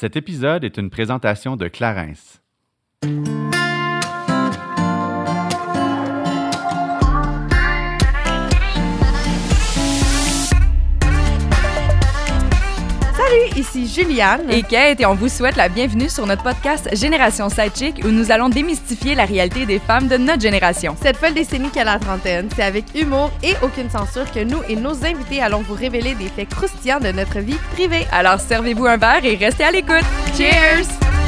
Cet 0.00 0.14
épisode 0.14 0.62
est 0.62 0.76
une 0.76 0.90
présentation 0.90 1.56
de 1.56 1.66
Clarence. 1.66 2.40
Ici 13.78 14.02
Juliane. 14.02 14.50
et 14.50 14.62
Kate 14.62 15.00
et 15.00 15.06
on 15.06 15.14
vous 15.14 15.28
souhaite 15.28 15.56
la 15.56 15.68
bienvenue 15.68 16.08
sur 16.08 16.26
notre 16.26 16.42
podcast 16.42 16.88
Génération 16.92 17.48
Sidechick 17.48 18.04
où 18.04 18.08
nous 18.08 18.30
allons 18.30 18.48
démystifier 18.48 19.14
la 19.14 19.24
réalité 19.24 19.66
des 19.66 19.78
femmes 19.78 20.08
de 20.08 20.16
notre 20.16 20.40
génération. 20.42 20.96
Cette 21.00 21.16
folle 21.16 21.34
décennie 21.34 21.70
qu'à 21.70 21.84
la 21.84 21.98
trentaine, 21.98 22.48
c'est 22.54 22.62
avec 22.62 22.84
humour 22.94 23.30
et 23.42 23.54
aucune 23.62 23.90
censure 23.90 24.30
que 24.30 24.40
nous 24.40 24.60
et 24.68 24.76
nos 24.76 25.04
invités 25.04 25.40
allons 25.40 25.62
vous 25.62 25.74
révéler 25.74 26.14
des 26.14 26.28
faits 26.28 26.48
croustillants 26.48 27.00
de 27.00 27.12
notre 27.12 27.38
vie 27.38 27.58
privée. 27.72 28.06
Alors 28.12 28.40
servez-vous 28.40 28.86
un 28.86 28.96
verre 28.96 29.24
et 29.24 29.36
restez 29.36 29.64
à 29.64 29.70
l'écoute. 29.70 30.04
Cheers! 30.36 31.27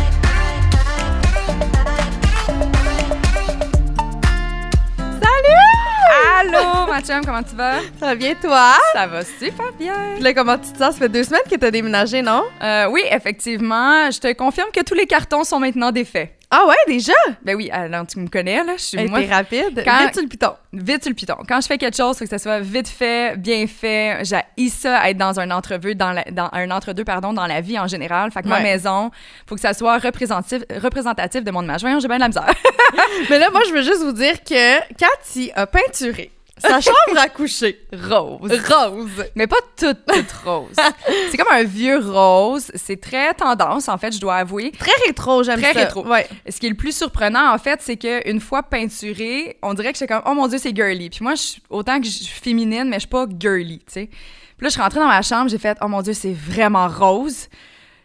Allô, 6.40 6.86
ma 6.88 7.02
chum, 7.02 7.22
comment 7.22 7.42
tu 7.42 7.54
vas? 7.54 7.80
Ça 7.98 8.06
va 8.06 8.14
bien, 8.14 8.34
toi? 8.34 8.72
Ça 8.94 9.06
va 9.06 9.22
super 9.22 9.72
bien. 9.78 9.92
Puis 10.14 10.22
là, 10.22 10.32
comment 10.32 10.56
tu 10.56 10.72
te 10.72 10.78
sens? 10.78 10.94
Ça 10.94 11.00
fait 11.00 11.08
deux 11.10 11.24
semaines 11.24 11.42
que 11.50 11.56
t'as 11.56 11.70
déménagé, 11.70 12.22
non? 12.22 12.44
Euh, 12.62 12.86
oui, 12.86 13.02
effectivement, 13.10 14.10
je 14.10 14.18
te 14.18 14.32
confirme 14.32 14.70
que 14.72 14.82
tous 14.82 14.94
les 14.94 15.06
cartons 15.06 15.44
sont 15.44 15.60
maintenant 15.60 15.92
défaits. 15.92 16.30
Ah 16.52 16.66
ouais, 16.66 16.74
déjà? 16.88 17.12
Ben 17.42 17.54
oui, 17.54 17.70
alors 17.70 18.04
tu 18.08 18.18
me 18.18 18.26
connais, 18.26 18.64
là, 18.64 18.72
je 18.76 18.82
suis 18.82 19.08
moi, 19.08 19.20
rapide. 19.30 19.82
quand- 19.84 20.02
Vite 20.04 20.14
sur 20.14 20.22
le 20.22 20.28
piton. 20.28 20.52
vite 20.72 21.02
sur 21.04 21.10
le 21.10 21.14
piton. 21.14 21.36
Quand 21.48 21.60
je 21.60 21.66
fais 21.68 21.78
quelque 21.78 21.96
chose, 21.96 22.18
faut 22.18 22.24
que 22.24 22.30
ça 22.30 22.38
soit 22.40 22.58
vite 22.58 22.88
fait, 22.88 23.36
bien 23.38 23.66
fait. 23.68 24.18
J'ai 24.24 24.68
ça 24.68 25.08
être 25.08 25.16
dans 25.16 25.38
un 25.38 25.50
entrevue, 25.52 25.94
dans, 25.94 26.10
la- 26.12 26.24
dans 26.24 26.48
un 26.52 26.68
entre-deux, 26.72 27.04
pardon, 27.04 27.32
dans 27.32 27.46
la 27.46 27.60
vie 27.60 27.78
en 27.78 27.86
général. 27.86 28.32
Fait 28.32 28.42
que 28.42 28.48
ma 28.48 28.58
maison, 28.64 29.12
faut 29.46 29.54
que 29.54 29.60
ça 29.60 29.74
soit 29.74 29.98
représentatif, 29.98 30.62
représentatif 30.82 31.44
de 31.44 31.50
mon 31.52 31.62
image. 31.62 31.82
Voyons, 31.82 32.00
j'ai 32.00 32.08
bien 32.08 32.16
de 32.16 32.22
la 32.22 32.28
misère. 32.28 32.52
Mais 33.30 33.38
là, 33.38 33.50
moi, 33.50 33.60
je 33.68 33.72
veux 33.72 33.82
juste 33.82 34.02
vous 34.02 34.12
dire 34.12 34.42
que 34.42 34.80
Cathy 34.94 35.52
a 35.54 35.66
peinturé 35.68 36.32
sa 36.60 36.80
chambre 36.80 37.18
à 37.18 37.28
coucher 37.28 37.80
rose. 37.92 38.52
rose. 38.68 39.24
Mais 39.34 39.46
pas 39.46 39.56
toute, 39.76 40.04
toute 40.06 40.32
rose. 40.44 40.76
C'est 41.30 41.36
comme 41.36 41.52
un 41.52 41.64
vieux 41.64 41.98
rose. 41.98 42.70
C'est 42.74 43.00
très 43.00 43.34
tendance, 43.34 43.88
en 43.88 43.98
fait, 43.98 44.12
je 44.12 44.20
dois 44.20 44.36
avouer. 44.36 44.72
Très 44.72 44.92
rétro, 45.06 45.42
j'aime 45.42 45.60
Très 45.60 45.72
ça. 45.72 45.80
rétro. 45.80 46.06
Ouais. 46.06 46.28
Ce 46.48 46.58
qui 46.58 46.66
est 46.66 46.70
le 46.70 46.76
plus 46.76 46.96
surprenant, 46.96 47.52
en 47.52 47.58
fait, 47.58 47.80
c'est 47.82 47.96
qu'une 47.96 48.40
fois 48.40 48.62
peinturé, 48.62 49.58
on 49.62 49.74
dirait 49.74 49.92
que 49.92 49.98
j'étais 49.98 50.12
comme, 50.12 50.22
oh 50.26 50.34
mon 50.34 50.46
Dieu, 50.48 50.58
c'est 50.58 50.74
girly. 50.74 51.10
Puis 51.10 51.20
moi, 51.22 51.34
je, 51.34 51.60
autant 51.70 51.98
que 52.00 52.06
je 52.06 52.10
suis 52.10 52.26
féminine, 52.40 52.84
mais 52.88 52.96
je 52.96 53.00
suis 53.00 53.08
pas 53.08 53.26
girly, 53.38 53.78
tu 53.78 53.84
sais. 53.92 54.06
Puis 54.06 54.64
là, 54.64 54.68
je 54.68 54.72
suis 54.72 54.82
rentrée 54.82 55.00
dans 55.00 55.06
ma 55.08 55.22
chambre, 55.22 55.48
j'ai 55.50 55.58
fait, 55.58 55.78
oh 55.80 55.88
mon 55.88 56.02
Dieu, 56.02 56.12
c'est 56.12 56.34
vraiment 56.34 56.88
rose. 56.88 57.48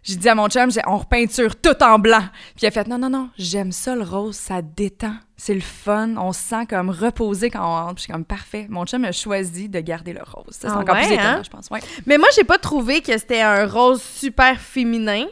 J'ai 0.06 0.16
dit 0.18 0.30
à 0.30 0.36
mon 0.36 0.48
chum, 0.48 0.70
on 0.86 0.98
repeinture 0.98 1.56
tout 1.60 1.82
en 1.84 1.98
blanc. 2.00 2.22
Puis 2.56 2.62
il 2.64 2.68
a 2.68 2.72
fait, 2.72 2.88
non, 2.88 2.98
non, 3.00 3.10
non, 3.10 3.30
j'aime 3.38 3.72
ça 3.72 3.96
le 3.96 4.04
rose, 4.04 4.36
ça 4.36 4.62
détend. 4.62 5.16
C'est 5.36 5.56
le 5.56 5.62
fun, 5.62 6.16
on 6.18 6.32
se 6.32 6.40
sent 6.42 6.68
comme 6.70 6.90
reposé 6.92 7.50
quand 7.50 7.60
on 7.62 7.74
rentre. 7.86 7.96
Puis 7.96 8.02
je 8.02 8.04
suis 8.04 8.14
comme, 8.14 8.24
parfait. 8.24 8.68
Mon 8.70 8.86
chum 8.86 9.04
a 9.04 9.12
choisi 9.12 9.68
de 9.68 9.80
garder 9.80 10.14
le 10.14 10.22
rose. 10.24 10.46
Ça, 10.52 10.70
c'est 10.70 10.76
Ah 10.76 10.80
encore 10.80 10.96
ouais, 10.96 11.06
plus 11.06 11.14
étonnant, 11.16 11.30
hein? 11.30 11.42
je 11.44 11.50
pense. 11.50 11.68
Ouais. 11.72 11.80
Mais 12.06 12.18
moi, 12.18 12.28
j'ai 12.36 12.44
pas 12.44 12.58
trouvé 12.60 13.02
que 13.02 13.18
c'était 13.18 13.42
un 13.42 13.66
rose 13.66 14.02
super 14.02 14.60
féminin. 14.60 15.26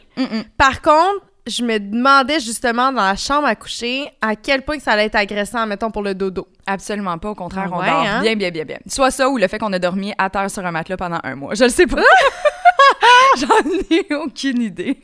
Par 0.58 0.82
contre, 0.82 1.24
je 1.46 1.62
me 1.62 1.78
demandais 1.78 2.40
justement 2.40 2.90
dans 2.90 3.02
la 3.02 3.16
chambre 3.16 3.46
à 3.46 3.54
coucher 3.54 4.08
à 4.20 4.34
quel 4.34 4.62
point 4.62 4.76
que 4.78 4.82
ça 4.82 4.92
allait 4.92 5.04
être 5.06 5.14
agressant, 5.14 5.66
mettons, 5.66 5.90
pour 5.90 6.02
le 6.02 6.14
dodo. 6.14 6.48
Absolument 6.66 7.16
pas. 7.18 7.30
Au 7.30 7.34
contraire, 7.34 7.68
Ah 7.70 7.76
on 7.76 7.76
dort 7.76 8.06
hein? 8.06 8.22
bien, 8.22 8.34
bien, 8.34 8.50
bien, 8.50 8.64
bien. 8.64 8.78
Soit 8.88 9.10
ça 9.10 9.28
ou 9.28 9.36
le 9.38 9.46
fait 9.46 9.58
qu'on 9.58 9.72
a 9.72 9.78
dormi 9.78 10.12
à 10.18 10.30
terre 10.30 10.50
sur 10.50 10.64
un 10.66 10.70
matelas 10.72 10.96
pendant 10.96 11.20
un 11.22 11.34
mois. 11.36 11.54
Je 11.54 11.64
le 11.64 11.70
sais 11.70 11.86
pas. 11.86 12.00
J'en 13.40 13.94
ai 13.96 14.14
aucune 14.14 14.62
idée. 14.62 14.98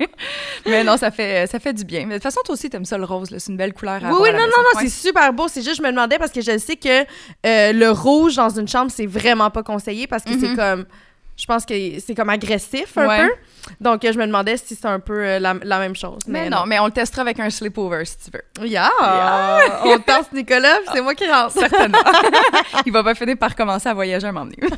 Mais 0.66 0.84
non, 0.84 0.96
ça 0.96 1.10
fait, 1.10 1.46
ça 1.46 1.58
fait 1.58 1.72
du 1.72 1.84
bien. 1.84 2.00
Mais 2.06 2.14
de 2.14 2.14
toute 2.14 2.22
façon, 2.24 2.40
toi 2.44 2.54
aussi, 2.54 2.68
t'aimes 2.70 2.84
ça 2.84 2.98
le 2.98 3.04
rose. 3.04 3.28
C'est 3.38 3.50
une 3.50 3.56
belle 3.56 3.72
couleur 3.72 3.96
à 3.96 3.98
Oui, 3.98 4.04
avoir 4.06 4.20
oui, 4.22 4.30
non, 4.32 4.38
non, 4.38 4.44
non, 4.46 4.80
c'est 4.80 4.88
super 4.88 5.32
beau. 5.32 5.48
C'est 5.48 5.62
juste, 5.62 5.76
je 5.78 5.82
me 5.82 5.90
demandais 5.90 6.18
parce 6.18 6.32
que 6.32 6.40
je 6.40 6.58
sais 6.58 6.76
que 6.76 7.02
euh, 7.46 7.72
le 7.72 7.90
rouge 7.90 8.36
dans 8.36 8.50
une 8.50 8.68
chambre, 8.68 8.90
c'est 8.94 9.06
vraiment 9.06 9.50
pas 9.50 9.62
conseillé 9.62 10.06
parce 10.06 10.24
que 10.24 10.32
c'est 10.38 10.48
Mhm. 10.50 10.56
comme. 10.56 10.84
Je 11.36 11.46
pense 11.46 11.64
que 11.64 11.74
c'est 12.00 12.14
comme 12.14 12.28
agressif 12.28 12.98
un 12.98 13.06
Ouais. 13.08 13.26
peu. 13.28 13.32
Donc, 13.80 14.00
je 14.02 14.18
me 14.18 14.26
demandais 14.26 14.56
si 14.56 14.74
c'est 14.74 14.86
un 14.86 15.00
peu 15.00 15.24
euh, 15.24 15.38
la, 15.38 15.54
la 15.62 15.78
même 15.78 15.96
chose. 15.96 16.18
Mais 16.26 16.48
non, 16.48 16.64
mais 16.66 16.78
on 16.78 16.86
le 16.86 16.92
testera 16.92 17.22
avec 17.22 17.38
un 17.40 17.50
sleepover 17.50 18.04
si 18.04 18.16
tu 18.18 18.30
veux. 18.32 18.66
Yeah! 18.66 18.90
On 19.84 19.98
tente 19.98 20.32
Nicolas, 20.32 20.76
puis 20.76 20.88
c'est 20.94 21.00
moi 21.00 21.14
qui 21.14 21.26
rentre. 21.30 21.52
Certainement. 21.52 21.98
Il 22.86 22.92
va 22.92 23.02
pas 23.02 23.14
finir 23.14 23.36
par 23.36 23.54
commencer 23.54 23.88
à 23.88 23.94
voyager 23.94 24.26
un 24.26 24.32
moment 24.32 24.46
donné. 24.46 24.56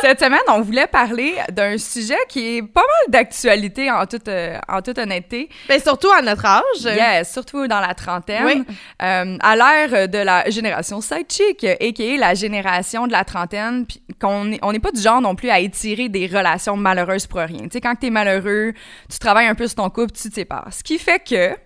Cette 0.00 0.20
semaine, 0.20 0.40
on 0.48 0.60
voulait 0.60 0.86
parler 0.86 1.34
d'un 1.50 1.78
sujet 1.78 2.18
qui 2.28 2.56
est 2.56 2.62
pas 2.62 2.80
mal 2.80 3.10
d'actualité 3.10 3.90
en 3.90 4.06
toute, 4.06 4.28
euh, 4.28 4.58
en 4.68 4.82
toute 4.82 4.98
honnêteté. 4.98 5.48
Ben, 5.68 5.80
surtout 5.80 6.10
à 6.10 6.22
notre 6.22 6.44
âge. 6.44 6.62
Yes, 6.82 7.32
surtout 7.32 7.66
dans 7.66 7.80
la 7.80 7.94
trentaine. 7.94 8.44
Oui. 8.44 8.64
Euh, 9.02 9.38
à 9.40 9.56
l'ère 9.56 10.08
de 10.08 10.18
la 10.18 10.48
génération 10.50 11.00
sidechick, 11.00 11.64
a.k.a. 11.64 12.16
la 12.18 12.34
génération 12.34 13.06
de 13.06 13.12
la 13.12 13.24
trentaine, 13.24 13.86
puis 13.86 14.02
qu'on 14.20 14.44
n'est 14.46 14.58
on 14.62 14.72
n'est 14.72 14.80
pas 14.80 14.90
du 14.92 15.00
genre 15.00 15.20
non 15.20 15.34
plus 15.34 15.50
à 15.50 15.60
étirer 15.60 16.08
des 16.08 16.26
relations 16.26 16.76
malheureuses 16.76 17.13
pour 17.26 17.40
rien. 17.40 17.62
Tu 17.64 17.68
sais, 17.72 17.80
quand 17.80 17.94
t'es 17.94 18.10
malheureux, 18.10 18.72
tu 19.10 19.18
travailles 19.18 19.46
un 19.46 19.54
peu 19.54 19.66
sur 19.66 19.76
ton 19.76 19.90
couple, 19.90 20.12
tu 20.12 20.28
te 20.28 20.34
sépares. 20.34 20.68
Ce 20.72 20.82
qui 20.82 20.98
fait 20.98 21.20
que 21.20 21.56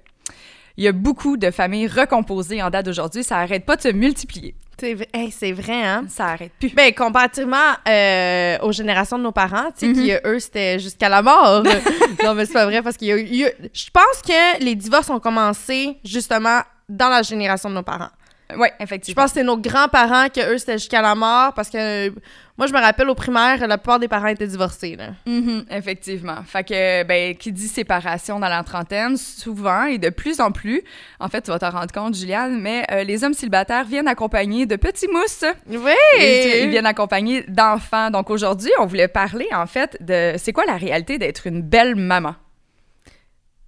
il 0.76 0.84
y 0.84 0.88
a 0.88 0.92
beaucoup 0.92 1.36
de 1.36 1.50
familles 1.50 1.88
recomposées 1.88 2.62
en 2.62 2.70
date 2.70 2.86
d'aujourd'hui. 2.86 3.24
Ça 3.24 3.38
arrête 3.38 3.66
pas 3.66 3.74
de 3.76 3.82
se 3.82 3.88
multiplier. 3.88 4.54
C'est 4.80 4.94
vrai, 4.94 5.08
hey, 5.12 5.32
c'est 5.32 5.50
vrai, 5.50 5.84
hein? 5.84 6.04
Ça 6.08 6.26
arrête 6.26 6.52
plus. 6.60 6.72
Ben, 6.72 6.94
comparativement 6.94 7.56
euh, 7.88 8.58
aux 8.62 8.70
générations 8.70 9.18
de 9.18 9.24
nos 9.24 9.32
parents, 9.32 9.72
tu 9.76 9.80
sais, 9.80 9.86
Mhm. 9.88 9.94
qui, 9.94 10.12
eux, 10.24 10.38
c'était 10.38 10.78
jusqu'à 10.78 11.08
la 11.08 11.20
mort. 11.20 11.64
non, 12.22 12.34
mais 12.34 12.46
c'est 12.46 12.52
pas 12.52 12.64
vrai, 12.66 12.80
parce 12.80 12.96
qu'il 12.96 13.08
y 13.08 13.44
a 13.44 13.48
a- 13.48 13.50
Je 13.74 13.90
pense 13.92 14.22
que 14.24 14.62
les 14.62 14.76
divorces 14.76 15.10
ont 15.10 15.18
commencé, 15.18 15.96
justement, 16.04 16.60
dans 16.88 17.08
la 17.08 17.22
génération 17.22 17.68
de 17.70 17.74
nos 17.74 17.82
parents. 17.82 18.10
Oui, 18.56 18.68
Je 18.78 18.82
effectivement. 18.84 19.22
pense 19.22 19.32
que 19.32 19.38
c'est 19.40 19.44
nos 19.44 19.58
grands-parents 19.58 20.28
que 20.30 20.54
eux, 20.54 20.58
c'était 20.58 20.78
jusqu'à 20.78 21.02
la 21.02 21.14
mort, 21.14 21.52
parce 21.54 21.68
que... 21.68 22.08
euh, 22.08 22.10
moi, 22.56 22.66
je 22.66 22.72
me 22.72 22.80
rappelle, 22.80 23.08
au 23.08 23.14
primaire, 23.14 23.68
la 23.68 23.78
plupart 23.78 23.98
des 24.00 24.08
parents 24.08 24.26
étaient 24.26 24.46
divorcés, 24.46 24.96
là. 24.96 25.10
Mhm, 25.26 25.66
effectivement. 25.70 26.42
Fait 26.44 26.64
que, 26.64 27.04
ben, 27.04 27.36
qui 27.36 27.52
dit 27.52 27.68
séparation 27.68 28.40
dans 28.40 28.48
la 28.48 28.62
trentaine, 28.64 29.16
souvent 29.16 29.84
et 29.84 29.98
de 29.98 30.08
plus 30.08 30.40
en 30.40 30.50
plus, 30.50 30.82
en 31.20 31.28
fait, 31.28 31.42
tu 31.42 31.50
vas 31.50 31.58
t'en 31.60 31.70
rendre 31.70 31.92
compte, 31.92 32.16
Juliane, 32.16 32.58
mais 32.60 32.84
euh, 32.90 33.04
les 33.04 33.22
hommes 33.22 33.34
célibataires 33.34 33.84
viennent 33.84 34.08
accompagnés 34.08 34.66
de 34.66 34.76
petits 34.76 35.06
mousses. 35.08 35.44
Oui! 35.68 35.92
Et 36.18 36.64
ils 36.64 36.70
viennent 36.70 36.86
accompagnés 36.86 37.42
d'enfants. 37.48 38.10
Donc 38.10 38.28
aujourd'hui, 38.30 38.70
on 38.80 38.86
voulait 38.86 39.08
parler, 39.08 39.46
en 39.52 39.66
fait, 39.66 39.96
de 40.00 40.34
c'est 40.38 40.52
quoi 40.52 40.64
la 40.66 40.76
réalité 40.78 41.18
d'être 41.18 41.46
une 41.46 41.62
belle 41.62 41.94
maman? 41.96 42.34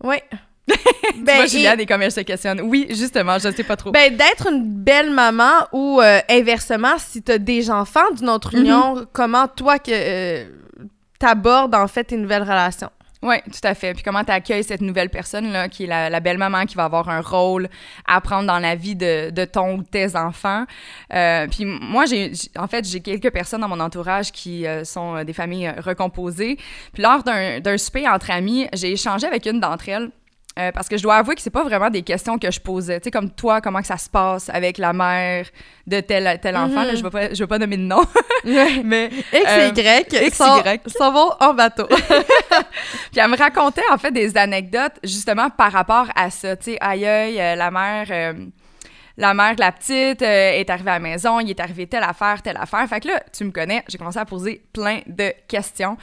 Oui. 0.03 0.17
ben, 1.19 1.47
Juliane, 1.49 1.81
et 1.81 1.87
comme 1.87 2.03
elle 2.03 2.13
se 2.13 2.21
questionne. 2.21 2.61
Oui, 2.63 2.87
justement, 2.91 3.39
je 3.39 3.51
sais 3.51 3.65
pas 3.65 3.77
trop. 3.77 3.91
Ben, 3.93 4.17
d'être 4.17 4.49
une 4.51 4.65
belle 4.65 5.11
maman 5.11 5.67
ou 5.73 6.01
euh, 6.01 6.21
inversement, 6.29 6.99
si 6.99 7.23
t'as 7.23 7.39
des 7.39 7.71
enfants 7.71 8.11
d'une 8.17 8.29
autre 8.29 8.55
Mhm. 8.55 8.61
union, 8.63 9.07
comment 9.13 9.49
toi 9.49 9.79
que 9.79 9.91
euh, 9.93 10.45
t'abordes 11.19 11.75
en 11.75 11.87
fait 11.87 12.05
tes 12.05 12.17
nouvelles 12.17 12.43
relations? 12.43 12.91
Oui, 13.23 13.37
tout 13.53 13.61
à 13.69 13.75
fait. 13.75 13.93
Puis 13.93 14.03
comment 14.03 14.25
tu 14.25 14.33
accueilles 14.33 14.65
cette 14.65 14.81
nouvelle 14.81 15.11
personne-là, 15.11 15.69
qui 15.69 15.85
est 15.85 15.87
la, 15.87 16.09
la 16.09 16.21
belle-maman, 16.21 16.65
qui 16.65 16.75
va 16.75 16.85
avoir 16.85 17.11
un 17.11 17.21
rôle 17.21 17.69
à 18.09 18.19
prendre 18.23 18.47
dans 18.47 18.59
la 18.59 18.75
vie 18.77 18.97
de, 18.97 19.29
de 19.29 19.45
ton 19.45 19.75
ou 19.75 19.83
tes 19.83 20.17
enfants. 20.17 20.65
Euh, 21.13 21.47
puis 21.47 21.67
moi, 21.67 22.07
j'ai, 22.07 22.33
en 22.57 22.67
fait, 22.67 22.89
j'ai 22.89 23.01
quelques 23.01 23.31
personnes 23.31 23.61
dans 23.61 23.69
mon 23.69 23.79
entourage 23.81 24.33
qui 24.33 24.67
euh, 24.67 24.85
sont 24.85 25.23
des 25.23 25.35
familles 25.35 25.71
recomposées. 25.85 26.57
Puis 26.95 27.03
lors 27.03 27.23
d'un, 27.23 27.61
d'un 27.61 27.77
souper 27.77 28.09
entre 28.09 28.31
amis, 28.31 28.69
j'ai 28.73 28.93
échangé 28.93 29.27
avec 29.27 29.45
une 29.45 29.61
d'entre 29.61 29.91
elles. 29.91 30.09
Euh, 30.61 30.73
parce 30.73 30.89
que 30.89 30.97
je 30.97 31.03
dois 31.03 31.17
avouer 31.17 31.35
que 31.35 31.41
c'est 31.43 31.51
pas 31.51 31.65
vraiment 31.65 31.91
des 31.91 32.03
questions 32.03 32.39
que 32.39 32.51
je 32.51 32.61
posais. 32.61 33.01
Tu 33.01 33.05
sais, 33.05 33.11
comme 33.11 33.31
toi, 33.31 33.61
comment 33.61 33.81
que 33.81 33.87
ça 33.87 33.97
se 33.99 34.09
passe 34.11 34.49
avec 34.51 34.79
la 34.79 34.93
mère 34.93 35.47
de 35.87 36.01
tel, 36.01 36.39
tel 36.41 36.57
enfant. 36.57 36.85
Là, 36.85 36.95
je 36.95 37.03
vais 37.03 37.11
pas, 37.11 37.33
je 37.35 37.39
vais 37.43 37.47
pas 37.47 37.59
nommer 37.59 37.77
de 37.77 37.83
nom. 37.83 38.03
mais 38.85 39.07
X 39.07 39.25
et 39.33 39.47
Euh, 39.47 39.71
Y 40.29 40.35
s'en- 40.35 40.63
Y. 40.63 40.81
vont 40.99 41.31
en 41.41 41.55
bateau. 41.55 41.87
Puis 43.11 43.21
elle 43.21 43.29
me 43.31 43.37
racontait 43.37 43.83
en 43.93 43.99
fait 43.99 44.11
des 44.13 44.37
anecdotes 44.37 44.99
justement 45.03 45.51
par 45.51 45.73
rapport 45.73 46.07
à 46.15 46.31
ça. 46.31 46.57
Tu 46.57 46.73
sais, 46.73 46.79
aïe 46.81 47.07
aïe, 47.07 47.41
euh, 47.41 47.55
la 47.57 47.71
mère. 47.71 48.07
euh, 48.11 48.33
la 49.17 49.35
mère 49.35 49.55
de 49.55 49.61
la 49.61 49.71
petite 49.71 50.23
euh, 50.23 50.53
est 50.53 50.71
arrivée 50.71 50.91
à 50.93 50.95
la 50.95 50.99
maison, 51.01 51.41
il 51.41 51.51
est 51.51 51.61
arrivé 51.61 51.87
telle 51.87 52.05
affaire, 52.05 52.41
telle 52.41 52.57
affaire. 52.57 52.89
Fait 52.89 53.01
que 53.01 53.09
là, 53.09 53.21
tu 53.37 53.45
me 53.45 53.51
connais, 53.51 53.85
j'ai 53.87 53.99
commencé 53.99 54.19
à 54.19 54.25
poser 54.25 54.63
plein 54.73 55.01
de 55.07 55.35
questions. 55.47 55.99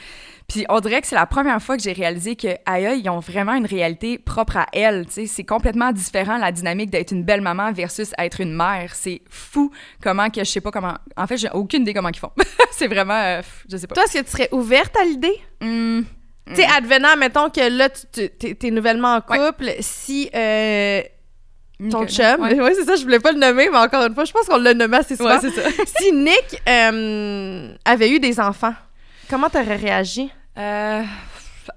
Puis 0.48 0.66
on 0.70 0.80
dirait 0.80 1.02
que 1.02 1.08
c'est 1.08 1.16
la 1.16 1.26
première 1.26 1.62
fois 1.62 1.76
que 1.76 1.84
j'ai 1.84 1.92
réalisé 1.92 2.38
que 2.38 2.48
aïe, 2.66 3.02
ils 3.04 3.10
ont 3.10 3.20
vraiment 3.20 3.54
une 3.54 3.66
réalité 3.66 4.18
propre 4.18 4.56
à 4.58 4.66
elles. 4.72 5.06
C'est 5.10 5.44
complètement 5.44 5.92
différent 5.92 6.38
la 6.38 6.54
dynamique 6.54 6.90
d'être 6.90 7.12
une 7.12 7.24
belle 7.24 7.42
maman 7.42 7.74
versus 7.74 8.12
être 8.18 8.40
une 8.40 8.54
mère. 8.56 8.96
C'est 8.96 9.22
fou 9.30 9.72
comment 10.02 10.30
que 10.30 10.40
je 10.46 10.50
sais 10.50 10.62
pas 10.62 10.72
comment. 10.72 10.94
En 11.18 11.28
fait, 11.28 11.36
j'ai 11.38 11.50
aucune 11.54 11.82
idée 11.82 11.94
comment 11.94 12.08
ils 12.10 12.18
font. 12.18 12.32
c'est 12.72 12.88
vraiment, 12.88 13.14
euh, 13.22 13.42
je 13.70 13.76
sais 13.76 13.88
pas. 13.88 13.96
Toi, 13.96 14.06
est-ce 14.06 14.20
que 14.20 14.24
tu 14.24 14.32
serais 14.32 14.48
ouverte 14.54 14.96
à 14.96 15.04
l'idée? 15.04 15.38
Hum, 15.62 16.06
Tu 16.48 16.56
sais, 16.56 16.66
advenant, 16.78 17.18
mettons 17.18 17.50
que 17.50 17.70
là, 17.70 17.90
tu- 17.90 18.30
t'es 18.30 18.56
t'es 18.56 18.72
nouvellement 18.72 19.16
en 19.16 19.22
couple, 19.22 19.70
si 19.82 20.30
euh, 20.34 21.02
ton 21.92 22.08
chum, 22.08 22.40
Ouais. 22.42 22.54
ouais, 22.62 22.74
c'est 22.74 22.86
ça, 22.86 22.96
je 22.96 23.04
voulais 23.04 23.20
pas 23.20 23.34
le 23.34 23.40
nommer, 23.40 23.68
mais 23.70 23.78
encore 23.78 24.06
une 24.06 24.14
fois, 24.16 24.24
je 24.24 24.32
pense 24.32 24.46
qu'on 24.46 24.58
l'a 24.60 24.74
nommé 24.74 24.96
assez 24.96 25.18
souvent. 25.18 25.38
Ouais, 25.38 25.50
ça. 25.50 25.62
si 26.00 26.14
Nick 26.14 26.62
euh, 26.70 27.74
avait 27.84 28.10
eu 28.12 28.22
des 28.22 28.40
enfants, 28.40 28.74
comment 29.30 29.50
t'aurais 29.50 29.76
réagi? 29.76 30.32
Euh, 30.58 31.04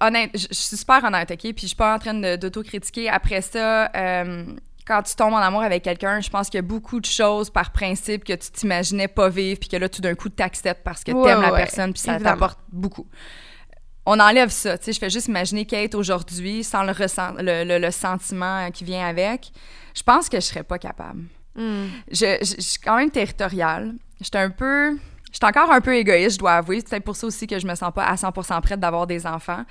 honnête, 0.01 0.31
je 0.35 0.47
je 0.51 0.55
suis 0.55 0.77
super 0.77 1.05
honnête, 1.05 1.31
OK? 1.31 1.41
Puis 1.41 1.55
je 1.63 1.67
suis 1.69 1.77
pas 1.77 1.95
en 1.95 1.99
train 1.99 2.15
d'autocritiquer. 2.37 3.09
Après 3.09 3.43
ça, 3.43 3.91
euh, 3.95 4.45
quand 4.87 5.03
tu 5.03 5.15
tombes 5.15 5.35
en 5.35 5.39
amour 5.39 5.63
avec 5.63 5.83
quelqu'un, 5.85 6.21
je 6.21 6.31
pense 6.31 6.49
qu'il 6.49 6.59
y 6.59 6.61
a 6.61 6.63
beaucoup 6.63 7.01
de 7.01 7.07
choses 7.07 7.51
par 7.51 7.71
principe 7.73 8.25
que 8.25 8.33
tu 8.33 8.51
t'imaginais 8.51 9.09
pas 9.09 9.29
vivre, 9.29 9.59
puis 9.61 9.69
que 9.69 9.77
là, 9.77 9.89
tout 9.89 10.01
d'un 10.01 10.15
coup, 10.15 10.29
t'acceptes 10.29 10.83
parce 10.83 11.05
que 11.05 11.13
Ouais, 11.13 11.25
t'aimes 11.31 11.43
la 11.43 11.53
ouais, 11.53 11.59
personne, 11.59 11.93
puis 11.93 12.01
ça 12.03 12.19
t'apporte 12.19 12.59
beaucoup. 12.73 13.07
On 14.07 14.19
enlève 14.19 14.49
ça, 14.49 14.79
tu 14.79 14.87
sais, 14.87 14.93
je 14.95 14.99
fais 14.99 15.11
juste 15.11 15.29
imaginer 15.29 15.67
Kate 15.67 15.95
aujourd'hui, 15.95 16.65
sans 16.65 16.83
le, 16.83 16.93
ressent, 16.93 17.35
le, 17.39 17.65
le- 17.65 17.79
le 17.79 17.91
sentiment 17.91 18.67
euh, 18.67 18.71
qui 18.71 18.83
vient 18.85 19.07
avec. 19.07 19.53
Je 19.95 20.03
pense 20.03 20.29
que 20.29 20.39
je 20.41 20.47
serais 20.47 20.63
pas 20.65 20.79
capable. 20.79 21.25
Hmm. 21.55 21.87
Je, 22.11 22.39
je- 22.41 22.55
je 22.57 22.61
suis 22.63 22.79
quand 22.81 22.97
même 22.97 23.11
territoriale. 23.11 23.95
J'étais 24.21 24.39
un 24.39 24.51
peu... 24.51 24.99
J'étais 25.33 25.47
encore 25.47 25.71
un 25.71 25.81
peu 25.81 25.95
égoïste, 25.97 26.33
je 26.35 26.39
dois 26.39 26.53
avouer. 26.55 26.81
C'est 26.81 26.89
peut-être 26.91 27.05
pour 27.05 27.17
ça 27.17 27.27
aussi 27.27 27.47
que 27.47 27.59
je 27.59 27.67
me 27.67 27.75
sens 27.75 27.93
pas 27.95 28.05
à 28.05 28.15
100% 28.17 28.61
prête 28.61 28.81
d'avoir 28.81 29.07
des 29.07 29.27
enfants. 29.27 29.65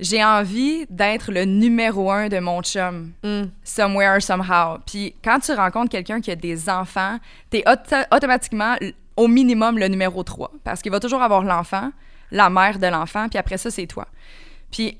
J'ai 0.00 0.22
envie 0.24 0.86
d'être 0.90 1.32
le 1.32 1.44
numéro 1.44 2.10
un 2.12 2.28
de 2.28 2.38
mon 2.38 2.62
chum, 2.62 3.10
Hmm. 3.24 3.46
somewhere, 3.64 4.20
somehow. 4.22 4.78
Puis 4.86 5.14
quand 5.24 5.40
tu 5.40 5.52
rencontres 5.52 5.90
quelqu'un 5.90 6.20
qui 6.20 6.30
a 6.30 6.36
des 6.36 6.68
enfants, 6.70 7.18
t'es 7.50 7.64
auto- 7.68 8.06
automatiquement 8.14 8.76
au 9.16 9.26
minimum 9.26 9.78
le 9.78 9.88
numéro 9.88 10.22
3. 10.22 10.52
Parce 10.62 10.82
qu'il 10.82 10.92
va 10.92 11.00
toujours 11.00 11.22
avoir 11.22 11.42
l'enfant, 11.42 11.90
la 12.30 12.48
mère 12.50 12.78
de 12.78 12.86
l'enfant, 12.86 13.28
puis 13.28 13.38
après 13.38 13.56
ça, 13.58 13.70
c'est 13.70 13.86
toi. 13.86 14.06
Puis 14.70 14.98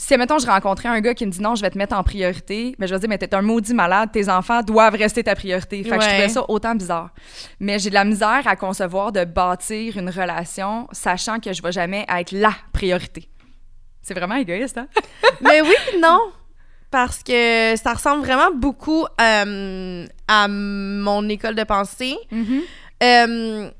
si, 0.00 0.16
mettons, 0.16 0.38
je 0.38 0.46
rencontrais 0.46 0.88
un 0.88 0.98
gars 1.00 1.12
qui 1.12 1.26
me 1.26 1.30
dit 1.30 1.42
non, 1.42 1.54
je 1.54 1.60
vais 1.60 1.68
te 1.68 1.76
mettre 1.76 1.94
en 1.94 2.02
priorité, 2.02 2.74
mais 2.78 2.86
je 2.86 2.94
vais 2.94 3.00
dire, 3.00 3.08
mais 3.10 3.18
t'es 3.18 3.34
un 3.34 3.42
maudit 3.42 3.74
malade, 3.74 4.10
tes 4.10 4.30
enfants 4.30 4.62
doivent 4.62 4.94
rester 4.94 5.22
ta 5.22 5.34
priorité. 5.34 5.84
Fait 5.84 5.98
que 5.98 6.02
je 6.02 6.08
trouvais 6.08 6.28
ça 6.30 6.42
autant 6.48 6.74
bizarre. 6.74 7.10
Mais 7.60 7.78
j'ai 7.78 7.90
de 7.90 7.94
la 7.94 8.06
misère 8.06 8.42
à 8.46 8.56
concevoir 8.56 9.12
de 9.12 9.24
bâtir 9.24 9.98
une 9.98 10.08
relation 10.08 10.88
sachant 10.90 11.38
que 11.38 11.52
je 11.52 11.60
vais 11.60 11.70
jamais 11.70 12.06
être 12.08 12.32
la 12.32 12.54
priorité. 12.72 13.28
C'est 14.00 14.14
vraiment 14.14 14.36
égoïste, 14.36 14.78
hein? 14.78 14.88
Mais 15.42 15.60
oui, 15.60 15.74
non. 16.00 16.32
Parce 16.90 17.22
que 17.22 17.74
ça 17.76 17.92
ressemble 17.92 18.24
vraiment 18.24 18.50
beaucoup 18.54 19.04
euh, 19.20 20.06
à 20.26 20.48
mon 20.48 21.28
école 21.28 21.56
de 21.56 21.64
pensée. 21.64 22.16
Euh, 23.02 23.70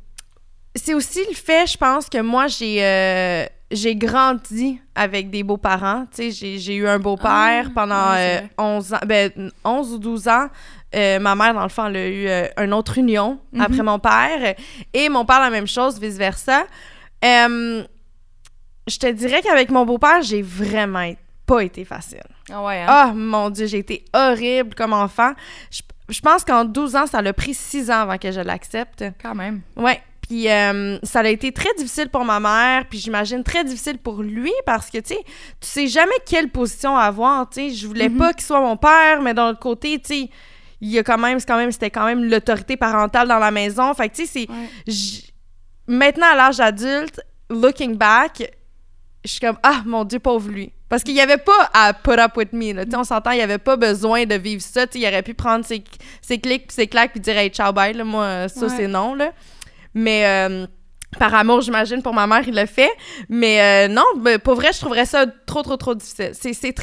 c'est 0.76 0.92
aussi 0.92 1.20
le 1.30 1.34
fait, 1.34 1.66
je 1.66 1.78
pense, 1.78 2.10
que 2.10 2.20
moi, 2.20 2.46
j'ai 2.46 2.84
euh, 2.84 3.46
j'ai 3.70 3.94
grandi 3.96 4.80
avec 4.94 5.30
des 5.30 5.42
beaux-parents. 5.42 6.06
Tu 6.14 6.32
sais, 6.32 6.58
j'ai- 6.58 6.74
eu 6.74 6.86
un 6.88 6.98
beau-père 6.98 7.66
Ah, 7.66 7.72
pendant 7.74 7.94
euh, 8.12 8.38
vrai. 8.38 8.50
11 8.58 8.94
ans, 8.94 8.98
ben, 9.06 9.30
11 9.64 9.92
ou 9.92 9.98
12 9.98 10.28
ans. 10.28 10.48
Euh, 10.94 11.18
ma 11.20 11.34
mère, 11.36 11.54
dans 11.54 11.62
le 11.62 11.68
fond, 11.68 11.86
elle 11.86 11.96
a 11.96 12.08
eu 12.08 12.26
euh, 12.26 12.46
une 12.58 12.72
autre 12.74 12.98
union 12.98 13.38
Mhm. 13.52 13.60
après 13.60 13.82
mon 13.82 13.98
père. 14.00 14.54
Et 14.92 15.08
mon 15.08 15.24
père, 15.24 15.40
la 15.40 15.50
même 15.50 15.68
chose, 15.68 16.00
vice-versa. 16.00 16.64
Euh, 17.24 17.84
je 18.88 18.96
te 18.98 19.06
dirais 19.12 19.40
qu'avec 19.42 19.70
mon 19.70 19.84
beau-père, 19.86 20.22
j'ai 20.22 20.42
vraiment 20.42 21.12
pas 21.46 21.60
été 21.62 21.84
facile. 21.84 22.22
Ah 22.52 22.64
ouais, 22.64 22.80
hein? 22.80 22.86
Ah, 22.88 23.12
mon 23.14 23.50
Dieu, 23.50 23.66
j'ai 23.66 23.78
été 23.78 24.04
horrible 24.12 24.74
comme 24.74 24.92
enfant. 24.92 25.32
Je, 25.70 25.82
je 26.08 26.20
pense 26.20 26.44
qu'en 26.44 26.64
12 26.64 26.96
ans, 26.96 27.06
ça 27.06 27.22
l'a 27.22 27.32
pris 27.32 27.54
6 27.54 27.90
ans 27.90 28.00
avant 28.00 28.18
que 28.18 28.32
je 28.32 28.40
l'accepte. 28.40 29.04
Quand 29.22 29.34
même. 29.34 29.60
Ouais. 29.76 30.00
Puis 30.30 30.48
euh, 30.48 30.96
ça 31.02 31.20
a 31.20 31.28
été 31.28 31.50
très 31.50 31.74
difficile 31.76 32.08
pour 32.08 32.24
ma 32.24 32.38
mère, 32.38 32.84
puis 32.88 33.00
j'imagine 33.00 33.42
très 33.42 33.64
difficile 33.64 33.98
pour 33.98 34.22
lui 34.22 34.52
parce 34.64 34.88
que, 34.88 34.98
tu 34.98 35.14
sais, 35.14 35.20
tu 35.60 35.66
sais 35.66 35.86
jamais 35.88 36.14
quelle 36.24 36.48
position 36.50 36.96
avoir, 36.96 37.50
tu 37.50 37.68
sais. 37.68 37.74
Je 37.74 37.84
voulais 37.88 38.08
Mhm. 38.08 38.16
pas 38.18 38.32
qu'il 38.32 38.44
soit 38.44 38.60
mon 38.60 38.76
père, 38.76 39.20
mais 39.22 39.34
d'un 39.34 39.48
autre 39.48 39.58
côté, 39.58 39.98
tu 39.98 40.06
sais, 40.06 40.30
il 40.80 40.88
y 40.88 41.00
a 41.00 41.02
quand 41.02 41.18
même, 41.18 41.40
c'est 41.40 41.48
quand 41.48 41.56
même, 41.56 41.72
c'était 41.72 41.90
quand 41.90 42.06
même 42.06 42.22
l'autorité 42.22 42.76
parentale 42.76 43.26
dans 43.26 43.40
la 43.40 43.50
maison. 43.50 43.92
Fait 43.92 44.08
que, 44.08 44.14
tu 44.14 44.24
sais, 44.26 44.46
c'est... 44.46 44.48
Ouais. 44.52 45.30
Maintenant, 45.88 46.26
à 46.32 46.36
l'âge 46.36 46.60
adulte, 46.60 47.20
looking 47.50 47.96
back, 47.96 48.52
je 49.24 49.30
suis 49.32 49.40
comme, 49.40 49.58
ah, 49.64 49.82
mon 49.84 50.04
Dieu, 50.04 50.20
pauvre 50.20 50.48
lui. 50.48 50.72
Parce 50.88 51.02
qu'il 51.02 51.14
n'y 51.14 51.20
avait 51.20 51.38
pas 51.38 51.70
à 51.74 51.92
put 51.92 52.18
up 52.18 52.36
with 52.36 52.52
me. 52.52 52.72
Là. 52.72 52.84
Tu 52.84 52.92
sais, 52.92 52.96
On 52.96 53.04
s'entend, 53.04 53.32
il 53.32 53.36
n'y 53.38 53.42
avait 53.42 53.58
pas 53.58 53.76
besoin 53.76 54.26
de 54.26 54.34
vivre 54.36 54.62
ça. 54.62 54.86
Il 54.94 55.04
aurait 55.06 55.22
pu 55.22 55.34
prendre 55.34 55.64
ses, 55.64 55.82
ses 56.22 56.38
clics 56.38 56.68
puis 56.68 56.74
ses 56.74 56.86
claques 56.86 57.12
puis 57.12 57.20
dire, 57.20 57.36
hey, 57.36 57.50
ciao, 57.50 57.72
bye. 57.72 57.92
Là. 57.92 58.04
Moi, 58.04 58.48
ça, 58.48 58.66
Ouais. 58.66 58.72
c'est 58.76 58.86
non. 58.88 59.14
Là. 59.14 59.32
Mais 59.94 60.24
euh, 60.26 60.66
par 61.18 61.34
amour, 61.34 61.60
j'imagine, 61.60 62.02
pour 62.02 62.14
ma 62.14 62.26
mère, 62.26 62.46
il 62.46 62.54
le 62.54 62.66
fait. 62.66 62.90
Mais 63.28 63.88
euh, 63.88 63.92
non, 63.92 64.04
ben, 64.18 64.38
pour 64.38 64.54
vrai, 64.54 64.72
je 64.72 64.78
trouverais 64.80 65.06
ça 65.06 65.26
trop, 65.46 65.62
trop, 65.62 65.76
trop 65.76 65.94
difficile. 65.94 66.30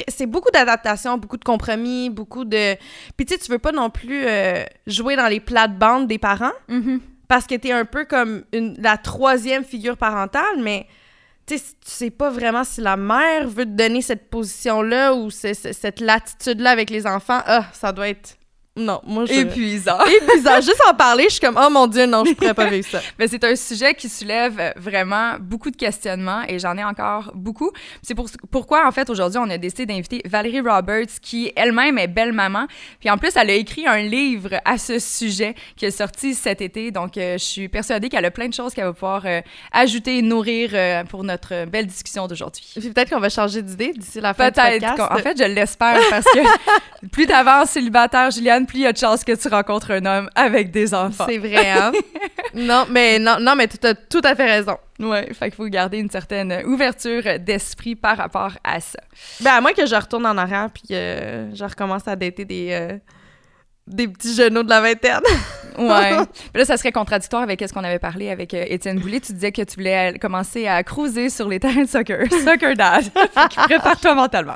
C'est, 0.09 0.25
beaucoup 0.25 0.51
d'adaptation, 0.51 1.17
beaucoup 1.17 1.37
de 1.37 1.43
compromis, 1.45 2.09
beaucoup 2.09 2.43
de. 2.45 2.75
Puis 3.15 3.25
tu 3.25 3.33
sais, 3.33 3.39
tu 3.39 3.51
veux 3.51 3.59
pas 3.59 3.71
non 3.71 3.89
plus 3.89 4.25
euh, 4.25 4.63
jouer 4.85 5.15
dans 5.15 5.27
les 5.27 5.39
plates-bandes 5.39 6.07
des 6.07 6.17
parents 6.17 6.51
Mhm. 6.67 6.99
parce 7.29 7.47
que 7.47 7.55
t'es 7.55 7.71
un 7.71 7.85
peu 7.85 8.05
comme 8.05 8.43
une, 8.53 8.75
la 8.81 8.97
troisième 8.97 9.63
figure 9.63 9.95
parentale, 9.97 10.57
mais 10.61 10.85
tu 11.45 11.57
sais, 11.85 12.09
pas 12.09 12.29
vraiment 12.29 12.65
si 12.65 12.81
la 12.81 12.97
mère 12.97 13.47
veut 13.47 13.63
te 13.63 13.69
donner 13.69 14.01
cette 14.01 14.29
position-là 14.29 15.13
ou 15.13 15.29
ce- 15.31 15.53
ce- 15.53 15.71
cette 15.71 16.01
latitude-là 16.01 16.71
avec 16.71 16.89
les 16.89 17.07
enfants. 17.07 17.39
Ah, 17.45 17.65
ça 17.71 17.93
doit 17.93 18.09
être... 18.09 18.35
Non, 18.77 19.01
moi, 19.05 19.25
je... 19.25 19.33
Épuisant. 19.33 19.97
Épuisant. 20.21 20.55
Juste 20.61 20.81
en 20.89 20.93
parler, 20.93 21.25
je 21.25 21.31
suis 21.31 21.39
comme, 21.39 21.59
oh 21.61 21.69
mon 21.69 21.87
Dieu, 21.87 22.05
non, 22.05 22.23
je 22.25 22.33
pourrais 22.33 22.53
pas 22.53 22.67
vivre 22.69 22.87
ça. 22.87 23.01
Mais 23.17 23.27
c'est 23.27 23.43
un 23.43 23.55
sujet 23.55 23.93
qui 23.95 24.07
soulève 24.07 24.73
vraiment 24.77 25.33
beaucoup 25.39 25.71
de 25.71 25.75
questionnements 25.75 26.43
et 26.47 26.59
j'en 26.59 26.77
ai 26.77 26.83
encore 26.83 27.31
beaucoup. 27.33 27.71
C'est 28.03 28.13
pour, 28.15 28.27
pourquoi, 28.51 28.87
en 28.87 28.91
fait, 28.91 29.09
aujourd'hui, 29.09 29.39
on 29.43 29.49
a 29.49 29.57
décidé 29.57 29.85
d'inviter 29.87 30.21
Valérie 30.25 30.61
Roberts, 30.61 31.07
qui 31.21 31.51
elle-même 31.55 31.97
est 31.97 32.07
belle-maman. 32.07 32.67
Puis 32.99 33.09
en 33.09 33.17
plus, 33.17 33.31
elle 33.35 33.49
a 33.49 33.53
écrit 33.53 33.87
un 33.87 33.97
livre 34.01 34.49
à 34.63 34.77
ce 34.77 34.99
sujet 34.99 35.55
qui 35.75 35.85
est 35.85 35.91
sorti 35.91 36.35
cet 36.35 36.61
été. 36.61 36.91
Donc, 36.91 37.17
euh, 37.17 37.33
je 37.39 37.43
suis 37.43 37.67
persuadée 37.69 38.09
qu'elle 38.09 38.25
a 38.25 38.31
plein 38.31 38.47
de 38.47 38.53
choses 38.53 38.73
qu'elle 38.75 38.85
va 38.85 38.93
pouvoir 38.93 39.23
euh, 39.25 39.41
ajouter 39.71 40.19
et 40.19 40.21
nourrir 40.21 40.69
euh, 40.73 41.03
pour 41.05 41.23
notre 41.23 41.65
belle 41.65 41.87
discussion 41.87 42.27
d'aujourd'hui. 42.27 42.65
Puis 42.77 42.89
peut-être 42.91 43.09
qu'on 43.09 43.19
va 43.19 43.29
changer 43.29 43.63
d'idée 43.63 43.93
d'ici 43.93 44.21
la 44.21 44.35
fin 44.35 44.49
du 44.49 44.53
Peut-être. 44.53 44.73
podcast. 44.73 44.97
qu'on- 44.97 45.15
En 45.15 45.17
fait, 45.19 45.37
je 45.37 45.43
l'espère 45.45 45.99
parce 46.11 46.25
que 46.25 47.07
plus 47.11 47.25
t'avances 47.25 47.71
célibataire, 47.71 48.29
Juliane, 48.29 48.65
plus 48.67 48.79
il 48.79 48.83
y 48.83 48.85
a 48.87 48.93
de 48.93 48.97
chances 48.97 49.23
que 49.23 49.31
tu 49.31 49.47
rencontres 49.47 49.91
un 49.91 50.05
homme 50.05 50.29
avec 50.35 50.71
des 50.71 50.93
enfants. 50.93 51.25
C'est 51.27 51.39
vrai, 51.39 51.71
hein? 51.71 51.91
non, 52.53 52.85
mais 52.89 53.17
non, 53.17 53.37
non, 53.39 53.55
mais 53.55 53.67
tu 53.67 53.85
as 53.85 53.95
tout 53.95 54.21
à 54.23 54.35
fait 54.35 54.45
raison. 54.45 54.77
Ouais, 54.99 55.33
fait 55.33 55.45
qu'il 55.45 55.55
faut 55.55 55.65
garder 55.67 55.97
une 55.97 56.09
certaine 56.09 56.63
ouverture 56.65 57.39
d'esprit 57.39 57.95
par 57.95 58.17
rapport 58.17 58.53
à 58.63 58.79
ça. 58.79 58.99
Ben, 59.41 59.51
à 59.51 59.61
moins 59.61 59.73
que 59.73 59.85
je 59.85 59.95
retourne 59.95 60.25
en 60.25 60.37
arrière 60.37 60.69
puis 60.73 60.83
que 60.89 61.49
je 61.53 61.63
recommence 61.63 62.07
à 62.07 62.15
dater 62.15 62.45
des, 62.45 62.69
euh, 62.71 62.97
des 63.87 64.07
petits 64.07 64.35
genoux 64.35 64.63
de 64.63 64.69
la 64.69 64.81
vingtaine. 64.81 65.21
Ouais. 65.77 66.17
Mais 66.55 66.61
là, 66.61 66.65
ça 66.65 66.75
serait 66.75 66.91
contradictoire 66.91 67.43
avec 67.43 67.61
ce 67.61 67.71
qu'on 67.71 67.83
avait 67.83 67.99
parlé 67.99 68.31
avec 68.31 68.51
euh, 68.55 68.65
Étienne 68.67 68.99
Boulay. 68.99 69.19
Tu 69.19 69.31
disais 69.33 69.51
que 69.51 69.61
tu 69.61 69.75
voulais 69.75 70.11
euh, 70.11 70.17
commencer 70.17 70.65
à 70.65 70.81
cruiser 70.81 71.29
sur 71.29 71.47
les 71.47 71.59
terrains 71.59 71.83
de 71.83 71.87
soccer. 71.87 72.25
Soccer 72.43 72.75
dad. 72.75 73.03
Fait 73.03 73.47
que 73.47 73.63
prépare-toi 73.63 74.15
mentalement. 74.15 74.55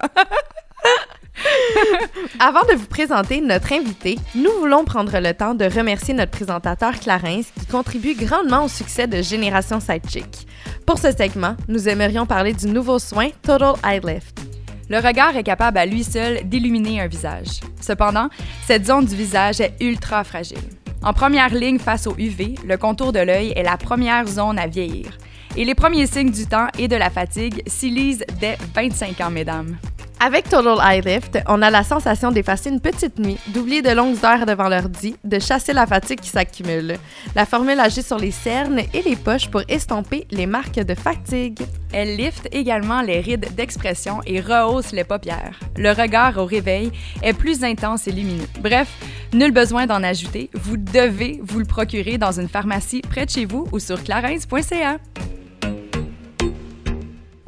Avant 2.40 2.64
de 2.64 2.76
vous 2.76 2.88
présenter 2.88 3.42
notre 3.42 3.74
invité, 3.74 4.18
nous 4.36 4.52
voulons 4.60 4.86
prendre 4.86 5.20
le 5.20 5.34
temps 5.34 5.54
de 5.54 5.66
remercier 5.66 6.14
notre 6.14 6.32
présentateur 6.32 7.00
Clarence 7.00 7.46
qui 7.60 7.66
contribue 7.66 8.16
grandement 8.16 8.66
au 8.66 8.68
succès 8.68 9.08
de 9.08 9.22
Génération 9.22 9.80
Sidechick. 9.80 10.48
Pour 10.86 10.98
ce 10.98 11.12
segment, 11.12 11.56
nous 11.68 11.88
aimerions 11.88 12.26
parler 12.26 12.54
du 12.54 12.68
nouveau 12.68 13.00
soin 13.00 13.30
Total 13.42 13.74
Eye 13.84 14.02
Lift. 14.04 14.42
Le 14.90 14.98
regard 14.98 15.38
est 15.38 15.44
capable 15.44 15.78
à 15.78 15.86
lui 15.86 16.04
seul 16.04 16.44
d'illuminer 16.44 17.02
un 17.02 17.08
visage. 17.08 17.62
Cependant, 17.80 18.30
cette 18.66 18.86
zone 18.86 19.06
du 19.06 19.16
visage 19.16 19.62
est 19.62 19.76
ultra 19.80 20.24
fragile. 20.24 20.58
En 21.04 21.14
première 21.14 21.54
ligne 21.54 21.80
face 21.80 22.08
au 22.08 22.16
UV, 22.18 22.56
le 22.66 22.78
contour 22.78 23.14
de 23.14 23.20
l'œil 23.20 23.54
est 23.56 23.64
la 23.64 23.78
première 23.78 24.28
zone 24.28 24.60
à 24.60 24.68
vieillir. 24.68 25.18
Et 25.56 25.66
les 25.66 25.76
premiers 25.76 26.08
signes 26.08 26.32
du 26.32 26.46
temps 26.46 26.68
et 26.78 26.88
de 26.88 26.96
la 26.96 27.10
fatigue 27.10 27.64
s'y 27.68 27.90
lisent 27.90 28.26
dès 28.40 28.58
25 28.76 29.20
ans, 29.22 29.32
mesdames. 29.32 29.78
Avec 30.24 30.48
Total 30.50 30.78
Eye 30.84 31.02
Lift, 31.02 31.40
on 31.48 31.64
a 31.64 31.72
la 31.72 31.84
sensation 31.84 32.32
d'effacer 32.32 32.70
une 32.70 32.80
petite 32.80 33.18
nuit, 33.18 33.40
d'oublier 33.48 33.82
de 33.82 33.90
longues 33.90 34.24
heures 34.24 34.46
devant 34.46 34.70
l'ordi, 34.70 35.16
de 35.24 35.40
chasser 35.40 35.74
la 35.74 35.88
fatigue 35.88 36.20
qui 36.20 36.30
s'accumule. 36.30 36.98
La 37.34 37.48
formule 37.48 37.80
agit 37.80 38.04
sur 38.04 38.20
les 38.20 38.30
cernes 38.30 38.82
et 38.94 39.02
les 39.02 39.16
poches 39.16 39.50
pour 39.50 39.64
estomper 39.68 40.28
les 40.30 40.46
marques 40.46 40.80
de 40.80 40.94
fatigue. 40.94 41.64
Elle 41.92 42.18
lifte 42.18 42.48
également 42.52 43.02
les 43.02 43.20
rides 43.20 43.56
d'expression 43.56 44.20
et 44.28 44.42
rehausse 44.42 44.92
les 44.92 45.06
paupières. 45.06 45.60
Le 45.76 45.90
regard 45.90 46.38
au 46.38 46.46
réveil 46.46 46.92
est 47.24 47.34
plus 47.34 47.64
intense 47.64 48.08
et 48.08 48.12
lumineux. 48.12 48.46
Bref, 48.60 48.90
nul 49.34 49.52
besoin 49.52 49.88
d'en 49.88 50.04
ajouter. 50.04 50.52
Vous 50.54 50.78
devez 50.78 51.40
vous 51.42 51.58
le 51.58 51.66
procurer 51.66 52.20
dans 52.20 52.40
une 52.40 52.48
pharmacie 52.48 53.02
près 53.02 53.26
de 53.26 53.32
chez 53.32 53.46
vous 53.46 53.68
ou 53.72 53.80
sur 53.80 54.04
clarence.ca. 54.04 55.00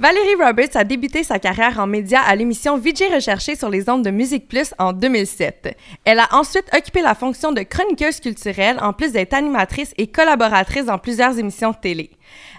Valérie 0.03 0.35
Roberts 0.35 0.75
a 0.75 0.83
débuté 0.83 1.23
sa 1.23 1.39
carrière 1.39 1.79
en 1.79 1.87
médias 1.87 2.23
à 2.23 2.35
l'émission 2.35 2.77
VJ 2.77 3.03
Recherché 3.15 3.55
sur 3.55 3.69
les 3.69 3.89
ondes 3.89 4.03
de 4.03 4.11
Musique 4.11 4.49
Plus 4.49 4.73
en 4.77 4.91
2007. 4.91 5.77
Elle 6.03 6.19
a 6.19 6.27
ensuite 6.33 6.69
occupé 6.75 7.01
la 7.01 7.15
fonction 7.15 7.53
de 7.53 7.61
chroniqueuse 7.61 8.19
culturelle 8.19 8.79
en 8.81 8.91
plus 8.91 9.13
d'être 9.13 9.33
animatrice 9.33 9.93
et 9.97 10.07
collaboratrice 10.07 10.87
dans 10.87 10.97
plusieurs 10.97 11.39
émissions 11.39 11.71
de 11.71 11.77
télé. 11.77 12.11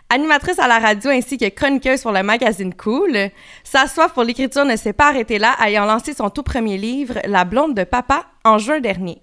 Animatrice 0.09 0.59
à 0.59 0.69
la 0.69 0.79
radio 0.79 1.11
ainsi 1.11 1.37
que 1.37 1.51
chroniqueuse 1.51 2.01
pour 2.01 2.13
le 2.13 2.23
magazine 2.23 2.73
Cool, 2.73 3.29
sa 3.63 3.89
soif 3.89 4.15
pour 4.15 4.25
l'écriture 4.25 4.65
ne 4.65 4.77
s'est 4.77 4.95
pas 4.95 5.09
arrêtée 5.09 5.39
là, 5.39 5.55
ayant 5.67 5.85
lancé 5.85 6.15
son 6.15 6.31
tout 6.31 6.45
premier 6.45 6.79
livre, 6.79 7.19
La 7.27 7.45
blonde 7.45 7.75
de 7.75 7.85
papa, 7.85 8.25
en 8.47 8.57
juin 8.57 8.81
dernier. 8.81 9.21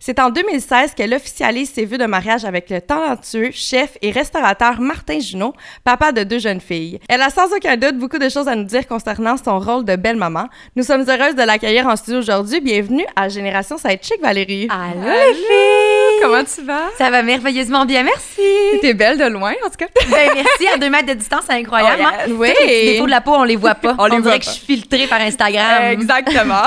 C'est 0.00 0.20
en 0.20 0.30
2016 0.30 0.94
qu'elle 0.94 1.12
officialise 1.12 1.72
ses 1.72 1.84
vues 1.84 1.98
de 1.98 2.06
mariage 2.06 2.44
avec 2.44 2.70
le 2.70 2.80
talentueux 2.80 3.50
chef 3.52 3.98
et 4.00 4.12
restaurateur 4.12 4.80
Martin 4.80 5.18
Junot, 5.18 5.54
papa 5.82 6.12
de 6.12 6.22
deux 6.22 6.38
jeunes 6.38 6.60
filles. 6.60 7.00
Elle 7.08 7.20
a 7.20 7.30
sans 7.30 7.52
aucun 7.54 7.76
doute 7.76 7.98
beaucoup 7.98 8.18
de 8.18 8.28
choses 8.28 8.46
à 8.46 8.54
nous 8.54 8.62
dire 8.64 8.86
concernant 8.86 9.36
son 9.36 9.58
rôle 9.58 9.84
de 9.84 9.96
belle-maman. 9.96 10.46
Nous 10.76 10.84
sommes 10.84 11.04
heureuses 11.08 11.34
de 11.34 11.42
l'accueillir 11.42 11.86
en 11.88 11.96
studio 11.96 12.20
aujourd'hui. 12.20 12.60
Bienvenue 12.60 13.04
à 13.16 13.28
Génération 13.28 13.76
Sidechick, 13.76 14.20
Valérie. 14.22 14.68
Allô, 14.70 15.00
les 15.02 15.34
filles! 15.34 16.22
Comment 16.22 16.44
tu 16.44 16.62
vas? 16.62 16.90
Ça 16.96 17.10
va 17.10 17.22
merveilleusement 17.22 17.84
bien, 17.84 18.04
merci! 18.04 18.78
T'es 18.80 18.94
belle 18.94 19.18
de 19.18 19.24
loin, 19.24 19.52
en 19.66 19.68
tout 19.70 19.76
cas. 19.78 19.86
Ben, 20.08 20.30
merci, 20.34 20.66
à 20.74 20.78
deux 20.78 20.88
mètres 20.88 21.06
de 21.06 21.14
distance, 21.14 21.42
c'est 21.46 21.52
incroyable. 21.54 22.02
Oh, 22.02 22.06
hein? 22.06 22.32
Oui. 22.38 22.48
Les 22.66 22.92
défauts 22.92 23.04
de 23.04 23.10
la 23.10 23.20
peau, 23.20 23.32
on 23.34 23.44
les 23.44 23.56
voit 23.56 23.74
pas. 23.74 23.94
On 23.98 24.04
les 24.06 24.10
dirait 24.12 24.22
voit 24.22 24.38
que 24.38 24.44
pas. 24.44 24.50
je 24.50 24.56
suis 24.56 24.66
filtrée 24.66 25.06
par 25.06 25.20
Instagram. 25.20 25.82
Exactement. 25.92 26.62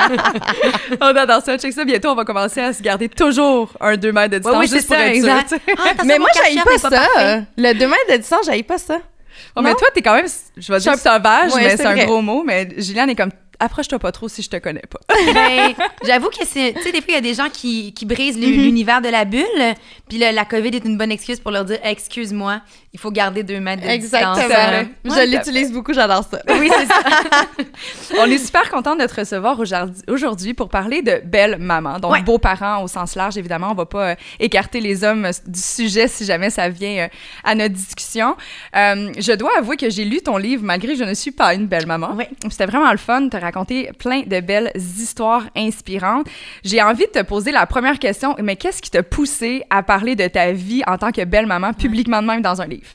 on 1.00 1.06
adore 1.16 1.42
ça. 1.42 1.58
Check 1.58 1.72
ça. 1.72 1.84
Bientôt, 1.84 2.10
on 2.10 2.14
va 2.14 2.24
commencer 2.26 2.60
à 2.60 2.72
se 2.74 2.82
garder 2.82 3.08
toujours 3.08 3.72
un 3.80 3.96
2 3.96 4.12
mètres 4.12 4.32
de 4.32 4.38
distance. 4.38 4.52
Ouais, 4.54 4.60
oui, 4.60 4.68
c'est 4.68 4.76
juste 4.76 4.88
pour 4.88 4.96
ça, 4.96 5.06
être 5.06 5.14
exact. 5.14 5.54
Ah, 5.78 6.04
Mais 6.04 6.18
moi, 6.18 6.28
j'aille 6.34 6.56
pas 6.62 6.78
ça. 6.78 7.06
Le 7.56 7.72
2 7.72 7.86
mètres 7.86 8.12
de 8.12 8.16
distance, 8.18 8.40
j'aille 8.44 8.62
pas 8.62 8.78
ça. 8.78 8.98
Oh, 9.54 9.62
mais 9.62 9.72
toi, 9.74 9.88
t'es 9.94 10.02
quand 10.02 10.14
même, 10.14 10.26
je 10.56 10.72
vais 10.72 10.78
dire 10.78 10.94
sauvage, 10.98 11.52
Ouais, 11.54 11.62
mais 11.62 11.76
c'est 11.76 11.86
un 11.86 11.92
vrai. 11.94 12.04
gros 12.04 12.20
mot. 12.20 12.42
Mais 12.44 12.68
Gilliane 12.76 13.08
est 13.10 13.14
comme, 13.14 13.30
approche-toi 13.58 13.98
pas 13.98 14.12
trop 14.12 14.28
si 14.28 14.42
je 14.42 14.50
te 14.50 14.56
connais 14.56 14.82
pas. 14.88 15.00
Ben, 15.34 15.74
j'avoue 16.04 16.28
que 16.28 16.44
c'est. 16.46 16.72
Tu 16.76 16.82
sais, 16.82 16.92
des 16.92 16.98
fois, 17.00 17.08
il 17.10 17.14
y 17.14 17.18
a 17.18 17.20
des 17.20 17.34
gens 17.34 17.48
qui, 17.52 17.92
qui 17.92 18.04
brisent 18.06 18.38
le- 18.38 18.46
l'univers 18.46 19.00
de 19.00 19.08
la 19.08 19.24
bulle. 19.24 19.44
Puis 20.08 20.18
la 20.18 20.44
COVID 20.44 20.68
est 20.68 20.84
une 20.84 20.96
bonne 20.96 21.10
excuse 21.12 21.40
pour 21.40 21.50
leur 21.50 21.64
dire 21.64 21.78
Excuse-moi, 21.82 22.60
il 22.92 23.00
faut 23.00 23.10
garder 23.10 23.42
deux 23.42 23.58
mètres 23.60 23.82
de 23.82 23.96
distance. 23.96 24.38
Exactement. 24.38 24.88
Je 25.04 25.10
Ouais, 25.10 25.26
l'utilise 25.26 25.72
beaucoup, 25.72 25.92
j'adore 25.92 26.24
ça. 26.30 26.40
Oui, 26.48 26.70
c'est 26.78 26.86
ça. 26.86 27.00
On 28.20 28.26
est 28.26 28.38
super 28.38 28.70
content 28.70 28.94
de 28.96 29.04
te 29.06 29.14
recevoir 29.20 29.58
aujourd'hui- 29.58 30.02
aujourd'hui 30.08 30.54
pour 30.54 30.68
parler 30.68 31.02
de 31.02 31.20
belle 31.24 31.58
maman, 31.58 31.98
donc 31.98 32.12
Ouais. 32.12 32.22
beaux-parents 32.22 32.82
au 32.82 32.88
sens 32.88 33.14
large, 33.16 33.36
évidemment. 33.36 33.70
On 33.72 33.74
va 33.74 33.86
pas 33.86 34.10
euh, 34.10 34.14
écarter 34.38 34.80
les 34.80 35.02
hommes 35.04 35.24
euh, 35.26 35.32
du 35.46 35.60
sujet 35.60 36.08
si 36.08 36.24
jamais 36.24 36.50
ça 36.50 36.68
vient 36.68 37.04
euh, 37.04 37.08
à 37.44 37.54
notre 37.54 37.74
discussion. 37.74 38.36
Euh, 38.76 39.12
je 39.18 39.32
dois 39.32 39.50
avouer 39.58 39.76
que 39.76 39.90
j'ai 39.90 40.04
lu 40.04 40.20
ton 40.22 40.36
livre 40.36 40.62
malgré 40.64 40.92
que 40.92 40.98
je 40.98 41.04
ne 41.04 41.14
suis 41.14 41.32
pas 41.32 41.54
une 41.54 41.66
belle 41.66 41.86
maman. 41.86 42.16
C'était 42.50 42.66
vraiment 42.66 42.90
le 42.92 42.98
fun 42.98 43.28
te 43.46 43.58
raconter 43.58 43.90
plein 43.98 44.22
de 44.22 44.40
belles 44.40 44.72
histoires 44.74 45.44
inspirantes. 45.56 46.26
J'ai 46.64 46.82
envie 46.82 47.06
de 47.06 47.20
te 47.20 47.22
poser 47.22 47.52
la 47.52 47.66
première 47.66 47.98
question, 47.98 48.34
mais 48.42 48.56
qu'est-ce 48.56 48.82
qui 48.82 48.90
t'a 48.90 49.02
poussé 49.02 49.64
à 49.70 49.82
parler 49.82 50.16
de 50.16 50.26
ta 50.26 50.52
vie 50.52 50.82
en 50.86 50.98
tant 50.98 51.12
que 51.12 51.24
belle 51.24 51.46
maman 51.46 51.72
publiquement 51.72 52.22
de 52.22 52.26
même 52.26 52.42
dans 52.42 52.60
un 52.60 52.66
livre? 52.66 52.90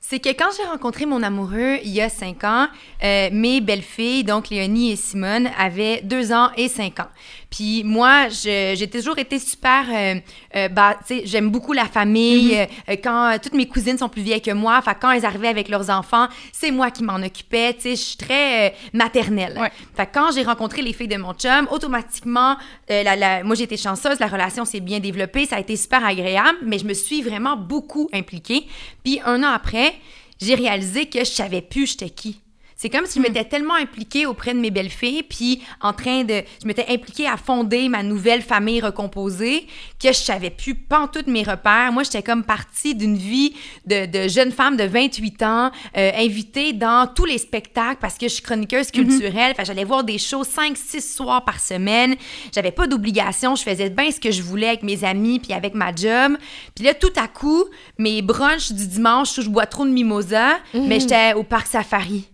C'est 0.00 0.20
que 0.20 0.30
quand 0.30 0.48
j'ai 0.56 0.66
rencontré 0.66 1.04
mon 1.04 1.22
amoureux 1.22 1.76
il 1.84 1.90
y 1.90 2.00
a 2.00 2.08
cinq 2.08 2.42
ans, 2.42 2.68
euh, 3.04 3.28
mes 3.30 3.60
belles-filles, 3.60 4.24
donc 4.24 4.48
Léonie 4.48 4.92
et 4.92 4.96
Simone, 4.96 5.50
avaient 5.58 6.00
deux 6.02 6.32
ans 6.32 6.48
et 6.56 6.68
cinq 6.68 7.00
ans. 7.00 7.08
Puis 7.50 7.82
moi, 7.82 8.28
j'ai 8.28 8.90
toujours 8.90 9.18
été 9.18 9.38
super, 9.38 9.86
euh, 9.90 10.20
euh, 10.54 10.68
bah, 10.68 10.98
tu 11.06 11.20
sais, 11.20 11.22
j'aime 11.24 11.50
beaucoup 11.50 11.72
la 11.72 11.86
famille. 11.86 12.52
Mm-hmm. 12.52 12.68
euh, 12.88 12.92
euh, 12.92 12.96
quand 13.02 13.32
euh, 13.32 13.38
toutes 13.42 13.54
mes 13.54 13.66
cousines 13.66 13.96
sont 13.96 14.10
plus 14.10 14.20
vieilles 14.22 14.42
que 14.42 14.50
moi, 14.50 14.82
quand 15.00 15.10
elles 15.12 15.24
arrivaient 15.24 15.48
avec 15.48 15.68
leurs 15.70 15.88
enfants, 15.88 16.28
c'est 16.52 16.70
moi 16.70 16.90
qui 16.90 17.02
m'en 17.04 17.16
occupais. 17.16 17.72
Tu 17.74 17.80
sais, 17.80 17.90
je 17.96 18.02
suis 18.02 18.16
très 18.18 18.74
maternelle. 18.92 19.58
Ouais. 19.58 19.72
Fait 19.96 20.08
quand 20.12 20.30
j'ai 20.34 20.42
rencontré 20.42 20.82
les 20.82 20.92
filles 20.92 21.08
de 21.08 21.16
mon 21.16 21.32
chum, 21.32 21.66
automatiquement, 21.70 22.56
la, 22.88 23.16
la- 23.16 23.42
moi 23.44 23.54
j'ai 23.54 23.64
été 23.64 23.76
chanceuse, 23.76 24.20
la 24.20 24.26
relation 24.26 24.64
s'est 24.64 24.80
bien 24.80 25.00
développée, 25.00 25.46
ça 25.46 25.56
a 25.56 25.60
été 25.60 25.76
super 25.76 26.04
agréable, 26.04 26.58
mais 26.62 26.78
je 26.78 26.84
me 26.84 26.94
suis 26.94 27.22
vraiment 27.22 27.56
beaucoup 27.56 28.08
impliquée. 28.12 28.66
Puis 29.04 29.20
un 29.24 29.42
an 29.42 29.48
après, 29.54 29.94
j'ai 30.40 30.54
réalisé 30.54 31.06
que 31.06 31.20
je 31.20 31.24
savais 31.30 31.62
plus 31.62 31.86
j'étais 31.92 32.10
qui. 32.10 32.40
C'est 32.80 32.90
comme 32.90 33.06
si 33.06 33.18
je 33.18 33.24
m'étais 33.24 33.44
tellement 33.44 33.74
impliquée 33.74 34.24
auprès 34.24 34.54
de 34.54 34.60
mes 34.60 34.70
belles-filles, 34.70 35.24
puis 35.24 35.62
en 35.80 35.92
train 35.92 36.22
de... 36.22 36.44
Je 36.62 36.66
m'étais 36.68 36.86
impliquée 36.88 37.26
à 37.26 37.36
fonder 37.36 37.88
ma 37.88 38.04
nouvelle 38.04 38.40
famille 38.40 38.80
recomposée, 38.80 39.66
que 40.00 40.08
je 40.08 40.18
savais 40.18 40.50
plus 40.50 40.76
toutes 41.12 41.26
mes 41.26 41.42
repères. 41.42 41.90
Moi, 41.92 42.04
j'étais 42.04 42.22
comme 42.22 42.44
partie 42.44 42.94
d'une 42.94 43.16
vie 43.16 43.52
de, 43.84 44.06
de 44.06 44.28
jeune 44.28 44.52
femme 44.52 44.76
de 44.76 44.84
28 44.84 45.42
ans, 45.42 45.72
euh, 45.96 46.10
invitée 46.14 46.72
dans 46.72 47.12
tous 47.12 47.24
les 47.24 47.38
spectacles 47.38 47.98
parce 48.00 48.16
que 48.16 48.28
je 48.28 48.34
suis 48.34 48.42
chroniqueuse 48.44 48.92
culturelle. 48.92 49.54
Fait 49.56 49.62
que 49.62 49.66
j'allais 49.66 49.82
voir 49.82 50.04
des 50.04 50.18
shows 50.18 50.44
5-6 50.44 51.16
soirs 51.16 51.44
par 51.44 51.58
semaine. 51.58 52.14
J'avais 52.54 52.70
pas 52.70 52.86
d'obligation. 52.86 53.56
Je 53.56 53.64
faisais 53.64 53.90
bien 53.90 54.12
ce 54.12 54.20
que 54.20 54.30
je 54.30 54.42
voulais 54.42 54.68
avec 54.68 54.84
mes 54.84 55.02
amis 55.02 55.40
puis 55.40 55.52
avec 55.52 55.74
ma 55.74 55.92
job. 55.92 56.36
Puis 56.76 56.84
là, 56.84 56.94
tout 56.94 57.12
à 57.16 57.26
coup, 57.26 57.64
mes 57.98 58.22
brunchs 58.22 58.70
du 58.70 58.86
dimanche 58.86 59.36
où 59.36 59.42
je 59.42 59.48
bois 59.48 59.66
trop 59.66 59.84
de 59.84 59.90
mimosa, 59.90 60.58
mais 60.74 61.00
j'étais 61.00 61.34
au 61.34 61.42
parc 61.42 61.66
safari. 61.66 62.28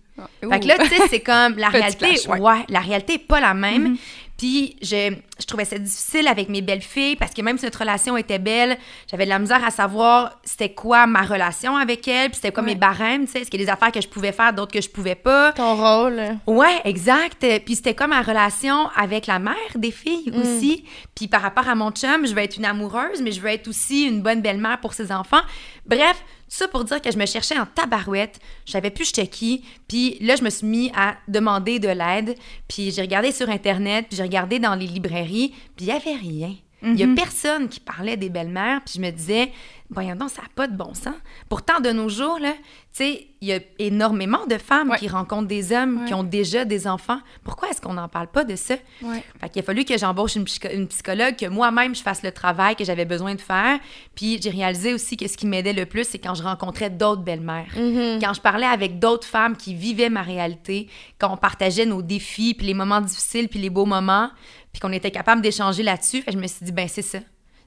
Fait 0.49 0.59
que 0.59 0.67
là, 0.67 0.75
tu 0.79 0.87
sais, 0.87 1.07
c'est 1.09 1.19
comme 1.19 1.57
la 1.57 1.67
réalité, 1.69 2.15
flash, 2.17 2.27
ouais. 2.27 2.39
ouais. 2.39 2.65
la 2.69 2.79
réalité 2.79 3.13
est 3.15 3.27
pas 3.27 3.39
la 3.41 3.53
même. 3.53 3.97
Puis 4.37 4.75
je, 4.81 5.13
je 5.39 5.45
trouvais 5.45 5.63
ça 5.63 5.77
difficile 5.77 6.27
avec 6.27 6.49
mes 6.49 6.61
belles 6.61 6.81
filles 6.81 7.15
parce 7.15 7.33
que 7.33 7.41
même 7.41 7.57
si 7.57 7.63
notre 7.63 7.79
relation 7.79 8.17
était 8.17 8.37
belle, 8.37 8.77
j'avais 9.09 9.23
de 9.23 9.29
la 9.29 9.39
misère 9.39 9.63
à 9.63 9.71
savoir 9.71 10.41
c'était 10.43 10.73
quoi 10.73 11.07
ma 11.07 11.21
relation 11.21 11.77
avec 11.77 12.05
elles, 12.09 12.27
puis 12.31 12.35
c'était 12.35 12.51
quoi 12.51 12.61
Ouais. 12.61 12.71
mes 12.71 12.75
barèmes, 12.75 13.25
tu 13.27 13.31
sais, 13.31 13.39
est-ce 13.39 13.49
qu'il 13.49 13.61
y 13.61 13.63
a 13.63 13.65
des 13.65 13.71
affaires 13.71 13.93
que 13.93 14.01
je 14.01 14.09
pouvais 14.09 14.33
faire, 14.33 14.51
d'autres 14.51 14.73
que 14.73 14.81
je 14.81 14.89
pouvais 14.89 15.15
pas? 15.15 15.53
Ton 15.53 15.75
rôle. 15.75 16.21
Ouais, 16.47 16.81
exact. 16.83 17.45
Puis 17.65 17.75
c'était 17.77 17.93
comme 17.93 18.09
ma 18.09 18.21
relation 18.21 18.89
avec 18.97 19.25
la 19.27 19.39
mère 19.39 19.53
des 19.75 19.91
filles 19.91 20.29
aussi. 20.35 20.83
Puis 21.15 21.29
par 21.29 21.41
rapport 21.41 21.69
à 21.69 21.75
mon 21.75 21.91
chum, 21.91 22.27
je 22.27 22.33
veux 22.33 22.41
être 22.41 22.57
une 22.57 22.65
amoureuse, 22.65 23.21
mais 23.21 23.31
je 23.31 23.39
veux 23.39 23.49
être 23.49 23.69
aussi 23.69 24.03
une 24.03 24.21
bonne 24.21 24.41
belle-mère 24.41 24.81
pour 24.81 24.93
ses 24.95 25.13
enfants. 25.13 25.41
Bref, 25.85 26.21
ça 26.47 26.67
pour 26.67 26.83
dire 26.83 27.01
que 27.01 27.11
je 27.11 27.17
me 27.17 27.25
cherchais 27.25 27.57
en 27.57 27.65
tabarouette. 27.65 28.39
Je 28.65 28.71
savais 28.71 28.91
plus 28.91 29.05
j'étais 29.05 29.27
qui. 29.27 29.63
Puis 29.87 30.17
là, 30.21 30.35
je 30.35 30.43
me 30.43 30.49
suis 30.49 30.67
mis 30.67 30.91
à 30.95 31.17
demander 31.27 31.79
de 31.79 31.89
l'aide. 31.89 32.35
Puis 32.67 32.91
j'ai 32.91 33.01
regardé 33.01 33.31
sur 33.31 33.49
Internet, 33.49 34.05
puis 34.07 34.17
j'ai 34.17 34.23
regardé 34.23 34.59
dans 34.59 34.75
les 34.75 34.87
librairies, 34.87 35.53
puis 35.75 35.85
il 35.85 35.87
y 35.87 35.91
avait 35.91 36.15
rien. 36.15 36.55
Il 36.85 36.99
y 36.99 37.03
a 37.03 37.07
personne 37.15 37.67
qui 37.69 37.79
parlait 37.79 38.17
des 38.17 38.29
belles-mères, 38.29 38.81
puis 38.85 38.95
je 38.97 39.01
me 39.01 39.09
disais, 39.11 39.51
voyons 39.89 40.15
donc, 40.15 40.29
ça 40.29 40.41
n'a 40.43 40.47
pas 40.55 40.67
de 40.67 40.75
bon 40.75 40.93
sens. 40.93 41.15
Pourtant, 41.49 41.79
de 41.79 41.89
nos 41.91 42.09
jours, 42.09 42.39
là, 42.39 42.51
tu 42.53 43.03
sais, 43.03 43.27
il 43.41 43.47
y 43.49 43.53
a 43.53 43.59
énormément 43.79 44.45
de 44.47 44.57
femmes 44.57 44.89
Ouais. 44.89 44.97
qui 44.97 45.07
rencontrent 45.07 45.47
des 45.47 45.71
hommes 45.73 45.99
Ouais. 46.01 46.05
qui 46.07 46.13
ont 46.13 46.23
déjà 46.23 46.63
des 46.65 46.87
enfants. 46.87 47.19
Pourquoi 47.43 47.69
est-ce 47.69 47.81
qu'on 47.81 47.93
n'en 47.93 48.07
parle 48.07 48.27
pas 48.27 48.43
de 48.43 48.55
ça? 48.55 48.75
Ouais. 49.01 49.23
Fait 49.41 49.49
qu'il 49.49 49.61
a 49.61 49.63
fallu 49.63 49.83
que 49.85 49.97
j'embauche 49.97 50.35
une, 50.35 50.45
psycho- 50.45 50.69
une 50.73 50.87
psychologue, 50.87 51.35
que 51.35 51.45
moi-même, 51.47 51.93
je 51.95 52.01
fasse 52.01 52.23
le 52.23 52.31
travail 52.31 52.75
que 52.75 52.83
j'avais 52.85 53.05
besoin 53.05 53.35
de 53.35 53.41
faire. 53.41 53.79
Puis 54.15 54.39
j'ai 54.41 54.49
réalisé 54.49 54.93
aussi 54.93 55.17
que 55.17 55.27
ce 55.27 55.37
qui 55.37 55.45
m'aidait 55.45 55.73
le 55.73 55.85
plus, 55.85 56.07
c'est 56.07 56.19
quand 56.19 56.33
je 56.35 56.43
rencontrais 56.43 56.89
d'autres 56.89 57.21
belles-mères. 57.21 57.71
Quand 57.75 58.33
je 58.33 58.41
parlais 58.41 58.65
avec 58.65 58.99
d'autres 58.99 59.27
femmes 59.27 59.55
qui 59.57 59.75
vivaient 59.75 60.09
ma 60.09 60.21
réalité, 60.21 60.87
quand 61.19 61.31
on 61.33 61.37
partageait 61.37 61.85
nos 61.85 62.01
défis, 62.01 62.53
puis 62.55 62.65
les 62.67 62.73
moments 62.73 63.01
difficiles, 63.01 63.47
puis 63.49 63.59
les 63.59 63.69
beaux 63.69 63.85
moments, 63.85 64.29
puis 64.75 64.81
qu'on 64.81 64.91
était 64.91 65.09
capable 65.09 65.41
d'échanger 65.41 65.83
là-dessus. 65.83 66.21
Fait 66.21 66.31
que 66.31 66.33
je 66.33 66.37
me 66.37 66.47
suis 66.47 66.65
dit, 66.65 66.73
ben 66.73 66.89
c'est 66.89 67.01
ça. 67.01 67.19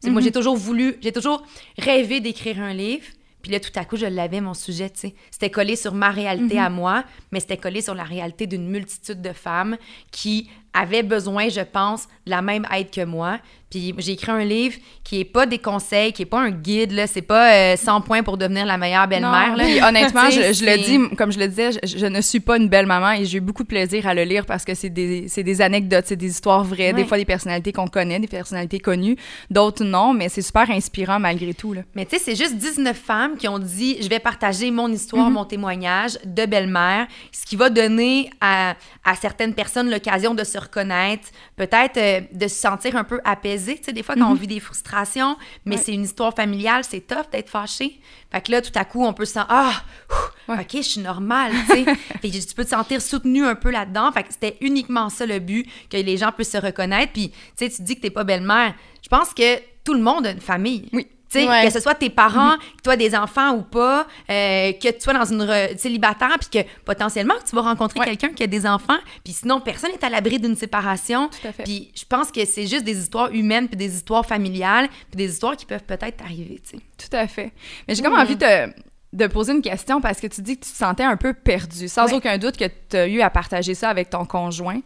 Moi, 0.05 0.21
j'ai 0.21 0.31
toujours 0.31 0.57
voulu, 0.57 0.97
j'ai 1.01 1.11
toujours 1.11 1.43
rêvé 1.79 2.21
d'écrire 2.21 2.61
un 2.61 2.75
livre. 2.75 3.07
Puis 3.41 3.51
là, 3.51 3.61
tout 3.61 3.71
à 3.77 3.87
coup, 3.87 3.97
je 3.97 4.05
l'avais, 4.05 4.43
mon 4.43 4.53
sujet, 4.53 4.91
tu 4.91 5.01
sais. 5.01 5.15
C'était 5.31 5.49
collé 5.49 5.75
sur 5.75 5.95
ma 5.95 6.11
réalité 6.11 6.59
à 6.59 6.69
moi, 6.69 7.05
mais 7.33 7.41
c'était 7.41 7.57
collé 7.57 7.81
sur 7.81 7.95
la 7.95 8.05
réalité 8.05 8.47
d'une 8.47 8.69
multitude 8.69 9.23
de 9.23 9.33
femmes 9.33 9.79
qui 10.11 10.51
avaient 10.79 11.03
besoin, 11.03 11.49
je 11.49 11.61
pense, 11.61 12.05
de 12.27 12.31
la 12.31 12.43
même 12.43 12.67
aide 12.73 12.91
que 12.91 13.05
moi. 13.05 13.39
Puis 13.71 13.95
j'ai 13.99 14.13
écrit 14.13 14.33
un 14.33 14.45
livre 14.45 14.77
qui 15.05 15.21
est 15.21 15.25
pas 15.27 15.45
des 15.45 15.59
conseils, 15.59 16.13
qui 16.15 16.23
est 16.23 16.27
pas 16.27 16.41
un 16.41 16.51
guide, 16.51 16.93
là. 16.93 17.07
C'est 17.07 17.23
pas 17.23 17.53
euh, 17.53 17.77
100 17.77 18.01
points 18.01 18.23
pour 18.23 18.39
devenir 18.39 18.65
la 18.65 18.79
meilleure 18.79 19.07
belle-mère, 19.09 19.55
honnêtement, 19.87 20.31
je, 20.31 20.55
je 20.55 20.65
le 20.65 20.79
dis, 20.79 21.17
comme 21.17 21.31
je 21.31 21.39
le 21.39 21.49
disais, 21.49 21.73
je, 21.73 21.99
je 21.99 22.07
ne 22.07 22.21
suis 22.23 22.41
pas 22.41 22.57
une 22.57 22.69
belle 22.69 22.87
maman 22.87 23.13
et 23.13 23.27
j'ai 23.27 23.39
eu 23.39 23.41
beaucoup 23.43 23.63
de 23.63 23.69
plaisir 23.69 24.07
à 24.07 24.15
le 24.15 24.23
lire 24.23 24.47
parce 24.47 24.65
que 24.65 24.75
c'est 24.75 24.89
des, 24.89 25.27
des 25.37 25.61
anecdotes, 25.61 26.05
c'est 26.07 26.17
des 26.17 26.31
histoires 26.31 26.65
vraies, 26.65 26.95
des 26.95 27.05
fois 27.05 27.19
des 27.19 27.27
personnalités 27.27 27.73
qu'on 27.73 27.89
connaît, 27.89 28.19
des 28.19 28.27
personnalités 28.27 28.81
connues, 28.81 29.17
d'autres 29.51 29.85
non, 29.85 30.15
mais 30.15 30.31
c'est 30.31 30.43
super 30.43 30.71
inspirant 30.71 31.19
malgré 31.19 31.53
tout. 31.53 31.75
Là. 31.75 31.83
Mais 31.95 32.07
tu 32.07 32.17
sais, 32.17 32.23
c'est 32.25 32.37
juste 32.37 32.57
19 32.57 32.97
femmes 32.97 33.37
qui 33.37 33.49
ont 33.49 33.59
dit 33.59 33.99
je 34.01 34.09
vais 34.09 34.19
partager 34.19 34.71
mon 34.71 34.91
histoire, 34.91 35.31
mon 35.31 35.45
témoignage 35.45 36.19
de 36.25 36.47
belle-mère, 36.47 37.07
ce 37.33 37.45
qui 37.45 37.57
va 37.57 37.69
donner 37.69 38.31
à, 38.41 38.77
à 39.05 39.15
certaines 39.15 39.53
personnes 39.53 39.91
l'occasion 39.91 40.35
de 40.35 40.45
se 40.45 40.57
reconnaître, 40.69 41.29
peut-être 41.57 41.97
euh, 41.97 42.21
de 42.33 42.47
se 42.49 42.55
sentir 42.57 42.97
un 42.97 43.05
peu 43.05 43.21
apaisée. 43.25 43.77
Tu 43.79 43.85
sais, 43.85 43.93
des 43.93 44.03
fois, 44.03 44.15
quand 44.15 44.31
on 44.31 44.35
vit 44.35 44.47
des 44.47 44.61
frustrations, 44.61 45.37
mais 45.65 45.77
Ouais. 45.77 45.83
c'est 45.85 45.93
une 45.95 46.05
histoire 46.05 46.35
familiale, 46.35 46.85
c'est 46.85 47.07
tough 47.07 47.31
d'être 47.33 47.51
fâché. 47.51 48.01
Fait 48.31 48.41
que 48.41 48.53
là, 48.53 48.61
tout 48.63 48.73
à 48.75 48.85
coup, 48.85 49.05
on 49.05 49.13
peut 49.13 49.25
se 49.25 49.33
sentir 49.35 49.47
ah, 49.51 49.73
ouf, 50.11 50.33
Ouais. 50.49 50.61
OK, 50.63 50.77
je 50.77 50.81
suis 50.83 51.01
normale, 51.01 51.53
tu 51.69 51.85
sais. 51.85 51.85
Fait 52.23 52.31
que 52.31 52.47
tu 52.47 52.55
peux 52.55 52.65
te 52.65 52.71
sentir 52.71 53.03
soutenu 53.03 53.45
un 53.45 53.55
peu 53.55 53.71
là-dedans. 53.71 54.11
Fait 54.13 54.23
que 54.23 54.33
c'était 54.33 54.57
uniquement 54.63 55.09
ça 55.11 55.27
le 55.27 55.39
but, 55.41 55.67
que 55.91 55.97
les 55.99 56.17
gens 56.17 56.33
puissent 56.33 56.53
se 56.53 56.57
reconnaître. 56.59 57.13
Puis, 57.13 57.31
tu 57.31 57.37
sais, 57.57 57.69
tu 57.71 57.83
dis 57.83 57.97
que 57.97 58.01
t'es 58.01 58.11
pas 58.11 58.25
belle-mère. 58.25 58.75
Je 59.03 59.09
pense 59.09 59.35
que 59.35 59.59
tout 59.85 59.93
le 59.95 60.01
monde 60.01 60.27
a 60.27 60.31
une 60.31 60.41
famille. 60.41 60.89
Oui. 60.93 61.07
Ouais. 61.35 61.65
que 61.67 61.71
ce 61.73 61.81
soit 61.81 61.95
tes 61.95 62.11
parents, 62.11 62.57
que 62.57 62.83
tu 62.85 62.91
aies 62.91 62.97
des 62.97 63.15
enfants 63.15 63.55
ou 63.55 63.63
pas, 63.63 64.07
euh, 64.31 64.73
que 64.73 64.89
tu 64.91 65.01
sois 65.01 65.13
dans 65.13 65.25
une 65.25 65.43
re- 65.43 65.77
célibataire, 65.77 66.37
puis 66.41 66.63
que 66.63 66.69
potentiellement 66.85 67.35
tu 67.49 67.55
vas 67.55 67.63
rencontrer 67.63 68.01
Ouais. 68.01 68.07
quelqu'un 68.07 68.29
qui 68.31 68.43
a 68.43 68.47
des 68.47 68.67
enfants, 68.67 68.97
puis 69.25 69.33
sinon 69.35 69.61
personne 69.61 69.91
n'est 69.93 70.05
à 70.05 70.09
l'abri 70.09 70.39
d'une 70.39 70.57
séparation. 70.57 71.29
Tout 71.29 71.49
à 71.49 71.53
fait. 71.53 71.65
Puis 71.65 71.93
je 71.95 72.05
pense 72.05 72.31
que 72.31 72.45
c'est 72.45 72.67
juste 72.67 72.85
des 72.85 72.99
histoires 72.99 73.31
humaines, 73.33 73.69
puis 73.69 73.77
des 73.77 73.95
histoires 73.95 74.25
familiales, 74.25 74.89
puis 75.11 75.17
des 75.17 75.31
histoires 75.31 75.57
qui 75.57 75.67
peuvent 75.67 75.85
peut-être 75.85 76.23
arriver, 76.25 76.61
tu 76.69 76.79
sais. 76.79 76.83
Tout 77.09 77.17
à 77.17 77.27
fait. 77.27 77.53
Mais 77.87 77.95
j'ai 77.95 78.03
comme 78.03 78.15
envie 78.19 78.37
de, 78.37 78.73
de 79.13 79.27
poser 79.27 79.53
une 79.53 79.63
question 79.63 80.01
parce 80.01 80.21
que 80.21 80.27
tu 80.29 80.41
dis 80.43 80.59
que 80.59 80.65
tu 80.65 80.73
te 80.73 80.77
sentais 80.77 81.05
un 81.05 81.17
peu 81.17 81.35
perdu, 81.35 81.89
sans 81.89 82.07
Ouais. 82.07 82.15
aucun 82.15 82.39
doute 82.39 82.57
que 82.57 82.65
tu 82.89 82.97
as 82.97 83.07
eu 83.07 83.21
à 83.21 83.31
partager 83.31 83.75
ça 83.75 83.89
avec 83.91 84.11
ton 84.11 84.25
conjoint. 84.25 84.81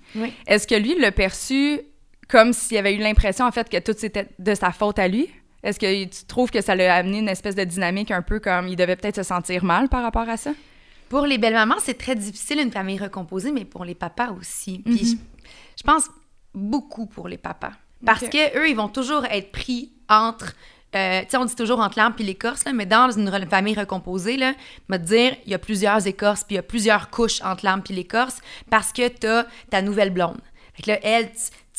Est-ce 0.46 0.66
que 0.66 0.75
lui 0.75 0.99
l'a 0.99 1.12
perçu 1.12 1.80
comme 2.28 2.52
s'il 2.52 2.78
avait 2.78 2.94
eu 2.94 2.99
l'impression, 2.99 3.44
en 3.46 3.52
fait, 3.52 3.68
que 3.68 3.78
tout 3.78 3.94
c'était 3.96 4.28
de 4.38 4.54
sa 4.54 4.72
faute 4.72 4.99
à 4.99 5.06
lui? 5.08 5.28
Est-ce 5.62 5.78
que 5.78 6.04
tu 6.04 6.25
trouves 6.26 6.50
que 6.50 6.61
ça 6.61 6.75
l'a 6.75 6.95
amené 6.97 7.19
une 7.21 7.28
espèce 7.28 7.54
de 7.54 7.64
dynamique 7.64 8.11
un 8.11 8.23
peu 8.23 8.40
comme 8.40 8.69
il 8.69 8.76
devait 8.76 8.97
peut-être 8.97 9.16
se 9.16 9.23
sentir 9.23 9.64
mal 9.64 9.88
par 9.88 10.02
rapport 10.02 10.28
à 10.28 10.37
ça? 10.37 10.50
Pour 11.09 11.26
les 11.26 11.38
belles 11.38 11.54
mamans, 11.54 11.76
c'est 11.78 11.99
très 11.99 12.16
difficile 12.16 12.59
une 12.61 12.73
famille 12.73 12.99
recomposée, 12.99 13.52
mais 13.52 13.64
pour 13.64 13.85
les 13.85 13.95
papas 13.95 14.31
aussi. 14.33 14.81
Puis 14.85 14.92
Mhm. 14.95 14.99
je, 15.04 15.14
je 15.78 15.83
pense 15.85 16.09
beaucoup 16.54 17.07
pour 17.07 17.28
les 17.28 17.38
papas. 17.38 17.73
Parce 18.04 18.23
Ok. 18.25 18.31
que 18.31 18.59
eux, 18.59 18.69
ils 18.69 18.76
vont 18.76 18.88
toujours 18.88 19.25
être 19.26 19.52
pris 19.52 19.92
entre. 20.09 20.54
euh, 20.95 21.21
tu 21.23 21.31
sais, 21.31 21.37
on 21.38 21.45
dit 21.47 21.54
toujours 21.54 21.81
entre 21.81 21.97
l'arbre 21.99 22.16
puis 22.16 22.25
l'écorce, 22.25 22.64
mais 22.75 22.85
dans 22.85 23.11
une 23.11 23.31
famille 23.49 23.75
recomposée, 23.75 24.37
là, 24.37 24.52
me 24.88 24.99
dire, 24.99 25.35
il 25.47 25.50
y 25.52 25.54
a 25.54 25.59
plusieurs 25.59 26.07
écorces, 26.07 26.45
puis 26.45 26.54
il 26.54 26.57
y 26.57 26.59
a 26.59 26.62
plusieurs 26.62 27.09
couches 27.09 27.40
entre 27.42 27.64
l'arbre 27.64 27.83
puis 27.85 27.95
l'écorce, 27.95 28.40
parce 28.69 28.92
que 28.92 29.09
t'as 29.09 29.45
ta 29.71 29.81
nouvelle 29.81 30.11
blonde. 30.11 30.40
Fait 30.75 30.83
que 30.83 30.90
là, 30.90 30.99
elle, 31.02 31.31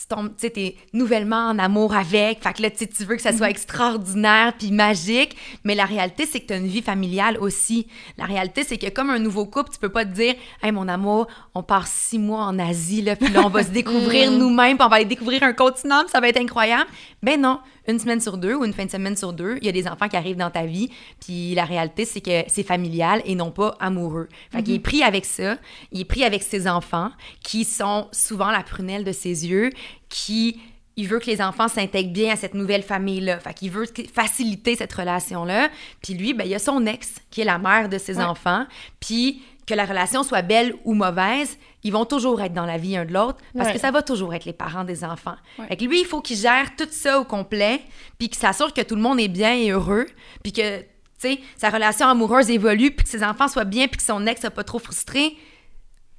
tu, 0.03 0.07
tu 0.07 0.15
tombes, 0.15 0.31
tu 0.37 0.49
t'es 0.51 0.75
nouvellement 0.93 1.49
en 1.49 1.59
amour 1.59 1.95
avec, 1.95 2.43
fait 2.43 2.53
que 2.53 2.61
là, 2.61 2.69
tu 2.69 2.87
tu 2.87 3.03
veux 3.05 3.15
que 3.15 3.21
ça 3.21 3.33
soit 3.33 3.49
extraordinaire 3.49 4.53
puis 4.57 4.71
magique, 4.71 5.35
mais 5.63 5.75
la 5.75 5.85
réalité, 5.85 6.25
c'est 6.25 6.39
que 6.39 6.47
t'as 6.47 6.57
une 6.57 6.67
vie 6.67 6.81
familiale 6.81 7.37
aussi. 7.39 7.87
La 8.17 8.25
réalité, 8.25 8.63
c'est 8.63 8.77
que 8.77 8.89
comme 8.89 9.09
un 9.09 9.19
nouveau 9.19 9.45
couple, 9.45 9.71
tu 9.71 9.79
peux 9.79 9.89
pas 9.89 10.05
te 10.05 10.11
dire, 10.11 10.35
hey, 10.61 10.71
mon 10.71 10.87
amour, 10.87 11.27
on 11.55 11.63
part 11.63 11.87
six 11.87 12.19
mois 12.19 12.43
en 12.43 12.59
Asie, 12.59 13.01
là, 13.01 13.15
puis 13.15 13.29
là, 13.29 13.41
on 13.45 13.49
va 13.49 13.63
se 13.63 13.69
découvrir 13.71 14.31
nous-mêmes, 14.31 14.77
puis 14.77 14.85
on 14.85 14.89
va 14.89 14.97
aller 14.97 15.05
découvrir 15.05 15.43
un 15.43 15.53
continent, 15.53 16.01
puis 16.01 16.11
ça 16.11 16.19
va 16.19 16.29
être 16.29 16.39
incroyable. 16.39 16.89
Ben 17.21 17.39
non, 17.39 17.59
une 17.87 17.99
semaine 17.99 18.21
sur 18.21 18.37
deux 18.37 18.55
ou 18.55 18.65
une 18.65 18.73
fin 18.73 18.85
de 18.85 18.91
semaine 18.91 19.15
sur 19.15 19.33
deux, 19.33 19.57
il 19.61 19.65
y 19.65 19.69
a 19.69 19.71
des 19.71 19.87
enfants 19.87 20.07
qui 20.07 20.15
arrivent 20.15 20.37
dans 20.37 20.51
ta 20.51 20.65
vie, 20.65 20.89
puis 21.19 21.53
la 21.55 21.65
réalité, 21.65 22.05
c'est 22.05 22.21
que 22.21 22.43
c'est 22.47 22.63
familial 22.63 23.21
et 23.25 23.35
non 23.35 23.51
pas 23.51 23.75
amoureux. 23.79 24.29
Fait 24.51 24.63
qu'il 24.63 24.75
est 24.75 24.79
pris 24.79 25.03
avec 25.03 25.25
ça, 25.25 25.57
il 25.91 26.01
est 26.01 26.05
pris 26.05 26.23
avec 26.23 26.43
ses 26.43 26.67
enfants, 26.67 27.11
qui 27.43 27.65
sont 27.65 28.07
souvent 28.11 28.51
la 28.51 28.63
prunelle 28.63 29.03
de 29.03 29.11
ses 29.11 29.47
yeux, 29.47 29.69
qui 30.09 30.59
il 30.95 31.07
veut 31.07 31.19
que 31.19 31.25
les 31.25 31.41
enfants 31.41 31.67
s'intègrent 31.67 32.13
bien 32.13 32.33
à 32.33 32.35
cette 32.35 32.53
nouvelle 32.53 32.83
famille-là. 32.83 33.39
Fait 33.39 33.53
qu'il 33.53 33.71
veut 33.71 33.85
faciliter 34.13 34.75
cette 34.75 34.93
relation-là. 34.93 35.69
Puis 36.03 36.13
lui, 36.13 36.33
ben, 36.35 36.43
il 36.43 36.51
y 36.51 36.55
a 36.55 36.59
son 36.59 36.85
ex, 36.85 37.15
qui 37.31 37.41
est 37.41 37.45
la 37.45 37.57
mère 37.57 37.89
de 37.89 37.97
ses 37.97 38.19
enfants. 38.19 38.67
Puis 38.99 39.41
que 39.65 39.73
la 39.73 39.85
relation 39.85 40.23
soit 40.23 40.43
belle 40.43 40.75
ou 40.83 40.93
mauvaise, 40.93 41.57
ils 41.83 41.91
vont 41.91 42.05
toujours 42.05 42.41
être 42.41 42.53
dans 42.53 42.65
la 42.65 42.77
vie 42.77 42.95
un 42.97 43.05
de 43.05 43.13
l'autre 43.13 43.39
parce 43.55 43.67
Ouais. 43.69 43.73
que 43.75 43.79
ça 43.79 43.91
va 43.91 44.01
toujours 44.01 44.33
être 44.33 44.45
les 44.45 44.53
parents 44.53 44.83
des 44.83 45.03
enfants. 45.03 45.35
Fait 45.67 45.75
que 45.77 45.83
lui, 45.85 46.01
il 46.01 46.05
faut 46.05 46.21
qu'il 46.21 46.37
gère 46.37 46.75
tout 46.77 46.87
ça 46.89 47.19
au 47.19 47.25
complet, 47.25 47.81
puis 48.17 48.29
qu'il 48.29 48.37
s'assure 48.39 48.73
que 48.73 48.81
tout 48.81 48.95
le 48.95 49.01
monde 49.01 49.19
est 49.19 49.27
bien 49.27 49.53
et 49.55 49.71
heureux, 49.71 50.05
puis 50.43 50.51
que, 50.53 50.79
tu 50.81 50.85
sais, 51.17 51.39
sa 51.57 51.69
relation 51.69 52.07
amoureuse 52.07 52.49
évolue, 52.49 52.91
puis 52.91 53.03
que 53.03 53.09
ses 53.09 53.23
enfants 53.23 53.47
soient 53.47 53.65
bien, 53.65 53.87
puis 53.87 53.97
que 53.97 54.03
son 54.03 54.25
ex 54.27 54.39
soit 54.41 54.49
pas 54.51 54.63
trop 54.63 54.79
frustré. 54.79 55.35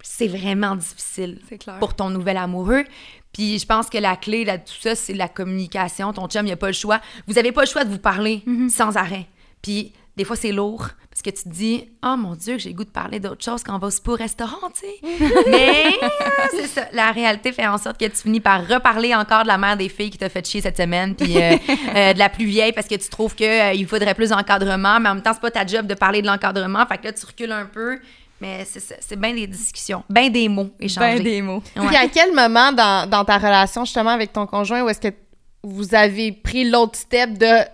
C'est 0.02 0.28
vraiment 0.28 0.76
difficile 0.76 1.40
clair. 1.58 1.78
pour 1.78 1.94
ton 1.94 2.10
nouvel 2.10 2.36
amoureux. 2.36 2.84
Puis 3.32 3.58
je 3.58 3.66
pense 3.66 3.88
que 3.88 3.96
la 3.98 4.16
clé 4.16 4.44
de 4.44 4.52
tout 4.52 4.78
ça, 4.80 4.94
c'est 4.94 5.14
la 5.14 5.28
communication. 5.28 6.12
Ton 6.12 6.28
chum, 6.28 6.46
il 6.46 6.52
a 6.52 6.56
pas 6.56 6.66
le 6.66 6.72
choix. 6.74 7.00
Vous 7.26 7.38
avez 7.38 7.52
pas 7.52 7.62
le 7.62 7.66
choix 7.66 7.84
de 7.84 7.90
vous 7.90 7.98
parler 7.98 8.42
Mhm. 8.46 8.68
sans 8.68 8.96
arrêt. 8.98 9.26
Puis 9.62 9.92
des 10.16 10.24
fois, 10.24 10.36
c'est 10.36 10.52
lourd 10.52 10.88
que 11.24 11.30
tu 11.30 11.44
te 11.44 11.48
dis 11.48 11.88
Oh 12.04 12.16
mon 12.16 12.34
Dieu, 12.34 12.56
que 12.56 12.62
j'ai 12.62 12.68
le 12.68 12.74
goût 12.76 12.84
de 12.84 12.90
parler 12.90 13.18
d'autre 13.18 13.42
chose 13.42 13.62
quand 13.62 13.74
on 13.74 13.78
va 13.78 13.88
au 13.88 14.10
au 14.10 14.14
restaurant, 14.14 14.70
tu 14.74 14.80
sais. 14.80 15.34
Mais 15.50 15.86
euh, 16.02 16.08
c'est 16.50 16.66
ça. 16.66 16.86
La 16.92 17.10
réalité 17.10 17.52
fait 17.52 17.66
en 17.66 17.78
sorte 17.78 17.98
que 17.98 18.04
tu 18.04 18.16
finis 18.16 18.40
par 18.40 18.66
reparler 18.68 19.14
encore 19.14 19.42
de 19.42 19.48
la 19.48 19.58
mère 19.58 19.76
des 19.76 19.88
filles 19.88 20.10
qui 20.10 20.18
t'a 20.18 20.28
fait 20.28 20.46
chier 20.46 20.60
cette 20.60 20.76
semaine, 20.76 21.14
puis 21.14 21.36
euh, 21.42 21.56
euh, 21.96 22.12
de 22.12 22.18
la 22.18 22.28
plus 22.28 22.44
vieille 22.44 22.72
parce 22.72 22.86
que 22.86 22.94
tu 22.94 23.08
trouves 23.08 23.34
qu'il 23.34 23.86
faudrait 23.86 24.14
plus 24.14 24.28
d'encadrement, 24.28 25.00
mais 25.00 25.08
en 25.08 25.14
même 25.14 25.22
temps, 25.22 25.32
c'est 25.32 25.40
pas 25.40 25.50
ta 25.50 25.66
job 25.66 25.86
de 25.86 25.94
parler 25.94 26.20
de 26.20 26.26
l'encadrement. 26.26 26.84
Fait 26.86 26.98
que 26.98 27.04
là, 27.04 27.12
tu 27.12 27.24
recules 27.24 27.52
un 27.52 27.66
peu. 27.66 27.98
Mais 28.40 28.64
c'est 28.64 28.80
ça. 28.80 28.96
C'est 29.00 29.18
bien 29.18 29.32
des 29.32 29.46
discussions, 29.46 30.02
bien 30.10 30.28
des 30.28 30.48
mots 30.48 30.70
échangés. 30.78 31.16
Ben 31.16 31.22
des 31.22 31.40
mots. 31.40 31.62
Ouais. 31.76 31.86
Puis 31.86 31.96
à 31.96 32.08
quel 32.08 32.34
moment 32.34 32.72
dans, 32.72 33.08
dans 33.08 33.24
ta 33.24 33.38
relation 33.38 33.84
justement 33.84 34.10
avec 34.10 34.32
ton 34.32 34.46
conjoint 34.46 34.82
où 34.82 34.88
est-ce 34.88 35.00
que 35.00 35.14
vous 35.62 35.94
avez 35.94 36.32
pris 36.32 36.68
l'autre 36.68 36.96
step 36.98 37.38
de 37.38 37.64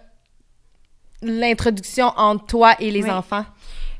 l'introduction 1.22 2.12
entre 2.16 2.46
toi 2.46 2.74
et 2.80 2.90
les 2.90 3.02
Oui. 3.04 3.10
enfants? 3.10 3.44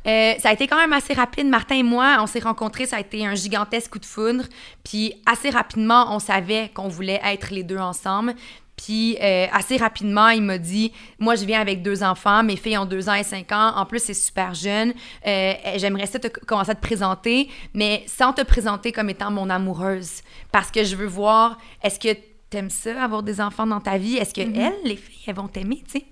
Euh, 0.06 0.32
ça 0.38 0.48
a 0.48 0.52
été 0.54 0.66
quand 0.66 0.78
même 0.78 0.94
assez 0.94 1.12
rapide. 1.12 1.46
Martin 1.46 1.76
et 1.76 1.82
moi, 1.82 2.16
on 2.20 2.26
s'est 2.26 2.38
rencontrés, 2.40 2.86
ça 2.86 2.96
a 2.96 3.00
été 3.00 3.26
un 3.26 3.34
gigantesque 3.34 3.90
coup 3.92 3.98
de 3.98 4.06
foudre. 4.06 4.44
Puis 4.82 5.12
assez 5.26 5.50
rapidement, 5.50 6.14
on 6.14 6.18
savait 6.18 6.70
qu'on 6.72 6.88
voulait 6.88 7.20
être 7.22 7.50
les 7.50 7.62
deux 7.62 7.76
ensemble. 7.78 8.34
Puis 8.76 9.18
euh, 9.20 9.46
assez 9.52 9.76
rapidement, 9.76 10.30
il 10.30 10.40
m'a 10.42 10.56
dit, 10.56 10.90
moi 11.18 11.34
je 11.34 11.44
viens 11.44 11.60
avec 11.60 11.82
deux 11.82 12.02
enfants, 12.02 12.42
mes 12.42 12.56
filles 12.56 12.78
ont 12.78 12.86
deux 12.86 13.10
ans 13.10 13.14
et 13.14 13.24
cinq 13.24 13.52
ans, 13.52 13.74
en 13.76 13.84
plus 13.84 14.02
c'est 14.02 14.14
super 14.14 14.54
jeune, 14.54 14.94
Euh, 15.26 15.52
j'aimerais 15.76 16.06
ça 16.06 16.18
te, 16.18 16.28
commencer 16.28 16.70
à 16.70 16.74
te 16.74 16.80
présenter, 16.80 17.50
mais 17.74 18.02
sans 18.06 18.32
te 18.32 18.40
présenter 18.40 18.90
comme 18.90 19.10
étant 19.10 19.30
mon 19.30 19.50
amoureuse, 19.50 20.22
parce 20.50 20.70
que 20.70 20.82
je 20.82 20.96
veux 20.96 21.06
voir, 21.06 21.58
est-ce 21.82 22.00
que 22.00 22.18
t'aimes 22.48 22.70
ça, 22.70 23.04
avoir 23.04 23.22
des 23.22 23.38
enfants 23.42 23.66
dans 23.66 23.80
ta 23.80 23.98
vie? 23.98 24.16
Est-ce 24.16 24.32
que 24.32 24.40
elles, 24.40 24.72
les 24.84 24.96
filles, 24.96 25.24
elles 25.26 25.34
vont 25.34 25.48
t'aimer, 25.48 25.82
tu 25.84 25.98
sais? 26.00 26.06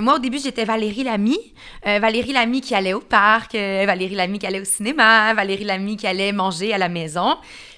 Moi, 0.00 0.16
au 0.16 0.18
début, 0.18 0.38
j'étais 0.38 0.64
Valérie 0.64 1.04
Lamy. 1.04 1.38
Euh, 1.86 2.00
Valérie 2.00 2.32
Lamy 2.32 2.60
qui 2.60 2.74
allait 2.74 2.94
au 2.94 3.00
parc, 3.00 3.54
euh, 3.54 3.84
Valérie 3.86 4.16
Lamy 4.16 4.40
qui 4.40 4.46
allait 4.46 4.60
au 4.60 4.64
cinéma, 4.64 5.32
Valérie 5.34 5.64
Lamy 5.64 5.96
qui 5.96 6.06
allait 6.06 6.32
manger 6.32 6.74
à 6.74 6.78
la 6.78 6.88
maison. 6.88 7.36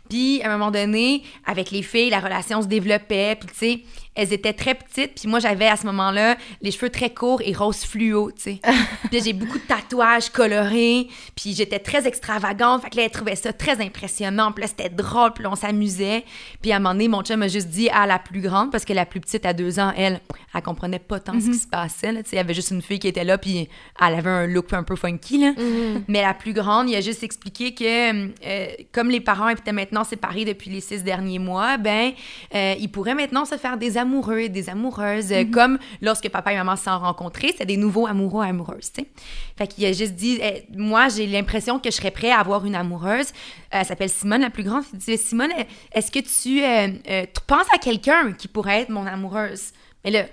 Puis, 0.09 0.43
à 0.43 0.49
un 0.49 0.57
moment 0.57 0.71
donné, 0.71 1.23
avec 1.45 1.71
les 1.71 1.83
filles, 1.83 2.11
la 2.11 2.21
relation 2.21 2.63
se 2.63 2.67
développait. 2.67 3.37
Puis, 3.39 3.49
tu 3.49 3.55
sais, 3.55 3.81
elles 4.15 4.33
étaient 4.33 4.53
très 4.53 4.75
petites. 4.75 5.15
Puis 5.15 5.29
moi, 5.29 5.39
j'avais 5.39 5.67
à 5.67 5.77
ce 5.77 5.87
moment-là 5.87 6.37
les 6.61 6.71
cheveux 6.71 6.91
très 6.91 7.11
courts 7.11 7.41
et 7.45 7.53
rose 7.53 7.85
fluo, 7.85 8.31
tu 8.33 8.43
sais. 8.43 8.61
puis 9.11 9.23
j'ai 9.23 9.33
beaucoup 9.33 9.59
de 9.59 9.65
tatouages 9.65 10.31
colorés. 10.31 11.09
Puis 11.37 11.55
j'étais 11.55 11.79
très 11.79 12.07
extravagante. 12.07 12.83
Fait 12.83 12.91
que 12.91 12.97
là, 12.97 13.05
elles 13.05 13.11
trouvaient 13.11 13.37
ça 13.37 13.53
très 13.53 13.81
impressionnant. 13.81 14.53
Puis 14.53 14.63
là, 14.63 14.69
c'était 14.69 14.89
drôle. 14.89 15.33
Puis 15.33 15.45
là, 15.45 15.51
on 15.53 15.57
s'amusait. 15.57 16.25
Puis 16.61 16.73
à 16.73 16.77
un 16.77 16.79
moment 16.81 16.95
donné, 16.95 17.09
mon 17.09 17.23
chum 17.23 17.41
m'a 17.41 17.49
juste 17.49 17.69
dit 17.69 17.89
à 17.91 18.07
la 18.07 18.19
plus 18.19 18.41
grande, 18.41 18.71
parce 18.71 18.85
que 18.85 18.93
la 18.93 19.07
plus 19.07 19.21
petite, 19.21 19.47
à 19.47 19.53
deux 19.53 19.79
ans, 19.79 19.93
elle, 19.97 20.21
elle 20.55 20.63
comprenait 20.63 20.99
pas 20.99 21.21
tant 21.21 21.39
ce 21.41 21.47
qui 21.47 21.59
se 21.59 21.69
passait. 21.69 22.13
Là. 22.13 22.23
Tu 22.23 22.31
sais, 22.31 22.37
Il 22.37 22.39
y 22.39 22.41
avait 22.41 22.55
juste 22.55 22.71
une 22.71 22.83
fille 22.83 22.99
qui 22.99 23.09
était 23.09 23.25
là. 23.25 23.39
Puis 23.39 23.69
elle 24.01 24.15
avait 24.15 24.31
un 24.31 24.47
look 24.47 24.73
un 24.73 24.83
peu 24.83 24.97
funky. 24.97 25.39
Là. 25.39 25.53
Mais 26.09 26.23
la 26.23 26.35
plus 26.35 26.53
grande, 26.53 26.89
il 26.89 26.97
a 26.97 27.01
juste 27.01 27.23
expliqué 27.23 27.75
que 27.75 28.31
euh, 28.45 28.67
comme 28.93 29.11
les 29.11 29.21
parents 29.21 29.49
étaient 29.49 29.73
maintenant 29.73 30.05
séparés 30.05 30.45
depuis 30.45 30.71
les 30.71 30.81
six 30.81 31.03
derniers 31.05 31.39
mois, 31.39 31.77
ben, 31.79 32.13
euh, 32.55 32.75
ils 32.79 32.91
pourraient 32.91 33.15
maintenant 33.15 33.45
se 33.45 33.57
faire 33.57 33.77
des 33.77 33.97
amoureux 34.01 34.41
et 34.41 34.49
des 34.49 34.69
amoureuses, 34.69 35.33
euh, 35.33 35.45
comme 35.45 35.79
lorsque 36.01 36.29
papa 36.29 36.53
et 36.53 36.57
maman 36.57 36.77
se 36.77 36.85
sont 36.85 36.99
rencontrés, 36.99 37.55
c'est 37.57 37.67
des 37.67 37.77
nouveaux 37.77 38.07
amoureux 38.07 38.45
amoureuses, 38.45 38.93
tu 38.93 39.03
sais. 39.03 39.09
Fait 39.57 39.67
qu'il 39.67 39.85
a 39.85 39.93
juste 39.93 40.15
dit, 40.15 40.39
eh, 40.43 40.65
moi, 40.75 41.09
j'ai 41.09 41.27
l'impression 41.27 41.79
que 41.79 41.91
je 41.91 41.97
serais 41.97 42.11
prêt 42.11 42.31
à 42.31 42.41
avoir 42.41 42.65
une 42.65 42.75
amoureuse. 42.75 43.29
Euh, 43.29 43.79
elle 43.81 43.87
s'appelle 43.87 44.09
Simone, 44.09 44.41
la 44.41 44.51
plus 44.51 44.65
grande. 44.65 44.85
Il 44.93 44.99
dit, 44.99 45.19
Simone, 45.19 45.51
est-ce 45.93 46.11
que 46.11 46.21
tu, 46.21 46.63
euh, 46.65 46.89
euh, 47.09 47.27
tu 47.27 47.41
penses 47.47 47.67
à 47.75 47.79
quelqu'un 47.79 48.33
qui 48.33 48.49
pourrait 48.49 48.83
être 48.83 48.89
mon 48.89 49.07
amoureuse? 49.07 49.73
Mais 50.05 50.11
là, 50.11 50.25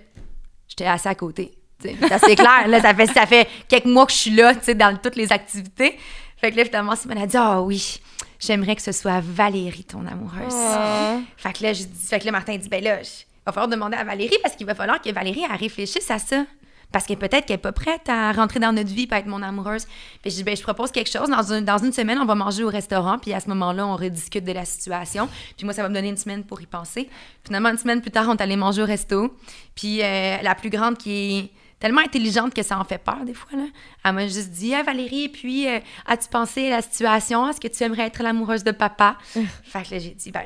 j'étais 0.68 0.86
assez 0.86 1.10
à 1.10 1.16
côté. 1.16 1.52
C'est 1.82 2.12
assez 2.12 2.36
clair. 2.36 2.68
Là, 2.68 2.82
ça 2.82 2.94
fait, 2.94 3.08
ça 3.08 3.26
fait 3.26 3.48
quelques 3.68 3.86
mois 3.86 4.06
que 4.06 4.12
je 4.12 4.18
suis 4.18 4.32
là, 4.32 4.56
tu 4.56 4.64
sais, 4.64 4.76
dans 4.76 4.98
toutes 4.98 5.16
les 5.16 5.32
activités. 5.32 5.98
Fait 6.38 6.52
que 6.52 6.58
là, 6.58 6.66
finalement, 6.66 6.96
Simone 6.96 7.18
a 7.18 7.28
dit, 7.28 7.38
ah 7.38 7.62
oui, 7.62 8.00
j'aimerais 8.40 8.76
que 8.76 8.82
ce 8.82 8.92
soit 8.92 9.20
Valérie, 9.22 9.84
ton 9.84 10.06
amoureuse. 10.06 10.54
Ah. 10.54 11.18
Fait 11.36 11.54
que 11.54 11.64
là, 11.64 11.74
fait 11.74 12.20
que 12.20 12.26
là, 12.26 12.32
Martin 12.32 12.58
dit, 12.58 12.70
ben 12.70 12.84
là, 12.84 13.00
il 13.02 13.37
va 13.48 13.52
falloir 13.54 13.68
demander 13.70 13.98
à 13.98 14.04
Valérie 14.04 14.38
parce 14.44 14.56
qu'il 14.56 14.66
va 14.68 14.76
falloir 14.76 15.02
que 15.02 15.12
Valérie 15.12 15.44
elle 15.50 15.56
réfléchisse 15.58 16.10
à 16.12 16.20
ça. 16.20 16.46
Parce 16.90 17.06
que 17.06 17.14
peut-être 17.16 17.46
qu'elle 17.46 17.56
n'est 17.56 17.62
pas 17.62 17.74
prête 17.74 18.08
à 18.08 18.32
rentrer 18.32 18.62
dans 18.62 18.72
notre 18.72 18.90
vie 18.94 19.10
et 19.12 19.14
être 19.16 19.26
mon 19.26 19.42
amoureuse. 19.44 19.86
Puis 20.22 20.32
je 20.32 20.36
dis, 20.38 20.44
ben, 20.46 20.56
je 20.56 20.62
propose 20.64 20.90
quelque 20.90 21.12
chose. 21.12 21.28
Dans, 21.30 21.44
une- 21.52 21.66
dans 21.66 21.78
une 21.80 21.92
semaine, 21.92 22.18
on 22.18 22.26
va 22.26 22.34
manger 22.34 22.64
au 22.64 22.70
restaurant. 22.70 23.20
Puis 23.20 23.34
à 23.34 23.42
ce 23.42 23.50
moment-là, 23.50 23.86
on 23.86 23.98
rediscute 23.98 24.46
de 24.46 24.54
la 24.54 24.64
situation. 24.64 25.28
Puis 25.58 25.66
moi, 25.66 25.74
ça 25.74 25.82
va 25.84 25.90
me 25.90 25.94
donner 25.94 26.08
une 26.08 26.16
semaine 26.16 26.46
pour 26.46 26.62
y 26.62 26.66
penser. 26.66 27.10
Finalement, 27.46 27.70
une 27.70 27.78
semaine 27.78 28.00
plus 28.00 28.12
tard, 28.12 28.28
on 28.30 28.36
est 28.38 28.42
allé 28.42 28.56
manger 28.56 28.84
au 28.84 28.86
resto. 28.86 29.36
Puis 29.76 30.02
euh, 30.02 30.38
la 30.42 30.56
plus 30.56 30.70
grande 30.70 30.98
qui 30.98 31.40
est 31.40 31.52
tellement 31.78 32.00
intelligente 32.00 32.54
que 32.54 32.64
ça 32.64 32.80
en 32.80 32.86
fait 32.86 33.00
peur 33.00 33.20
des 33.26 33.34
fois. 33.34 33.52
Là. 33.60 33.66
Elle 34.06 34.12
m'a 34.14 34.26
juste 34.28 34.52
dit 34.52 34.74
Ah, 34.74 34.84
Valérie, 34.84 35.28
puis 35.28 35.68
euh, 35.68 35.80
as-tu 36.06 36.30
pensé 36.30 36.68
à 36.68 36.78
la 36.78 36.82
situation? 36.82 37.50
Est-ce 37.50 37.60
que 37.60 37.68
tu 37.68 37.84
aimerais 37.84 38.04
être 38.08 38.24
l'amoureuse 38.24 38.64
de 38.64 38.72
papa? 38.72 39.18
Fait 39.64 39.84
que 39.84 39.92
là, 39.96 40.00
j'ai 40.00 40.12
dit 40.12 40.32
Ben 40.32 40.44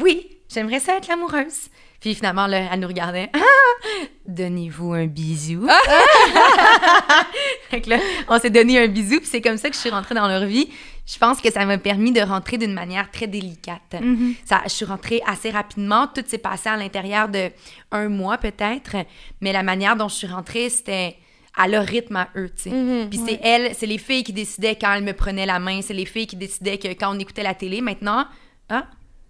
oui, 0.00 0.28
j'aimerais 0.48 0.80
ça 0.80 0.96
être 0.96 1.08
l'amoureuse. 1.08 1.68
Puis 2.00 2.14
finalement, 2.14 2.46
là, 2.46 2.68
elle 2.72 2.80
nous 2.80 2.88
regardait. 2.88 3.28
Ah! 3.34 3.38
Donnez-vous 4.26 4.92
un 4.92 5.06
bisou. 5.06 5.66
fait 7.70 7.80
que 7.80 7.90
là, 7.90 7.98
on 8.28 8.38
s'est 8.38 8.50
donné 8.50 8.78
un 8.78 8.88
bisou, 8.88 9.18
puis 9.18 9.26
c'est 9.26 9.40
comme 9.40 9.56
ça 9.56 9.68
que 9.68 9.74
je 9.74 9.80
suis 9.80 9.90
rentrée 9.90 10.14
dans 10.14 10.28
leur 10.28 10.44
vie. 10.44 10.68
Je 11.06 11.18
pense 11.18 11.40
que 11.40 11.50
ça 11.50 11.64
m'a 11.64 11.78
permis 11.78 12.12
de 12.12 12.20
rentrer 12.20 12.58
d'une 12.58 12.74
manière 12.74 13.10
très 13.10 13.26
délicate. 13.26 13.96
ça, 14.44 14.60
je 14.64 14.70
suis 14.70 14.84
rentrée 14.84 15.22
assez 15.26 15.50
rapidement. 15.50 16.06
Tout 16.06 16.22
s'est 16.26 16.38
passé 16.38 16.68
à 16.68 16.76
l'intérieur 16.76 17.28
de 17.28 17.50
un 17.90 18.08
mois 18.08 18.36
peut-être, 18.36 18.96
mais 19.40 19.52
la 19.52 19.62
manière 19.62 19.96
dont 19.96 20.08
je 20.08 20.14
suis 20.14 20.26
rentrée, 20.26 20.68
c'était 20.68 21.16
à 21.56 21.66
leur 21.66 21.84
rythme 21.84 22.16
à 22.16 22.28
eux, 22.36 22.50
tu 22.50 22.70
sais. 22.70 23.06
Puis 23.10 23.18
c'est 23.26 23.40
elles, 23.42 23.74
c'est 23.74 23.86
les 23.86 23.98
filles 23.98 24.22
qui 24.22 24.32
décidaient 24.32 24.76
quand 24.76 24.92
elles 24.92 25.02
me 25.02 25.14
prenaient 25.14 25.46
la 25.46 25.58
main, 25.58 25.80
c'est 25.82 25.94
les 25.94 26.04
filles 26.04 26.26
qui 26.26 26.36
décidaient 26.36 26.78
que 26.78 26.88
quand 26.88 27.14
on 27.14 27.18
écoutait 27.18 27.42
la 27.42 27.54
télé, 27.54 27.80
maintenant, 27.80 28.26
ah, 28.68 28.86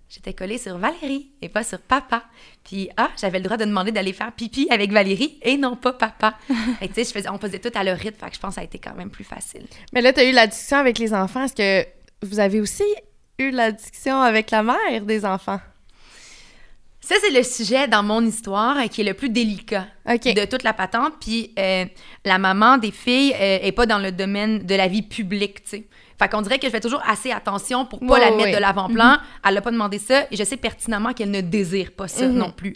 j'étais 0.09 0.35
collée 0.35 0.59
sur 0.59 0.77
Valérie 0.79 1.31
et 1.41 1.49
pas 1.49 1.63
sur 1.63 1.81
papa. 1.81 2.25
Puis 2.69 2.91
ah, 2.99 3.09
j'avais 3.19 3.39
le 3.39 3.45
droit 3.45 3.57
de 3.57 3.65
demander 3.65 3.93
d'aller 3.93 4.13
faire 4.13 4.31
pipi 4.31 4.69
avec 4.71 4.93
Valérie 4.93 5.39
et 5.41 5.57
non 5.57 5.75
pas 5.75 5.95
papa. 5.95 6.35
Tu 6.83 6.89
sais, 6.93 7.05
faisais, 7.05 7.31
on 7.31 7.39
faisait 7.39 7.61
tout 7.61 7.71
à 7.75 7.83
leur 7.83 7.97
rythme, 7.97 8.19
fait 8.21 8.29
que 8.29 8.35
je 8.35 8.41
pense 8.41 8.51
que 8.51 8.55
ça 8.57 8.61
a 8.61 8.65
été 8.65 8.79
quand 8.79 8.95
même 8.95 9.09
plus 9.09 9.25
facile. 9.25 9.65
Mais 9.95 10.03
là, 10.03 10.13
tu 10.13 10.21
as 10.21 10.25
eu 10.25 10.33
la 10.33 10.47
discussion 10.47 10.77
avec 10.77 10.99
les 10.99 11.15
enfants. 11.15 11.45
Est-ce 11.45 11.55
que 11.55 11.89
vous 12.27 12.41
avez 12.41 12.61
aussi 12.61 12.85
eu 13.39 13.51
la 13.51 13.73
discussion 13.73 14.21
avec 14.21 14.51
la 14.51 14.63
mère 14.63 15.03
des 15.03 15.25
enfants? 15.25 15.61
Ça, 17.01 17.15
c'est 17.23 17.31
le 17.31 17.43
sujet 17.43 17.89
dans 17.89 18.03
mon 18.03 18.23
histoire 18.23 18.77
euh, 18.77 18.87
qui 18.87 19.01
est 19.01 19.05
le 19.05 19.15
plus 19.15 19.31
délicat 19.31 19.87
de 20.07 20.45
toute 20.45 20.63
la 20.63 20.75
patente. 20.75 21.15
Puis 21.19 21.55
euh, 21.59 21.87
la 22.27 22.37
maman 22.37 22.77
des 22.77 22.91
filles 22.91 23.33
euh, 23.33 23.61
est 23.63 23.73
pas 23.73 23.87
dans 23.87 23.99
le 23.99 24.13
domaine 24.13 24.59
de 24.59 24.75
la 24.75 24.89
vie 24.89 25.01
publique, 25.01 25.65
tu 25.65 25.71
sais. 25.71 25.89
Fait 26.19 26.29
qu'on 26.29 26.43
dirait 26.43 26.59
que 26.59 26.67
je 26.67 26.71
fais 26.73 26.81
toujours 26.81 27.03
assez 27.09 27.31
attention 27.31 27.85
pour 27.87 28.01
pas 28.01 28.19
la 28.19 28.33
mettre 28.33 28.57
de 28.57 28.61
l'avant-plan. 28.61 29.19
Elle 29.47 29.57
a 29.57 29.61
pas 29.61 29.71
demandé 29.71 29.99
ça 29.99 30.23
et 30.31 30.37
je 30.37 30.43
sais 30.43 30.57
pertinemment 30.57 31.13
qu'elle 31.13 31.31
ne 31.31 31.41
désire 31.41 31.93
pas 31.93 32.09
ça 32.09 32.27
Mhm. 32.27 32.37
non 32.37 32.51
plus. 32.51 32.75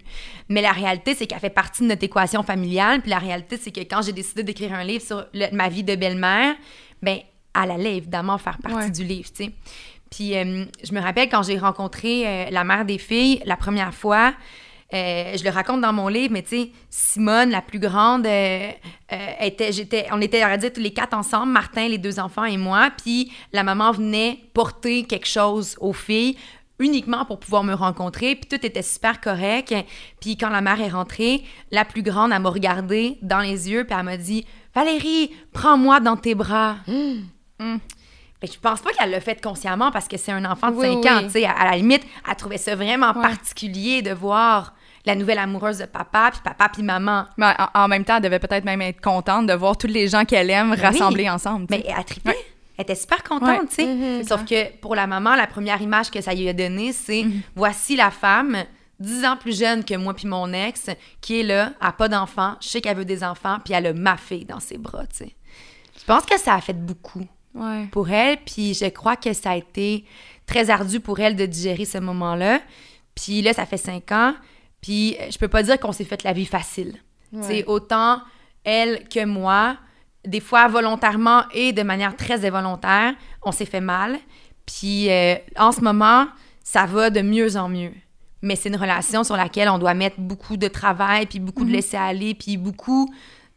Mais 0.49 0.63
la 0.63 0.71
réalité, 0.73 1.15
c'est 1.15 1.27
qu'elle 1.27 1.41
fait 1.41 1.51
partie 1.51 1.83
de 1.83 1.89
notre 1.89 2.05
équation 2.05 2.43
familiale. 2.45 3.01
Puis 3.01 3.11
la 3.11 3.19
réalité, 3.19 3.57
c'est 3.61 3.73
que 3.73 3.81
quand 3.81 4.03
j'ai 4.03 4.13
décidé 4.13 4.43
d'écrire 4.45 4.73
un 4.75 4.85
livre 4.85 5.05
sur 5.05 5.25
le- 5.35 5.51
ma 5.53 5.69
vie 5.69 5.83
de 5.83 5.97
belle-mère, 5.97 6.55
ben 7.03 7.19
elle 7.61 7.71
allait 7.73 7.97
évidemment 7.97 8.39
faire 8.39 8.59
partie 8.59 8.77
Ouais. 8.79 8.91
du 8.91 9.03
livre, 9.05 9.29
tu 9.35 9.45
sais. 9.47 9.51
Puis 10.11 10.37
euh, 10.37 10.65
je 10.85 10.93
me 10.95 11.01
rappelle 11.01 11.29
quand 11.29 11.43
j'ai 11.43 11.59
rencontré 11.59 12.27
euh, 12.27 12.51
la 12.51 12.65
mère 12.65 12.85
des 12.85 12.99
filles 12.99 13.43
la 13.45 13.57
première 13.57 13.93
fois, 13.95 14.35
euh, 14.95 15.37
je 15.37 15.43
le 15.45 15.51
raconte 15.51 15.81
dans 15.81 15.93
mon 15.93 16.09
livre, 16.09 16.33
mais 16.33 16.43
tu 16.43 16.49
sais, 16.65 16.71
Simone, 16.91 17.51
la 17.51 17.63
plus 17.63 17.79
grande, 17.79 18.27
euh, 18.27 18.71
euh, 19.13 19.27
était, 19.41 19.73
j'étais, 19.73 20.07
on 20.13 20.21
était, 20.21 20.45
on 20.45 20.49
va 20.49 20.57
dire, 20.57 20.73
tous 20.73 20.81
les 20.81 20.93
quatre 20.93 21.15
ensemble, 21.15 21.51
Martin, 21.53 21.89
les 21.89 21.99
deux 21.99 22.19
enfants 22.21 22.45
et 22.45 22.57
moi, 22.57 22.91
puis 23.03 23.33
la 23.53 23.63
maman 23.63 23.91
venait 23.93 24.39
porter 24.55 25.05
quelque 25.05 25.27
chose 25.29 25.77
aux 25.81 25.93
filles 25.93 26.37
uniquement 26.79 27.25
pour 27.25 27.39
pouvoir 27.39 27.63
me 27.63 27.75
rencontrer, 27.75 28.35
puis 28.35 28.49
tout 28.59 28.67
était 28.67 28.83
super 28.83 29.21
correct. 29.21 29.73
Puis 30.21 30.37
quand 30.37 30.49
la 30.49 30.61
mère 30.61 30.81
est 30.81 30.89
rentrée, 30.89 31.45
la 31.71 31.85
plus 31.85 32.03
grande, 32.03 32.33
elle 32.33 32.43
m'a 32.43 32.49
regardé 32.51 33.19
dans 33.23 33.39
les 33.41 33.71
yeux, 33.71 33.85
puis 33.85 33.95
elle 33.97 34.05
m'a 34.05 34.17
dit 34.17 34.45
«Valérie, 34.75 35.31
prends-moi 35.53 36.01
dans 36.01 36.17
tes 36.17 36.35
bras. 36.35 36.77
Ben, 37.59 38.51
je 38.53 38.59
pense 38.59 38.81
pas 38.81 38.91
qu'elle 38.91 39.13
l'a 39.13 39.21
fait 39.21 39.41
consciemment 39.41 39.93
parce 39.93 40.09
que 40.09 40.17
c'est 40.17 40.33
un 40.33 40.45
enfant 40.45 40.73
de 40.73 40.77
Oui, 40.77 40.87
5 40.87 41.05
oui. 41.05 41.09
ans. 41.11 41.29
sais. 41.29 41.45
À, 41.45 41.53
à 41.53 41.71
la 41.71 41.77
limite, 41.77 42.03
elle 42.29 42.35
trouvait 42.35 42.59
ça 42.59 42.75
vraiment 42.75 43.13
Ouais. 43.15 43.23
particulier 43.23 44.03
de 44.03 44.11
voir 44.13 44.75
la 45.05 45.15
nouvelle 45.15 45.39
amoureuse 45.39 45.79
de 45.79 45.85
papa, 45.87 46.31
puis 46.33 46.41
papa, 46.45 46.69
puis 46.69 46.83
maman. 46.83 47.27
Mais 47.37 47.47
en, 47.75 47.83
en 47.85 47.89
même 47.89 48.05
temps, 48.05 48.17
elle 48.17 48.23
devait 48.23 48.39
peut-être 48.39 48.65
même 48.65 48.83
être 48.83 49.01
contente 49.01 49.47
de 49.47 49.53
voir 49.55 49.77
tous 49.77 49.87
les 49.89 50.09
gens 50.09 50.25
qu'elle 50.25 50.51
aime 50.51 50.71
Ben 50.71 50.77
oui. 50.77 50.83
rassemblés 50.83 51.29
ensemble. 51.31 51.67
Mais 51.71 51.85
elle 51.87 52.05
tripait. 52.05 52.37
Elle 52.79 52.83
était 52.85 52.95
super 52.95 53.23
contente, 53.23 53.69
tu 53.69 53.75
sais. 53.77 53.87
Mhm. 53.87 54.25
Sauf 54.25 54.45
que 54.45 54.75
pour 54.79 54.95
la 54.95 55.07
maman, 55.07 55.35
la 55.35 55.47
première 55.47 55.81
image 55.83 56.11
que 56.11 56.21
ça 56.21 56.33
lui 56.35 56.49
a 56.49 56.53
donnée, 56.53 56.93
c'est 56.93 57.25
Mhm. 57.25 57.43
voici 57.55 57.97
la 57.97 58.11
femme, 58.11 58.65
10 58.99 59.25
ans 59.25 59.37
plus 59.37 59.59
jeune 59.59 59.85
que 59.85 59.95
moi 59.95 60.15
puis 60.15 60.27
mon 60.29 60.53
ex, 60.53 60.89
qui 61.21 61.41
est 61.41 61.43
là, 61.43 61.73
a 61.81 61.93
pas 61.93 62.09
d'enfant, 62.09 62.55
je 62.61 62.69
sais 62.69 62.81
qu'elle 62.81 62.97
veut 62.97 63.05
des 63.05 63.25
enfants, 63.25 63.59
puis 63.65 63.75
elle 63.75 63.87
a 63.89 63.93
ma 63.93 64.17
fille 64.17 64.45
dans 64.45 64.61
ses 64.61 64.79
bras, 64.79 65.05
tu 65.07 65.25
sais. 65.25 65.35
Je 65.99 66.05
pense 66.05 66.25
que 66.25 66.39
ça 66.39 66.55
a 66.55 66.61
fait 66.61 66.73
beaucoup 66.73 67.27
Ouais. 67.55 67.87
pour 67.93 68.09
elle, 68.09 68.39
puis 68.39 68.73
je 68.75 68.87
crois 68.87 69.17
que 69.17 69.33
ça 69.35 69.51
a 69.51 69.57
été 69.57 70.05
très 70.47 70.71
ardu 70.71 71.01
pour 71.01 71.21
elle 71.21 71.37
de 71.37 71.45
digérer 71.45 71.85
ce 71.85 71.99
moment-là. 71.99 72.61
Puis 73.15 73.43
là, 73.43 73.53
ça 73.53 73.67
fait 73.67 73.77
cinq 73.77 74.11
ans, 74.13 74.35
puis 74.83 75.17
euh, 75.19 75.31
je 75.31 75.39
peux 75.39 75.49
pas 75.49 75.63
dire 75.63 75.81
qu'on 75.81 75.93
s'est 75.93 76.05
fait 76.05 76.23
la 76.25 76.35
vie 76.35 76.45
facile. 76.45 76.97
Ouais. 77.33 77.43
C'est 77.43 77.65
autant 77.65 78.21
elle 78.65 79.09
que 79.09 79.25
moi, 79.25 79.79
des 80.27 80.41
fois 80.41 80.69
volontairement 80.69 81.45
et 81.55 81.73
de 81.73 81.83
manière 81.83 82.15
très 82.15 82.45
involontaire, 82.45 83.15
on 83.43 83.53
s'est 83.53 83.65
fait 83.65 83.81
mal. 83.81 84.19
Puis 84.67 85.11
euh, 85.11 85.37
en 85.57 85.73
ce 85.73 85.81
moment, 85.81 86.27
ça 86.63 86.85
va 86.85 87.09
de 87.09 87.23
mieux 87.23 87.57
en 87.57 87.69
mieux. 87.69 87.93
Mais 88.43 88.57
c'est 88.57 88.69
une 88.69 88.77
relation 88.77 89.25
sur 89.25 89.37
laquelle 89.37 89.69
on 89.69 89.79
doit 89.79 89.95
mettre 89.95 90.17
beaucoup 90.19 90.57
de 90.57 90.69
travail, 90.69 91.27
puis 91.27 91.39
beaucoup 91.39 91.65
de 91.65 91.71
laisser 91.71 91.97
aller, 91.97 92.35
puis 92.35 92.57
beaucoup 92.57 93.09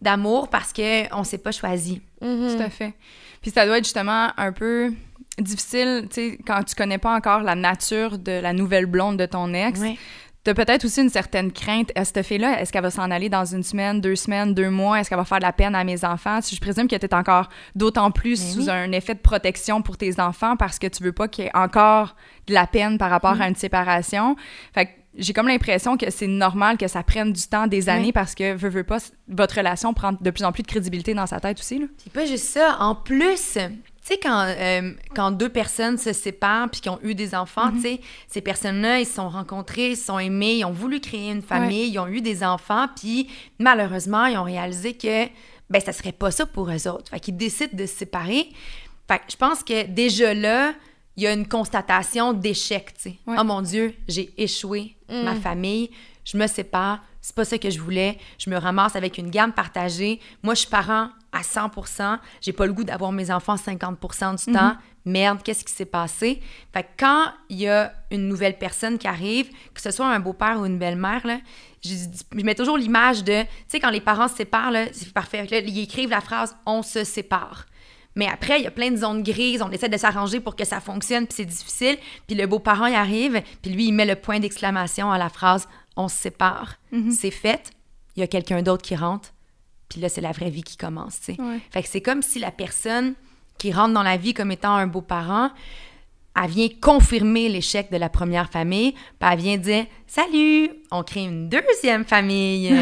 d'amour 0.02 0.50
parce 0.50 0.72
que 0.72 1.12
on 1.14 1.24
s'est 1.24 1.40
pas 1.40 1.52
choisi. 1.52 2.02
Mhm. 2.22 2.56
Tout 2.56 2.64
à 2.64 2.70
fait. 2.70 2.94
Puis 3.42 3.52
ça 3.52 3.66
doit 3.66 3.80
être 3.80 3.84
justement 3.84 4.30
un 4.38 4.52
peu 4.52 4.94
difficile, 5.40 6.08
tu 6.10 6.16
sais, 6.16 6.40
quand 6.46 6.64
tu 6.64 6.76
connais 6.76 6.98
pas 6.98 7.14
encore 7.14 7.42
la 7.42 7.56
nature 7.56 8.18
de 8.18 8.32
la 8.32 8.54
nouvelle 8.54 8.86
blonde 8.86 9.18
de 9.18 9.26
ton 9.26 9.54
ex. 9.54 9.80
Ouais. 9.80 9.98
T'as 10.46 10.54
peut-être 10.54 10.86
aussi 10.86 11.02
une 11.02 11.10
certaine 11.10 11.52
crainte. 11.52 11.92
À 11.96 12.06
cette 12.06 12.22
fille-là, 12.24 12.62
est-ce 12.62 12.72
qu'elle 12.72 12.84
va 12.84 12.92
s'en 12.92 13.10
aller 13.12 13.30
dans 13.30 13.44
une 13.46 13.64
semaine, 13.64 14.00
deux 14.00 14.16
semaines, 14.16 14.54
deux 14.54 14.70
mois? 14.70 15.00
Est-ce 15.00 15.10
qu'elle 15.10 15.18
va 15.18 15.26
faire 15.26 15.40
de 15.40 15.44
la 15.44 15.52
peine 15.52 15.74
à 15.76 15.84
mes 15.84 16.06
enfants? 16.06 16.40
Je 16.42 16.60
présume 16.60 16.88
que 16.88 16.96
tu 16.96 17.06
es 17.06 17.14
encore 17.16 17.50
d'autant 17.76 18.12
plus 18.12 18.40
Mais 18.40 18.52
sous 18.52 18.60
oui. 18.66 18.70
un 18.70 18.92
effet 18.92 19.16
de 19.16 19.20
protection 19.20 19.82
pour 19.82 19.98
tes 19.98 20.20
enfants 20.22 20.56
parce 20.56 20.78
que 20.80 20.86
tu 20.88 21.04
veux 21.04 21.12
pas 21.14 21.28
qu'il 21.28 21.46
y 21.46 21.48
ait 21.48 21.58
encore 21.58 22.16
de 22.48 22.54
la 22.54 22.68
peine 22.68 22.98
par 23.00 23.10
rapport 23.10 23.36
Mm. 23.36 23.42
à 23.42 23.48
une 23.50 23.56
séparation. 23.56 24.36
Fait 24.74 24.86
que 24.86 24.92
j'ai 25.18 25.34
comme 25.34 25.48
l'impression 25.48 25.98
que 25.98 26.12
c'est 26.12 26.28
normal 26.28 26.78
que 26.78 26.88
ça 26.88 27.02
prenne 27.02 27.34
du 27.34 27.48
temps, 27.48 27.66
des 27.68 27.90
années, 27.90 28.06
Oui. 28.08 28.12
parce 28.12 28.36
que, 28.36 28.54
veux, 28.54 28.70
veux 28.70 28.84
pas, 28.84 28.98
votre 29.28 29.56
relation 29.58 29.94
prend 29.96 30.12
de 30.14 30.30
plus 30.30 30.44
en 30.44 30.52
plus 30.52 30.62
de 30.62 30.68
crédibilité 30.68 31.14
dans 31.16 31.26
sa 31.26 31.40
tête 31.40 31.58
aussi, 31.60 31.80
là. 31.80 31.86
Puis 31.98 32.10
pas 32.12 32.26
juste 32.26 32.46
ça, 32.46 32.78
en 32.82 32.94
plus, 32.94 33.58
tu 34.06 34.14
sais, 34.14 34.20
quand, 34.20 34.46
euh, 34.48 34.92
quand 35.16 35.32
deux 35.32 35.50
personnes 35.50 35.98
se 35.98 36.14
séparent 36.14 36.70
puis 36.70 36.80
qui 36.80 36.90
ont 36.90 37.00
eu 37.02 37.16
des 37.16 37.34
enfants, 37.34 37.72
tu 37.72 37.82
sais, 37.82 38.02
ces 38.28 38.40
personnes-là, 38.40 39.00
ils 39.00 39.06
se 39.06 39.16
sont 39.16 39.30
rencontrés, 39.30 39.92
ils 39.92 39.98
se 39.98 40.06
sont 40.06 40.20
aimés, 40.20 40.58
ils 40.58 40.66
ont 40.66 40.72
voulu 40.72 41.00
créer 41.00 41.32
une 41.32 41.42
famille, 41.42 41.90
ils 41.90 41.98
ont 41.98 42.08
eu 42.08 42.22
des 42.22 42.44
enfants, 42.44 42.86
puis 42.96 43.28
malheureusement, 43.58 44.28
ils 44.28 44.38
ont 44.38 44.44
réalisé 44.44 44.94
que, 44.94 45.26
ben, 45.72 45.82
ça 45.82 45.92
serait 45.92 46.12
pas 46.12 46.30
ça 46.30 46.46
pour 46.46 46.70
eux 46.70 46.88
autres. 46.88 47.10
Fait 47.10 47.20
qu'ils 47.20 47.36
décident 47.36 47.76
de 47.76 47.88
se 47.88 47.96
séparer. 47.96 48.50
Fait 49.08 49.18
que 49.18 49.24
je 49.32 49.38
pense 49.38 49.64
que 49.64 49.88
déjà 49.88 50.36
là, 50.36 50.76
il 51.18 51.24
y 51.24 51.28
a 51.28 51.34
une 51.34 51.48
constatation 51.48 52.34
d'échec, 52.34 52.94
tu 52.94 53.02
sais. 53.02 53.16
Ouais. 53.26 53.38
Oh 53.40 53.44
mon 53.44 53.64
Dieu, 53.64 53.96
j'ai 54.08 54.32
échoué 54.38 54.98
ma 55.10 55.34
famille, 55.34 55.90
je 56.26 56.38
me 56.38 56.46
sépare, 56.46 57.04
c'est 57.22 57.36
pas 57.36 57.46
ça 57.46 57.58
que 57.58 57.72
je 57.72 57.80
voulais, 57.80 58.20
je 58.38 58.52
me 58.52 58.58
ramasse 58.58 58.96
avec 58.96 59.18
une 59.18 59.32
gamme 59.32 59.52
partagée. 59.52 60.20
Moi, 60.44 60.54
je 60.54 60.60
suis 60.60 60.70
parent 60.70 61.10
à 61.36 61.42
100% 61.42 62.18
j'ai 62.42 62.54
pas 62.54 62.66
le 62.66 62.74
goût 62.74 62.84
d'avoir 62.84 63.12
mes 63.12 63.32
enfants 63.32 63.56
50% 63.56 64.46
du 64.46 64.54
temps. 64.54 64.76
Merde, 65.06 65.40
qu'est-ce 65.44 65.64
qui 65.64 65.74
s'est 65.74 65.86
passé? 65.86 66.42
Fait 66.74 66.84
que 66.84 66.88
quand 66.98 67.26
il 67.50 67.58
y 67.58 67.68
a 67.68 67.94
une 68.10 68.28
nouvelle 68.28 68.58
personne 68.58 68.98
qui 68.98 69.08
arrive, 69.08 69.50
que 69.74 69.82
ce 69.82 69.92
soit 69.92 70.08
un 70.08 70.20
beau-père 70.20 70.60
ou 70.60 70.66
une 70.66 70.80
belle-mère, 70.80 71.22
je, 71.84 71.94
je 72.36 72.44
mets 72.44 72.56
toujours 72.56 72.78
l'image 72.78 73.24
de, 73.24 73.44
tu 73.44 73.50
sais, 73.68 73.80
quand 73.80 73.92
les 73.92 74.02
parents 74.02 74.28
se 74.28 74.36
séparent, 74.36 74.74
c'est 74.94 75.14
parfait. 75.14 75.46
Là, 75.46 75.60
ils 75.60 75.84
écrivent 75.84 76.10
la 76.10 76.22
phrase 76.22 76.56
«on 76.66 76.82
se 76.82 77.04
sépare». 77.04 77.66
Mais 78.16 78.28
après, 78.28 78.60
il 78.60 78.64
y 78.64 78.68
a 78.68 78.72
plein 78.72 78.92
de 78.92 78.96
zones 78.96 79.22
grises, 79.22 79.62
on 79.62 79.70
essaie 79.72 79.90
de 79.90 79.98
s'arranger 79.98 80.40
pour 80.40 80.56
que 80.56 80.64
ça 80.64 80.80
fonctionne, 80.80 81.28
puis 81.28 81.36
c'est 81.36 81.46
difficile. 81.46 81.98
Puis 82.28 82.36
le 82.36 82.48
beau-parent, 82.48 82.86
il 82.86 82.96
arrive, 82.96 83.42
puis 83.62 83.72
lui, 83.72 83.88
il 83.88 83.92
met 83.92 84.06
le 84.06 84.16
point 84.16 84.40
d'exclamation 84.40 85.12
à 85.12 85.18
la 85.18 85.30
phrase 85.30 85.68
«on 85.98 86.08
se 86.08 86.16
sépare 86.16 86.76
C'est 87.12 87.32
fait, 87.32 87.72
il 88.16 88.22
y 88.22 88.24
a 88.24 88.28
quelqu'un 88.28 88.62
d'autre 88.62 88.84
qui 88.84 88.96
rentre, 88.96 89.35
puis 89.90 90.02
là, 90.02 90.10
c'est 90.10 90.22
la 90.22 90.32
vraie 90.32 90.50
vie 90.50 90.64
qui 90.64 90.78
commence, 90.78 91.20
tu 91.20 91.36
sais. 91.36 91.42
Ouais. 91.42 91.60
Fait 91.72 91.84
que 91.84 91.90
c'est 91.90 92.02
comme 92.02 92.22
si 92.22 92.40
la 92.40 92.52
personne 92.52 93.14
qui 93.58 93.72
rentre 93.72 93.94
dans 93.94 94.04
la 94.04 94.18
vie 94.18 94.34
comme 94.34 94.52
étant 94.52 94.74
un 94.76 94.88
beau-parent, 94.88 95.50
elle 96.36 96.50
vient 96.50 96.68
confirmer 96.82 97.48
l'échec 97.48 97.90
de 97.92 97.98
la 97.98 98.10
première 98.10 98.50
famille, 98.50 98.92
puis 98.92 99.30
elle 99.32 99.40
vient 99.40 99.58
dire 99.58 99.86
«Salut, 100.08 100.70
on 100.92 101.02
crée 101.04 101.24
une 101.24 101.48
deuxième 101.48 102.04
famille!» 102.04 102.76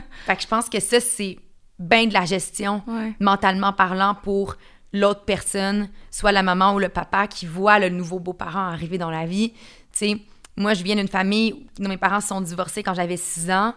Fait 0.26 0.36
que 0.36 0.42
je 0.42 0.48
pense 0.48 0.68
que 0.68 0.80
ça, 0.80 0.98
c'est 0.98 1.38
bien 1.78 2.06
de 2.06 2.12
la 2.14 2.24
gestion 2.24 2.82
Ouais. 2.86 3.14
mentalement 3.20 3.72
parlant 3.72 4.16
pour 4.22 4.56
l'autre 4.92 5.24
personne, 5.24 5.88
soit 6.10 6.32
la 6.32 6.42
maman 6.42 6.74
ou 6.74 6.78
le 6.78 6.88
papa 6.88 7.26
qui 7.28 7.46
voit 7.46 7.78
le 7.78 7.90
nouveau 7.90 8.18
beau-parent 8.18 8.66
arriver 8.66 8.98
dans 8.98 9.10
la 9.10 9.26
vie. 9.26 9.50
Tu 9.52 9.58
sais, 9.92 10.16
moi, 10.56 10.74
je 10.74 10.82
viens 10.82 10.96
d'une 10.96 11.06
famille 11.06 11.66
où 11.78 11.86
mes 11.86 11.98
parents 11.98 12.20
se 12.20 12.28
sont 12.28 12.40
divorcés 12.40 12.82
quand 12.82 12.94
j'avais 12.94 13.18
6 13.18 13.50
ans. 13.50 13.74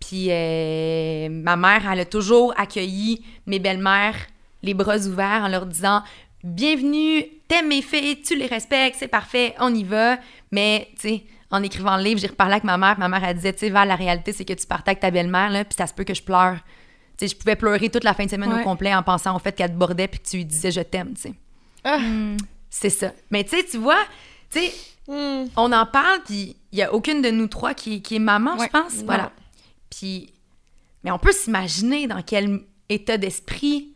Puis 0.00 0.26
euh, 0.30 1.28
ma 1.30 1.56
mère, 1.56 1.82
elle 1.90 2.00
a 2.00 2.04
toujours 2.04 2.52
accueilli 2.58 3.24
mes 3.46 3.58
belles-mères 3.58 4.16
les 4.62 4.74
bras 4.74 4.98
ouverts 4.98 5.42
en 5.44 5.48
leur 5.48 5.64
disant 5.66 6.02
Bienvenue, 6.44 7.24
t'aimes 7.48 7.68
mes 7.68 7.80
filles, 7.82 8.20
tu 8.22 8.34
les 8.36 8.46
respectes, 8.46 8.96
c'est 8.98 9.08
parfait, 9.08 9.54
on 9.58 9.74
y 9.74 9.84
va. 9.84 10.16
Mais, 10.52 10.88
tu 11.00 11.08
sais, 11.08 11.24
en 11.50 11.62
écrivant 11.62 11.96
le 11.96 12.02
livre, 12.02 12.20
j'ai 12.20 12.26
reparlé 12.28 12.52
avec 12.54 12.64
ma 12.64 12.76
mère. 12.78 12.98
Ma 12.98 13.08
mère, 13.08 13.22
elle 13.24 13.36
disait 13.36 13.52
Tu 13.52 13.60
sais, 13.60 13.70
Val, 13.70 13.88
la 13.88 13.96
réalité, 13.96 14.32
c'est 14.32 14.44
que 14.44 14.52
tu 14.54 14.66
partais 14.66 14.90
avec 14.90 15.00
ta 15.00 15.10
belle-mère, 15.10 15.50
là, 15.50 15.64
puis 15.64 15.74
ça 15.76 15.86
se 15.86 15.94
peut 15.94 16.04
que 16.04 16.14
je 16.14 16.22
pleure. 16.22 16.56
Tu 17.18 17.26
sais, 17.26 17.28
je 17.28 17.36
pouvais 17.36 17.56
pleurer 17.56 17.88
toute 17.90 18.04
la 18.04 18.14
fin 18.14 18.24
de 18.24 18.30
semaine 18.30 18.52
Ouais. 18.52 18.60
au 18.60 18.64
complet 18.64 18.94
en 18.94 19.02
pensant 19.02 19.34
au 19.36 19.38
fait 19.38 19.52
qu'elle 19.52 19.70
te 19.72 19.76
bordait 19.76 20.08
puis 20.08 20.20
que 20.20 20.28
tu 20.28 20.36
lui 20.38 20.44
disais 20.46 20.70
je 20.70 20.80
t'aime, 20.80 21.12
tu 21.14 21.22
sais. 21.22 21.32
Ah. 21.84 21.98
C'est 22.70 22.90
ça. 22.90 23.12
Mais 23.30 23.44
tu 23.44 23.56
sais, 23.56 23.64
tu 23.64 23.76
vois, 23.78 24.02
tu 24.50 24.60
sais, 24.60 24.72
Hmm. 25.08 25.46
on 25.56 25.72
en 25.72 25.86
parle 25.86 26.20
puis 26.24 26.54
il 26.70 26.78
y 26.78 26.82
a 26.82 26.92
aucune 26.94 27.20
de 27.20 27.30
nous 27.30 27.48
trois 27.48 27.74
qui, 27.74 28.00
qui 28.00 28.16
est 28.16 28.20
maman, 28.20 28.56
Ouais. 28.56 28.66
je 28.66 28.70
pense. 28.78 29.02
Non. 29.02 29.30
Puis, 29.90 30.32
mais 31.04 31.10
on 31.10 31.18
peut 31.18 31.32
s'imaginer 31.32 32.06
dans 32.06 32.22
quel 32.22 32.60
état 32.88 33.18
d'esprit 33.18 33.94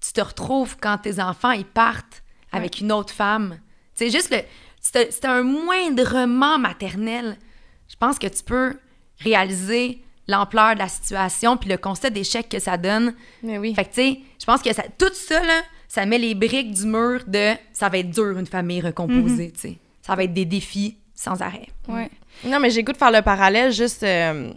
tu 0.00 0.12
te 0.12 0.20
retrouves 0.20 0.76
quand 0.80 0.98
tes 0.98 1.20
enfants 1.20 1.50
ils 1.50 1.64
partent 1.64 2.22
avec 2.52 2.80
une 2.80 2.92
autre 2.92 3.12
femme. 3.12 3.58
C'est 3.94 4.10
juste 4.10 4.30
le, 4.30 4.40
c'est 4.80 5.24
un 5.24 5.42
moindrement 5.42 6.58
maternel. 6.58 7.36
Je 7.88 7.96
pense 7.96 8.18
que 8.18 8.26
tu 8.26 8.42
peux 8.42 8.78
réaliser 9.18 10.02
l'ampleur 10.28 10.74
de 10.74 10.78
la 10.78 10.88
situation 10.88 11.56
puis 11.56 11.68
le 11.68 11.78
constat 11.78 12.10
d'échec 12.10 12.48
que 12.48 12.58
ça 12.58 12.76
donne. 12.76 13.14
Mais 13.42 13.58
oui. 13.58 13.74
Fait 13.74 13.84
que, 13.84 13.88
tu 13.88 13.94
sais, 13.94 14.20
je 14.40 14.44
pense 14.44 14.62
que 14.62 14.72
ça, 14.72 14.84
tout 14.98 15.12
ça, 15.12 15.42
là, 15.42 15.62
ça 15.88 16.04
met 16.06 16.18
les 16.18 16.34
briques 16.34 16.72
du 16.72 16.86
mur 16.86 17.24
de 17.26 17.54
ça 17.72 17.88
va 17.88 17.98
être 17.98 18.10
dur, 18.10 18.38
une 18.38 18.46
famille 18.46 18.80
recomposée, 18.80 19.50
tu 19.52 19.60
sais. 19.60 19.78
Ça 20.02 20.14
va 20.14 20.24
être 20.24 20.34
des 20.34 20.44
défis 20.44 20.98
sans 21.14 21.42
arrêt. 21.42 21.68
Ouais. 21.88 22.10
Non, 22.44 22.60
mais 22.60 22.70
j'ai 22.70 22.82
goût 22.82 22.92
de 22.92 22.96
faire 22.98 23.10
le 23.10 23.22
parallèle, 23.22 23.72
juste 23.72 24.02
euh, 24.02 24.52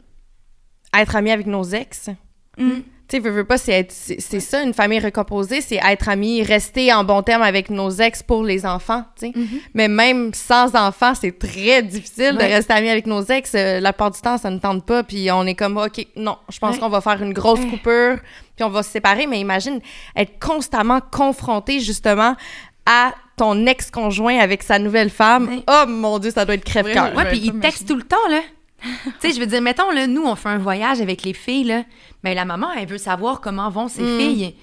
être 0.97 1.15
ami 1.15 1.32
avec 1.32 1.47
nos 1.47 1.63
ex. 1.63 2.10
Mm. 2.58 2.69
Tu 3.08 3.17
sais, 3.17 3.23
veux, 3.23 3.32
veux 3.32 3.43
pas, 3.43 3.58
c'est 3.58 3.88
c'est 3.91 4.39
ça, 4.39 4.63
une 4.63 4.73
famille 4.73 4.99
recomposée, 4.99 5.60
c'est 5.60 5.80
être 5.86 6.08
amis, 6.08 6.43
rester 6.43 6.93
en 6.93 7.04
bon 7.04 7.21
terme 7.23 7.41
avec 7.41 7.69
nos 7.69 7.89
ex 7.91 8.23
pour 8.23 8.41
les 8.45 8.65
enfants, 8.65 9.04
tu 9.19 9.27
sais. 9.27 9.34
Mais 9.73 9.89
même 9.89 10.34
sans 10.34 10.73
enfants, 10.77 11.13
c'est 11.13 11.38
très 11.38 11.84
difficile 11.84 12.38
Ouais. 12.39 12.47
de 12.47 12.54
rester 12.54 12.71
amis 12.71 12.88
avec 12.89 13.08
nos 13.08 13.21
ex. 13.23 13.51
Euh, 13.54 13.82
la 13.82 13.91
part 13.91 14.12
du 14.12 14.21
temps, 14.21 14.38
ça 14.38 14.49
ne 14.49 14.60
tente 14.60 14.86
pas, 14.86 15.04
puis 15.04 15.30
on 15.30 15.45
est 15.45 15.56
comme, 15.56 15.75
OK, 15.75 16.06
non, 16.15 16.38
je 16.49 16.58
pense 16.60 16.75
Ouais. 16.75 16.80
qu'on 16.80 16.88
va 16.88 17.01
faire 17.01 17.21
une 17.21 17.34
grosse 17.34 17.60
coupure, 17.65 18.17
puis 18.56 18.63
on 18.63 18.69
va 18.69 18.82
se 18.82 18.89
séparer. 18.91 19.27
Mais 19.27 19.41
imagine 19.41 19.82
être 20.15 20.39
constamment 20.39 21.01
confronté, 21.12 21.82
justement, 21.82 22.38
à 22.86 23.13
ton 23.36 23.65
ex-conjoint 23.65 24.38
avec 24.39 24.63
sa 24.63 24.80
nouvelle 24.80 25.10
femme. 25.10 25.49
Ouais. 25.49 25.63
Oh 25.69 25.84
mon 25.86 26.17
Dieu, 26.19 26.32
ça 26.32 26.45
doit 26.45 26.56
être 26.56 26.63
crève-cœur. 26.63 27.13
Ouais, 27.15 27.25
puis 27.25 27.39
pas 27.41 27.45
ils 27.56 27.60
textent 27.60 27.88
tout 27.89 27.97
le 27.97 28.04
temps, 28.04 28.15
là. 28.30 28.39
tu 29.04 29.12
sais, 29.20 29.34
je 29.34 29.39
veux 29.39 29.46
dire, 29.46 29.62
mettons, 29.62 29.91
là, 29.91 30.08
nous, 30.08 30.24
on 30.26 30.36
fait 30.36 30.50
un 30.50 30.58
voyage 30.58 31.02
avec 31.02 31.24
les 31.24 31.34
filles, 31.34 31.65
là. 31.65 31.84
Mais 32.24 32.34
la 32.36 32.46
maman, 32.46 32.67
elle 32.78 32.88
veut 32.88 32.98
savoir 32.98 33.41
comment 33.41 33.70
vont 33.70 33.88
ses 33.88 34.02
Mm. 34.04 34.20
filles. 34.20 34.56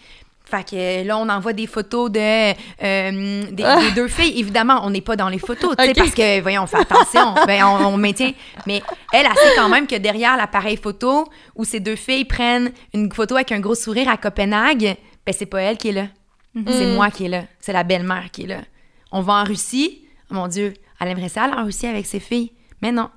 Fait 0.44 0.64
que 0.66 1.06
là, 1.06 1.18
on 1.18 1.28
envoie 1.28 1.52
des 1.52 1.66
photos 1.66 2.10
de, 2.10 2.20
euh, 2.20 3.42
des, 3.50 3.62
des 3.62 3.90
deux 3.94 4.08
filles. 4.08 4.40
Évidemment, 4.40 4.80
on 4.82 4.88
n'est 4.90 5.02
pas 5.02 5.14
dans 5.14 5.28
les 5.28 5.38
photos, 5.38 5.76
tu 5.76 5.84
sais, 5.84 5.92
parce 5.96 6.12
que, 6.12 6.40
voyons, 6.40 6.62
on 6.62 6.66
fait 6.66 6.78
attention. 6.78 7.34
ben, 7.46 7.64
on, 7.64 7.86
on 7.88 7.96
maintient. 7.98 8.32
Mais 8.66 8.82
elle, 9.12 9.26
elle 9.26 9.36
sait 9.36 9.54
quand 9.56 9.68
même 9.68 9.86
que 9.86 9.96
derrière 9.96 10.38
l'appareil 10.38 10.78
photo 10.78 11.28
où 11.54 11.64
ces 11.64 11.80
deux 11.80 11.96
filles 11.96 12.24
prennent 12.24 12.72
une 12.94 13.12
photo 13.12 13.34
avec 13.34 13.52
un 13.52 13.60
gros 13.60 13.74
sourire 13.74 14.08
à 14.08 14.16
Copenhague, 14.16 14.96
ben, 15.26 15.34
c'est 15.36 15.44
pas 15.46 15.60
elle 15.60 15.76
qui 15.76 15.88
est 15.88 15.92
là. 15.92 16.06
C'est 16.66 16.86
moi 16.94 17.10
qui 17.10 17.26
est 17.26 17.28
là. 17.28 17.42
C'est 17.60 17.74
la 17.74 17.84
belle-mère 17.84 18.30
qui 18.32 18.44
est 18.44 18.46
là. 18.46 18.60
On 19.12 19.20
va 19.20 19.34
en 19.34 19.44
Russie. 19.44 20.00
Oh 20.30 20.34
mon 20.34 20.48
Dieu, 20.48 20.72
elle 20.98 21.08
aimerait 21.08 21.28
ça 21.28 21.44
aller 21.44 21.52
en 21.54 21.64
Russie 21.66 21.86
avec 21.86 22.06
ses 22.06 22.20
filles. 22.20 22.52
Mais 22.82 22.90
non, 22.90 23.10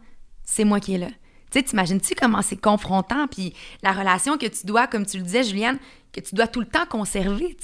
c'est 0.52 0.66
moi 0.66 0.82
qui 0.82 0.96
est 0.96 0.98
là. 0.98 1.08
Tu 1.08 1.60
sais, 1.60 1.64
t'imagines-tu 1.64 2.14
comment 2.16 2.42
c'est 2.42 2.60
confrontant? 2.60 3.28
Puis 3.28 3.54
la 3.84 3.94
relation 3.94 4.38
que 4.38 4.48
tu 4.48 4.66
dois, 4.66 4.88
comme 4.88 5.06
tu 5.06 5.18
le 5.18 5.24
disais, 5.24 5.44
Juliane, 5.44 5.80
que 6.12 6.20
tu 6.20 6.36
dois 6.36 6.48
tout 6.48 6.60
le 6.60 6.66
temps 6.66 6.86
conserver. 6.86 7.56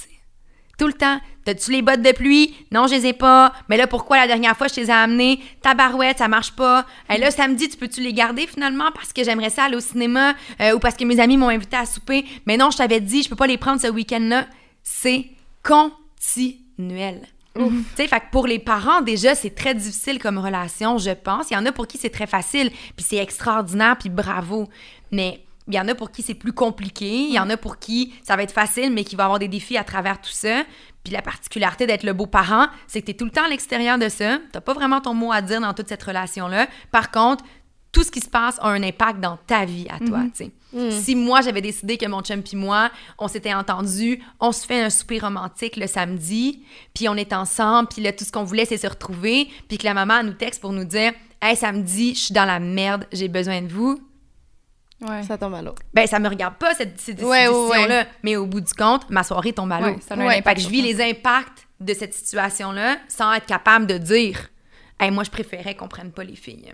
Tout 0.78 0.86
le 0.86 0.94
temps. 0.94 1.20
T'as-tu 1.44 1.72
les 1.72 1.82
bottes 1.82 2.00
de 2.00 2.12
pluie? 2.12 2.54
Non, 2.72 2.86
je 2.86 2.94
les 2.94 3.06
ai 3.08 3.12
pas. 3.12 3.52
Mais 3.68 3.76
là, 3.76 3.86
pourquoi 3.86 4.16
la 4.16 4.26
dernière 4.26 4.56
fois, 4.56 4.68
je 4.68 4.80
les 4.80 4.88
ai 4.88 4.92
amenées? 4.92 5.40
Ta 5.60 5.74
barouette, 5.74 6.18
ça 6.18 6.28
marche 6.28 6.52
pas. 6.52 6.86
Et 7.14 7.18
là, 7.18 7.30
samedi, 7.30 7.68
tu 7.68 7.76
peux-tu 7.76 8.00
les 8.00 8.14
garder 8.14 8.46
finalement 8.46 8.90
parce 8.94 9.12
que 9.12 9.22
j'aimerais 9.22 9.50
ça 9.50 9.64
aller 9.64 9.76
au 9.76 9.80
cinéma 9.80 10.34
euh, 10.60 10.74
ou 10.74 10.78
parce 10.78 10.94
que 10.94 11.04
mes 11.04 11.20
amis 11.20 11.36
m'ont 11.36 11.48
invité 11.48 11.76
à 11.76 11.84
souper? 11.84 12.24
Mais 12.46 12.56
non, 12.56 12.70
je 12.70 12.78
t'avais 12.78 13.00
dit, 13.00 13.22
je 13.22 13.28
peux 13.28 13.36
pas 13.36 13.46
les 13.46 13.58
prendre 13.58 13.80
ce 13.80 13.88
week-end-là. 13.88 14.46
C'est 14.82 15.26
continuel. 15.62 17.26
Tu 17.58 17.84
sais, 17.96 18.06
fait 18.06 18.20
que 18.20 18.30
pour 18.30 18.46
les 18.46 18.58
parents, 18.58 19.00
déjà, 19.00 19.34
c'est 19.34 19.54
très 19.54 19.74
difficile 19.74 20.18
comme 20.18 20.38
relation, 20.38 20.98
je 20.98 21.10
pense. 21.10 21.50
Il 21.50 21.54
y 21.54 21.56
en 21.56 21.66
a 21.66 21.72
pour 21.72 21.86
qui 21.86 21.98
c'est 21.98 22.10
très 22.10 22.26
facile, 22.26 22.70
puis 22.96 23.04
c'est 23.08 23.16
extraordinaire, 23.16 23.96
puis 23.98 24.08
bravo. 24.08 24.68
Mais 25.10 25.44
il 25.68 25.74
y 25.74 25.80
en 25.80 25.86
a 25.86 25.94
pour 25.94 26.10
qui 26.10 26.22
c'est 26.22 26.34
plus 26.34 26.52
compliqué. 26.52 27.06
Il 27.06 27.32
y 27.32 27.38
en 27.38 27.50
a 27.50 27.56
pour 27.56 27.78
qui 27.78 28.14
ça 28.22 28.36
va 28.36 28.42
être 28.42 28.52
facile, 28.52 28.92
mais 28.92 29.04
qui 29.04 29.16
va 29.16 29.24
avoir 29.24 29.38
des 29.38 29.48
défis 29.48 29.76
à 29.76 29.84
travers 29.84 30.20
tout 30.20 30.32
ça. 30.32 30.64
Puis 31.04 31.12
la 31.12 31.22
particularité 31.22 31.86
d'être 31.86 32.04
le 32.04 32.14
beau-parent, 32.14 32.68
c'est 32.86 33.00
que 33.00 33.06
tu 33.06 33.12
es 33.12 33.14
tout 33.14 33.26
le 33.26 33.30
temps 33.30 33.44
à 33.44 33.48
l'extérieur 33.48 33.98
de 33.98 34.08
ça. 34.08 34.38
Tu 34.52 34.60
pas 34.60 34.72
vraiment 34.72 35.00
ton 35.00 35.14
mot 35.14 35.30
à 35.30 35.42
dire 35.42 35.60
dans 35.60 35.74
toute 35.74 35.88
cette 35.88 36.02
relation-là. 36.02 36.66
Par 36.90 37.10
contre, 37.10 37.44
tout 37.92 38.02
ce 38.02 38.10
qui 38.10 38.20
se 38.20 38.28
passe 38.28 38.58
a 38.60 38.68
un 38.68 38.82
impact 38.82 39.20
dans 39.20 39.38
ta 39.46 39.64
vie 39.64 39.86
à 39.88 39.98
toi, 39.98 40.20
tu 40.36 40.44
sais. 40.44 40.90
Si 41.02 41.14
moi, 41.16 41.40
j'avais 41.40 41.62
décidé 41.62 41.96
que 41.96 42.04
mon 42.06 42.20
chum 42.20 42.42
puis 42.42 42.56
moi, 42.56 42.90
on 43.18 43.26
s'était 43.28 43.54
entendu, 43.54 44.22
on 44.40 44.52
se 44.52 44.66
fait 44.66 44.82
un 44.82 44.90
souper 44.90 45.18
romantique 45.18 45.76
le 45.76 45.86
samedi, 45.86 46.62
puis 46.94 47.08
on 47.08 47.14
est 47.14 47.32
ensemble, 47.32 47.88
puis 47.88 48.02
là, 48.02 48.12
tout 48.12 48.24
ce 48.24 48.30
qu'on 48.32 48.44
voulait, 48.44 48.66
c'est 48.66 48.76
se 48.76 48.86
retrouver, 48.86 49.48
puis 49.68 49.78
que 49.78 49.84
la 49.84 49.94
maman 49.94 50.22
nous 50.22 50.34
texte 50.34 50.60
pour 50.60 50.72
nous 50.72 50.84
dire 50.84 51.12
«Hey, 51.42 51.56
samedi, 51.56 52.14
je 52.14 52.20
suis 52.20 52.34
dans 52.34 52.44
la 52.44 52.58
merde, 52.60 53.06
j'ai 53.12 53.28
besoin 53.28 53.62
de 53.62 53.68
vous. 53.72 53.98
Ouais. 55.00 55.22
Ça 55.22 55.38
tombe 55.38 55.54
à 55.54 55.62
l'eau.» 55.62 55.74
Ben, 55.94 56.06
ça 56.06 56.18
me 56.18 56.28
regarde 56.28 56.56
pas, 56.56 56.74
cette, 56.74 57.00
cette 57.00 57.22
Ouais, 57.22 57.48
ouais, 57.48 57.68
décision-là. 57.68 58.06
Mais 58.22 58.36
au 58.36 58.44
bout 58.44 58.60
du 58.60 58.74
compte, 58.74 59.08
ma 59.08 59.22
soirée 59.22 59.54
tombe 59.54 59.72
à 59.72 59.80
l'eau. 59.80 59.86
Ouais, 59.94 60.00
ça 60.06 60.14
a 60.14 60.18
un 60.18 60.26
Ouais. 60.26 60.38
impact 60.38 60.60
je 60.60 60.68
vis 60.68 60.82
les 60.82 61.00
impacts 61.00 61.66
de 61.80 61.94
cette 61.94 62.12
situation-là 62.12 62.98
sans 63.08 63.32
être 63.32 63.46
capable 63.46 63.86
de 63.86 63.96
dire 63.96 64.48
Hey, 65.00 65.10
moi, 65.12 65.22
je 65.24 65.30
préférais 65.30 65.76
qu'on 65.76 65.86
prenne 65.88 66.10
pas 66.10 66.24
les 66.24 66.34
filles. 66.36 66.72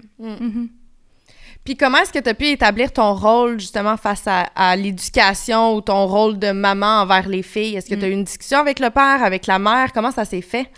Puis 1.65 1.77
comment 1.77 1.99
est-ce 1.99 2.13
que 2.13 2.19
tu 2.19 2.29
as 2.29 2.35
pu 2.35 2.47
établir 2.49 2.93
ton 2.93 3.15
rôle 3.15 3.59
justement 3.59 3.97
face 3.97 4.27
à, 4.27 4.43
à 4.55 4.77
l'éducation 4.77 5.75
ou 5.75 5.81
ton 5.81 6.07
rôle 6.07 6.39
de 6.39 6.51
maman 6.53 7.01
envers 7.01 7.27
les 7.29 7.43
filles? 7.43 7.77
Est-ce 7.77 7.89
que 7.89 7.95
tu 7.95 8.05
as 8.05 8.09
eu 8.09 8.13
une 8.13 8.25
discussion 8.25 8.59
avec 8.59 8.81
le 8.81 8.91
père, 8.91 9.23
avec 9.23 9.47
la 9.47 9.59
mère? 9.59 9.93
Comment 9.95 10.11
ça 10.11 10.25
s'est 10.27 10.43
fait? 10.43 10.71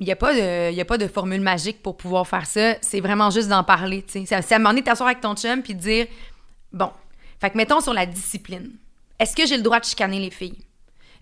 Il 0.00 0.06
n'y 0.06 0.10
a, 0.12 0.16
pas 0.16 0.34
de- 0.34 0.72
y 0.72 0.80
a 0.80 0.84
pas 0.84 0.98
de 0.98 1.06
formule 1.06 1.40
magique 1.40 1.80
pour 1.80 1.96
pouvoir 1.96 2.26
faire 2.26 2.44
ça. 2.46 2.74
C'est 2.80 2.98
vraiment 3.00 3.30
juste 3.30 3.48
d'en 3.48 3.62
parler. 3.62 4.02
tu 4.02 4.26
sais. 4.26 4.42
C'est 4.42 4.52
à 4.52 4.56
un 4.56 4.58
moment 4.58 4.70
donné 4.70 4.80
de 4.80 4.86
t'asseoir 4.86 5.08
avec 5.10 5.20
ton 5.20 5.36
chum 5.36 5.62
puis 5.62 5.76
de 5.76 5.80
dire 5.80 6.06
Bon, 6.72 6.90
fait 7.40 7.50
que 7.50 7.56
mettons 7.56 7.80
sur 7.80 7.92
la 7.94 8.04
discipline. 8.06 8.72
Est-ce 9.20 9.36
que 9.36 9.46
j'ai 9.46 9.56
le 9.56 9.62
droit 9.62 9.78
de 9.78 9.84
chicaner 9.84 10.18
les 10.18 10.30
filles? 10.30 10.58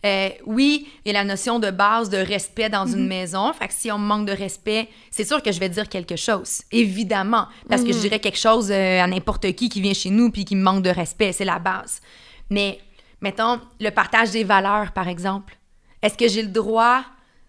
Euh, 0.04 0.30
oui, 0.46 0.88
il 1.04 1.12
y 1.12 1.16
a 1.16 1.18
la 1.18 1.24
notion 1.24 1.58
de 1.58 1.70
base 1.70 2.08
de 2.08 2.16
respect 2.16 2.70
dans 2.70 2.86
une 2.86 3.06
maison. 3.06 3.52
Fait 3.52 3.68
que 3.68 3.74
si 3.74 3.92
on 3.92 3.98
me 3.98 4.06
manque 4.06 4.26
de 4.26 4.32
respect, 4.32 4.88
c'est 5.10 5.24
sûr 5.24 5.42
que 5.42 5.52
je 5.52 5.60
vais 5.60 5.68
dire 5.68 5.88
quelque 5.88 6.16
chose. 6.16 6.62
Évidemment. 6.72 7.46
Parce 7.68 7.82
que 7.82 7.92
je 7.92 7.98
dirais 7.98 8.18
quelque 8.18 8.38
chose 8.38 8.70
euh, 8.70 9.00
à 9.00 9.06
n'importe 9.06 9.52
qui 9.52 9.68
qui 9.68 9.80
vient 9.80 9.92
chez 9.92 10.10
nous 10.10 10.30
puis 10.30 10.44
qui 10.44 10.56
me 10.56 10.62
manque 10.62 10.82
de 10.82 10.90
respect. 10.90 11.32
C'est 11.32 11.44
la 11.44 11.58
base. 11.58 12.00
Mais, 12.48 12.80
mettons, 13.20 13.60
le 13.78 13.90
partage 13.90 14.30
des 14.30 14.44
valeurs, 14.44 14.92
par 14.92 15.08
exemple. 15.08 15.56
Est-ce 16.02 16.16
que 16.16 16.28
j'ai 16.28 16.42
le 16.42 16.48
droit 16.48 17.02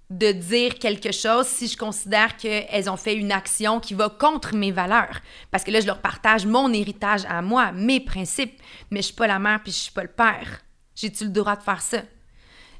de 0.09 0.33
dire 0.33 0.77
quelque 0.77 1.13
chose 1.13 1.47
si 1.47 1.69
je 1.69 1.77
considère 1.77 2.35
qu'elles 2.35 2.89
ont 2.89 2.97
fait 2.97 3.15
une 3.15 3.31
action 3.31 3.79
qui 3.79 3.93
va 3.93 4.09
contre 4.09 4.55
mes 4.55 4.73
valeurs? 4.73 5.21
Parce 5.51 5.63
que 5.63 5.71
là, 5.71 5.79
je 5.79 5.87
leur 5.87 6.01
partage 6.01 6.45
mon 6.45 6.73
héritage 6.73 7.21
à 7.29 7.41
moi, 7.41 7.71
mes 7.71 8.01
principes, 8.01 8.59
mais 8.89 8.99
je 8.99 9.05
suis 9.05 9.15
pas 9.15 9.27
la 9.27 9.39
mère 9.39 9.61
puis 9.63 9.71
je 9.71 9.77
suis 9.77 9.93
pas 9.93 10.03
le 10.03 10.09
père. 10.09 10.63
J'ai-tu 10.95 11.23
le 11.23 11.29
droit 11.29 11.55
de 11.55 11.63
faire 11.63 11.81
ça? 11.81 11.99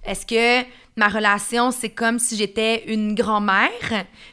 Est-ce 0.03 0.25
que 0.25 0.67
ma 0.97 1.07
relation, 1.07 1.71
c'est 1.71 1.89
comme 1.89 2.19
si 2.19 2.35
j'étais 2.35 2.91
une 2.91 3.15
grand-mère? 3.15 3.69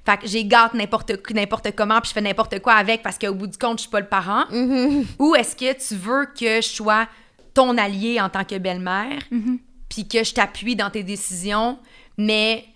Fait 0.04 0.16
que 0.20 0.26
j'ai 0.26 0.44
gâte 0.44 0.74
n'importe 0.74 1.12
n'importe 1.32 1.74
comment 1.76 2.00
puis 2.00 2.08
je 2.08 2.14
fais 2.14 2.20
n'importe 2.20 2.60
quoi 2.60 2.74
avec 2.74 3.02
parce 3.02 3.18
qu'au 3.18 3.34
bout 3.34 3.46
du 3.46 3.58
compte, 3.58 3.78
je 3.78 3.82
suis 3.82 3.90
pas 3.90 4.00
le 4.00 4.06
parent? 4.06 4.44
Ou 5.18 5.34
est-ce 5.34 5.54
que 5.54 5.72
tu 5.72 5.94
veux 5.94 6.26
que 6.26 6.60
je 6.60 6.68
sois 6.68 7.06
ton 7.54 7.76
allié 7.76 8.20
en 8.20 8.28
tant 8.28 8.44
que 8.44 8.56
belle-mère 8.56 9.18
puis 9.88 10.06
que 10.06 10.22
je 10.22 10.34
t'appuie 10.34 10.76
dans 10.76 10.90
tes 10.90 11.02
décisions, 11.02 11.78
mais 12.18 12.66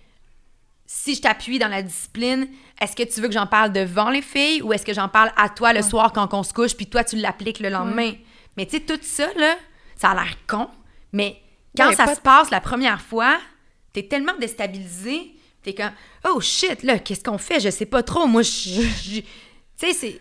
si 0.86 1.14
je 1.14 1.20
t'appuie 1.20 1.58
dans 1.58 1.68
la 1.68 1.82
discipline, 1.82 2.48
est-ce 2.80 2.96
que 2.96 3.02
tu 3.02 3.20
veux 3.20 3.28
que 3.28 3.34
j'en 3.34 3.46
parle 3.46 3.72
devant 3.72 4.10
les 4.10 4.22
filles 4.22 4.62
ou 4.62 4.72
est-ce 4.72 4.84
que 4.84 4.94
j'en 4.94 5.08
parle 5.08 5.30
à 5.36 5.48
toi 5.48 5.72
le 5.72 5.82
soir 5.82 6.12
quand 6.12 6.32
on 6.34 6.42
se 6.42 6.52
couche 6.52 6.74
puis 6.74 6.86
toi 6.86 7.04
tu 7.04 7.16
l'appliques 7.16 7.60
le 7.60 7.68
lendemain? 7.68 8.12
Mais 8.56 8.66
tu 8.66 8.76
sais, 8.76 8.80
tout 8.80 8.98
ça, 9.02 9.28
là, 9.36 9.56
ça 9.96 10.10
a 10.10 10.14
l'air 10.14 10.36
con, 10.46 10.68
mais 11.12 11.41
quand 11.76 11.88
Ouais, 11.88 11.94
ça 11.96 12.14
se 12.14 12.20
passe 12.20 12.50
la 12.50 12.60
première 12.60 13.00
fois, 13.00 13.38
t'es 13.92 14.02
tellement 14.04 14.34
déstabilisé, 14.38 15.34
t'es 15.62 15.74
comme 15.74 15.92
«Oh 16.28 16.40
shit, 16.40 16.82
là, 16.82 16.98
qu'est-ce 16.98 17.22
qu'on 17.24 17.38
fait? 17.38 17.60
Je 17.60 17.70
sais 17.70 17.86
pas 17.86 18.02
trop. 18.02 18.26
Moi, 18.26 18.42
je... 18.42 18.80
je- 18.82 19.20
Tu 19.20 19.24
sais, 19.76 19.92
c'est... 19.92 20.20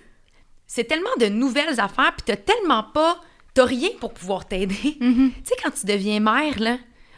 C'est 0.68 0.86
tellement 0.86 1.10
de 1.20 1.26
nouvelles 1.26 1.80
affaires, 1.82 2.14
puis 2.16 2.24
t'as 2.26 2.38
tellement 2.38 2.84
pas... 2.84 3.20
T'as 3.54 3.66
rien 3.66 3.90
pour 4.00 4.14
pouvoir 4.14 4.48
t'aider. 4.48 4.76
Tu 5.00 5.34
sais, 5.44 5.56
quand 5.62 5.72
tu 5.72 5.86
deviens 5.86 6.20
mère, 6.22 6.58
là... 6.60 6.78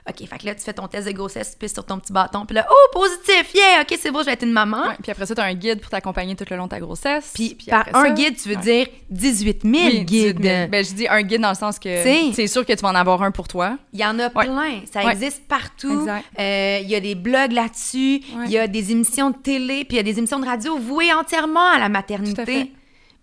OK, 0.10 0.28
fait 0.28 0.38
que 0.38 0.46
là, 0.48 0.54
tu 0.54 0.62
fais 0.62 0.74
ton 0.74 0.86
test 0.90 1.08
de 1.08 1.14
grossesse, 1.14 1.52
tu 1.52 1.58
pisses 1.58 1.74
sur 1.74 1.86
ton 1.86 1.98
petit 1.98 2.12
bâton, 2.12 2.46
puis 2.46 2.56
là, 2.56 2.68
oh, 2.70 2.90
positif, 2.92 3.54
yeah, 3.56 3.82
OK, 3.84 3.98
c'est 3.98 4.12
bon, 4.12 4.20
je 4.20 4.26
vais 4.26 4.34
être 4.34 4.44
une 4.44 4.52
maman. 4.52 4.84
Puis 5.02 5.12
après 5.14 5.26
ça, 5.26 5.34
tu 5.34 5.40
as 5.40 5.46
un 5.46 5.54
guide 5.54 5.80
pour 5.80 5.90
t'accompagner 5.90 6.36
tout 6.36 6.44
le 6.50 6.58
long 6.58 6.66
de 6.66 6.70
ta 6.72 6.80
grossesse. 6.82 7.32
Puis, 7.34 7.56
par 7.70 7.88
un 7.94 8.04
ça- 8.08 8.10
guide, 8.10 8.36
tu 8.36 8.50
veux 8.50 8.56
Ouais. 8.58 8.62
dire 8.62 8.88
18 9.10 9.62
000 9.64 9.74
Oui, 9.74 10.04
guides. 10.04 10.40
18 10.40 10.44
000. 10.44 10.68
Ben, 10.68 10.84
je 10.84 10.94
dis 10.94 11.08
un 11.08 11.22
guide 11.22 11.40
dans 11.42 11.50
le 11.50 11.56
sens 11.56 11.80
que 11.80 12.04
c'est 12.34 12.48
sûr 12.48 12.66
que 12.66 12.74
tu 12.74 12.82
vas 12.82 12.90
en 12.90 12.96
avoir 12.96 13.24
un 13.24 13.32
pour 13.32 13.48
toi. 13.48 13.78
Il 13.94 14.00
y 14.02 14.06
en 14.06 14.20
a 14.20 14.24
Ouais. 14.26 14.30
plein. 14.46 14.82
Ça 14.92 15.06
Ouais. 15.06 15.14
existe 15.14 15.48
partout. 15.48 16.06
Euh, 16.38 16.80
Il 16.84 16.90
y 16.90 16.96
a 16.96 17.00
des 17.00 17.16
blogs 17.16 17.54
là-dessus. 17.54 18.22
Il 18.46 18.52
y 18.52 18.58
a 18.58 18.68
des 18.68 18.92
émissions 18.92 19.30
de 19.30 19.38
télé. 19.38 19.86
Puis 19.86 19.96
il 19.96 19.98
y 19.98 20.00
a 20.00 20.04
des 20.04 20.18
émissions 20.18 20.40
de 20.40 20.46
radio 20.46 20.78
vouées 20.78 21.14
entièrement 21.14 21.68
à 21.70 21.80
la 21.80 21.88
maternité. 21.88 22.74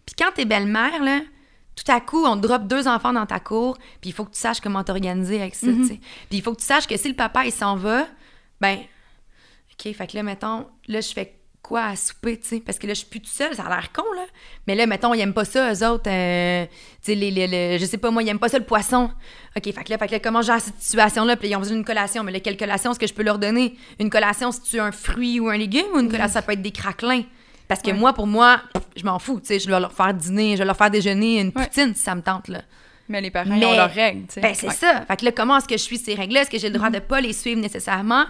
Puis 0.06 0.14
quand 0.18 0.30
t'es 0.34 0.46
belle-mère, 0.46 1.02
là, 1.02 1.20
tout 1.76 1.90
à 1.90 2.00
coup, 2.00 2.24
on 2.26 2.36
te 2.36 2.46
drop 2.46 2.66
deux 2.66 2.86
enfants 2.88 3.12
dans 3.12 3.26
ta 3.26 3.40
cour. 3.40 3.78
Puis 4.00 4.10
il 4.10 4.12
faut 4.12 4.24
que 4.24 4.32
tu 4.32 4.40
saches 4.40 4.60
comment 4.60 4.84
t'organiser 4.84 5.40
avec 5.40 5.54
ça. 5.54 5.66
Mm-hmm. 5.66 5.80
tu 5.82 5.86
sais. 5.86 6.00
Puis 6.28 6.38
il 6.38 6.42
faut 6.42 6.52
que 6.54 6.60
tu 6.60 6.66
saches 6.66 6.86
que 6.86 6.96
si 6.96 7.08
le 7.08 7.14
papa, 7.14 7.44
il 7.46 7.52
s'en 7.52 7.76
va, 7.76 8.06
ben, 8.60 8.78
OK, 9.72 9.92
fait 9.94 10.06
que 10.06 10.16
là, 10.16 10.22
mettons, 10.22 10.66
là, 10.88 11.00
je 11.00 11.08
fais 11.12 11.34
quoi 11.62 11.84
à 11.84 11.96
souper, 11.96 12.38
tu 12.38 12.48
sais? 12.48 12.60
Parce 12.60 12.78
que 12.78 12.86
là, 12.86 12.94
je 12.94 13.00
suis 13.00 13.08
plus 13.08 13.20
toute 13.20 13.30
seule, 13.32 13.54
ça 13.54 13.64
a 13.64 13.68
l'air 13.68 13.92
con, 13.92 14.02
là. 14.16 14.24
Mais 14.66 14.74
là, 14.74 14.86
mettons, 14.86 15.14
ils 15.14 15.20
aiment 15.20 15.34
pas 15.34 15.44
ça, 15.44 15.72
eux 15.72 15.86
autres. 15.86 16.10
euh, 16.10 16.64
tu 16.66 16.72
sais, 17.02 17.14
les, 17.14 17.30
les- 17.30 17.46
les- 17.46 17.78
je 17.78 17.84
sais 17.84 17.98
pas, 17.98 18.10
moi, 18.10 18.22
ils 18.22 18.28
aiment 18.28 18.38
pas 18.38 18.48
ça, 18.48 18.58
le 18.58 18.64
poisson. 18.64 19.10
OK, 19.56 19.64
fait 19.64 19.72
que 19.84 19.90
là, 19.90 19.98
fait 19.98 20.06
que 20.06 20.12
là 20.12 20.20
comment 20.20 20.42
j'ai 20.42 20.58
cette 20.58 20.80
situation-là? 20.80 21.36
Puis 21.36 21.48
ils 21.48 21.56
ont 21.56 21.60
besoin 21.60 21.76
d'une 21.76 21.84
collation. 21.84 22.24
Mais 22.24 22.32
là, 22.32 22.40
quelle 22.40 22.56
collation 22.56 22.90
est-ce 22.90 22.98
que 22.98 23.06
je 23.06 23.14
peux 23.14 23.22
leur 23.22 23.38
donner? 23.38 23.76
Une 23.98 24.10
collation, 24.10 24.52
si 24.52 24.60
tu 24.62 24.80
un 24.80 24.90
fruit 24.92 25.38
ou 25.38 25.48
un 25.48 25.56
légume, 25.56 25.86
ou 25.94 26.00
une 26.00 26.10
collation, 26.10 26.34
ça 26.34 26.42
peut 26.42 26.52
être 26.52 26.62
des 26.62 26.72
craquelins? 26.72 27.24
Parce 27.70 27.82
que 27.82 27.92
Ouais. 27.92 27.96
moi, 27.96 28.12
pour 28.12 28.26
moi, 28.26 28.60
je 28.96 29.04
m'en 29.04 29.20
fous, 29.20 29.38
tu 29.38 29.46
sais. 29.46 29.60
Je 29.60 29.70
vais 29.70 29.78
leur 29.78 29.92
faire 29.92 30.12
dîner, 30.12 30.54
je 30.54 30.58
vais 30.58 30.64
leur 30.64 30.76
faire 30.76 30.90
déjeuner 30.90 31.40
une 31.40 31.52
Ouais. 31.54 31.64
poutine, 31.66 31.94
si 31.94 32.02
ça 32.02 32.16
me 32.16 32.20
tente, 32.20 32.48
là. 32.48 32.62
Mais 33.08 33.20
les 33.20 33.30
parents, 33.30 33.48
Mais- 33.50 33.60
ils 33.60 33.64
ont 33.64 33.76
leurs 33.76 33.92
règles. 33.94 34.26
tu. 34.26 34.40
Ben, 34.40 34.52
c'est 34.54 34.66
Ouais. 34.66 34.74
ça. 34.74 35.02
Fait 35.06 35.16
que 35.16 35.24
là, 35.24 35.30
comment 35.30 35.56
est-ce 35.56 35.68
que 35.68 35.76
je 35.76 35.82
suis 35.82 35.96
ces 35.96 36.14
règles-là? 36.14 36.42
Est-ce 36.42 36.50
que 36.50 36.58
j'ai 36.58 36.68
le 36.68 36.74
droit 36.76 36.90
de 36.90 36.98
pas 36.98 37.20
les 37.20 37.32
suivre 37.32 37.60
nécessairement? 37.60 38.24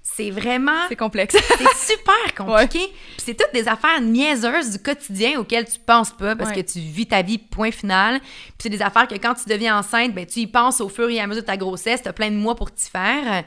c'est 0.00 0.30
vraiment 0.30 0.86
C'est 0.88 0.96
complexe. 0.96 1.36
c'est 1.58 1.92
super 1.92 2.34
compliqué. 2.34 2.78
Puis 2.88 3.22
c'est 3.26 3.34
toutes 3.34 3.52
des 3.52 3.68
affaires 3.68 4.00
niaiseuses 4.00 4.70
du 4.70 4.78
quotidien 4.82 5.38
auxquelles 5.38 5.66
tu 5.66 5.78
penses 5.78 6.12
pas 6.12 6.34
parce 6.34 6.50
que 6.52 6.60
tu 6.60 6.78
vis 6.78 7.06
ta 7.06 7.20
vie 7.20 7.36
point 7.36 7.70
final. 7.70 8.18
Puis 8.20 8.54
c'est 8.60 8.68
des 8.70 8.80
affaires 8.80 9.06
que 9.06 9.16
quand 9.16 9.34
tu 9.34 9.46
deviens 9.50 9.78
enceinte, 9.78 10.14
ben 10.14 10.24
tu 10.24 10.40
y 10.40 10.46
penses 10.46 10.80
au 10.80 10.88
fur 10.88 11.10
et 11.10 11.20
à 11.20 11.26
mesure 11.26 11.42
de 11.42 11.46
ta 11.46 11.58
grossesse, 11.58 12.00
t'as 12.02 12.14
plein 12.14 12.30
de 12.30 12.36
mois 12.36 12.54
pour 12.54 12.72
t'y 12.72 12.88
faire. 12.88 13.44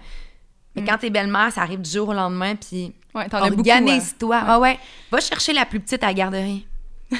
Mais 0.76 0.84
quand 0.84 0.98
t'es 1.00 1.10
belle-mère, 1.10 1.52
ça 1.52 1.62
arrive 1.62 1.82
du 1.82 1.90
jour 1.90 2.10
au 2.10 2.14
lendemain, 2.14 2.56
puis 2.56 2.94
Ouais, 3.14 3.28
t'en 3.30 3.38
as 3.38 3.50
beaucoup. 3.50 3.70
organise-toi. 3.70 4.42
Ah 4.48 4.60
ouais. 4.60 4.80
Va 5.12 5.20
chercher 5.20 5.54
la 5.54 5.66
plus 5.66 5.80
petite 5.80 6.04
à 6.04 6.08
la 6.08 6.14
garderie. 6.14 6.66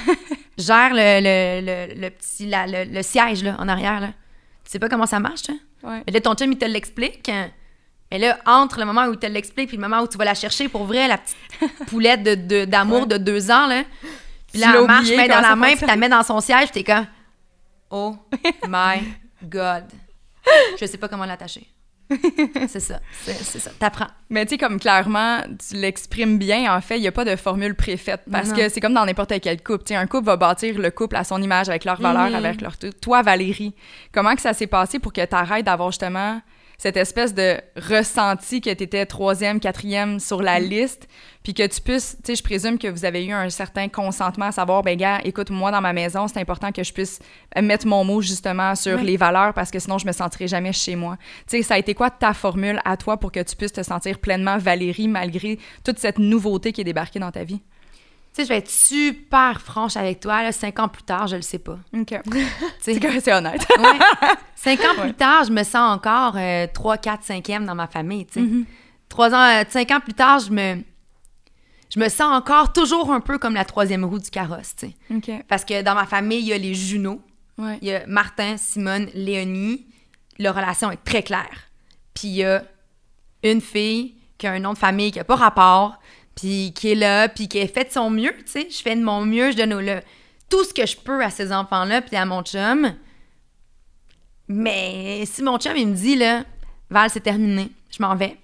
Gère 0.58 0.90
le, 0.92 1.20
le, 1.20 1.60
le, 1.94 2.00
le 2.00 2.10
petit 2.10 2.46
la- 2.46 2.66
le, 2.84 3.02
siège 3.02 3.42
là, 3.44 3.56
en 3.58 3.68
arrière. 3.68 4.00
Là. 4.00 4.08
Tu 4.64 4.70
sais 4.70 4.78
pas 4.78 4.88
comment 4.88 5.06
ça 5.06 5.18
marche, 5.20 5.50
hein? 5.50 5.58
Ouais. 5.82 6.02
Mais 6.06 6.12
là, 6.12 6.20
ton 6.20 6.34
chum, 6.34 6.50
il 6.52 6.58
te 6.58 6.64
l'explique. 6.64 7.30
Mais 8.10 8.18
là, 8.18 8.38
entre 8.46 8.78
le 8.78 8.84
moment 8.84 9.06
où 9.06 9.12
il 9.14 9.18
te 9.18 9.26
l'explique 9.26 9.68
puis 9.68 9.76
le 9.76 9.82
moment 9.82 10.02
où 10.02 10.06
tu 10.06 10.16
vas 10.18 10.24
la 10.24 10.34
chercher 10.34 10.68
pour 10.68 10.84
vrai, 10.84 11.08
la 11.08 11.18
petite 11.18 11.36
poulette 11.88 12.22
de- 12.22 12.34
de- 12.34 12.64
d'amour 12.64 13.06
de, 13.06 13.16
deux 13.16 13.50
ans, 13.50 13.66
là. 13.66 13.84
Puis 14.52 14.60
là, 14.60 14.72
elle 14.80 14.86
marche, 14.86 15.08
main 15.16 15.26
dans 15.28 15.40
la 15.40 15.56
main, 15.56 15.68
puis 15.68 15.78
tu 15.78 15.86
la 15.86 15.96
mets 15.96 16.08
dans 16.10 16.22
son 16.22 16.40
siège, 16.40 16.70
puis 16.70 16.82
t'es 16.82 16.92
comme 16.92 17.06
Oh 17.90 18.16
my 18.68 19.02
God. 19.44 19.84
Je 20.80 20.86
sais 20.86 20.98
pas 20.98 21.08
comment 21.08 21.24
l'attacher. 21.26 21.66
c'est 22.68 22.80
ça. 22.80 23.00
C'est 23.24 23.58
ça. 23.58 23.70
T'apprends. 23.78 24.06
Mais 24.30 24.44
tu 24.46 24.50
sais, 24.50 24.58
comme 24.58 24.78
clairement, 24.80 25.40
tu 25.68 25.76
l'exprimes 25.76 26.38
bien, 26.38 26.74
en 26.74 26.80
fait, 26.80 26.96
il 26.96 27.00
n'y 27.02 27.08
a 27.08 27.12
pas 27.12 27.24
de 27.24 27.36
formule 27.36 27.74
préfaite. 27.74 28.22
Parce 28.30 28.48
Non. 28.50 28.56
que 28.56 28.68
c'est 28.68 28.80
comme 28.80 28.94
dans 28.94 29.04
n'importe 29.04 29.32
quel 29.40 29.62
couple. 29.62 29.84
Tu 29.84 29.88
sais, 29.88 29.96
un 29.96 30.06
couple 30.06 30.26
va 30.26 30.36
bâtir 30.36 30.78
le 30.78 30.90
couple 30.90 31.16
à 31.16 31.24
son 31.24 31.40
image, 31.42 31.68
avec 31.68 31.84
leurs 31.84 32.00
valeurs, 32.00 32.28
Mhm. 32.30 32.34
avec 32.46 32.60
leur 32.60 32.76
tout. 32.78 32.90
Toi, 33.00 33.22
Valérie, 33.22 33.74
comment 34.12 34.34
que 34.34 34.40
ça 34.42 34.52
s'est 34.54 34.66
passé 34.66 34.98
pour 34.98 35.12
que 35.12 35.24
tu 35.24 35.34
arrêtes 35.34 35.66
d'avoir 35.66 35.90
justement 35.90 36.40
cette 36.82 36.96
espèce 36.96 37.32
de 37.32 37.60
ressenti 37.76 38.60
que 38.60 38.74
tu 38.74 38.82
étais 38.82 39.06
troisième, 39.06 39.60
quatrième 39.60 40.18
sur 40.18 40.42
la 40.42 40.58
liste, 40.58 41.06
puis 41.44 41.54
que 41.54 41.64
tu 41.64 41.80
puisses, 41.80 42.16
tu 42.24 42.32
sais, 42.32 42.34
je 42.34 42.42
présume 42.42 42.76
que 42.76 42.88
vous 42.88 43.04
avez 43.04 43.24
eu 43.24 43.30
un 43.30 43.48
certain 43.50 43.86
consentement 43.86 44.46
à 44.46 44.50
savoir, 44.50 44.82
ben 44.82 44.96
gars, 44.96 45.20
écoute, 45.22 45.50
moi, 45.50 45.70
dans 45.70 45.80
ma 45.80 45.92
maison, 45.92 46.26
c'est 46.26 46.40
important 46.40 46.72
que 46.72 46.82
je 46.82 46.92
puisse 46.92 47.20
mettre 47.56 47.86
mon 47.86 48.02
mot 48.02 48.20
justement 48.20 48.74
sur 48.74 48.96
Oui. 48.98 49.04
les 49.04 49.16
valeurs 49.16 49.54
parce 49.54 49.70
que 49.70 49.78
sinon, 49.78 49.98
je 49.98 50.08
me 50.08 50.12
sentirai 50.12 50.48
jamais 50.48 50.72
chez 50.72 50.96
moi. 50.96 51.18
Tu 51.48 51.58
sais, 51.58 51.62
ça 51.62 51.74
a 51.74 51.78
été 51.78 51.94
quoi 51.94 52.10
ta 52.10 52.34
formule 52.34 52.80
à 52.84 52.96
toi 52.96 53.16
pour 53.16 53.30
que 53.30 53.40
tu 53.44 53.54
puisses 53.54 53.72
te 53.72 53.84
sentir 53.84 54.18
pleinement 54.18 54.58
Valérie 54.58 55.06
malgré 55.06 55.60
toute 55.84 56.00
cette 56.00 56.18
nouveauté 56.18 56.72
qui 56.72 56.80
est 56.80 56.84
débarquée 56.84 57.20
dans 57.20 57.30
ta 57.30 57.44
vie? 57.44 57.60
Tu 58.34 58.40
sais, 58.40 58.44
je 58.44 58.48
vais 58.48 58.58
être 58.58 58.70
super 58.70 59.60
franche 59.60 59.96
avec 59.96 60.20
toi. 60.20 60.42
Là, 60.42 60.52
cinq 60.52 60.78
ans 60.78 60.88
plus 60.88 61.02
tard, 61.02 61.26
je 61.26 61.36
le 61.36 61.42
sais 61.42 61.58
pas. 61.58 61.78
OK. 61.94 62.14
C'est 62.80 63.32
honnête. 63.32 63.66
Ouais. 63.78 64.36
Cinq 64.54 64.80
ans 64.80 65.02
plus 65.02 65.12
tard, 65.12 65.44
je 65.44 65.52
me 65.52 65.62
sens 65.64 65.96
encore 65.96 66.36
euh, 66.36 66.66
3, 66.72 66.96
4, 66.96 67.22
5e 67.24 67.66
dans 67.66 67.74
ma 67.74 67.86
famille, 67.88 68.24
tu 68.24 68.34
sais. 68.34 68.40
Mhm. 68.40 68.64
Trois 69.10 69.34
ans, 69.34 69.60
euh, 69.60 69.64
cinq 69.68 69.90
ans 69.90 70.00
plus 70.00 70.14
tard, 70.14 70.38
je 70.38 70.50
me, 70.50 70.82
je 71.94 72.00
me 72.00 72.08
sens 72.08 72.32
encore 72.32 72.72
toujours 72.72 73.12
un 73.12 73.20
peu 73.20 73.36
comme 73.36 73.52
la 73.52 73.66
troisième 73.66 74.04
roue 74.06 74.18
du 74.18 74.30
carrosse, 74.30 74.74
tu 74.76 74.86
sais. 74.86 74.94
OK. 75.14 75.44
Parce 75.48 75.66
que 75.66 75.82
dans 75.82 75.94
ma 75.94 76.06
famille, 76.06 76.38
il 76.40 76.46
y 76.46 76.52
a 76.54 76.58
les 76.58 76.74
jumeaux. 76.74 77.20
Ouais. 77.58 77.78
Il 77.82 77.88
y 77.88 77.94
a 77.94 78.06
Martin, 78.06 78.56
Simone, 78.56 79.08
Léonie. 79.12 79.84
Leur 80.38 80.54
relation 80.54 80.90
est 80.90 81.04
très 81.04 81.22
claire. 81.22 81.68
Puis 82.14 82.28
il 82.28 82.34
y 82.36 82.44
a 82.44 82.62
une 83.42 83.60
fille 83.60 84.14
qui 84.38 84.46
a 84.46 84.52
un 84.52 84.58
nom 84.60 84.72
de 84.72 84.78
famille 84.78 85.12
qui 85.12 85.18
n'a 85.18 85.24
pas 85.24 85.36
rapport, 85.36 85.98
puis 86.34 86.72
qui 86.74 86.92
est 86.92 86.94
là, 86.94 87.28
puis 87.28 87.48
qui 87.48 87.60
a 87.60 87.66
fait 87.68 87.84
de 87.84 87.90
son 87.90 88.10
mieux, 88.10 88.34
tu 88.44 88.50
sais. 88.52 88.68
Je 88.70 88.82
fais 88.82 88.96
de 88.96 89.02
mon 89.02 89.24
mieux, 89.24 89.50
je 89.52 89.56
donne 89.56 89.74
au- 89.74 89.80
le- 89.80 90.00
tout 90.48 90.64
ce 90.64 90.72
que 90.74 90.86
je 90.86 90.96
peux 90.96 91.22
à 91.24 91.30
ces 91.30 91.52
enfants-là, 91.52 92.02
puis 92.02 92.16
à 92.16 92.24
mon 92.26 92.42
chum. 92.42 92.94
Mais 94.48 95.24
si 95.26 95.42
mon 95.42 95.58
chum, 95.58 95.76
il 95.76 95.88
me 95.88 95.94
dit, 95.94 96.16
là, 96.16 96.44
Val, 96.90 97.08
c'est 97.10 97.20
terminé, 97.20 97.70
je 97.90 98.02
m'en 98.02 98.14
vais. 98.14 98.36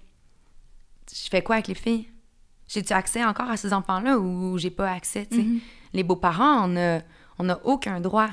Je 1.13 1.29
fais 1.29 1.43
quoi 1.43 1.57
avec 1.57 1.69
les 1.69 1.75
filles? 1.75 2.09
J'ai-tu 2.67 2.93
accès 2.93 3.25
encore 3.25 3.51
à 3.51 3.57
ces 3.57 3.73
enfants-là 3.73 4.19
ou 4.19 4.59
j'ai 4.59 4.71
pas 4.71 4.91
accès, 4.93 5.27
tu 5.27 5.37
sais? 5.37 5.43
Les 5.95 6.03
beaux-parents, 6.03 6.69
on 6.71 6.77
a, 6.77 7.01
on 7.39 7.49
a 7.49 7.59
aucun 7.65 8.01
droit. 8.01 8.29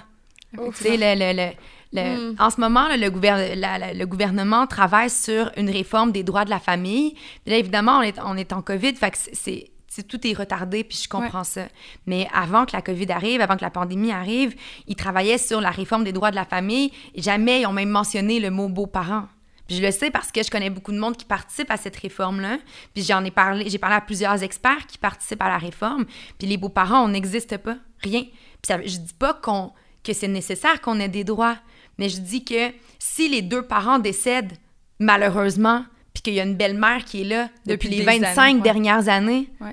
Tu 0.72 0.84
sais, 0.84 0.98
le, 0.98 1.16
le- 1.20 1.36
le- 1.50 1.56
le- 1.96 2.36
en 2.40 2.50
ce 2.50 2.60
moment, 2.60 2.88
là, 2.88 2.98
le, 2.98 3.10
gouver- 3.10 3.56
la- 3.56 3.78
la- 3.78 3.94
le 3.94 4.06
gouvernement 4.06 4.68
travaille 4.68 5.10
sur 5.10 5.52
une 5.58 5.70
réforme 5.70 6.12
des 6.12 6.24
droits 6.24 6.46
de 6.46 6.50
la 6.50 6.60
famille. 6.60 7.14
Puis 7.44 7.52
là, 7.54 7.58
évidemment, 7.58 8.00
on 8.00 8.02
est, 8.02 8.20
on 8.24 8.36
est 8.38 8.54
en 8.54 8.62
COVID, 8.62 8.96
fait 8.96 9.12
que 9.12 9.18
c'est- 9.34 9.72
tout 10.10 10.28
est 10.28 10.34
retardé, 10.34 10.84
puis 10.84 11.00
je 11.02 11.08
comprends 11.08 11.46
ça. 11.46 11.68
Mais 12.06 12.28
avant 12.34 12.66
que 12.66 12.76
la 12.76 12.82
COVID 12.82 13.10
arrive, 13.14 13.40
avant 13.40 13.56
que 13.56 13.62
la 13.62 13.70
pandémie 13.70 14.12
arrive, 14.12 14.54
ils 14.88 14.96
travaillaient 14.98 15.38
sur 15.38 15.62
la 15.62 15.70
réforme 15.70 16.04
des 16.04 16.12
droits 16.12 16.32
de 16.32 16.36
la 16.36 16.44
famille. 16.44 16.92
Et 17.14 17.22
jamais 17.22 17.62
ils 17.62 17.66
ont 17.66 17.72
même 17.72 17.88
mentionné 17.90 18.42
le 18.42 18.52
mot 18.52 18.68
beaux-parents. 18.68 19.28
Puis 19.68 19.78
je 19.78 19.82
le 19.82 19.92
sais 19.92 20.12
parce 20.12 20.34
que 20.34 20.44
je 20.44 20.52
connais 20.52 20.70
beaucoup 20.70 20.92
de 20.92 21.00
monde 21.00 21.16
qui 21.16 21.24
participe 21.24 21.72
à 21.72 21.78
cette 21.78 21.96
réforme-là. 21.96 22.58
Puis 22.94 23.04
j'en 23.04 23.24
ai 23.24 23.32
parlé, 23.32 23.70
j'ai 23.70 23.78
parlé 23.78 23.96
à 23.96 24.02
plusieurs 24.02 24.44
experts 24.44 24.86
qui 24.86 24.98
participent 24.98 25.42
à 25.42 25.48
la 25.48 25.58
réforme. 25.58 26.04
Puis 26.38 26.48
les 26.48 26.58
beaux-parents, 26.58 27.06
on 27.06 27.08
n'existe 27.08 27.58
pas, 27.58 27.78
rien. 28.04 28.24
Puis 28.24 28.68
ça, 28.68 28.78
je 28.84 28.98
dis 28.98 29.14
pas 29.18 29.34
qu'on 29.34 29.72
que 30.04 30.12
c'est 30.14 30.28
nécessaire 30.28 30.82
qu'on 30.82 31.00
ait 31.00 31.08
des 31.10 31.24
droits, 31.24 31.56
mais 31.98 32.10
je 32.10 32.20
dis 32.20 32.44
que 32.46 32.72
si 33.00 33.28
les 33.30 33.42
deux 33.42 33.62
parents 33.64 34.00
décèdent 34.00 34.54
malheureusement, 35.00 35.86
puis 36.14 36.24
qu'il 36.24 36.34
y 36.34 36.40
a 36.40 36.44
une 36.44 36.56
belle-mère 36.56 37.04
qui 37.06 37.22
est 37.22 37.26
là 37.26 37.50
depuis, 37.66 37.90
Depuis 37.90 37.90
les 37.90 37.98
des 37.98 38.20
25 38.20 38.42
années, 38.42 38.54
ouais. 38.56 38.62
dernières 38.62 39.10
années, 39.10 39.50
Tu 39.60 39.66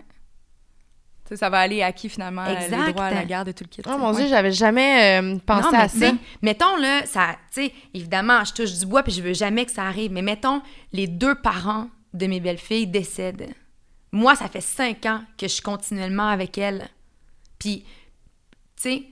sais, 1.29 1.37
ça 1.37 1.49
va 1.51 1.61
aller 1.61 1.83
à 1.83 1.93
qui 1.93 2.09
finalement 2.09 2.45
Exact. 2.45 2.87
les 2.87 2.93
droits 2.93 3.05
à 3.07 3.15
la 3.15 3.25
garde 3.25 3.49
et 3.49 3.55
tout 3.55 3.65
le 3.65 3.69
kit. 3.69 3.83
Oh 3.87 3.97
mon 3.97 4.11
Ouais. 4.11 4.17
Dieu, 4.23 4.27
j'avais 4.29 4.51
jamais 4.53 5.21
euh, 5.23 5.39
pensé 5.47 5.63
Non, 5.67 5.71
mais 5.73 5.79
à 5.79 5.89
ça. 5.89 6.13
Mettons, 6.43 6.77
là, 6.77 7.07
ça, 7.07 7.37
tu 7.55 7.63
sais, 7.67 7.73
évidemment, 7.95 8.45
je 8.45 8.53
touche 8.53 8.77
du 8.79 8.87
bois 8.87 9.03
puis 9.05 9.13
je 9.13 9.23
veux 9.23 9.33
jamais 9.35 9.65
que 9.65 9.71
ça 9.73 9.85
arrive, 9.85 10.11
mais 10.13 10.23
mettons, 10.23 10.61
les 10.93 11.07
deux 11.07 11.37
parents 11.37 11.89
de 12.13 12.27
mes 12.27 12.41
belles-filles 12.41 12.89
décèdent. 12.89 13.55
Moi, 14.11 14.35
ça 14.35 14.49
fait 14.49 14.61
cinq 14.61 15.07
ans 15.07 15.23
que 15.39 15.47
je 15.47 15.53
suis 15.53 15.63
continuellement 15.63 16.29
avec 16.29 16.59
elles. 16.59 16.89
Puis, 17.59 17.85
tu 18.77 18.83
sais, 18.83 19.03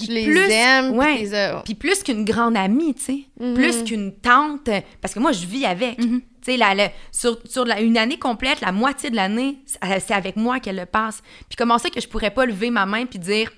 puis 0.00 0.06
Tu 0.08 0.12
les 0.14 0.24
plus, 0.26 0.50
aimes, 0.50 0.88
puis 0.90 0.98
ouais, 0.98 1.18
t'es, 1.28 1.34
euh, 1.34 1.60
puis 1.64 1.74
plus 1.74 2.02
qu'une 2.02 2.24
grande 2.24 2.56
amie, 2.56 2.94
tu 2.94 3.00
sais, 3.02 3.18
Mhm. 3.38 3.54
plus 3.54 3.84
qu'une 3.84 4.12
tante, 4.20 4.68
parce 5.00 5.14
que 5.14 5.18
moi, 5.20 5.32
je 5.32 5.46
vis 5.46 5.64
avec. 5.66 5.98
Mhm. 5.98 6.20
Tu 6.20 6.52
sais, 6.52 6.56
la- 6.56 6.74
la- 6.74 6.90
sur, 7.12 7.38
sur 7.44 7.64
la- 7.66 7.80
une 7.80 7.98
année 7.98 8.18
complète, 8.18 8.60
la 8.62 8.72
moitié 8.72 9.10
de 9.10 9.16
l'année, 9.16 9.58
c'est 9.66 10.00
c'est 10.00 10.14
avec 10.14 10.36
moi 10.36 10.58
qu'elle 10.60 10.76
le 10.76 10.86
passe. 10.86 11.22
Puis 11.48 11.56
comment 11.56 11.76
ça 11.78 11.90
que 11.90 12.00
je 12.00 12.08
pourrais 12.08 12.30
pas 12.30 12.46
lever 12.46 12.70
ma 12.70 12.86
main 12.86 13.04
puis 13.06 13.18
dire, 13.18 13.50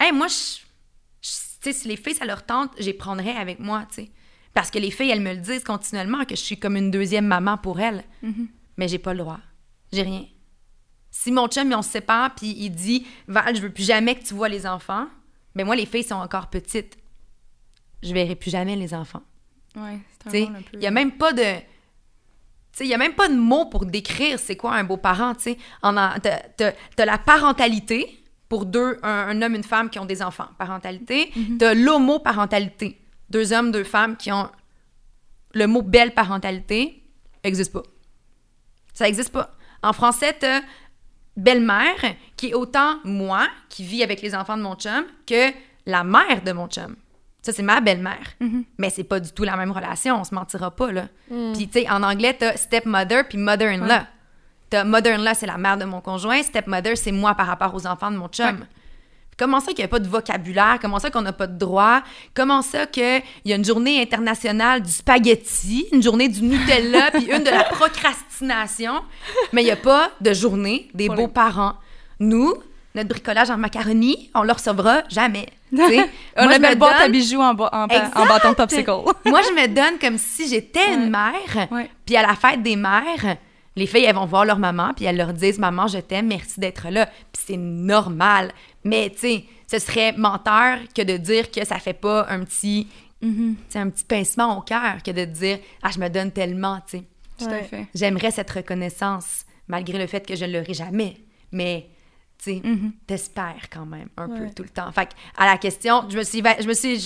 hey, 0.00 0.12
moi, 0.12 0.28
je, 0.28 0.34
sais, 1.20 1.72
si 1.72 1.88
les 1.88 1.96
filles, 1.96 2.14
ça 2.14 2.24
leur 2.24 2.44
tente, 2.46 2.70
je 2.78 2.84
les 2.84 2.92
prendrais 2.94 3.34
avec 3.36 3.58
moi, 3.58 3.84
tu 3.92 4.02
sais. 4.02 4.10
Parce 4.54 4.70
que 4.70 4.78
les 4.78 4.90
filles, 4.92 5.10
elles 5.10 5.20
me 5.20 5.32
le 5.34 5.40
disent 5.40 5.64
continuellement, 5.64 6.24
que 6.24 6.36
je 6.36 6.40
suis 6.40 6.56
comme 6.58 6.76
une 6.76 6.90
deuxième 6.90 7.26
maman 7.26 7.58
pour 7.58 7.80
elles. 7.80 8.04
Mais 8.76 8.86
j'ai 8.88 8.98
pas 8.98 9.12
le 9.12 9.18
droit. 9.20 9.40
J'ai 9.92 10.02
rien. 10.02 10.24
Si 11.10 11.32
mon 11.32 11.48
chum, 11.48 11.72
on 11.72 11.82
se 11.82 11.90
sépare, 11.90 12.34
puis 12.34 12.54
il 12.58 12.70
dit, 12.70 13.06
Val, 13.26 13.56
je 13.56 13.60
veux 13.62 13.70
plus 13.70 13.84
jamais 13.86 14.14
que 14.14 14.24
tu 14.24 14.34
vois 14.34 14.48
les 14.48 14.66
enfants, 14.66 15.06
mais 15.54 15.64
moi, 15.64 15.76
les 15.76 15.86
filles 15.86 16.04
sont 16.04 16.14
encore 16.14 16.48
petites. 16.48 16.98
Je 18.02 18.12
verrai 18.14 18.36
plus 18.36 18.50
jamais 18.50 18.76
les 18.76 18.94
enfants. 18.94 19.22
Ouais, 19.76 19.98
c'est 20.22 20.28
un 20.28 20.52
Tu 20.62 20.64
il 20.74 20.82
y 20.82 20.86
a 20.86 20.90
même 20.90 21.12
pas 21.12 21.32
de... 21.32 21.58
Tu 22.72 22.84
il 22.84 22.88
y 22.88 22.94
a 22.94 22.98
même 22.98 23.14
pas 23.14 23.28
de 23.28 23.34
mots 23.34 23.66
pour 23.66 23.86
décrire 23.86 24.38
c'est 24.38 24.56
quoi 24.56 24.74
un 24.74 24.84
beau-parent, 24.84 25.34
tu 25.34 25.56
t'as 25.82 27.04
la 27.04 27.18
parentalité 27.18 28.22
pour 28.48 28.66
deux, 28.66 28.98
un, 29.02 29.28
un 29.28 29.42
homme, 29.42 29.56
une 29.56 29.64
femme 29.64 29.90
qui 29.90 29.98
ont 29.98 30.06
des 30.06 30.22
enfants. 30.22 30.48
Parentalité. 30.58 31.32
T'as 31.58 31.74
l'homoparentalité. 31.74 33.00
Deux 33.28 33.52
hommes, 33.52 33.72
deux 33.72 33.84
femmes 33.84 34.16
qui 34.16 34.32
ont... 34.32 34.50
Le 35.54 35.66
mot 35.66 35.82
belle 35.82 36.14
parentalité 36.14 37.02
existe 37.42 37.72
pas. 37.72 37.82
Ça 38.94 39.08
existe 39.08 39.32
pas. 39.32 39.54
En 39.82 39.92
français, 39.92 40.34
t'as 40.38 40.62
belle-mère, 41.38 42.14
qui 42.36 42.48
est 42.48 42.54
autant 42.54 42.98
moi, 43.04 43.46
qui 43.70 43.84
vis 43.84 44.02
avec 44.02 44.20
les 44.20 44.34
enfants 44.34 44.56
de 44.56 44.62
mon 44.62 44.74
chum, 44.74 45.04
que 45.26 45.50
la 45.86 46.04
mère 46.04 46.42
de 46.44 46.52
mon 46.52 46.66
chum. 46.68 46.96
Ça, 47.40 47.52
c'est 47.52 47.62
ma 47.62 47.80
belle-mère. 47.80 48.34
Mais 48.76 48.90
c'est 48.90 49.04
pas 49.04 49.20
du 49.20 49.32
tout 49.32 49.44
la 49.44 49.56
même 49.56 49.70
relation, 49.70 50.20
on 50.20 50.24
se 50.24 50.34
mentira 50.34 50.70
pas, 50.70 50.92
là. 50.92 51.04
Puis, 51.54 51.68
tu 51.68 51.80
sais, 51.80 51.88
en 51.88 52.02
anglais, 52.02 52.36
t'as 52.38 52.56
stepmother 52.56 53.26
puis 53.28 53.38
mother-in-law. 53.38 53.86
T'as 54.68 54.84
mother-in-law, 54.84 55.32
c'est 55.34 55.46
la 55.46 55.56
mère 55.56 55.78
de 55.78 55.84
mon 55.84 56.02
conjoint. 56.02 56.42
Stepmother, 56.42 56.96
c'est 56.96 57.12
moi 57.12 57.34
par 57.34 57.46
rapport 57.46 57.74
aux 57.74 57.86
enfants 57.86 58.10
de 58.10 58.16
mon 58.16 58.28
chum. 58.28 58.66
Comment 59.38 59.60
ça 59.60 59.66
qu'il 59.68 59.78
n'y 59.78 59.84
a 59.84 59.88
pas 59.88 60.00
de 60.00 60.08
vocabulaire? 60.08 60.78
Comment 60.82 60.98
ça 60.98 61.10
qu'on 61.10 61.22
n'a 61.22 61.32
pas 61.32 61.46
de 61.46 61.56
droit? 61.56 62.02
Comment 62.34 62.60
ça 62.60 62.86
qu'il 62.86 63.22
y 63.44 63.52
a 63.52 63.56
une 63.56 63.64
journée 63.64 64.02
internationale 64.02 64.82
du 64.82 64.90
spaghetti, 64.90 65.86
une 65.92 66.02
journée 66.02 66.28
du 66.28 66.42
Nutella, 66.42 67.10
puis 67.12 67.26
une 67.30 67.44
de 67.44 67.50
la 67.50 67.64
procrastination, 67.64 68.94
mais 69.52 69.62
il 69.62 69.66
n'y 69.66 69.70
a 69.70 69.76
pas 69.76 70.10
de 70.20 70.32
journée 70.32 70.88
des 70.92 71.08
beaux-parents? 71.08 71.74
Nous, 72.18 72.52
notre 72.96 73.10
bricolage 73.10 73.50
en 73.50 73.58
macaroni, 73.58 74.28
on 74.34 74.42
le 74.42 74.52
recevra 74.52 75.02
jamais. 75.08 75.46
On 75.70 75.76
Moi, 75.76 75.98
je 76.36 76.40
appelle 76.56 76.70
me 76.70 76.74
boîte 76.76 76.96
à 76.96 77.02
donne- 77.02 77.12
bijoux 77.12 77.40
en, 77.40 77.50
en, 77.50 78.26
bâton 78.26 78.50
de 78.50 78.54
popsicle. 78.54 78.90
Moi, 79.26 79.40
je 79.42 79.52
me 79.54 79.68
donne 79.68 79.98
comme 80.00 80.18
si 80.18 80.48
j'étais 80.48 80.94
une 80.94 81.10
mère. 81.10 81.68
Puis 82.06 82.16
à 82.16 82.22
la 82.26 82.34
fête 82.34 82.62
des 82.62 82.74
mères, 82.74 83.36
les 83.76 83.86
filles, 83.86 84.04
elles 84.04 84.14
vont 84.14 84.24
voir 84.24 84.44
leur 84.44 84.58
maman, 84.58 84.92
puis 84.96 85.04
elles 85.04 85.16
leur 85.16 85.32
disent 85.32 85.58
Maman, 85.58 85.86
je 85.86 85.98
t'aime, 85.98 86.26
merci 86.26 86.58
d'être 86.58 86.88
là. 86.90 87.06
Puis 87.32 87.42
c'est 87.46 87.56
normal. 87.56 88.50
Mais, 88.88 89.10
tu 89.10 89.18
sais, 89.18 89.44
ce 89.70 89.78
serait 89.78 90.12
menteur 90.16 90.78
que 90.94 91.02
de 91.02 91.16
dire 91.16 91.50
que 91.50 91.64
ça 91.64 91.78
fait 91.78 91.92
pas 91.92 92.26
un 92.30 92.44
petit, 92.44 92.86
sais, 93.68 93.78
un 93.78 93.90
petit 93.90 94.04
pincement 94.04 94.58
au 94.58 94.62
cœur 94.62 95.02
que 95.04 95.10
de 95.10 95.24
dire 95.24 95.58
Ah, 95.82 95.90
je 95.92 95.98
me 95.98 96.08
donne 96.08 96.32
tellement, 96.32 96.80
tu 96.88 96.98
sais. 96.98 97.04
Tout 97.38 97.44
à 97.46 97.48
Ouais. 97.50 97.64
fait. 97.64 97.86
J'aimerais 97.94 98.30
cette 98.30 98.50
reconnaissance, 98.50 99.44
malgré 99.68 99.98
le 99.98 100.06
fait 100.06 100.26
que 100.26 100.34
je 100.34 100.44
ne 100.44 100.58
l'aurai 100.58 100.74
jamais. 100.74 101.16
Mais, 101.52 101.88
tu 102.42 102.54
sais, 102.54 102.60
Mhm. 102.64 102.92
t'espères 103.06 103.68
quand 103.70 103.86
même 103.86 104.08
un 104.16 104.28
Ouais. 104.28 104.38
peu 104.48 104.54
tout 104.54 104.62
le 104.64 104.68
temps. 104.70 104.90
Fait 104.92 105.06
que, 105.06 105.12
à 105.36 105.46
la 105.46 105.56
question, 105.58 106.04
je 106.08 106.18
me 106.18 106.24
suis, 106.24 106.42
je 106.60 106.66
me 106.66 106.72
suis 106.74 106.98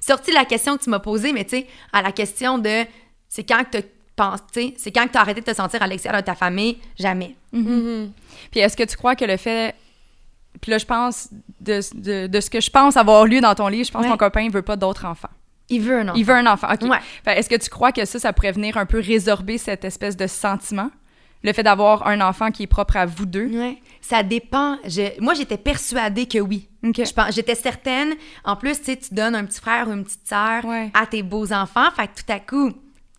sorti 0.00 0.30
de 0.30 0.34
la 0.36 0.44
question 0.44 0.76
que 0.78 0.84
tu 0.84 0.90
m'as 0.90 0.98
posée, 1.00 1.32
mais 1.32 1.44
tu 1.44 1.56
sais, 1.58 1.66
à 1.92 2.02
la 2.02 2.12
question 2.12 2.58
de 2.58 2.84
c'est 3.28 3.44
quand 3.44 3.64
que 3.70 3.78
c'est 4.78 4.92
quand 4.92 5.06
que 5.06 5.12
tu 5.12 5.18
as 5.18 5.20
arrêté 5.20 5.40
de 5.42 5.46
te 5.46 5.54
sentir 5.54 5.82
à 5.82 5.86
l'extérieur 5.86 6.22
de 6.22 6.26
ta 6.26 6.34
famille, 6.34 6.78
jamais. 6.98 7.34
Mhm. 7.52 8.12
Puis 8.50 8.60
est-ce 8.60 8.76
que 8.76 8.84
tu 8.84 8.96
crois 8.96 9.14
que 9.14 9.24
le 9.26 9.36
fait. 9.36 9.74
Puis 10.60 10.70
là, 10.70 10.78
je 10.78 10.86
pense, 10.86 11.28
de, 11.60 11.80
de, 11.94 12.26
de 12.26 12.40
ce 12.40 12.50
que 12.50 12.60
je 12.60 12.70
pense 12.70 12.96
avoir 12.96 13.24
lu 13.26 13.40
dans 13.40 13.54
ton 13.54 13.68
livre, 13.68 13.86
je 13.86 13.92
pense 13.92 14.02
Ouais. 14.02 14.08
que 14.08 14.12
ton 14.12 14.18
copain 14.18 14.46
ne 14.46 14.50
veut 14.52 14.62
pas 14.62 14.76
d'autres 14.76 15.04
enfants. 15.04 15.28
Il 15.68 15.80
veut 15.80 15.98
un 16.00 16.08
enfant. 16.08 16.14
Il 16.16 16.24
veut 16.24 16.34
un 16.34 16.46
enfant. 16.46 16.68
OK. 16.72 16.82
Ouais. 16.88 16.98
Est-ce 17.36 17.48
que 17.48 17.56
tu 17.56 17.68
crois 17.70 17.90
que 17.92 18.04
ça, 18.04 18.18
ça 18.18 18.32
pourrait 18.32 18.52
venir 18.52 18.76
un 18.76 18.86
peu 18.86 19.00
résorber 19.00 19.58
cette 19.58 19.84
espèce 19.84 20.16
de 20.16 20.26
sentiment? 20.26 20.90
Le 21.42 21.52
fait 21.52 21.62
d'avoir 21.62 22.06
un 22.06 22.20
enfant 22.20 22.50
qui 22.50 22.62
est 22.64 22.66
propre 22.68 22.96
à 22.96 23.06
vous 23.06 23.26
deux? 23.26 23.46
Ouais. 23.46 23.78
Ça 24.00 24.22
dépend. 24.22 24.78
Je- 24.84 25.20
moi, 25.20 25.34
j'étais 25.34 25.58
persuadée 25.58 26.26
que 26.26 26.38
oui. 26.38 26.68
OK. 26.84 27.04
Je 27.04 27.12
pense, 27.12 27.34
j'étais 27.34 27.54
certaine. 27.54 28.14
En 28.44 28.56
plus, 28.56 28.78
tu 28.78 28.84
sais, 28.84 28.96
tu 28.96 29.12
donnes 29.14 29.34
un 29.34 29.44
petit 29.44 29.60
frère 29.60 29.88
ou 29.88 29.92
une 29.92 30.04
petite 30.04 30.26
sœur 30.26 30.62
à 30.94 31.06
tes 31.06 31.22
beaux 31.22 31.52
enfants. 31.52 31.90
Fait 31.96 32.06
que 32.08 32.12
tout 32.24 32.32
à 32.32 32.38
coup, 32.40 32.72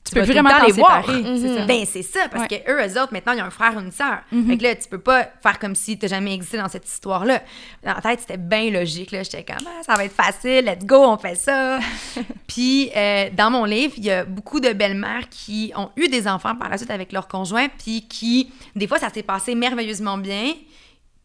tu, 0.07 0.15
peux 0.15 0.21
vraiment 0.21 0.49
les 0.65 0.71
voir. 0.73 1.05
ça. 1.05 1.65
Ben, 1.65 1.85
c'est 1.85 2.01
ça, 2.01 2.27
parce 2.29 2.43
Ouais. 2.49 2.61
que 2.65 2.71
eux, 2.71 2.87
eux 2.87 3.01
autres, 3.01 3.13
maintenant, 3.13 3.33
ils 3.33 3.41
ont 3.41 3.45
un 3.45 3.49
frère 3.49 3.75
ou 3.75 3.79
une 3.79 3.91
sœur. 3.91 4.19
Mhm. 4.31 4.47
Fait 4.47 4.57
que 4.57 4.63
là, 4.63 4.75
tu 4.75 4.87
peux 4.89 4.99
pas 4.99 5.27
faire 5.43 5.59
comme 5.59 5.75
si 5.75 5.97
t'as 5.97 6.07
jamais 6.07 6.33
existé 6.33 6.57
dans 6.57 6.67
cette 6.67 6.87
histoire-là. 6.87 7.41
Dans 7.83 7.93
la 7.93 8.01
tête, 8.01 8.19
c'était 8.21 8.37
bien 8.37 8.69
logique, 8.71 9.11
là. 9.11 9.23
J'étais 9.23 9.43
comme, 9.43 9.65
Ah, 9.67 9.83
ça 9.83 9.93
va 9.95 10.05
être 10.05 10.13
facile, 10.15 10.65
let's 10.65 10.85
go, 10.85 11.03
on 11.03 11.17
fait 11.17 11.35
ça. 11.35 11.79
puis, 12.47 12.89
euh, 12.95 13.29
dans 13.35 13.49
mon 13.51 13.65
livre, 13.65 13.93
il 13.97 14.05
y 14.05 14.11
a 14.11 14.23
beaucoup 14.25 14.59
de 14.59 14.73
belles-mères 14.73 15.29
qui 15.29 15.71
ont 15.75 15.89
eu 15.95 16.07
des 16.07 16.27
enfants 16.27 16.55
par 16.55 16.69
la 16.69 16.77
suite 16.77 16.91
avec 16.91 17.11
leur 17.11 17.27
conjoint, 17.27 17.67
puis 17.69 18.07
qui, 18.07 18.51
des 18.75 18.87
fois, 18.87 18.99
ça 18.99 19.09
s'est 19.09 19.23
passé 19.23 19.55
merveilleusement 19.55 20.17
bien. 20.17 20.53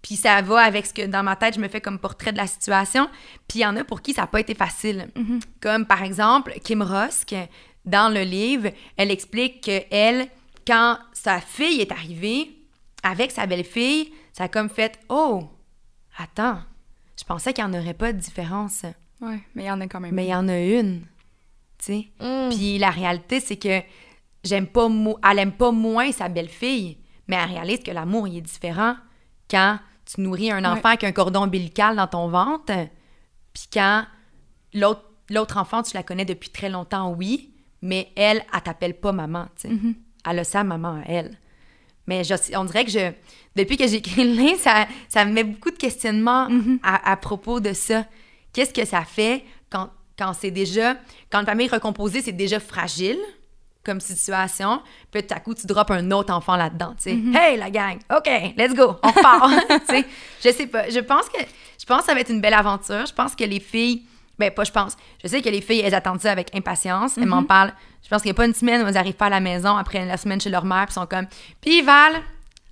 Puis 0.03 0.17
ça 0.17 0.43
va 0.43 0.59
avec 0.63 0.85
ce 0.87 0.93
que 0.93 1.07
dans 1.07 1.23
ma 1.23 1.37
tête, 1.37 1.55
je 1.55 1.61
me 1.61 1.69
fais 1.69 1.81
comme 1.81 1.97
portrait 2.01 2.33
de 2.33 2.37
la 2.37 2.49
situation. 2.49 3.09
Puis 3.47 3.61
il 3.61 3.63
y 3.63 3.67
en 3.67 3.77
a 3.77 3.85
pour 3.85 4.03
qui 4.03 4.13
ça 4.13 4.23
n'a 4.23 4.27
pas 4.27 4.41
été 4.41 4.53
facile. 4.53 5.09
Comme 5.61 5.87
par 5.87 6.03
exemple, 6.03 6.55
Kim 6.65 6.83
Rosk, 6.83 7.33
dans 7.85 8.13
le 8.13 8.23
livre, 8.23 8.71
elle 8.97 9.11
explique 9.11 9.65
que 9.65 9.83
elle, 9.91 10.29
quand 10.67 10.99
sa 11.13 11.41
fille 11.41 11.81
est 11.81 11.93
arrivée 11.93 12.51
avec 13.03 13.31
sa 13.31 13.47
belle-fille, 13.47 14.13
ça 14.33 14.45
a 14.45 14.49
comme 14.49 14.69
fait 14.71 14.99
Oh, 15.09 15.45
attends, 16.19 16.59
je 17.19 17.25
pensais 17.25 17.53
qu'il 17.53 17.65
n'y 17.65 17.77
en 17.77 17.81
aurait 17.81 17.95
pas 17.95 18.13
de 18.13 18.19
différence. 18.19 18.83
Ouais, 19.21 19.41
mais 19.55 19.65
il 19.65 19.67
y 19.67 19.71
en 19.71 19.81
a 19.81 19.87
quand 19.87 20.01
même. 20.01 20.15
Mais 20.15 20.27
il 20.27 20.31
y 20.31 20.35
en 20.35 20.49
a 20.49 20.59
une. 20.59 21.03
Tu 21.79 21.85
sais? 21.85 22.09
Mm. 22.21 22.51
Puis 22.51 22.79
la 22.79 22.91
réalité, 22.91 23.41
c'est 23.41 23.57
que 23.57 23.81
j'aime 24.45 24.67
pas 24.67 24.89
mo- 24.89 25.19
elle 25.29 25.39
aime 25.41 25.53
pas 25.53 25.73
moins 25.73 26.13
sa 26.13 26.29
belle-fille, 26.29 26.99
mais 27.27 27.37
elle 27.37 27.51
réalise 27.51 27.81
que 27.83 27.91
l'amour, 27.91 28.29
il 28.29 28.39
est 28.39 28.43
différent 28.43 28.97
quand 29.51 29.79
tu 30.05 30.21
nourris 30.21 30.51
un 30.51 30.65
enfant 30.65 30.89
avec 30.89 31.05
un 31.05 31.13
cordon 31.13 31.43
ombilical 31.45 31.97
dans 31.97 32.07
ton 32.09 32.29
ventre, 32.29 32.73
puis 33.53 33.65
quand 33.73 34.05
l'autre 34.75 35.03
l'autre 35.31 35.57
enfant, 35.57 35.83
tu 35.83 35.95
la 35.95 36.03
connais 36.03 36.25
depuis 36.25 36.51
très 36.51 36.69
longtemps, 36.69 37.11
oui, 37.13 37.52
mais 37.83 38.11
elle, 38.17 38.43
elle 38.55 38.61
t'appelle 38.63 38.95
pas 38.95 39.13
maman, 39.13 39.47
tu 39.61 39.69
sais. 39.69 39.75
Elle 40.31 40.39
a 40.39 40.45
sa 40.45 40.63
maman 40.65 41.01
à 41.05 41.11
elle. 41.11 41.37
Mais 42.07 42.25
je- 42.25 42.57
on 42.57 42.65
dirait 42.65 42.85
que 42.85 42.91
je, 42.91 43.13
depuis 43.57 43.77
que 43.77 43.87
j'ai 43.87 43.97
écrit 43.97 44.25
le 44.25 44.35
livre, 44.41 44.59
ça, 44.61 44.87
ça 45.09 45.25
me 45.25 45.33
met 45.33 45.45
beaucoup 45.45 45.71
de 45.71 45.77
questionnements 45.77 46.49
à, 46.83 47.11
à 47.13 47.17
propos 47.17 47.61
de 47.61 47.73
ça. 47.73 48.05
Qu'est-ce 48.53 48.73
que 48.75 48.85
ça 48.85 49.03
fait 49.05 49.45
quand, 49.71 49.91
quand 50.19 50.33
c'est 50.33 50.51
déjà, 50.51 50.97
quand 51.31 51.41
une 51.41 51.47
famille 51.47 51.69
recomposée, 51.69 52.21
c'est 52.23 52.33
déjà 52.33 52.61
fragile 52.61 53.19
comme 53.85 53.99
situation, 54.01 54.81
puis 55.11 55.27
tout 55.27 55.35
à 55.35 55.41
coup, 55.41 55.55
tu 55.55 55.67
droppes 55.67 55.91
un 55.91 56.09
autre 56.13 56.33
enfant 56.33 56.55
là-dedans, 56.55 56.95
tu 56.97 57.11
sais. 57.11 57.19
Hey, 57.35 57.57
la 57.59 57.69
gang, 57.69 57.99
OK, 58.17 58.29
let's 58.57 58.75
go, 58.75 58.95
on 59.03 59.09
repart, 59.11 59.51
tu 59.89 59.95
sais. 59.97 60.05
Je 60.45 60.51
sais 60.51 60.67
pas, 60.69 60.89
je 60.89 61.01
pense 61.01 61.29
que, 61.29 61.41
je 61.81 61.85
pense 61.85 62.01
que 62.03 62.07
ça 62.07 62.15
va 62.15 62.21
être 62.21 62.31
une 62.31 62.41
belle 62.41 62.55
aventure. 62.55 63.05
Je 63.07 63.13
pense 63.13 63.35
que 63.35 63.43
les 63.43 63.59
filles, 63.59 64.05
ben 64.47 64.51
pas 64.53 64.65
je 64.65 64.73
pense, 64.73 64.97
je 65.23 65.29
sais 65.29 65.41
que 65.43 65.49
les 65.49 65.61
filles, 65.61 65.81
elles 65.81 65.95
attendent 65.95 66.21
ça 66.21 66.33
avec 66.33 66.55
impatience, 66.55 67.17
elles 67.19 67.27
m'en 67.27 67.45
parlent. 67.45 67.73
Je 68.03 68.09
pense 68.09 68.23
qu'il 68.23 68.31
n'y 68.31 68.35
a 68.37 68.39
pas 68.39 68.47
une 68.47 68.55
semaine 68.55 68.83
où 68.83 68.87
elles 68.89 68.97
arrivent 68.97 69.15
pas 69.15 69.27
à 69.27 69.31
la 69.31 69.41
maison 69.41 69.77
après 69.77 70.05
la 70.05 70.17
semaine 70.17 70.41
chez 70.41 70.51
leur 70.51 70.65
mère, 70.65 70.87
puis 70.87 70.95
sont 70.95 71.07
comme, 71.07 71.27
puis 71.61 71.83
Val, 71.83 72.15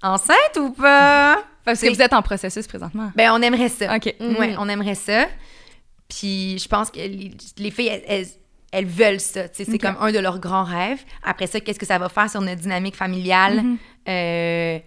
enceinte 0.03 0.57
ou 0.59 0.71
pas? 0.73 1.43
Parce 1.65 1.81
que 1.81 1.87
vous 1.95 2.03
êtes 2.03 2.13
en 2.13 2.23
processus 2.23 2.67
présentement. 2.67 3.13
ben, 3.15 3.31
on 3.33 3.41
aimerait 3.43 3.69
ça. 3.69 3.95
OK. 3.97 4.15
Ouais, 4.21 4.55
on 4.59 4.69
aimerait 4.69 4.95
ça. 4.95 5.27
Puis 6.09 6.59
je 6.59 6.67
pense 6.69 6.91
que 6.91 6.99
les, 6.99 7.31
les 7.59 7.71
filles, 7.71 7.89
elles, 7.89 8.05
elles- 8.07 8.27
elles 8.73 8.87
veulent 8.87 9.21
ça. 9.21 9.43
C'est 9.53 9.79
comme 9.79 9.97
un 10.01 10.13
de 10.13 10.19
leurs 10.21 10.39
grands 10.39 10.63
rêves. 10.65 11.03
Après 11.25 11.47
ça, 11.49 11.59
qu'est-ce 11.61 11.79
que 11.79 11.87
ça 11.87 11.99
va 11.99 12.09
faire 12.09 12.31
sur 12.31 12.41
notre 12.41 12.61
dynamique 12.61 12.95
familiale 12.97 13.63
euh, 14.09 14.79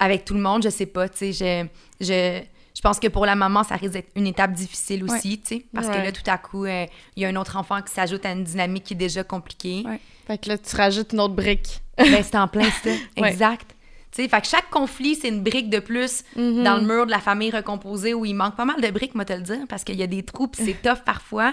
avec 0.00 0.24
tout 0.24 0.34
le 0.34 0.40
monde? 0.40 0.62
Je 0.64 0.68
sais 0.70 0.86
pas. 0.86 1.08
tu 1.08 1.32
sais, 1.32 1.68
Je, 2.00 2.04
je, 2.04 2.40
je 2.78 2.82
pense 2.82 3.00
que 3.00 3.08
pour 3.08 3.26
la 3.26 3.34
maman, 3.34 3.64
ça 3.64 3.74
risque 3.74 3.94
d'être 3.94 4.12
une 4.14 4.28
étape 4.28 4.52
difficile 4.52 5.02
aussi. 5.02 5.40
tu 5.40 5.56
sais, 5.56 5.64
Parce 5.74 5.88
que 5.88 5.96
là, 5.96 6.12
tout 6.12 6.22
à 6.30 6.38
coup, 6.38 6.64
euh, 6.64 6.86
il 7.16 7.22
y 7.24 7.26
a 7.26 7.28
un 7.28 7.34
autre 7.34 7.56
enfant 7.56 7.82
qui 7.82 7.92
s'ajoute 7.92 8.24
à 8.24 8.30
une 8.30 8.44
dynamique 8.44 8.84
qui 8.84 8.94
est 8.94 8.96
déjà 8.96 9.24
compliquée. 9.24 9.82
Ouais. 9.84 9.98
Fait 10.28 10.38
que 10.38 10.48
là, 10.50 10.58
tu 10.58 10.76
rajoutes 10.76 11.12
une 11.12 11.18
autre 11.20 11.34
brique. 11.34 11.80
Ben, 11.96 12.22
c'est 12.22 12.36
en 12.38 12.46
plein 12.46 12.70
ça. 12.84 12.90
Exact. 13.16 13.74
Tu 14.12 14.22
sais, 14.22 14.28
fait 14.28 14.40
que 14.40 14.46
chaque 14.46 14.70
conflit, 14.70 15.16
c'est 15.16 15.26
une 15.28 15.42
brique 15.42 15.70
de 15.70 15.80
plus 15.80 16.22
Mhm. 16.36 16.62
dans 16.62 16.76
le 16.76 16.82
mur 16.82 17.04
de 17.06 17.10
la 17.10 17.18
famille 17.18 17.50
recomposée 17.50 18.14
où 18.14 18.24
il 18.24 18.34
manque 18.34 18.54
pas 18.54 18.64
mal 18.64 18.80
de 18.80 18.88
briques, 18.92 19.16
moi 19.16 19.24
te 19.24 19.32
le 19.32 19.42
dire, 19.42 19.58
parce 19.68 19.82
qu'il 19.82 19.96
y 19.96 20.02
a 20.04 20.06
des 20.06 20.22
trous 20.22 20.46
puis 20.46 20.64
c'est 20.64 20.80
tough 20.80 21.02
parfois. 21.04 21.52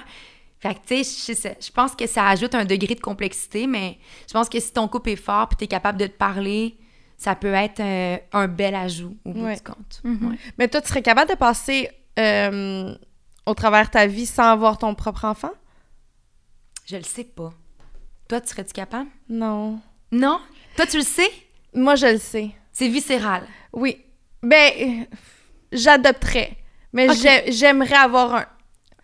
Fait 0.60 0.76
que, 0.76 0.80
tu 0.88 1.04
sais, 1.04 1.34
je 1.34 1.38
sais- 1.40 1.58
je 1.60 1.72
pense 1.72 1.96
que 1.96 2.06
ça 2.08 2.28
ajoute 2.28 2.54
un 2.54 2.66
degré 2.66 2.94
de 2.94 3.00
complexité, 3.02 3.66
mais 3.66 3.98
je 4.28 4.34
pense 4.34 4.48
que 4.48 4.60
si 4.60 4.72
ton 4.72 4.88
couple 4.88 5.10
est 5.10 5.16
fort 5.16 5.48
puis 5.50 5.58
t'es 5.58 5.68
capable 5.68 6.00
de 6.00 6.06
te 6.08 6.18
parler, 6.18 6.76
ça 7.18 7.36
peut 7.36 7.54
être 7.54 7.80
euh, 7.80 8.18
un 8.34 8.48
bel 8.48 8.76
ajout 8.76 9.16
au 9.26 9.32
bout 9.34 9.46
Ouais. 9.46 9.56
du 9.56 9.62
compte. 9.62 10.02
Mhm. 10.04 10.30
Ouais. 10.32 10.38
Mais 10.58 10.68
toi, 10.68 10.82
tu 10.82 10.90
serais 10.90 11.02
capable 11.02 11.30
de 11.32 11.36
passer 11.36 11.90
euh, 12.20 12.96
au 13.46 13.54
travers 13.54 13.86
de 13.86 13.92
ta 13.92 14.08
vie 14.08 14.26
sans 14.26 14.52
avoir 14.52 14.78
ton 14.78 14.96
propre 14.96 15.26
enfant? 15.26 15.52
Je 16.86 16.98
le 16.98 17.04
sais 17.04 17.24
pas. 17.24 17.54
Toi, 18.28 18.42
tu 18.42 18.50
serais-tu 18.50 18.74
capable? 18.74 19.10
Non. 19.30 19.80
Non? 20.12 20.40
Toi, 20.76 20.86
tu 20.88 20.98
le 20.98 21.04
sais? 21.04 21.30
Moi, 21.74 21.96
je 21.96 22.08
le 22.08 22.18
sais. 22.18 22.52
C'est 22.72 22.88
viscéral. 22.90 23.44
Oui. 23.74 23.98
Ben, 24.44 25.06
j'adopterais. 25.72 26.58
Mais 26.94 27.08
j'aimerais 27.50 27.96
avoir 27.96 28.36
un, 28.36 28.46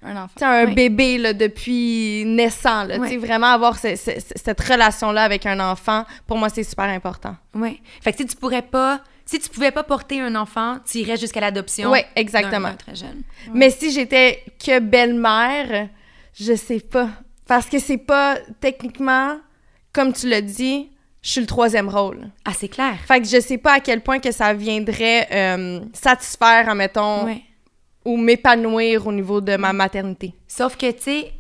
Un 0.04 0.16
enfant. 0.16 0.34
tu 0.36 0.39
sais, 0.39 0.45
un 0.45 0.66
Oui. 0.66 0.74
bébé 0.74 1.18
là, 1.18 1.34
depuis 1.34 2.24
naissant. 2.26 2.84
Là. 2.86 2.97
Vraiment 3.20 3.47
avoir 3.47 3.78
ce- 3.78 3.95
ce- 3.95 4.20
ce- 4.20 4.34
cette 4.36 4.60
relation-là 4.62 5.24
avec 5.24 5.45
un 5.45 5.60
enfant, 5.60 6.06
pour 6.26 6.38
moi, 6.38 6.49
c'est 6.49 6.64
super 6.64 6.86
important. 6.86 7.36
Oui. 7.54 7.80
Fait 8.02 8.12
que 8.12 8.18
si 8.18 8.26
tu 8.26 8.36
pourrais 8.36 8.64
pas... 8.64 9.02
Si 9.26 9.39
tu 9.39 9.47
pouvais 9.49 9.72
pas 9.72 9.84
porter 9.84 10.20
un 10.20 10.36
enfant, 10.36 10.78
tu 10.89 10.97
irais 10.97 11.16
jusqu'à 11.16 11.39
l'adoption. 11.39 11.89
Oui, 11.91 11.99
exactement. 12.16 12.74
très 12.76 12.95
jeune. 12.95 13.22
Mais 13.54 13.70
si 13.70 13.91
j'étais 13.91 14.43
que 14.64 14.80
belle-mère, 14.80 15.88
je 16.38 16.54
sais 16.56 16.80
pas. 16.82 17.08
Parce 17.47 17.68
que 17.68 17.80
c'est 17.80 17.97
pas 17.97 18.38
techniquement, 18.60 19.38
comme 19.93 20.12
tu 20.12 20.28
l'as 20.28 20.41
dit, 20.41 20.89
je 21.22 21.30
suis 21.30 21.41
le 21.41 21.47
troisième 21.47 21.88
rôle. 21.88 22.30
Ah, 22.43 22.52
c'est 22.58 22.68
clair. 22.68 22.95
Fait 23.08 23.22
que 23.22 23.28
je 23.28 23.39
sais 23.39 23.58
pas 23.60 23.74
à 23.74 23.80
quel 23.80 24.02
point 24.02 24.20
que 24.20 24.32
ça 24.32 24.54
viendrait 24.54 25.28
euh, 25.32 25.80
satisfaire, 25.93 26.68
admettons, 26.68 27.26
Ouais. 27.26 27.41
Ou 28.06 28.18
m'épanouir 28.18 29.06
au 29.08 29.12
niveau 29.12 29.41
de 29.41 29.56
ma 29.58 29.74
maternité. 29.74 30.34
Sauf 30.47 30.76
que, 30.78 30.89
tu 30.91 31.02
sais, 31.02 31.32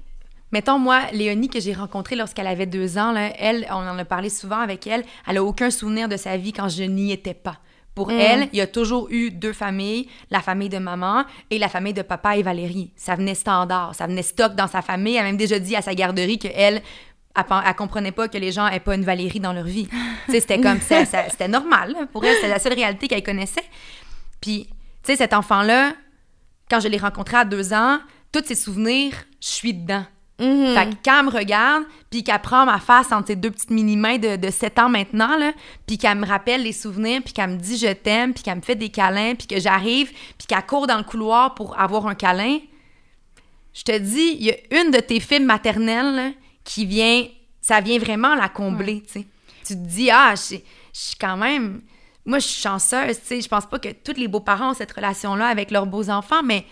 mettons, 0.51 0.77
moi, 0.79 1.01
Léonie, 1.13 1.49
que 1.49 1.59
j'ai 1.59 1.73
rencontrée 1.73 2.15
lorsqu'elle 2.15 2.47
avait 2.47 2.65
deux 2.65 2.97
ans, 2.97 3.11
là, 3.11 3.31
elle, 3.39 3.65
on 3.71 3.75
en 3.75 3.97
a 3.97 4.05
parlé 4.05 4.29
souvent 4.29 4.59
avec 4.59 4.85
elle, 4.87 5.03
elle 5.27 5.37
a 5.37 5.43
aucun 5.43 5.71
souvenir 5.71 6.07
de 6.09 6.17
sa 6.17 6.37
vie 6.37 6.53
quand 6.53 6.69
je 6.69 6.83
n'y 6.83 7.11
étais 7.11 7.33
pas. 7.33 7.57
Pour 7.95 8.07
Mm. 8.07 8.19
elle, 8.19 8.47
il 8.53 8.57
y 8.57 8.61
a 8.61 8.67
toujours 8.67 9.07
eu 9.11 9.31
deux 9.31 9.51
familles, 9.53 10.07
la 10.29 10.39
famille 10.41 10.69
de 10.69 10.77
maman 10.77 11.25
et 11.49 11.57
la 11.59 11.67
famille 11.67 11.93
de 11.93 12.01
papa 12.03 12.37
et 12.37 12.41
Valérie. 12.43 12.91
Ça 12.95 13.15
venait 13.15 13.35
standard, 13.35 13.95
ça 13.95 14.07
venait 14.07 14.21
stock 14.23 14.55
dans 14.55 14.67
sa 14.67 14.81
famille. 14.81 15.15
Elle 15.15 15.21
a 15.21 15.25
même 15.25 15.35
déjà 15.37 15.59
dit 15.59 15.75
à 15.75 15.81
sa 15.81 15.93
garderie 15.93 16.39
qu'elle, 16.39 16.53
elle, 16.55 16.81
elle 17.35 17.75
comprenait 17.75 18.13
pas 18.13 18.29
que 18.29 18.37
les 18.37 18.51
gens 18.53 18.69
n'aient 18.69 18.79
pas 18.79 18.95
une 18.95 19.03
Valérie 19.03 19.41
dans 19.41 19.51
leur 19.51 19.65
vie. 19.65 19.89
c'était 20.29 20.61
comme 20.61 20.79
ça, 20.79 21.03
ça- 21.05 21.27
c'était 21.29 21.49
normal. 21.49 21.95
Pour 22.13 22.23
elle, 22.23 22.35
c'était 22.35 22.47
la 22.47 22.59
seule 22.59 22.73
réalité 22.75 23.09
qu'elle 23.09 23.23
connaissait. 23.23 23.63
Puis, 24.39 24.67
tu 24.67 25.11
sais, 25.11 25.15
cet 25.17 25.33
enfant-là, 25.33 25.93
quand 26.71 26.79
je 26.79 26.87
l'ai 26.87 26.97
rencontré 26.97 27.37
à 27.37 27.45
deux 27.45 27.73
ans, 27.73 27.99
tous 28.31 28.45
ses 28.45 28.55
souvenirs, 28.55 29.13
je 29.41 29.47
suis 29.47 29.73
dedans. 29.73 30.05
Mhm. 30.39 30.73
Fait 30.73 30.89
que 30.89 30.95
quand 31.05 31.19
elle 31.19 31.25
me 31.25 31.31
regarde, 31.31 31.83
puis 32.09 32.23
qu'elle 32.23 32.41
prend 32.41 32.65
ma 32.65 32.79
face 32.79 33.11
entre 33.11 33.27
ses 33.27 33.35
deux 33.35 33.51
petites 33.51 33.69
mini-mains 33.69 34.17
de, 34.17 34.37
de 34.37 34.49
7 34.49 34.79
ans 34.79 34.89
maintenant, 34.89 35.37
là, 35.37 35.51
puis 35.85 35.97
qu'elle 35.97 36.17
me 36.17 36.25
rappelle 36.25 36.63
les 36.63 36.71
souvenirs, 36.71 37.21
puis 37.23 37.33
qu'elle 37.33 37.49
me 37.51 37.57
dit 37.57 37.77
je 37.77 37.91
t'aime, 37.91 38.33
puis 38.33 38.41
qu'elle 38.41 38.55
me 38.55 38.61
fait 38.61 38.75
des 38.75 38.89
câlins, 38.89 39.35
puis 39.35 39.47
que 39.47 39.59
j'arrive, 39.59 40.11
puis 40.37 40.47
qu'elle 40.47 40.65
court 40.65 40.87
dans 40.87 40.97
le 40.97 41.03
couloir 41.03 41.53
pour 41.53 41.79
avoir 41.79 42.07
un 42.07 42.15
câlin, 42.15 42.57
je 43.73 43.83
te 43.83 43.97
dis, 43.97 44.37
il 44.39 44.45
y 44.45 44.51
a 44.51 44.81
une 44.81 44.91
de 44.91 44.99
tes 44.99 45.19
films 45.19 45.45
maternelles 45.45 46.15
là, 46.15 46.29
qui 46.63 46.85
vient, 46.85 47.25
ça 47.61 47.81
vient 47.81 47.99
vraiment 47.99 48.33
la 48.33 48.49
combler, 48.49 49.03
tu 49.05 49.19
sais. 49.19 49.27
Tu 49.65 49.75
te 49.75 49.87
dis, 49.87 50.09
ah, 50.09 50.33
je 50.35 50.57
suis 50.91 51.15
quand 51.19 51.37
même, 51.37 51.81
moi, 52.25 52.39
je 52.39 52.47
suis 52.47 52.61
chanceuse, 52.61 53.19
tu 53.19 53.25
sais, 53.25 53.41
je 53.41 53.47
pense 53.47 53.65
pas 53.65 53.79
que 53.79 53.89
tous 53.91 54.13
les 54.19 54.27
beaux-parents 54.27 54.71
ont 54.71 54.73
cette 54.75 54.91
relation-là 54.91 55.47
avec 55.47 55.71
leurs 55.71 55.87
beaux-enfants, 55.87 56.43
mais 56.43 56.65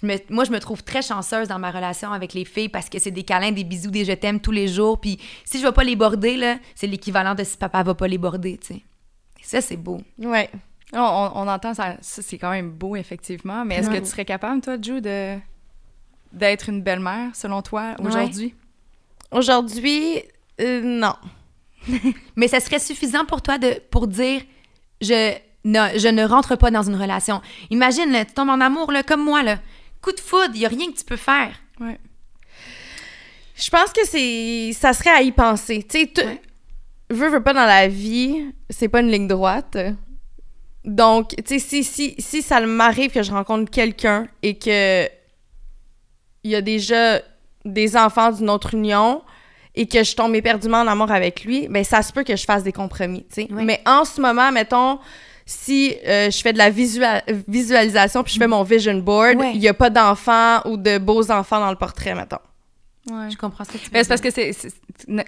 je 0.00 0.06
me, 0.06 0.16
moi, 0.30 0.44
je 0.44 0.50
me 0.50 0.58
trouve 0.58 0.82
très 0.82 1.02
chanceuse 1.02 1.48
dans 1.48 1.58
ma 1.58 1.70
relation 1.70 2.12
avec 2.12 2.32
les 2.34 2.44
filles 2.44 2.68
parce 2.68 2.88
que 2.88 2.98
c'est 2.98 3.10
des 3.12 3.22
câlins, 3.22 3.52
des 3.52 3.62
bisous, 3.64 3.90
des 3.90 4.04
je 4.04 4.12
t'aime 4.12 4.40
tous 4.40 4.50
les 4.50 4.66
jours. 4.68 5.00
Puis 5.00 5.18
si 5.44 5.60
je 5.60 5.66
vais 5.66 5.72
pas 5.72 5.84
les 5.84 5.94
border, 5.96 6.36
là, 6.36 6.56
c'est 6.74 6.86
l'équivalent 6.86 7.34
de 7.34 7.44
si 7.44 7.56
papa 7.56 7.82
va 7.82 7.94
pas 7.94 8.08
les 8.08 8.18
border, 8.18 8.58
tu 8.58 8.66
sais. 8.74 8.74
Et 9.38 9.42
ça, 9.44 9.60
c'est 9.60 9.76
beau. 9.76 10.00
Ouais. 10.18 10.50
On, 10.92 10.98
on- 10.98 11.32
on 11.42 11.48
entend 11.48 11.74
ça, 11.74 11.96
ça, 12.00 12.22
c'est 12.22 12.38
quand 12.38 12.50
même 12.50 12.70
beau, 12.70 12.96
effectivement. 12.96 13.64
Mais 13.64 13.76
est-ce 13.76 13.88
que 13.90 13.98
tu 14.04 14.06
serais 14.10 14.24
capable, 14.24 14.60
toi, 14.62 14.76
Ju, 14.80 15.00
de 15.00 15.36
d'être 16.32 16.68
une 16.68 16.82
belle-mère, 16.82 17.30
selon 17.36 17.62
toi, 17.62 17.94
aujourd'hui? 18.00 18.54
Aujourd'hui, 19.30 20.22
euh, 20.60 20.80
non. 20.82 21.14
Mais 22.36 22.48
ça 22.48 22.60
serait 22.60 22.78
suffisant 22.78 23.24
pour 23.24 23.42
toi 23.42 23.58
de, 23.58 23.80
pour 23.90 24.06
dire 24.06 24.40
je 25.00 25.34
ne, 25.64 25.98
je 25.98 26.08
ne 26.08 26.24
rentre 26.24 26.56
pas 26.56 26.70
dans 26.70 26.82
une 26.82 26.96
relation. 26.96 27.40
Imagine, 27.70 28.10
là, 28.10 28.24
tu 28.24 28.32
tombes 28.34 28.50
en 28.50 28.60
amour, 28.60 28.92
là, 28.92 29.02
comme 29.02 29.22
moi, 29.24 29.42
là. 29.42 29.58
Coup 30.02 30.12
de 30.12 30.20
foudre, 30.20 30.50
il 30.54 30.60
n'y 30.60 30.66
a 30.66 30.68
rien 30.68 30.90
que 30.92 30.96
tu 30.98 31.04
peux 31.04 31.16
faire. 31.16 31.52
Ouais. 31.80 31.98
Je 33.56 33.70
pense 33.70 33.92
que 33.92 34.04
c'est 34.06 34.72
ça 34.72 34.92
serait 34.92 35.10
à 35.10 35.22
y 35.22 35.32
penser. 35.32 35.84
Tu 35.88 36.00
sais, 36.00 36.12
tu- 36.14 36.20
Ouais. 36.22 36.40
veux, 37.10 37.28
veux 37.28 37.42
pas 37.42 37.52
dans 37.54 37.66
la 37.66 37.88
vie, 37.88 38.44
c'est 38.70 38.88
pas 38.88 39.00
une 39.00 39.10
ligne 39.10 39.28
droite. 39.28 39.76
Donc, 40.84 41.30
tu 41.36 41.42
sais, 41.46 41.58
si, 41.58 41.84
si, 41.84 42.14
si 42.18 42.42
ça 42.42 42.60
m'arrive 42.60 43.10
que 43.12 43.22
je 43.22 43.30
rencontre 43.32 43.70
quelqu'un 43.70 44.26
et 44.42 44.58
que 44.58 45.06
il 46.42 46.50
y 46.50 46.54
a 46.54 46.60
déjà 46.60 47.22
des 47.64 47.96
enfants 47.96 48.30
d'une 48.32 48.50
autre 48.50 48.74
union 48.74 49.22
et 49.74 49.86
que 49.86 50.04
je 50.04 50.14
tombe 50.14 50.34
éperdument 50.34 50.78
en 50.78 50.86
amour 50.86 51.10
avec 51.10 51.44
lui, 51.44 51.66
ben 51.68 51.82
ça 51.84 52.02
se 52.02 52.12
peut 52.12 52.22
que 52.24 52.36
je 52.36 52.44
fasse 52.44 52.62
des 52.62 52.72
compromis, 52.72 53.24
tu 53.28 53.42
sais. 53.42 53.48
Oui. 53.50 53.64
Mais 53.64 53.80
en 53.86 54.04
ce 54.04 54.20
moment, 54.20 54.52
mettons, 54.52 54.98
si 55.46 55.94
euh, 56.06 56.30
je 56.30 56.40
fais 56.40 56.52
de 56.52 56.58
la 56.58 56.70
visua- 56.70 57.22
visualisation 57.48 58.22
puis 58.22 58.32
je 58.34 58.38
fais 58.38 58.46
mon 58.46 58.62
vision 58.62 58.94
board, 58.98 59.34
il 59.34 59.38
Ouais. 59.38 59.56
y 59.56 59.68
a 59.68 59.74
pas 59.74 59.90
d'enfants 59.90 60.60
ou 60.66 60.76
de 60.76 60.98
beaux 60.98 61.30
enfants 61.30 61.60
dans 61.60 61.70
le 61.70 61.76
portrait, 61.76 62.14
mettons. 62.14 62.38
Ouais. 63.10 63.28
Je 63.30 63.36
comprends 63.36 63.64
ce 63.64 63.72
que 63.72 63.76
tu 63.76 63.84
veux 63.84 63.90
Mais 63.92 64.02
c'est 64.02 64.08
parce 64.08 64.22
que 64.22 64.30
c'est 64.30 64.52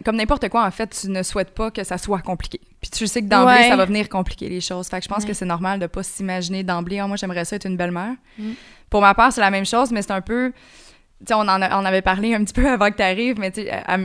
comme 0.03 0.17
n'importe 0.17 0.49
quoi 0.49 0.65
en 0.65 0.71
fait, 0.71 0.99
tu 0.99 1.11
ne 1.11 1.23
souhaites 1.23 1.51
pas 1.51 1.71
que 1.71 1.85
ça 1.85 1.99
soit 1.99 2.21
compliqué. 2.23 2.59
Puis 2.81 2.91
tu 2.91 3.07
sais 3.07 3.21
que 3.21 3.27
d'emblée 3.27 3.55
Ouais. 3.57 3.69
ça 3.69 3.77
va 3.77 3.85
venir 3.85 4.09
compliquer 4.09 4.49
les 4.49 4.63
choses. 4.63 4.89
Fait 4.89 4.99
que 4.99 5.05
je 5.05 5.09
pense 5.09 5.25
Ouais. 5.25 5.29
que 5.29 5.35
c'est 5.35 5.45
normal 5.45 5.79
de 5.81 5.87
pas 5.87 6.03
s'imaginer 6.03 6.63
d'emblée 6.63 6.99
Ah, 7.01 7.07
moi 7.07 7.17
j'aimerais 7.17 7.45
ça 7.45 7.57
être 7.57 7.67
une 7.67 7.77
belle-mère. 7.77 8.15
Mm. 8.39 8.53
Pour 8.89 9.03
ma 9.03 9.13
part, 9.13 9.31
c'est 9.33 9.43
la 9.43 9.51
même 9.51 9.67
chose 9.67 9.91
mais 9.91 10.01
c'est 10.01 10.13
un 10.13 10.23
peu 10.23 10.53
on 11.31 11.37
en 11.41 11.49
a- 11.63 11.81
on 11.81 11.85
avait 11.85 12.03
parlé 12.03 12.35
un 12.35 12.45
petit 12.45 12.55
peu 12.55 12.69
avant 12.71 12.91
que 12.91 12.97
tu 12.97 13.03
arrives 13.03 13.39
mais 13.39 13.53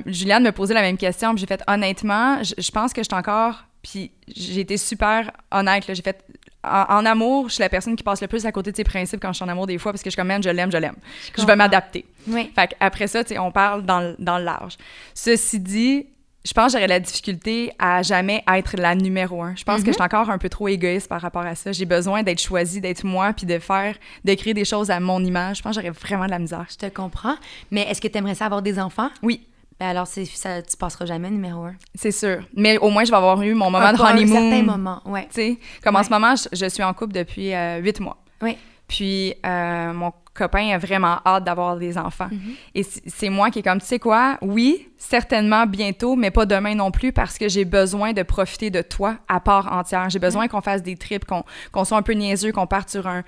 Juliane 0.05 0.43
me 0.43 0.51
posait 0.51 0.73
la 0.73 0.81
même 0.81 0.97
question, 0.97 1.35
j'ai 1.37 1.45
fait 1.45 1.61
honnêtement, 1.67 2.43
je, 2.43 2.53
je 2.57 2.71
pense 2.71 2.93
que 2.93 3.01
je 3.01 3.07
suis 3.09 3.17
encore 3.17 3.63
puis 3.83 4.11
j'ai 4.27 4.61
été 4.61 4.77
super 4.77 5.31
honnête 5.51 5.85
j'ai 5.87 6.01
fait 6.03 6.23
en, 6.63 6.85
en 6.89 7.05
amour, 7.07 7.49
je 7.49 7.55
suis 7.55 7.61
la 7.63 7.69
personne 7.69 7.95
qui 7.95 8.03
passe 8.03 8.21
le 8.21 8.27
plus 8.27 8.45
à 8.45 8.51
côté 8.51 8.71
de 8.71 8.75
ses 8.77 8.83
principes 8.83 9.19
quand 9.19 9.31
je 9.33 9.37
suis 9.37 9.43
en 9.43 9.47
amour 9.49 9.65
des 9.65 9.79
fois 9.79 9.91
parce 9.91 10.03
que 10.03 10.09
je 10.09 10.11
suis 10.11 10.17
comme 10.17 10.27
man, 10.27 10.43
je 10.43 10.49
l'aime, 10.49 10.71
je 10.71 10.77
l'aime. 10.77 10.93
Je, 11.01 11.27
vais 11.31 11.41
comprends. 11.41 11.55
m'adapter. 11.55 12.05
Oui. 12.27 12.51
Fait 12.53 12.75
après 12.79 13.07
ça, 13.07 13.23
on 13.39 13.51
parle 13.51 13.83
dans, 13.83 14.13
dans 14.19 14.37
le 14.37 14.43
large. 14.43 14.77
Ceci 15.15 15.59
dit, 15.59 16.05
je 16.43 16.53
pense 16.53 16.67
que 16.67 16.79
j'aurais 16.79 16.87
la 16.87 16.99
difficulté 16.99 17.71
à 17.77 18.01
jamais 18.01 18.43
être 18.51 18.75
la 18.77 18.95
numéro 18.95 19.43
un. 19.43 19.55
Je 19.55 19.63
pense 19.63 19.81
que 19.81 19.87
je 19.87 19.93
suis 19.93 20.01
encore 20.01 20.29
un 20.29 20.37
peu 20.37 20.49
trop 20.49 20.67
égoïste 20.67 21.07
par 21.07 21.21
rapport 21.21 21.43
à 21.45 21.53
ça. 21.55 21.71
J'ai 21.71 21.85
besoin 21.85 22.23
d'être 22.23 22.41
choisie, 22.41 22.81
d'être 22.81 23.03
moi, 23.03 23.31
puis 23.33 23.45
de 23.45 23.59
faire, 23.59 23.95
de 24.25 24.33
créer 24.33 24.53
des 24.53 24.65
choses 24.65 24.89
à 24.89 24.99
mon 24.99 25.23
image. 25.23 25.57
Je 25.57 25.61
pense 25.61 25.75
que 25.75 25.81
j'aurais 25.81 25.93
vraiment 25.93 26.25
de 26.25 26.31
la 26.31 26.39
misère. 26.39 26.65
Je 26.69 26.77
te 26.77 26.85
comprends. 26.93 27.35
Mais 27.69 27.81
est-ce 27.83 28.01
que 28.01 28.07
tu 28.07 28.17
aimerais 28.17 28.35
ça 28.35 28.45
avoir 28.45 28.61
des 28.61 28.79
enfants? 28.79 29.09
Oui, 29.21 29.45
Ben 29.79 29.89
alors, 29.89 30.07
ça, 30.07 30.61
tu 30.61 30.77
passeras 30.77 31.05
jamais 31.05 31.29
numéro 31.29 31.63
un. 31.65 31.75
c'est 31.95 32.11
sûr. 32.11 32.43
Mais 32.55 32.77
au 32.79 32.89
moins, 32.89 33.03
je 33.03 33.11
vais 33.11 33.17
avoir 33.17 33.41
eu 33.41 33.53
mon 33.53 33.65
moment 33.71 33.79
Un- 33.85 33.93
de 33.93 33.97
pas 33.97 34.09
un 34.09 34.13
honeymoon. 34.13 34.49
certain 34.49 34.63
moment, 34.63 35.01
ouais. 35.05 35.23
Tu 35.33 35.41
sais, 35.41 35.57
comme 35.83 35.95
en 35.95 36.03
ce 36.03 36.09
moment, 36.09 36.35
je, 36.35 36.47
je 36.55 36.69
suis 36.69 36.83
en 36.83 36.93
couple 36.93 37.13
depuis 37.13 37.53
euh, 37.53 37.77
huit 37.79 37.99
mois. 37.99 38.17
Oui. 38.41 38.57
Puis 38.87 39.33
euh, 39.45 39.93
mon 39.93 40.11
copain 40.33 40.69
a 40.73 40.77
vraiment 40.77 41.19
hâte 41.25 41.43
d'avoir 41.43 41.77
des 41.77 41.97
enfants. 41.97 42.29
Mhm. 42.31 42.53
Et 42.75 42.83
c'est 42.83 43.29
moi 43.29 43.49
qui 43.49 43.59
est 43.59 43.63
comme, 43.63 43.81
tu 43.81 43.85
sais 43.85 43.99
quoi, 43.99 44.37
oui, 44.41 44.87
certainement 44.97 45.65
bientôt, 45.65 46.15
mais 46.15 46.31
pas 46.31 46.45
demain 46.45 46.75
non 46.75 46.91
plus 46.91 47.11
parce 47.11 47.37
que 47.37 47.49
j'ai 47.49 47.65
besoin 47.65 48.13
de 48.13 48.23
profiter 48.23 48.69
de 48.69 48.81
toi 48.81 49.17
à 49.27 49.39
part 49.39 49.71
entière. 49.73 50.09
J'ai 50.09 50.19
besoin 50.19 50.47
qu'on 50.47 50.61
fasse 50.61 50.83
des 50.83 50.95
trips, 50.95 51.25
qu'on 51.25 51.43
qu'on 51.71 51.83
soit 51.83 51.97
un 51.97 52.01
peu 52.01 52.13
niaiseux, 52.13 52.51
qu'on 52.51 52.67
parte 52.67 52.89
sur 52.89 53.07
un 53.07 53.23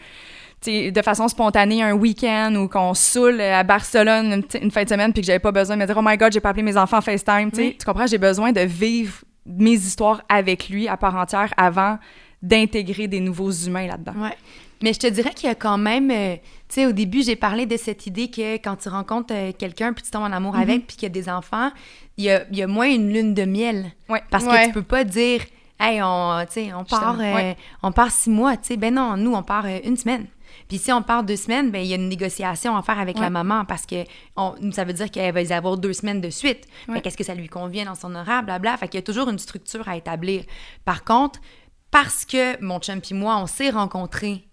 tu 0.64 0.72
sais, 0.72 0.92
de 0.92 1.02
façon 1.02 1.28
spontanée 1.28 1.84
un 1.84 1.94
week-end 1.94 2.56
ou 2.56 2.70
qu'on 2.70 2.94
saoule 2.94 3.42
à 3.42 3.64
Barcelone 3.64 4.44
une, 4.62 4.72
fin 4.72 4.84
de 4.84 4.90
semaine 4.90 5.12
puis 5.12 5.22
que 5.22 5.28
j'avais 5.28 5.40
pas 5.40 5.52
besoin 5.52 5.76
de 5.76 5.82
me 5.82 5.86
dire 5.86 5.98
oh 5.98 6.02
my 6.02 6.16
god 6.16 6.32
j'ai 6.32 6.40
pas 6.40 6.50
appelé 6.50 6.64
mes 6.64 6.78
enfants 6.78 7.02
FaceTime 7.02 7.50
Oui. 7.58 7.76
tu 7.78 7.86
comprends? 7.86 8.08
J'ai 8.08 8.18
besoin 8.18 8.54
de 8.54 8.62
vivre 8.62 9.26
mes 9.46 9.74
histoires 9.74 10.22
avec 10.30 10.70
lui 10.70 10.88
à 10.88 10.96
part 10.96 11.16
entière 11.16 11.54
avant 11.58 12.00
d'intégrer 12.42 13.08
des 13.08 13.20
nouveaux 13.20 13.52
humains 13.52 13.88
là-dedans 13.88 14.14
Ouais. 14.18 14.38
Mais 14.82 14.94
je 14.94 15.00
te 15.00 15.08
dirais 15.08 15.32
qu'il 15.34 15.48
y 15.48 15.52
a 15.52 15.56
quand 15.56 15.78
même, 15.78 16.10
euh, 16.12 16.36
tu 16.68 16.76
sais, 16.76 16.86
au 16.86 16.92
début, 16.92 17.24
j'ai 17.24 17.36
parlé 17.36 17.66
de 17.66 17.78
cette 17.78 18.06
idée 18.08 18.30
que 18.30 18.56
quand 18.56 18.76
tu 18.78 18.90
rencontres 18.90 19.34
euh, 19.34 19.52
quelqu'un 19.58 19.94
puis 19.94 20.04
tu 20.04 20.12
tombes 20.12 20.24
en 20.24 20.32
amour 20.32 20.56
avec 20.58 20.88
puis 20.88 20.98
qu'il 20.98 21.04
y 21.04 21.06
a 21.06 21.10
des 21.10 21.30
enfants, 21.30 21.72
il 22.18 22.26
y 22.26 22.30
a, 22.32 22.46
y 22.52 22.62
a 22.62 22.68
moins 22.68 22.90
une 22.90 23.12
lune 23.14 23.34
de 23.34 23.46
miel. 23.46 23.92
Ouais. 24.10 24.22
Parce 24.30 24.44
que 24.44 24.50
Ouais. 24.50 24.68
tu 24.68 24.74
peux 24.74 24.82
pas 24.84 25.04
dire, 25.04 25.42
hey, 25.80 26.02
on, 26.02 26.38
on 26.76 26.84
part, 26.84 27.20
euh, 27.20 27.34
ouais. 27.36 27.58
on 27.82 27.92
part 27.92 28.12
six 28.12 28.30
mois, 28.30 28.58
tu 28.58 28.68
sais. 28.68 28.78
Ben 28.78 28.94
non, 28.94 29.16
nous, 29.18 29.34
on 29.34 29.44
part 29.44 29.66
une 29.68 29.96
semaine. 29.98 30.28
Puis 30.68 30.78
si 30.78 30.92
on 30.92 31.02
part 31.02 31.24
deux 31.24 31.36
semaines, 31.36 31.72
ben 31.72 31.80
il 31.82 31.88
y 31.88 31.94
a 31.94 31.96
une 31.96 32.08
négociation 32.10 32.76
à 32.78 32.84
faire 32.84 33.00
avec 33.00 33.18
la 33.18 33.30
maman 33.32 33.66
parce 33.66 33.86
que 33.88 34.04
on- 34.36 34.54
ça 34.72 34.84
veut 34.84 34.94
dire 34.94 35.10
qu'elle 35.10 35.34
va 35.34 35.42
y 35.42 35.52
avoir 35.52 35.78
deux 35.78 35.94
semaines 35.94 36.22
de 36.22 36.30
suite. 36.30 36.68
Ouais. 36.88 37.02
Qu'est-ce 37.02 37.18
que 37.18 37.24
ça 37.24 37.34
lui 37.34 37.48
convient 37.50 37.86
dans 37.86 37.96
son 37.96 38.14
horaire, 38.16 38.44
blabla. 38.44 38.78
Fait 38.78 38.88
qu'il 38.88 39.00
y 39.00 39.04
a 39.04 39.06
toujours 39.06 39.30
une 39.30 39.40
structure 39.40 39.88
à 39.90 39.98
établir. 39.98 40.44
Par 40.86 41.04
contre, 41.04 41.40
parce 41.90 42.24
que 42.26 42.62
mon 42.64 42.80
chum 42.80 43.02
puis 43.02 43.16
moi, 43.16 43.38
on 43.38 43.48
s'est 43.48 43.72
rencontrés 43.72 44.48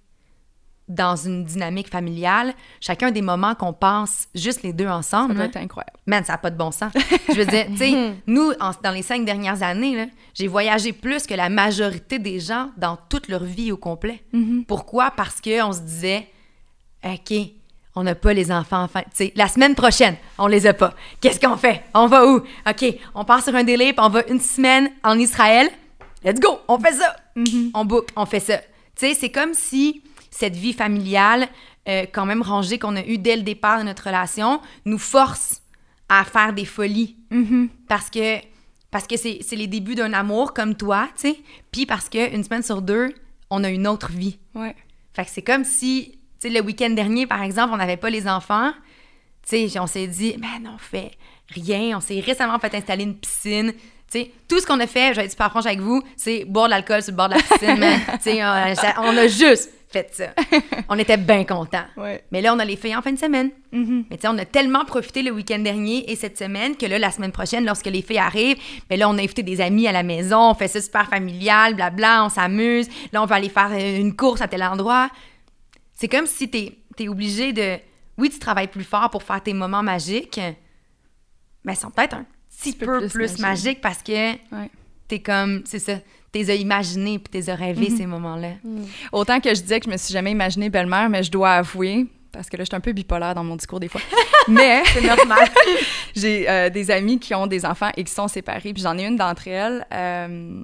dans 0.91 1.17
une 1.17 1.45
dynamique 1.45 1.89
familiale, 1.89 2.53
chacun 2.81 3.11
des 3.11 3.23
moments 3.23 3.55
qu'on 3.55 3.73
passe 3.73 4.29
juste 4.35 4.63
les 4.63 4.73
deux 4.73 4.87
ça 4.87 4.97
ensemble, 4.97 5.35
doit 5.35 5.45
là, 5.45 5.49
être 5.49 5.57
incroyable 5.57 5.97
man, 6.07 6.25
ça 6.25 6.33
n'a 6.33 6.39
pas 6.39 6.51
de 6.51 6.57
bon 6.57 6.73
sens. 6.73 6.93
Je 7.29 7.35
veux 7.35 7.47
dire, 7.47 7.67
tu 7.71 7.77
sais, 7.77 8.13
nous, 8.27 8.51
en- 8.61 8.73
dans 8.83 8.91
les 8.91 9.03
cinq 9.03 9.25
dernières 9.25 9.63
années, 9.63 10.09
j'ai 10.35 10.49
voyagé 10.49 10.93
plus 10.93 11.25
que 11.27 11.35
la 11.35 11.49
majorité 11.49 12.19
des 12.19 12.41
gens 12.41 12.71
dans 12.77 12.99
toute 13.09 13.29
leur 13.29 13.45
vie 13.45 13.71
au 13.71 13.77
complet. 13.77 14.21
Pourquoi? 14.67 15.13
Parce 15.13 15.41
qu'on 15.41 15.73
se 15.73 15.81
disait, 15.81 16.27
OK, 17.05 17.33
on 17.95 18.03
n'a 18.03 18.15
pas 18.17 18.33
les 18.33 18.51
enfants, 18.51 18.83
enfin, 18.83 19.03
tu 19.03 19.09
sais, 19.27 19.33
la 19.37 19.47
semaine 19.49 19.75
prochaine, 19.77 20.17
on 20.39 20.49
les 20.49 20.67
a 20.67 20.75
pas. 20.75 20.95
Qu'est-ce 21.21 21.39
qu'on 21.41 21.57
fait? 21.57 21.83
On 21.95 22.07
va 22.09 22.27
où? 22.27 22.43
OK, 22.69 22.85
on 23.15 23.25
part 23.25 23.43
sur 23.45 23.55
un 23.55 23.63
délai, 23.65 23.93
puis 23.93 24.05
on 24.05 24.09
va 24.09 24.23
une 24.29 24.41
semaine 24.41 24.91
en 25.05 25.19
Israël. 25.19 25.69
Let's 26.25 26.41
go! 26.41 26.59
On 26.69 26.79
fait 26.79 26.93
ça! 26.93 27.15
On 27.75 27.85
book, 27.85 28.09
on 28.17 28.27
fait 28.27 28.41
ça. 28.41 28.59
Tu 28.59 29.07
sais, 29.07 29.15
c'est 29.15 29.31
comme 29.31 29.55
si 29.55 30.03
cette 30.31 30.57
vie 30.57 30.73
familiale, 30.73 31.49
euh, 31.89 32.07
quand 32.13 32.27
même 32.27 32.43
rangée 32.43 32.79
qu'on 32.79 32.97
a 32.97 33.05
eue 33.05 33.19
dès 33.19 33.37
le 33.37 33.43
départ 33.43 33.79
de 33.81 33.85
notre 33.85 34.05
relation, 34.05 34.61
nous 34.85 34.99
force 34.99 35.63
à 36.09 36.25
faire 36.25 36.53
des 36.53 36.65
folies. 36.65 37.17
Parce 37.89 38.11
que 38.11 38.39
parce 38.91 39.07
que 39.07 39.17
c'est 39.17 39.41
les 39.53 39.69
débuts 39.69 39.95
d'un 39.95 40.13
amour 40.13 40.53
comme 40.53 40.75
toi, 40.75 41.09
tu 41.15 41.31
sais. 41.31 41.37
Puis 41.71 41.87
parce 41.87 42.09
qu'une 42.09 42.43
semaine 42.43 42.65
sur 42.65 42.83
deux, 42.83 43.15
on 43.49 43.63
a 43.63 43.71
une 43.71 43.87
autre 43.87 44.11
vie. 44.11 44.39
ouais 44.57 44.75
Fait 45.15 45.25
que 45.25 45.31
c'est 45.31 45.43
comme 45.43 45.65
si, 45.65 46.19
tu 46.41 46.49
sais, 46.49 46.51
le 46.51 46.61
week-end 46.61 46.91
dernier, 46.91 47.27
par 47.27 47.43
exemple, 47.43 47.73
on 47.73 47.77
n'avait 47.77 47.97
pas 47.97 48.11
les 48.11 48.27
enfants. 48.27 48.73
Tu 49.49 49.69
sais, 49.69 49.79
on 49.79 49.87
s'est 49.87 50.09
dit, 50.09 50.35
ben 50.39 50.61
non, 50.63 50.73
on 50.75 50.79
fait 50.79 51.13
rien. 51.49 51.97
On 51.97 52.01
s'est 52.01 52.19
récemment 52.19 52.59
fait 52.59 52.75
installer 52.75 53.05
une 53.05 53.17
piscine. 53.17 53.73
Tu 54.11 54.19
sais, 54.19 54.33
tout 54.49 54.59
ce 54.59 54.67
qu'on 54.67 54.81
a 54.81 54.89
fait, 54.89 55.15
je 55.15 55.21
vais 55.21 55.27
être 55.27 55.31
super 55.31 55.51
franche 55.51 55.67
avec 55.67 55.81
vous, 55.81 56.03
c'est 56.17 56.45
boire 56.45 56.67
de 56.67 56.71
l'alcool 56.71 57.01
sur 57.01 57.13
le 57.13 57.17
bord 57.17 57.29
de 57.29 57.35
la 57.35 57.43
piscine. 57.43 57.85
Tu 58.25 58.31
sais, 58.31 58.43
on 58.99 59.17
a 59.17 59.29
juste 59.29 59.71
fait 59.91 60.09
ça. 60.13 60.27
On 60.89 60.99
était 60.99 61.17
bien 61.17 61.45
contents. 61.45 61.85
ouais 61.97 62.25
Mais 62.31 62.41
là, 62.41 62.55
on 62.55 62.59
a 62.59 62.65
les 62.65 62.77
filles 62.77 62.95
en 62.95 63.03
fin 63.03 63.13
de 63.13 63.19
semaine. 63.19 63.51
Mais 63.73 64.17
tu 64.17 64.23
sais, 64.23 64.29
on 64.29 64.39
a 64.39 64.45
tellement 64.45 64.85
profité 64.85 65.23
le 65.23 65.31
week-end 65.31 65.59
dernier 65.59 66.11
et 66.11 66.17
cette 66.17 66.39
semaine 66.39 66.77
que 66.77 66.87
là, 66.87 66.99
la 66.99 67.11
semaine 67.11 67.33
prochaine, 67.33 67.65
lorsque 67.65 67.87
les 67.87 68.03
filles 68.03 68.19
arrivent, 68.19 68.59
mais 68.89 68.97
là, 68.97 69.09
on 69.09 69.19
a 69.19 69.23
invité 69.23 69.43
des 69.43 69.61
amis 69.61 69.87
à 69.87 69.93
la 69.93 70.03
maison, 70.03 70.51
on 70.51 70.55
fait 70.55 70.69
ça 70.69 70.81
super 70.81 71.09
familial, 71.09 71.75
blabla, 71.75 72.25
on 72.25 72.29
s'amuse. 72.29 72.89
Là, 73.13 73.23
on 73.23 73.27
va 73.27 73.37
aller 73.37 73.49
faire 73.49 73.71
euh, 73.73 73.99
une 73.99 74.15
course 74.15 74.41
à 74.41 74.49
tel 74.49 74.63
endroit. 74.63 75.11
C'est 75.93 76.09
comme 76.09 76.27
si 76.27 76.49
t'es 76.49 76.77
es 76.99 77.09
obligé 77.09 77.53
de... 77.53 77.79
Oui, 78.19 78.29
tu 78.29 78.39
travailles 78.39 78.69
plus 78.69 78.85
fort 78.85 79.09
pour 79.11 79.23
faire 79.23 79.43
tes 79.43 79.55
moments 79.55 79.83
magiques, 79.83 80.39
mais 81.65 81.73
ils 81.73 81.77
sont 81.77 81.91
peut-être 81.91 82.15
un 82.15 82.27
petit 82.51 82.75
peu 82.75 82.87
peu 82.87 82.99
plus 83.01 83.09
plus, 83.09 83.21
magiques. 83.21 83.41
magiques 83.41 83.81
parce 83.81 84.03
que 84.03 84.33
ouais 84.33 84.71
t'es 85.11 85.19
comme... 85.21 85.63
C'est 85.65 85.81
ça. 85.81 85.95
T'es 86.33 86.49
as 86.51 86.55
imaginé 86.55 87.19
puis 87.19 87.29
t'es 87.43 87.51
as 87.51 87.55
rêvé 87.57 87.91
Mhm. 87.91 87.97
ces 87.97 88.07
moments-là. 88.07 88.51
Autant 89.13 89.41
que 89.41 89.49
je 89.55 89.61
disais 89.61 89.81
que 89.81 89.87
je 89.87 89.91
me 89.91 89.97
suis 89.97 90.13
jamais 90.13 90.31
imaginée 90.31 90.71
belle-mère, 90.71 91.09
mais 91.11 91.23
je 91.25 91.31
dois 91.31 91.53
avouer, 91.55 92.07
parce 92.33 92.49
que 92.49 92.57
là, 92.57 92.63
je 92.65 92.69
suis 92.69 92.77
un 92.77 92.81
peu 92.81 92.93
bipolaire 92.93 93.35
dans 93.35 93.43
mon 93.43 93.57
discours 93.57 93.81
des 93.81 93.89
fois, 93.89 94.01
mais 94.49 94.83
C'est 94.93 95.01
normal. 95.05 95.49
j'ai 96.15 96.49
euh, 96.49 96.71
des 96.71 96.91
amis 96.93 97.19
qui 97.19 97.35
ont 97.35 97.47
des 97.49 97.65
enfants 97.67 97.91
et 97.97 98.05
qui 98.05 98.13
sont 98.13 98.29
séparés. 98.29 98.73
Puis 98.73 98.83
j'en 98.83 98.97
ai 98.97 99.05
une 99.07 99.17
d'entre 99.17 99.49
elles, 99.49 99.85
euh, 99.93 100.63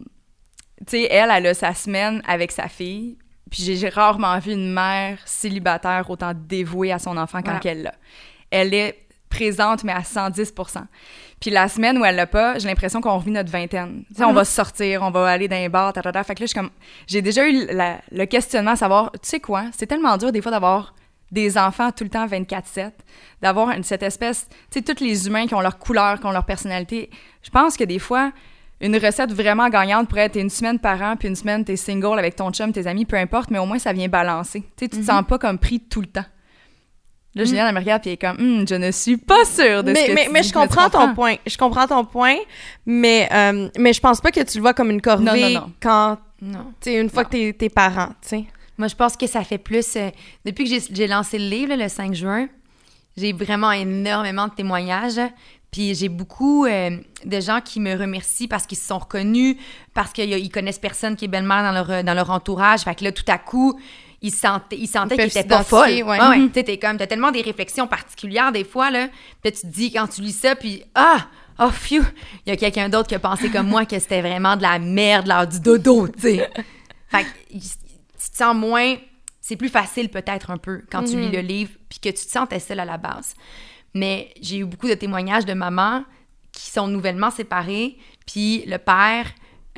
tu 0.87 0.99
sais, 0.99 1.09
elle, 1.11 1.31
elle 1.35 1.47
a 1.47 1.55
sa 1.55 1.75
semaine 1.75 2.23
avec 2.29 2.53
sa 2.53 2.69
fille. 2.69 3.19
Puis 3.51 3.63
j'ai- 3.63 3.89
rarement 3.89 4.39
vu 4.39 4.53
une 4.53 4.73
mère 4.73 5.19
célibataire 5.25 6.09
autant 6.11 6.33
dévouée 6.35 6.93
à 6.93 6.99
son 6.99 7.17
enfant 7.17 7.39
quand 7.43 7.53
Voilà. 7.61 7.61
elle 7.65 7.83
l'a. 7.83 7.95
Elle 8.51 8.75
est 8.75 8.99
présente, 9.29 9.83
mais 9.85 9.93
à 9.93 10.03
110 10.05 10.53
Puis 11.41 11.51
la 11.51 11.69
semaine 11.69 11.99
où 11.99 12.05
elle 12.05 12.17
l'a 12.17 12.27
pas, 12.27 12.59
j'ai 12.59 12.67
l'impression 12.67 13.01
qu'on 13.01 13.17
revit 13.19 13.31
notre 13.31 13.51
vingtaine. 13.51 14.05
Tu 14.09 14.15
sais, 14.17 14.25
on 14.25 14.31
Mhm. 14.31 14.35
va 14.37 14.45
sortir, 14.45 15.03
on 15.03 15.11
va 15.11 15.29
aller 15.29 15.49
dans 15.49 15.57
les 15.57 15.69
bars, 15.69 15.93
ta, 15.93 16.01
ta, 16.03 16.11
ta. 16.13 16.25
Fait 16.25 16.35
que 16.35 16.41
là, 16.41 16.47
suis 16.47 16.59
comme... 16.59 16.71
J'ai 17.07 17.21
déjà 17.23 17.47
eu 17.49 17.67
la- 17.71 17.99
le 18.11 18.25
questionnement 18.25 18.71
à 18.73 18.77
savoir, 18.77 19.13
tu 19.13 19.19
sais 19.23 19.41
quoi, 19.41 19.65
c'est 19.77 19.87
tellement 19.87 20.17
dur 20.17 20.33
des 20.33 20.41
fois 20.41 20.51
d'avoir 20.51 20.95
des 21.31 21.59
enfants 21.59 21.91
tout 21.93 22.05
le 22.05 22.11
temps 22.11 22.27
24-7, 22.27 22.93
d'avoir 23.43 23.75
cette 23.83 24.03
espèce, 24.03 24.49
tu 24.71 24.79
sais, 24.79 24.83
tous 24.83 25.03
les 25.05 25.27
humains 25.27 25.47
qui 25.47 25.55
ont 25.55 25.61
leur 25.61 25.79
couleur, 25.79 26.21
qui 26.21 26.27
ont 26.27 26.31
leur 26.31 26.45
personnalité. 26.47 27.11
Je 27.43 27.51
pense 27.51 27.77
que 27.77 27.85
des 27.85 27.99
fois, 27.99 28.33
une 28.81 28.97
recette 28.97 29.33
vraiment 29.33 29.69
gagnante 29.69 30.09
pourrait 30.09 30.27
être 30.27 30.37
une 30.41 30.51
semaine 30.51 30.79
par 30.79 31.01
an, 31.03 31.17
puis 31.17 31.29
une 31.29 31.35
semaine, 31.37 31.65
t'es 31.65 31.77
single 31.77 32.19
avec 32.19 32.37
ton 32.37 32.51
chum, 32.53 32.73
tes 32.73 32.87
amis, 32.87 33.05
peu 33.05 33.17
importe, 33.17 33.51
mais 33.51 33.59
au 33.59 33.67
moins, 33.67 33.79
ça 33.79 33.93
vient 33.93 34.09
balancer. 34.09 34.61
Tu 34.77 34.85
sais, 34.85 34.89
tu 34.89 34.99
te 35.01 35.05
sens 35.05 35.23
pas 35.27 35.39
comme 35.39 35.59
pris 35.59 35.81
tout 35.81 36.01
le 36.01 36.07
temps. 36.07 36.25
Là, 37.37 37.45
Julien, 37.45 37.69
elle 37.69 37.75
me 37.75 37.79
regarde, 37.81 38.01
puis 38.03 38.11
elle 38.11 38.15
est 38.15 38.17
comme, 38.17 38.39
Hum, 38.61 38.67
je 38.69 38.75
ne 38.75 38.91
suis 38.91 39.17
pas 39.19 39.45
sûre 39.45 39.85
de 39.85 39.95
ce 39.95 40.01
mais, 40.01 40.07
que 40.09 40.13
mais, 40.15 40.25
tu 40.25 40.31
mais 40.33 40.41
dis. 40.41 40.49
je 40.49 40.53
comprends 40.55 40.89
ton 40.91 41.15
point. 41.15 41.37
Je 41.47 41.57
comprends 41.59 41.87
ton 41.87 42.05
point, 42.05 42.37
mais, 42.87 43.29
euh, 43.33 43.69
mais 43.79 43.93
je 43.93 44.01
pense 44.01 44.21
pas 44.21 44.31
que 44.33 44.41
tu 44.41 44.57
le 44.59 44.63
vois 44.63 44.73
comme 44.75 44.91
une 44.91 45.03
corvée 45.03 45.25
Non, 45.25 45.37
non, 45.37 45.51
non. 45.67 45.73
quand, 45.81 46.19
Non. 46.41 46.73
une 46.87 47.11
fois 47.11 47.23
Non. 47.23 47.29
que 47.29 47.37
t'es 47.37 47.53
tes 47.53 47.69
parents, 47.69 48.09
tu 48.23 48.29
sais. 48.29 48.45
Moi, 48.79 48.89
je 48.89 48.95
pense 48.95 49.17
que 49.17 49.27
ça 49.27 49.43
fait 49.45 49.59
plus. 49.59 49.97
euh, 49.97 50.11
depuis 50.45 50.65
que 50.65 50.79
j'ai- 50.95 51.07
lancé 51.07 51.39
le 51.39 51.49
livre 51.49 51.71
là, 51.75 51.85
le 51.85 51.89
5 51.89 52.13
juin, 52.15 52.47
j'ai 53.17 53.33
vraiment 53.33 53.73
énormément 53.73 54.47
de 54.49 54.53
témoignages. 54.55 55.21
Puis 55.71 55.95
j'ai 55.95 56.09
beaucoup 56.09 56.65
euh, 56.65 56.91
de 57.25 57.41
gens 57.41 57.61
qui 57.63 57.81
me 57.81 57.95
remercient 57.99 58.49
parce 58.49 58.67
qu'ils 58.67 58.79
se 58.79 58.87
sont 58.87 58.99
reconnus, 58.99 59.57
parce 59.93 60.13
qu'ils 60.13 60.31
ils 60.31 60.49
connaissent 60.51 60.79
personne 60.79 61.17
qui 61.17 61.27
est 61.27 61.29
belle-mère 61.29 61.63
dans 61.63 61.73
leur, 61.73 62.05
dans 62.05 62.15
leur 62.15 62.31
entourage. 62.31 62.81
Fait 62.81 62.95
que 62.95 63.05
là, 63.05 63.13
tout 63.13 63.25
à 63.29 63.37
coup, 63.37 63.79
ils 64.23 64.33
sentaient, 64.33 64.77
ils 64.79 64.87
sentaient 64.87 65.15
Ils 65.17 65.31
qu'ils 65.31 65.39
étaient 65.39 65.49
pas 65.49 65.63
folles. 65.65 65.89
ouais. 65.91 66.03
Ouais, 66.03 66.21
ouais. 66.21 66.39
Mhm. 66.39 66.49
Tu 66.49 66.55
sais, 66.55 66.65
t'es 66.65 66.79
comme, 66.79 66.97
t'as 66.97 67.07
tellement 67.07 67.31
des 67.31 67.43
réflexions 67.43 67.87
particulières 67.87 68.53
des 68.53 68.65
fois, 68.65 68.91
là. 68.91 69.09
Puis 69.43 69.53
tu 69.53 69.61
te 69.63 69.67
dis, 69.67 69.93
quand 69.93 70.07
tu 70.09 70.23
lis 70.23 70.33
ça, 70.33 70.57
puis 70.57 70.83
ah, 70.95 71.27
oh, 71.59 71.71
phew, 71.71 72.03
il 72.47 72.51
y 72.51 72.53
a 72.53 72.57
quelqu'un 72.57 72.89
d'autre 72.89 73.09
qui 73.09 73.15
a 73.15 73.19
pensé 73.19 73.51
comme 73.51 73.69
moi 73.69 73.85
que 73.85 73.99
c'était 73.99 74.23
vraiment 74.23 74.57
de 74.57 74.63
la 74.63 74.79
merde, 74.79 75.27
l'heure 75.27 75.47
du 75.47 75.61
dodo, 75.61 76.09
tu 76.09 76.21
sais. 76.21 76.51
Fait 77.09 77.25
que 77.25 77.53
tu 77.53 78.31
te 78.31 78.37
sens 78.37 78.55
moins. 78.57 78.97
C'est 79.41 79.57
plus 79.57 79.69
facile 79.69 80.09
peut-être 80.09 80.51
un 80.51 80.57
peu 80.59 80.83
quand 80.91 81.05
tu 81.05 81.17
lis 81.21 81.31
le 81.31 81.39
livre 81.41 81.71
puis 81.89 82.01
que 82.01 82.09
tu 82.09 82.27
te 82.27 82.31
sentais 82.33 82.59
seule 82.59 82.81
à 82.81 82.85
la 82.85 82.97
base. 82.99 83.35
Mais 83.95 84.35
j'ai 84.41 84.59
eu 84.59 84.65
beaucoup 84.65 84.89
de 84.89 84.95
témoignages 84.95 85.45
de 85.47 85.55
mamans 85.55 86.03
qui 86.51 86.69
sont 86.71 86.89
nouvellement 86.89 87.31
séparées, 87.31 87.97
puis 88.27 88.65
le 88.67 88.79
père 88.79 89.27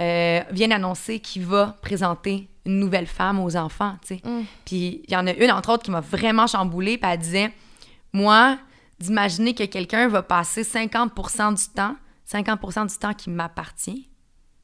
euh, 0.00 0.40
vient 0.52 0.70
annoncer 0.70 1.18
qu'il 1.20 1.44
va 1.44 1.76
présenter 1.82 2.48
une 2.68 2.78
nouvelle 2.78 3.06
femme 3.06 3.40
aux 3.40 3.56
enfants, 3.56 3.96
tu 4.06 4.16
sais. 4.16 4.22
Puis 4.64 5.02
il 5.06 5.12
y 5.12 5.16
en 5.16 5.26
a 5.26 5.32
une, 5.32 5.50
entre 5.50 5.72
autres, 5.72 5.82
qui 5.82 5.90
m'a 5.90 6.00
vraiment 6.00 6.46
chamboulée, 6.46 6.98
puis 6.98 7.10
elle 7.10 7.18
disait, 7.18 7.52
moi, 8.12 8.58
d'imaginer 9.00 9.54
que 9.54 9.64
quelqu'un 9.64 10.08
va 10.08 10.22
passer 10.22 10.64
50 10.64 11.12
du 11.56 11.68
temps, 11.74 11.96
50% 12.30 12.88
du 12.88 12.98
temps 12.98 13.14
qui 13.14 13.30
m'appartient 13.30 14.08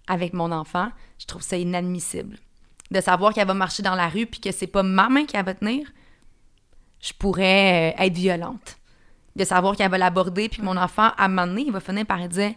avec 0.06 0.34
mon 0.34 0.52
enfant, 0.52 0.90
je 1.18 1.26
trouve 1.26 1.42
ça 1.42 1.56
inadmissible. 1.56 2.38
De 2.90 3.00
savoir 3.00 3.32
qu'elle 3.32 3.46
va 3.46 3.54
marcher 3.54 3.82
dans 3.82 3.94
la 3.94 4.08
rue 4.08 4.26
puis 4.26 4.40
que 4.40 4.52
c'est 4.52 4.66
pas 4.66 4.82
ma 4.82 5.08
main 5.08 5.24
qui 5.24 5.36
va 5.40 5.54
tenir, 5.54 5.90
je 7.00 7.12
pourrais 7.12 7.94
euh, 7.98 8.04
être 8.04 8.14
violente. 8.14 8.76
De 9.36 9.44
savoir 9.44 9.76
qu'elle 9.76 9.90
va 9.90 9.98
l'aborder 9.98 10.48
puis 10.48 10.60
que 10.60 10.64
mon 10.64 10.76
enfant, 10.76 11.10
à 11.16 11.24
un 11.24 11.28
moment 11.28 11.46
donné, 11.46 11.62
il 11.62 11.72
va 11.72 11.80
finir 11.80 12.06
par 12.06 12.28
dire 12.28 12.54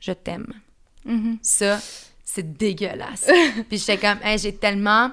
Je 0.00 0.12
t'aime. 0.12 0.52
Mhm. 1.04 1.38
Ça, 1.40 1.78
c'est 2.36 2.56
dégueulasse. 2.56 3.28
puis 3.68 3.78
j'étais 3.78 3.98
comme 3.98 4.18
Hey, 4.22 4.38
J'ai 4.38 4.54
tellement 4.54 5.10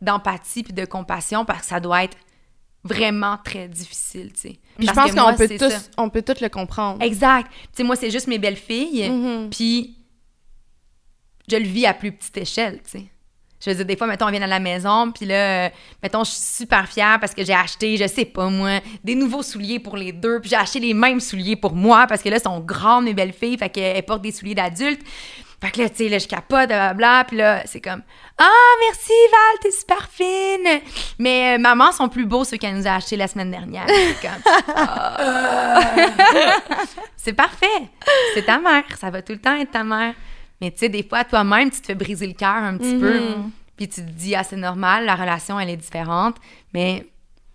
d'empathie 0.00 0.62
puis 0.62 0.72
de 0.72 0.84
compassion 0.84 1.44
parce 1.44 1.60
que 1.60 1.66
ça 1.66 1.80
doit 1.80 2.04
être 2.04 2.16
vraiment 2.84 3.38
très 3.44 3.68
difficile, 3.68 4.32
tu 4.32 4.40
sais. 4.40 4.58
Puis 4.76 4.88
je 4.88 4.92
pense 4.92 5.12
qu'on 5.12 5.34
peut 5.36 5.48
tous, 5.48 5.70
ça. 5.70 5.78
on 5.96 6.10
peut 6.10 6.22
tous 6.22 6.40
le 6.40 6.48
comprendre. 6.48 7.02
Exact. 7.02 7.50
Tu 7.50 7.68
sais, 7.74 7.84
moi, 7.84 7.94
c'est 7.94 8.10
juste 8.10 8.26
mes 8.26 8.38
belles-filles. 8.38 9.08
Mhm. 9.08 9.50
Puis, 9.50 9.96
je 11.48 11.56
le 11.56 11.64
vis 11.64 11.86
à 11.86 11.94
plus 11.94 12.10
petite 12.12 12.36
échelle, 12.36 12.80
tu 12.82 12.98
sais. 12.98 13.11
Je 13.64 13.70
veux 13.70 13.76
dire, 13.76 13.84
des 13.84 13.96
fois, 13.96 14.08
mettons, 14.08 14.26
on 14.26 14.30
vient 14.30 14.42
à 14.42 14.48
la 14.48 14.58
maison, 14.58 15.12
puis 15.12 15.24
là, 15.24 15.70
mettons, 16.02 16.24
je 16.24 16.32
suis 16.32 16.40
super 16.40 16.88
fière 16.88 17.20
parce 17.20 17.32
que 17.32 17.44
j'ai 17.44 17.54
acheté, 17.54 17.96
je 17.96 18.08
sais 18.08 18.24
pas 18.24 18.48
moi, 18.48 18.80
des 19.04 19.14
nouveaux 19.14 19.42
souliers 19.42 19.78
pour 19.78 19.96
les 19.96 20.10
deux, 20.10 20.40
puis 20.40 20.50
j'ai 20.50 20.56
acheté 20.56 20.80
les 20.80 20.94
mêmes 20.94 21.20
souliers 21.20 21.54
pour 21.54 21.74
moi 21.74 22.06
parce 22.08 22.22
que 22.22 22.28
là, 22.28 22.36
elles 22.36 22.42
sont 22.42 22.58
grandes, 22.58 23.04
mes 23.04 23.14
belles-filles, 23.14 23.56
fait 23.56 23.68
qu'elles 23.68 24.02
portent 24.02 24.22
des 24.22 24.32
souliers 24.32 24.56
d'adultes. 24.56 25.02
Fait 25.62 25.70
que 25.70 25.80
là, 25.80 25.88
tu 25.88 25.98
sais, 25.98 26.08
là, 26.08 26.18
je 26.18 26.26
capote, 26.26 26.66
blablabla, 26.66 27.24
puis 27.24 27.36
là, 27.36 27.62
c'est 27.66 27.80
comme 27.80 28.02
«Ah, 28.38 28.50
merci 28.80 29.12
Val, 29.30 29.60
t'es 29.62 29.70
super 29.70 30.08
fine!» 30.10 30.80
Mais 31.20 31.54
euh, 31.54 31.58
maman 31.58 31.92
sont 31.92 32.08
plus 32.08 32.26
beaux 32.26 32.42
ceux 32.42 32.56
qu'elle 32.56 32.74
nous 32.74 32.88
a 32.88 32.96
achetés 32.96 33.14
la 33.14 33.28
semaine 33.28 33.52
dernière. 33.52 33.86
C'est 33.86 34.28
comme 34.28 34.42
c'est 37.16 37.32
parfait. 37.32 37.66
C'est 38.34 38.44
ta 38.44 38.58
mère. 38.58 38.82
Ça 38.98 39.10
va 39.10 39.22
tout 39.22 39.34
le 39.34 39.38
temps 39.38 39.54
être 39.54 39.70
ta 39.70 39.84
mère. 39.84 40.14
Mais 40.62 40.70
tu 40.70 40.78
sais, 40.78 40.88
des 40.88 41.02
fois, 41.02 41.24
toi-même, 41.24 41.70
tu 41.70 41.80
te 41.80 41.86
fais 41.86 41.94
briser 41.94 42.26
le 42.26 42.32
cœur 42.34 42.54
un 42.54 42.78
petit 42.78 42.96
peu. 42.96 43.20
Puis 43.76 43.88
tu 43.88 44.00
te 44.00 44.10
dis, 44.10 44.34
ah, 44.36 44.44
c'est 44.44 44.56
normal, 44.56 45.04
la 45.04 45.16
relation, 45.16 45.58
elle 45.58 45.68
est 45.70 45.76
différente. 45.76 46.36
Mais 46.72 47.04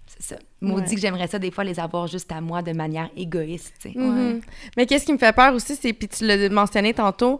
c'est 0.05 0.35
ça. 0.35 0.39
Maudit 0.59 0.89
Ouais. 0.89 0.95
que 0.95 1.01
j'aimerais 1.01 1.27
ça, 1.27 1.39
des 1.39 1.51
fois, 1.51 1.63
les 1.63 1.79
avoir 1.79 2.07
juste 2.07 2.31
à 2.31 2.41
moi 2.41 2.61
de 2.61 2.73
manière 2.73 3.09
égoïste. 3.15 3.87
Mhm. 3.95 4.41
Mais 4.75 4.85
qu'est-ce 4.85 5.05
qui 5.05 5.13
me 5.13 5.17
fait 5.17 5.33
peur 5.33 5.53
aussi, 5.53 5.75
c'est, 5.75 5.93
puis 5.93 6.07
tu 6.09 6.25
l'as 6.25 6.49
mentionné 6.49 6.93
tantôt, 6.93 7.39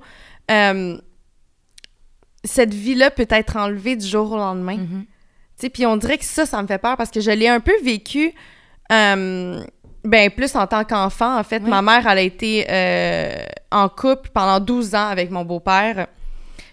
euh, 0.50 0.98
cette 2.44 2.74
vie-là 2.74 3.12
peut 3.12 3.28
être 3.30 3.58
enlevée 3.58 3.96
du 3.96 4.06
jour 4.08 4.32
au 4.32 4.38
lendemain. 4.38 4.78
Mhm. 4.78 5.06
Tu 5.06 5.62
sais, 5.64 5.70
puis 5.70 5.86
on 5.86 5.98
dirait 5.98 6.18
que 6.18 6.26
ça, 6.26 6.46
ça 6.46 6.62
me 6.62 6.68
fait 6.68 6.78
peur 6.78 6.96
parce 6.96 7.10
que 7.12 7.20
je 7.20 7.32
l'ai 7.32 7.48
un 7.50 7.60
peu 7.60 7.74
vécu, 7.84 8.32
euh, 8.92 9.64
ben 10.08 10.30
plus 10.30 10.56
en 10.56 10.66
tant 10.68 10.84
qu'enfant. 10.84 11.38
En 11.40 11.44
fait, 11.44 11.62
Oui. 11.64 11.70
ma 11.70 11.82
mère, 11.82 12.08
elle 12.08 12.18
a 12.18 12.22
été 12.22 12.66
euh, 12.70 13.36
en 13.72 13.90
couple 13.90 14.30
pendant 14.34 14.60
12 14.60 14.96
ans 14.96 15.08
avec 15.10 15.30
mon 15.32 15.44
beau-père. 15.46 16.08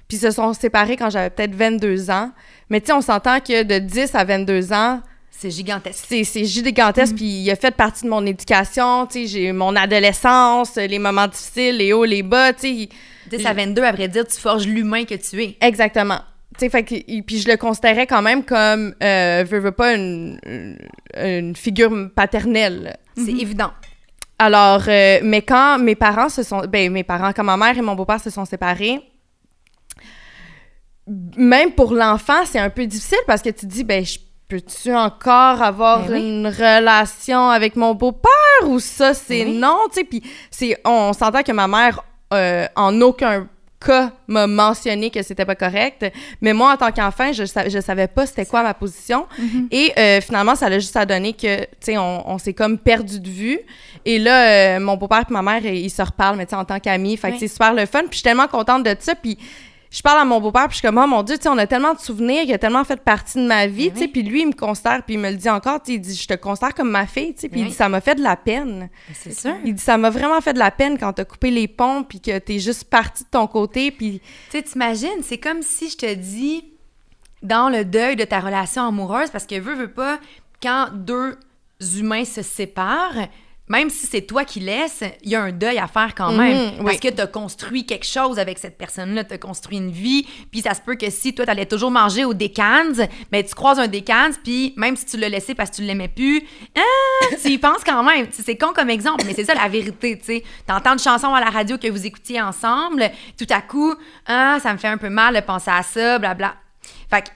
Puis 0.08 0.18
ils 0.18 0.20
se 0.20 0.30
sont 0.30 0.52
séparés 0.52 0.96
quand 0.96 1.10
j'avais 1.10 1.30
peut-être 1.30 1.54
22 1.54 2.10
ans. 2.10 2.30
Mais 2.70 2.80
tu 2.80 2.88
sais, 2.88 2.92
on 2.92 3.00
s'entend 3.00 3.40
que 3.40 3.62
de 3.62 3.78
10 3.78 4.14
à 4.14 4.24
22 4.24 4.72
ans, 4.72 5.00
C'est 5.30 5.50
gigantesque. 5.50 6.04
c'est 6.08 6.44
gigantesque, 6.44 7.16
puis 7.16 7.24
il 7.42 7.50
a 7.50 7.56
fait 7.56 7.74
partie 7.74 8.04
de 8.04 8.08
mon 8.10 8.24
éducation, 8.24 9.06
tu 9.06 9.20
sais, 9.22 9.26
j'ai 9.26 9.52
mon 9.52 9.74
adolescence, 9.76 10.76
les 10.76 10.98
moments 10.98 11.26
difficiles, 11.26 11.76
les 11.78 11.92
hauts, 11.92 12.04
les 12.04 12.22
bas, 12.22 12.52
tu 12.52 12.84
sais, 12.84 12.88
10 13.30 13.46
à 13.46 13.52
22, 13.54 13.82
à 13.82 13.92
vrai 13.92 14.08
dire, 14.08 14.26
tu 14.26 14.38
forges 14.40 14.66
l'humain 14.66 15.04
que 15.04 15.14
tu 15.14 15.42
es. 15.42 15.56
exactement. 15.60 16.20
Tu 16.56 16.66
sais, 16.66 16.70
fait 16.70 16.84
que, 16.84 17.20
puis 17.22 17.40
je 17.40 17.48
le 17.48 17.56
considérais 17.56 18.06
quand 18.06 18.22
même 18.22 18.44
comme, 18.44 18.94
euh, 19.02 19.44
veux, 19.48 19.58
veux 19.58 19.72
pas, 19.72 19.94
une, 19.94 20.38
une- 20.46 20.78
une 21.20 21.56
figure 21.56 21.90
paternelle. 22.14 22.96
C'est 23.16 23.32
évident. 23.32 23.72
Alors, 24.38 24.82
euh, 24.88 25.20
mais 25.22 25.42
quand 25.42 25.78
mes 25.78 25.94
parents 25.94 26.28
se 26.28 26.42
sont, 26.42 26.62
ben 26.68 26.92
mes 26.92 27.04
parents, 27.04 27.32
quand 27.32 27.44
ma 27.44 27.56
mère 27.56 27.78
et 27.78 27.82
mon 27.82 27.94
beau-père 27.94 28.20
se 28.20 28.30
sont 28.30 28.44
séparés, 28.44 29.00
même 31.36 31.72
pour 31.72 31.94
l'enfant, 31.94 32.44
c'est 32.44 32.58
un 32.58 32.70
peu 32.70 32.86
difficile 32.86 33.18
parce 33.26 33.42
que 33.42 33.50
tu 33.50 33.60
te 33.60 33.66
dis, 33.66 33.84
ben, 33.84 34.04
je 34.04 34.18
peux-tu 34.48 34.94
encore 34.94 35.62
avoir 35.62 36.06
Ben 36.06 36.14
oui. 36.14 36.28
une 36.28 36.46
relation 36.46 37.48
avec 37.50 37.76
mon 37.76 37.94
beau-père 37.94 38.68
ou 38.68 38.80
ça, 38.80 39.14
c'est 39.14 39.44
oui. 39.44 39.56
non, 39.56 39.78
tu 39.88 40.00
sais, 40.00 40.04
puis 40.04 40.22
c'est, 40.50 40.78
on 40.84 41.12
s'entend 41.12 41.42
que 41.42 41.52
ma 41.52 41.68
mère, 41.68 42.00
euh, 42.32 42.66
en 42.74 43.00
aucun 43.00 43.48
cas, 43.84 44.10
m'a 44.26 44.46
mentionné 44.46 45.10
que 45.10 45.22
c'était 45.22 45.44
pas 45.44 45.54
correct, 45.54 46.04
mais 46.40 46.52
moi, 46.52 46.72
en 46.72 46.76
tant 46.76 46.92
qu'enfant, 46.92 47.32
je, 47.32 47.44
je 47.44 47.80
savais 47.80 48.06
pas 48.08 48.26
c'était 48.26 48.46
quoi 48.46 48.62
ma 48.62 48.74
position, 48.74 49.26
et 49.70 49.92
euh, 49.98 50.20
finalement, 50.20 50.54
ça 50.54 50.66
a 50.66 50.78
juste 50.78 50.96
à 50.96 51.06
donner 51.06 51.32
que, 51.32 51.60
tu 51.62 51.66
sais, 51.80 51.98
on, 51.98 52.28
on 52.30 52.38
s'est 52.38 52.54
comme 52.54 52.78
perdu 52.78 53.20
de 53.20 53.28
vue, 53.28 53.58
et 54.04 54.18
là, 54.18 54.76
euh, 54.76 54.80
mon 54.80 54.96
beau-père 54.96 55.24
et 55.28 55.32
ma 55.32 55.42
mère, 55.42 55.64
ils 55.64 55.90
se 55.90 56.02
reparlent, 56.02 56.36
mais 56.36 56.46
tu 56.46 56.50
sais, 56.50 56.56
en 56.56 56.64
tant 56.64 56.80
qu'amis, 56.80 57.16
fait 57.16 57.28
que 57.28 57.32
Oui. 57.34 57.38
c'est 57.40 57.48
super 57.48 57.72
le 57.74 57.86
fun, 57.86 58.00
puis 58.00 58.08
je 58.12 58.16
suis 58.16 58.22
tellement 58.22 58.48
contente 58.48 58.82
de 58.84 58.94
ça, 58.98 59.14
puis 59.14 59.38
je 59.94 60.02
parle 60.02 60.18
à 60.18 60.24
mon 60.24 60.40
beau-père, 60.40 60.64
puis 60.66 60.72
je 60.72 60.78
suis 60.78 60.88
comme, 60.88 60.98
oh 60.98 61.06
mon 61.06 61.22
Dieu, 61.22 61.36
tu 61.36 61.44
sais, 61.44 61.48
on 61.48 61.56
a 61.56 61.68
tellement 61.68 61.94
de 61.94 62.00
souvenirs, 62.00 62.42
il 62.44 62.52
a 62.52 62.58
tellement 62.58 62.82
fait 62.82 63.00
partie 63.00 63.38
de 63.38 63.46
ma 63.46 63.68
vie, 63.68 63.90
Ben 63.90 63.94
tu 63.94 64.00
sais, 64.00 64.08
puis 64.08 64.24
lui, 64.24 64.40
il 64.40 64.48
me 64.48 64.52
considère, 64.52 65.04
puis 65.04 65.14
il 65.14 65.20
me 65.20 65.30
le 65.30 65.36
dit 65.36 65.48
encore, 65.48 65.80
tu 65.80 65.92
sais, 65.92 65.96
il 65.98 66.00
dit, 66.00 66.16
je 66.16 66.26
te 66.26 66.34
considère 66.34 66.74
comme 66.74 66.90
ma 66.90 67.06
fille, 67.06 67.32
tu 67.32 67.42
sais, 67.42 67.48
puis 67.48 67.60
il 67.60 67.64
Ben 67.64 67.70
dit, 67.70 67.76
ça 67.76 67.88
m'a 67.88 68.00
fait 68.00 68.16
de 68.16 68.22
la 68.22 68.36
peine. 68.36 68.90
C'est 69.12 69.32
sûr. 69.32 69.54
Il 69.64 69.72
dit, 69.72 69.82
ça 69.82 69.96
m'a 69.96 70.10
vraiment 70.10 70.40
fait 70.40 70.52
de 70.52 70.58
la 70.58 70.72
peine 70.72 70.98
quand 70.98 71.12
t'as 71.12 71.24
coupé 71.24 71.52
les 71.52 71.68
ponts, 71.68 72.02
puis 72.02 72.20
que 72.20 72.36
t'es 72.38 72.58
juste 72.58 72.90
parti 72.90 73.22
de 73.22 73.28
ton 73.28 73.46
côté, 73.46 73.92
puis 73.92 74.20
Tu 74.50 74.58
sais, 74.58 74.62
t'imagines, 74.64 75.22
c'est 75.22 75.38
comme 75.38 75.62
si 75.62 75.88
je 75.88 75.96
te 75.96 76.12
dis, 76.12 76.64
dans 77.44 77.68
le 77.68 77.84
deuil 77.84 78.16
de 78.16 78.24
ta 78.24 78.40
relation 78.40 78.82
amoureuse, 78.82 79.30
parce 79.30 79.46
que 79.46 79.60
veux, 79.60 79.74
veux 79.74 79.92
pas, 79.92 80.18
quand 80.60 80.88
deux 80.92 81.38
humains 81.96 82.24
se 82.24 82.42
séparent, 82.42 83.28
même 83.66 83.88
si 83.88 84.06
c'est 84.06 84.20
toi 84.22 84.44
qui 84.44 84.60
laisses, 84.60 85.02
il 85.22 85.30
y 85.30 85.34
a 85.36 85.42
un 85.42 85.50
deuil 85.50 85.78
à 85.78 85.86
faire 85.86 86.14
quand 86.14 86.32
Mhm, 86.32 86.36
même. 86.38 86.72
oui. 86.80 86.84
Parce 86.84 86.98
que 86.98 87.08
tu 87.08 87.20
as 87.20 87.26
construit 87.26 87.86
quelque 87.86 88.04
chose 88.06 88.38
avec 88.38 88.58
cette 88.58 88.76
personne-là, 88.76 89.24
tu 89.24 89.32
as 89.32 89.38
construit 89.38 89.78
une 89.78 89.90
vie, 89.90 90.26
puis 90.50 90.60
ça 90.60 90.74
se 90.74 90.82
peut 90.82 90.96
que 90.96 91.08
si 91.08 91.34
toi, 91.34 91.46
tu 91.46 91.50
allais 91.50 91.64
toujours 91.64 91.90
manger 91.90 92.26
au 92.26 92.34
Decans, 92.34 93.06
ben 93.32 93.42
tu 93.42 93.54
croises 93.54 93.78
un 93.78 93.88
Decans, 93.88 94.32
puis 94.44 94.74
même 94.76 94.96
si 94.96 95.06
tu 95.06 95.16
l'as 95.16 95.30
laissé 95.30 95.54
parce 95.54 95.70
que 95.70 95.76
tu 95.76 95.82
l'aimais 95.82 96.08
plus, 96.08 96.42
ah, 96.76 97.26
tu 97.42 97.48
y 97.52 97.58
penses 97.58 97.82
quand 97.84 98.02
même. 98.02 98.26
C'est 98.32 98.56
con 98.58 98.72
comme 98.74 98.90
exemple, 98.90 99.24
mais 99.26 99.32
c'est 99.34 99.44
ça 99.44 99.54
la 99.54 99.68
vérité, 99.68 100.18
tu 100.18 100.24
sais. 100.26 100.44
T'entends 100.66 100.92
une 100.92 100.98
chanson 100.98 101.32
à 101.32 101.40
la 101.40 101.48
radio 101.50 101.78
que 101.78 101.88
vous 101.88 102.04
écoutiez 102.04 102.42
ensemble, 102.42 103.10
tout 103.38 103.46
à 103.48 103.62
coup, 103.62 103.94
ah, 104.26 104.58
ça 104.62 104.72
me 104.74 104.78
fait 104.78 104.88
un 104.88 104.98
peu 104.98 105.08
mal 105.08 105.34
de 105.34 105.40
penser 105.40 105.70
à 105.70 105.82
ça, 105.82 106.18
blabla. 106.18 106.54
Fait 107.08 107.22
que 107.22 107.28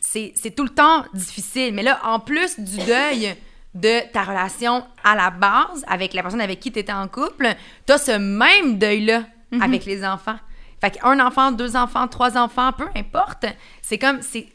c'est 0.00 0.32
c'est 0.36 0.54
tout 0.54 0.64
le 0.64 0.68
temps 0.70 1.04
difficile. 1.14 1.72
Mais 1.72 1.82
là, 1.82 1.98
en 2.04 2.20
plus 2.20 2.60
du 2.60 2.76
deuil 2.84 3.34
de 3.76 4.10
ta 4.12 4.22
relation 4.24 4.84
à 5.04 5.14
la 5.14 5.30
base 5.30 5.84
avec 5.86 6.14
la 6.14 6.22
personne 6.22 6.40
avec 6.40 6.60
qui 6.60 6.72
tu 6.72 6.78
étais 6.78 6.92
en 6.92 7.08
couple, 7.08 7.48
tu 7.86 7.92
as 7.92 7.98
ce 7.98 8.12
même 8.18 8.78
deuil-là 8.78 9.24
avec 9.60 9.84
les 9.84 10.04
enfants. 10.04 10.36
Fait 10.80 10.90
qu'un 10.90 11.24
enfant, 11.24 11.52
deux 11.52 11.76
enfants, 11.76 12.08
trois 12.08 12.36
enfants, 12.36 12.72
peu 12.72 12.86
importe, 12.96 13.46
c'est 13.82 13.98
comme, 13.98 14.20
c'est 14.22 14.46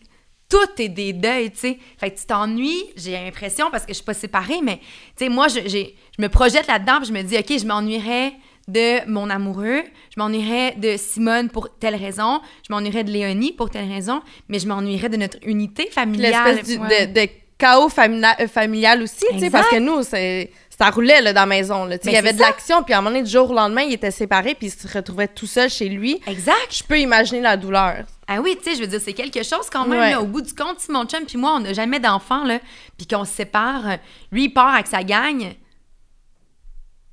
tout 0.49 0.81
est 0.81 0.89
des 0.89 1.13
deuils, 1.13 1.49
tu 1.51 1.57
sais. 1.59 1.79
Fait 1.97 2.11
que 2.11 2.19
tu 2.19 2.25
t'ennuies, 2.25 2.83
j'ai 2.97 3.13
l'impression, 3.13 3.71
parce 3.71 3.83
que 3.85 3.91
je 3.93 3.95
suis 3.95 4.03
pas 4.05 4.13
séparée, 4.13 4.59
mais, 4.61 4.77
tu 5.17 5.25
sais, 5.25 5.29
moi, 5.29 5.47
je, 5.47 5.59
je 5.67 6.21
me 6.21 6.27
projette 6.27 6.67
là-dedans, 6.67 6.99
je 7.05 7.13
me 7.13 7.21
dis, 7.23 7.37
OK, 7.37 7.57
je 7.57 7.65
m'ennuierais 7.65 8.33
de 8.67 9.07
mon 9.09 9.29
amoureux, 9.29 9.81
je 10.15 10.19
m'ennuierais 10.19 10.75
de 10.77 10.97
Simone 10.97 11.49
pour 11.49 11.69
telle 11.79 11.95
raison, 11.95 12.41
je 12.67 12.73
m'ennuierais 12.73 13.03
de 13.03 13.11
Léonie 13.11 13.53
pour 13.53 13.69
telle 13.69 13.89
raison, 13.89 14.21
mais 14.49 14.59
je 14.59 14.67
m'ennuierais 14.67 15.09
de 15.09 15.17
notre 15.17 15.37
unité 15.43 15.89
familiale. 15.89 16.55
L'espèce 16.55 16.75
du- 16.77 16.81
ouais. 16.83 17.07
de, 17.07 17.13
de 17.21 17.29
chaos 17.61 17.89
famina- 17.89 18.35
euh, 18.41 18.47
familial 18.47 19.01
aussi, 19.03 19.19
tu 19.31 19.39
sais, 19.39 19.45
Exact. 19.45 19.51
parce 19.51 19.69
que 19.69 19.79
nous, 19.79 20.03
c'est- 20.03 20.51
ça 20.77 20.89
roulait 20.89 21.21
là, 21.21 21.31
dans 21.33 21.41
la 21.41 21.45
maison. 21.45 21.85
là, 21.85 21.97
tu 21.99 22.05
sais, 22.05 22.09
Mais 22.09 22.11
Il 22.13 22.15
y 22.15 22.17
avait 22.17 22.27
c'est 22.29 22.33
de 22.35 22.39
ça. 22.41 22.47
l'action, 22.47 22.81
puis 22.83 22.93
à 22.93 22.97
un 22.97 23.01
moment 23.01 23.11
donné, 23.11 23.23
du 23.23 23.29
jour 23.31 23.51
au 23.51 23.53
lendemain, 23.53 23.81
il 23.83 23.93
était 23.93 24.09
séparé, 24.11 24.55
puis 24.55 24.67
il 24.67 24.71
se 24.71 24.87
retrouvait 24.97 25.27
tout 25.27 25.45
seul 25.45 25.69
chez 25.69 25.87
lui. 25.89 26.19
Exact. 26.25 26.55
Je 26.71 26.83
peux 26.83 26.97
imaginer 26.99 27.41
la 27.41 27.55
douleur. 27.57 27.97
Ah 28.27 28.39
oui, 28.41 28.57
tu 28.57 28.69
sais, 28.71 28.75
je 28.77 28.81
veux 28.81 28.87
dire, 28.87 28.99
c'est 29.03 29.13
quelque 29.13 29.43
chose 29.43 29.69
quand 29.71 29.85
même. 29.85 29.99
Ouais. 29.99 30.11
là, 30.11 30.21
au 30.21 30.25
bout 30.25 30.41
du 30.41 30.53
compte, 30.53 30.79
si 30.79 30.91
mon 30.91 31.05
chum 31.05 31.25
puis 31.25 31.37
moi, 31.37 31.53
on 31.55 31.59
n'a 31.59 31.73
jamais 31.73 31.99
d'enfants, 31.99 32.43
là, 32.45 32.59
puis 32.97 33.05
qu'on 33.05 33.25
se 33.25 33.31
sépare, 33.33 33.87
euh, 33.87 33.95
lui, 34.31 34.45
il 34.45 34.49
part 34.49 34.73
avec 34.73 34.87
sa 34.87 35.03
gang. 35.03 35.53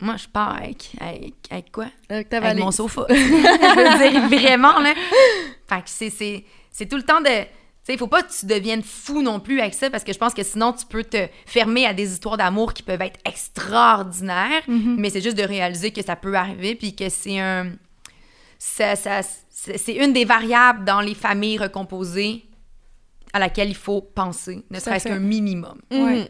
Moi, 0.01 0.15
je 0.17 0.29
pars 0.29 0.57
avec, 0.57 0.93
avec, 1.01 1.35
avec 1.51 1.73
quoi? 1.73 1.87
Avec 2.09 2.29
ta 2.29 2.37
Avec 2.37 2.51
valise. 2.51 2.65
mon 2.65 2.71
sofa. 2.71 3.05
je 3.09 3.15
veux 3.15 4.11
dire, 4.11 4.29
vraiment, 4.41 4.79
là. 4.79 4.95
Fait 5.69 5.77
que 5.77 5.83
c'est, 5.87 6.11
c'est, 6.11 6.45
c'est 6.71 6.87
tout 6.87 6.97
le 6.97 7.03
temps 7.03 7.21
de... 7.21 7.29
Il 7.93 7.99
faut 7.99 8.07
pas 8.07 8.23
que 8.23 8.33
tu 8.33 8.47
deviennes 8.47 8.83
fou 8.83 9.23
non 9.23 9.41
plus 9.41 9.61
avec 9.61 9.75
ça, 9.75 9.91
parce 9.91 10.05
que 10.05 10.13
je 10.13 10.19
pense 10.19 10.35
que 10.35 10.43
sinon, 10.43 10.73
tu 10.73 10.85
peux 10.87 11.05
te 11.05 11.27
fermer 11.47 11.87
à 11.87 11.95
des 11.95 12.13
histoires 12.13 12.37
d'amour 12.37 12.75
qui 12.75 12.83
peuvent 12.83 13.01
être 13.03 13.19
extraordinaires, 13.25 14.63
mais 14.69 15.11
c'est 15.11 15.21
juste 15.21 15.37
de 15.39 15.43
réaliser 15.43 15.91
que 15.91 16.03
ça 16.05 16.17
peut 16.17 16.35
arriver, 16.35 16.75
puis 16.75 16.95
que 16.95 17.09
c'est 17.09 17.39
un... 17.41 17.73
Ça, 18.59 18.97
ça- 18.97 19.23
c'est 19.23 19.79
c'est 19.79 19.95
une 19.95 20.13
des 20.13 20.25
variables 20.25 20.85
dans 20.85 21.01
les 21.01 21.15
familles 21.15 21.59
recomposées 21.59 22.45
à 23.33 23.39
laquelle 23.39 23.69
il 23.69 23.75
faut 23.77 24.01
penser, 24.01 24.65
ne 24.71 24.81
serait-ce 24.81 25.07
qu'un 25.09 25.19
minimum. 25.19 25.79
Ouais. 25.91 25.99
Mhm. 26.21 26.29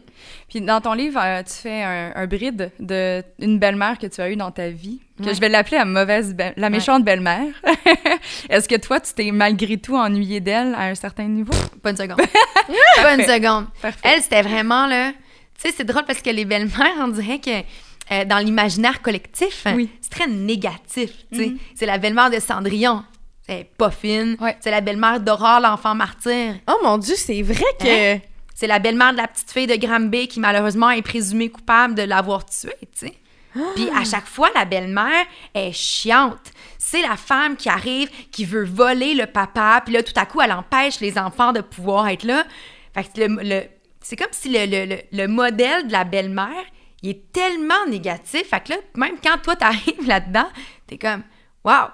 Puis 0.49 0.61
dans 0.61 0.81
ton 0.81 0.93
livre, 0.93 1.19
euh, 1.23 1.41
tu 1.43 1.53
fais 1.53 1.81
un, 1.83 2.11
un 2.15 2.27
bride 2.27 2.71
de 2.79 3.23
une 3.39 3.57
belle-mère 3.57 3.97
que 3.97 4.07
tu 4.07 4.19
as 4.21 4.29
eue 4.29 4.35
dans 4.35 4.51
ta 4.51 4.69
vie, 4.69 4.99
que 5.17 5.23
Ouais. 5.23 5.33
je 5.33 5.39
vais 5.39 5.47
l'appeler 5.49 5.77
la 5.77 5.85
mauvaise, 5.85 6.35
la 6.57 6.69
méchante 6.69 7.03
belle-mère. 7.05 7.45
Est-ce 8.49 8.67
que 8.67 8.75
toi, 8.75 8.99
tu 8.99 9.13
t'es 9.13 9.31
malgré 9.31 9.77
tout 9.77 9.95
ennuyé 9.95 10.39
d'elle 10.41 10.73
à 10.75 10.83
un 10.87 10.95
certain 10.95 11.25
niveau? 11.27 11.53
Pas 11.81 11.91
une 11.91 11.97
seconde. 11.97 12.17
pas 12.97 13.15
une 13.15 13.23
seconde. 13.25 13.67
Parfait. 13.81 13.99
Elle, 14.03 14.21
c'était 14.21 14.41
vraiment 14.41 14.85
là. 14.87 15.11
Tu 15.61 15.69
sais, 15.69 15.73
c'est 15.75 15.83
drôle 15.85 16.03
parce 16.05 16.21
que 16.21 16.29
les 16.29 16.45
belles-mères, 16.45 16.95
on 16.99 17.09
dirait 17.09 17.39
que 17.39 17.49
euh, 18.11 18.25
dans 18.25 18.39
l'imaginaire 18.39 19.01
collectif, 19.01 19.65
Oui. 19.75 19.89
c'est 20.01 20.09
très 20.11 20.27
négatif. 20.27 21.11
tu 21.31 21.37
sais. 21.37 21.51
C'est 21.75 21.85
la 21.85 21.97
belle-mère 21.97 22.29
de 22.29 22.39
Cendrillon. 22.39 23.03
C'est 23.49 23.69
pas 23.77 23.89
fine. 23.91 24.37
Ouais. 24.39 24.55
C'est 24.59 24.71
la 24.71 24.81
belle-mère 24.81 25.19
d'Aurore, 25.19 25.59
l'enfant 25.59 25.95
martyr. 25.95 26.55
Oh 26.67 26.77
mon 26.83 26.97
Dieu, 26.99 27.15
c'est 27.17 27.41
vrai 27.41 27.63
que. 27.79 28.15
Hein? 28.15 28.19
C'est 28.53 28.67
la 28.67 28.79
belle-mère 28.79 29.13
de 29.13 29.17
la 29.17 29.27
petite 29.27 29.51
fille 29.51 29.67
de 29.67 29.75
Granby 29.75 30.27
qui, 30.27 30.39
malheureusement, 30.39 30.89
est 30.89 31.01
présumée 31.01 31.49
coupable 31.49 31.95
de 31.95 32.03
l'avoir 32.03 32.45
tuée, 32.45 32.75
tu 32.97 33.07
sais. 33.07 33.13
Puis 33.75 33.89
à 33.95 34.03
chaque 34.03 34.27
fois, 34.27 34.49
la 34.53 34.65
belle-mère 34.65 35.25
est 35.55 35.71
chiante. 35.71 36.51
C'est 36.77 37.01
la 37.01 37.15
femme 37.17 37.55
qui 37.57 37.67
arrive, 37.69 38.09
qui 38.31 38.45
veut 38.45 38.65
voler 38.65 39.15
le 39.15 39.25
papa, 39.25 39.81
puis 39.83 39.93
là, 39.93 40.03
tout 40.03 40.13
à 40.15 40.25
coup, 40.25 40.39
elle 40.41 40.51
empêche 40.51 40.99
les 40.99 41.17
enfants 41.17 41.51
de 41.53 41.61
pouvoir 41.61 42.09
être 42.09 42.23
là. 42.25 42.43
Fait 42.93 43.03
que 43.05 43.21
le, 43.21 43.41
le- 43.41 43.63
c'est 44.01 44.15
comme 44.15 44.27
si 44.31 44.49
le, 44.49 44.65
le- 44.65 44.85
le- 44.95 45.01
le 45.11 45.27
modèle 45.27 45.87
de 45.87 45.91
la 45.91 46.03
belle-mère, 46.03 46.63
il 47.01 47.09
est 47.11 47.31
tellement 47.31 47.85
négatif. 47.87 48.49
Fait 48.49 48.61
que 48.63 48.73
là, 48.73 48.77
même 48.95 49.15
quand 49.23 49.37
toi, 49.41 49.55
t'arrives 49.55 50.05
là-dedans, 50.05 50.47
t'es 50.85 50.97
comme, 50.97 51.23
waouh, 51.63 51.87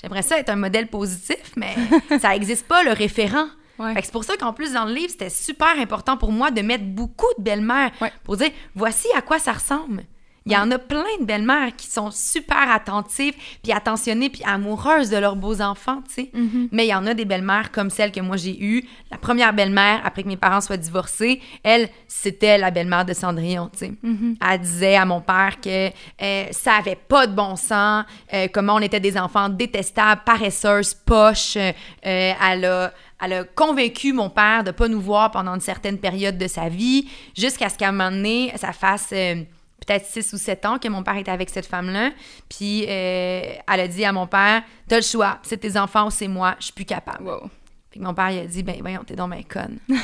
j'aimerais 0.00 0.22
ça 0.22 0.38
être 0.38 0.50
un 0.50 0.56
modèle 0.56 0.88
positif, 0.88 1.52
mais 1.56 1.74
ça 2.20 2.30
n'existe 2.30 2.66
pas, 2.66 2.82
le 2.82 2.92
référent. 2.92 3.46
Ouais. 3.78 3.92
C'est 4.02 4.12
pour 4.12 4.24
ça 4.24 4.36
qu'en 4.38 4.52
plus, 4.54 4.72
dans 4.72 4.86
le 4.86 4.94
livre, 4.94 5.10
c'était 5.10 5.28
super 5.28 5.78
important 5.78 6.16
pour 6.16 6.32
moi 6.32 6.50
de 6.50 6.62
mettre 6.62 6.84
beaucoup 6.84 7.26
de 7.38 7.42
belles-mères 7.42 7.90
Ouais. 8.00 8.12
pour 8.24 8.36
dire 8.38 8.50
voici 8.74 9.06
à 9.14 9.20
quoi 9.22 9.38
ça 9.38 9.52
ressemble. 9.52 10.04
Il 10.46 10.52
y 10.52 10.56
en 10.56 10.70
a 10.70 10.78
plein 10.78 11.02
de 11.20 11.24
belles-mères 11.24 11.74
qui 11.76 11.88
sont 11.88 12.10
super 12.10 12.70
attentives, 12.70 13.34
puis 13.62 13.72
attentionnées, 13.72 14.30
puis 14.30 14.42
amoureuses 14.44 15.10
de 15.10 15.16
leurs 15.16 15.36
beaux 15.36 15.60
enfants, 15.60 16.02
tu 16.06 16.14
sais. 16.14 16.30
Mais 16.72 16.86
il 16.86 16.90
y 16.90 16.94
en 16.94 17.06
a 17.06 17.14
des 17.14 17.24
belles-mères 17.24 17.72
comme 17.72 17.90
celle 17.90 18.12
que 18.12 18.20
moi 18.20 18.36
j'ai 18.36 18.56
eue. 18.62 18.84
La 19.10 19.18
première 19.18 19.52
belle-mère, 19.52 20.00
après 20.04 20.22
que 20.22 20.28
mes 20.28 20.36
parents 20.36 20.60
soient 20.60 20.76
divorcés, 20.76 21.40
elle, 21.62 21.88
c'était 22.06 22.58
la 22.58 22.70
belle-mère 22.70 23.04
de 23.04 23.12
Cendrillon, 23.12 23.70
tu 23.72 23.86
sais. 23.86 23.92
Elle 24.40 24.60
disait 24.60 24.96
à 24.96 25.04
mon 25.04 25.20
père 25.20 25.60
que 25.60 25.88
euh, 25.88 26.44
ça 26.52 26.74
avait 26.74 26.96
pas 26.96 27.26
de 27.26 27.34
bon 27.34 27.56
sens, 27.56 28.04
euh, 28.32 28.46
comment 28.52 28.76
on 28.76 28.80
était 28.80 29.00
des 29.00 29.18
enfants 29.18 29.48
détestables, 29.48 30.22
paresseuses, 30.24 30.94
poches. 30.94 31.56
Euh, 31.56 31.72
elle 32.02 32.64
a 32.64 32.92
elle 33.20 33.32
a 33.32 33.44
convaincu 33.44 34.12
mon 34.12 34.28
père 34.28 34.62
de 34.62 34.70
pas 34.70 34.88
nous 34.88 35.00
voir 35.00 35.30
pendant 35.30 35.54
une 35.54 35.60
certaine 35.60 35.98
période 35.98 36.36
de 36.36 36.46
sa 36.46 36.68
vie, 36.68 37.08
jusqu'à 37.36 37.68
ce 37.68 37.78
qu'à 37.78 37.88
un 37.88 37.92
moment 37.92 38.10
donné, 38.10 38.52
ça 38.56 38.72
fasse 38.72 39.08
euh, 39.12 39.42
peut-être 39.84 40.06
6 40.06 40.32
ou 40.32 40.38
7 40.38 40.66
ans 40.66 40.78
que 40.78 40.88
mon 40.88 41.02
père 41.02 41.16
était 41.16 41.30
avec 41.30 41.50
cette 41.50 41.66
femme-là. 41.66 42.10
Puis 42.48 42.84
euh, 42.84 43.40
elle 43.72 43.80
a 43.80 43.88
dit 43.88 44.04
à 44.04 44.12
mon 44.12 44.26
père 44.26 44.62
T'as 44.88 44.96
le 44.96 45.02
choix, 45.02 45.38
c'est 45.42 45.58
tes 45.58 45.76
enfants 45.76 46.06
ou 46.06 46.10
c'est 46.10 46.28
moi, 46.28 46.56
je 46.58 46.66
suis 46.66 46.72
plus 46.72 46.84
capable. 46.84 47.24
Wow. 47.24 47.50
Puis 47.90 48.00
mon 48.00 48.12
père, 48.12 48.30
il 48.30 48.40
a 48.40 48.46
dit, 48.46 48.62
ben 48.62 48.76
voyons, 48.80 49.04
t'es 49.04 49.16
donc 49.16 49.30
ben 49.30 49.42
conne. 49.44 49.78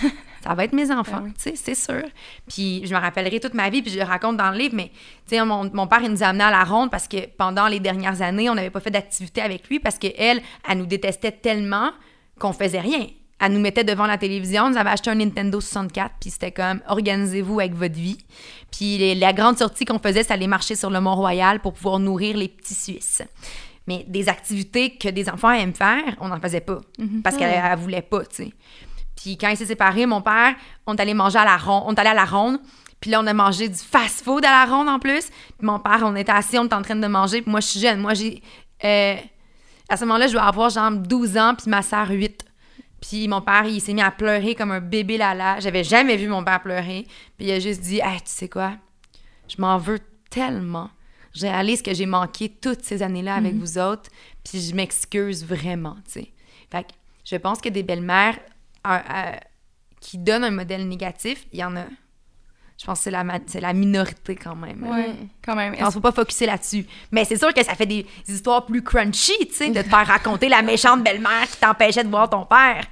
ça 0.42 0.54
va 0.54 0.64
être 0.64 0.72
mes 0.72 0.90
enfants, 0.90 1.18
Ben 1.18 1.24
oui. 1.24 1.32
tu 1.34 1.42
sais, 1.42 1.56
c'est 1.56 1.74
sûr. 1.74 2.02
Puis 2.48 2.86
je 2.86 2.94
me 2.94 2.98
rappellerai 2.98 3.38
toute 3.38 3.54
ma 3.54 3.68
vie, 3.68 3.82
puis 3.82 3.90
je 3.90 3.98
le 3.98 4.04
raconte 4.04 4.38
dans 4.38 4.50
le 4.50 4.56
livre, 4.56 4.74
mais 4.74 4.90
tu 5.26 5.36
sais, 5.36 5.44
mon, 5.44 5.70
mon 5.74 5.86
père, 5.86 6.00
il 6.02 6.10
nous 6.10 6.22
a 6.22 6.28
amenés 6.28 6.44
à 6.44 6.50
la 6.50 6.64
ronde 6.64 6.90
parce 6.90 7.06
que 7.06 7.26
pendant 7.36 7.68
les 7.68 7.80
dernières 7.80 8.22
années, 8.22 8.48
on 8.48 8.54
n'avait 8.54 8.70
pas 8.70 8.80
fait 8.80 8.90
d'activité 8.90 9.42
avec 9.42 9.68
lui 9.68 9.78
parce 9.78 9.98
qu'elle, 9.98 10.14
elle, 10.16 10.42
elle 10.68 10.78
nous 10.78 10.86
détestait 10.86 11.32
tellement 11.32 11.90
qu'on 12.38 12.52
faisait 12.52 12.80
rien. 12.80 13.06
Elle 13.44 13.52
nous 13.54 13.60
mettait 13.60 13.82
devant 13.82 14.06
la 14.06 14.18
télévision, 14.18 14.70
nous 14.70 14.76
avait 14.76 14.90
acheté 14.90 15.10
un 15.10 15.16
Nintendo 15.16 15.60
64, 15.60 16.12
puis 16.20 16.30
c'était 16.30 16.52
comme, 16.52 16.80
organisez-vous 16.86 17.58
avec 17.58 17.74
votre 17.74 17.94
vie. 17.96 18.18
Puis 18.70 18.98
les- 18.98 19.14
la 19.16 19.32
grande 19.32 19.58
sortie 19.58 19.84
qu'on 19.84 19.98
faisait, 19.98 20.22
c'est 20.22 20.32
aller 20.32 20.46
marcher 20.46 20.76
sur 20.76 20.90
le 20.90 21.00
Mont-Royal 21.00 21.60
pour 21.60 21.72
pouvoir 21.72 21.98
nourrir 21.98 22.36
les 22.36 22.46
petits 22.48 22.74
Suisses. 22.74 23.22
Mais 23.88 24.04
des 24.06 24.28
activités 24.28 24.96
que 24.96 25.08
des 25.08 25.28
enfants 25.28 25.50
aiment 25.50 25.74
faire, 25.74 26.04
on 26.20 26.28
n'en 26.28 26.38
faisait 26.40 26.60
pas. 26.60 26.78
Parce 27.22 27.36
qu'elle 27.36 27.50
elle 27.52 27.78
voulait 27.78 28.00
pas, 28.02 28.24
tu 28.26 28.44
sais. 28.44 28.52
Puis 29.16 29.36
quand 29.36 29.48
il 29.48 29.56
s'est 29.56 29.66
séparé, 29.66 30.06
mon 30.06 30.20
père, 30.22 30.54
on 30.86 30.94
est 30.94 31.00
allé 31.00 31.14
manger 31.14 31.38
à 31.38 31.44
la 31.44 31.56
ronde. 31.56 31.82
On 31.86 31.94
est 31.94 31.98
allé 31.98 32.10
à 32.10 32.14
la 32.14 32.24
ronde. 32.24 32.58
Puis 33.00 33.10
là, 33.10 33.20
on 33.20 33.26
a 33.26 33.34
mangé 33.34 33.68
du 33.68 33.76
fast-food 33.78 34.44
à 34.44 34.50
la 34.50 34.64
ronde 34.72 34.88
en 34.88 35.00
plus. 35.00 35.26
Puis 35.58 35.66
mon 35.66 35.80
père, 35.80 36.00
on 36.04 36.14
était 36.14 36.30
assis, 36.32 36.58
on 36.58 36.64
était 36.66 36.74
en 36.74 36.82
train 36.82 36.94
de 36.94 37.06
manger. 37.08 37.42
Puis 37.42 37.50
moi, 37.50 37.58
je 37.60 37.66
suis 37.66 37.80
jeune. 37.80 37.98
Moi, 38.00 38.14
j'ai. 38.14 38.40
euh, 38.84 39.16
à 39.88 39.96
ce 39.96 40.04
moment-là, 40.04 40.28
je 40.28 40.32
dois 40.32 40.42
avoir 40.44 40.70
genre 40.70 40.90
12 40.92 41.36
ans, 41.36 41.54
puis 41.56 41.68
ma 41.68 41.82
sœur 41.82 42.08
8. 42.10 42.44
Puis 43.02 43.26
mon 43.26 43.42
père, 43.42 43.64
il 43.66 43.80
s'est 43.80 43.92
mis 43.92 44.00
à 44.00 44.12
pleurer 44.12 44.54
comme 44.54 44.70
un 44.70 44.80
bébé 44.80 45.18
lala. 45.18 45.60
J'avais 45.60 45.84
jamais 45.84 46.16
vu 46.16 46.28
mon 46.28 46.42
père 46.42 46.62
pleurer. 46.62 47.06
Puis 47.36 47.48
il 47.48 47.50
a 47.50 47.58
juste 47.58 47.82
dit 47.82 47.98
Hey, 47.98 48.20
tu 48.20 48.30
sais 48.30 48.48
quoi? 48.48 48.76
Je 49.48 49.60
m'en 49.60 49.76
veux 49.76 49.98
tellement. 50.30 50.88
Je 51.34 51.42
réalise 51.42 51.82
que 51.82 51.92
j'ai 51.92 52.06
manqué 52.06 52.48
toutes 52.48 52.82
ces 52.82 53.02
années-là 53.02 53.34
avec 53.34 53.54
vous 53.54 53.78
autres. 53.78 54.10
Puis 54.44 54.60
je 54.60 54.74
m'excuse 54.74 55.44
vraiment, 55.44 55.96
tu 56.06 56.12
sais. 56.12 56.32
Fait 56.70 56.84
que 56.84 56.92
je 57.24 57.36
pense 57.36 57.60
que 57.60 57.68
des 57.68 57.82
belles-mères 57.82 58.38
euh, 58.86 59.32
qui 60.00 60.18
donnent 60.18 60.44
un 60.44 60.50
modèle 60.50 60.86
négatif, 60.86 61.46
il 61.52 61.58
y 61.58 61.64
en 61.64 61.76
a. 61.76 61.84
Je 62.82 62.86
pense 62.86 62.98
que 62.98 63.04
c'est 63.04 63.10
la, 63.12 63.22
ma- 63.22 63.38
c'est 63.46 63.60
la 63.60 63.72
minorité 63.72 64.34
quand 64.34 64.56
même. 64.56 64.82
Ouais, 64.82 65.14
quand 65.44 65.54
même. 65.54 65.72
Pense 65.76 65.84
qu'il 65.84 65.92
faut 65.92 66.00
pas 66.00 66.10
focuser 66.10 66.46
là-dessus. 66.46 66.84
Mais 67.12 67.24
c'est 67.24 67.36
sûr 67.36 67.54
que 67.54 67.62
ça 67.64 67.76
fait 67.76 67.86
des 67.86 68.04
histoires 68.26 68.66
plus 68.66 68.82
crunchy, 68.82 69.32
tu 69.46 69.52
sais, 69.54 69.68
de 69.70 69.82
te 69.82 69.88
faire 69.88 70.04
raconter 70.04 70.48
la 70.48 70.62
méchante 70.62 71.04
belle-mère 71.04 71.48
qui 71.48 71.58
t'empêchait 71.58 72.02
de 72.02 72.08
voir 72.08 72.28
ton 72.28 72.44
père. 72.44 72.84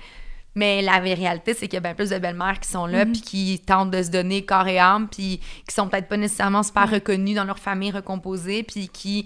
Mais 0.54 0.80
la 0.80 0.98
réalité, 0.98 1.54
c'est 1.54 1.66
qu'il 1.66 1.74
y 1.74 1.76
a 1.78 1.80
bien 1.80 1.94
plus 1.94 2.10
de 2.10 2.18
belles-mères 2.18 2.60
qui 2.60 2.68
sont 2.68 2.86
là, 2.86 3.04
puis 3.12 3.20
qui 3.20 3.58
tentent 3.66 3.90
de 3.90 4.00
se 4.02 4.10
donner 4.10 4.44
corps 4.44 4.68
et 4.68 4.78
âme, 4.78 5.08
puis 5.08 5.40
qui 5.68 5.74
sont 5.74 5.88
peut-être 5.88 6.08
pas 6.08 6.16
nécessairement 6.16 6.62
super 6.62 6.88
reconnues 6.88 7.34
dans 7.34 7.44
leur 7.44 7.58
famille 7.58 7.90
recomposée, 7.90 8.62
puis 8.62 8.88
qui, 8.88 9.24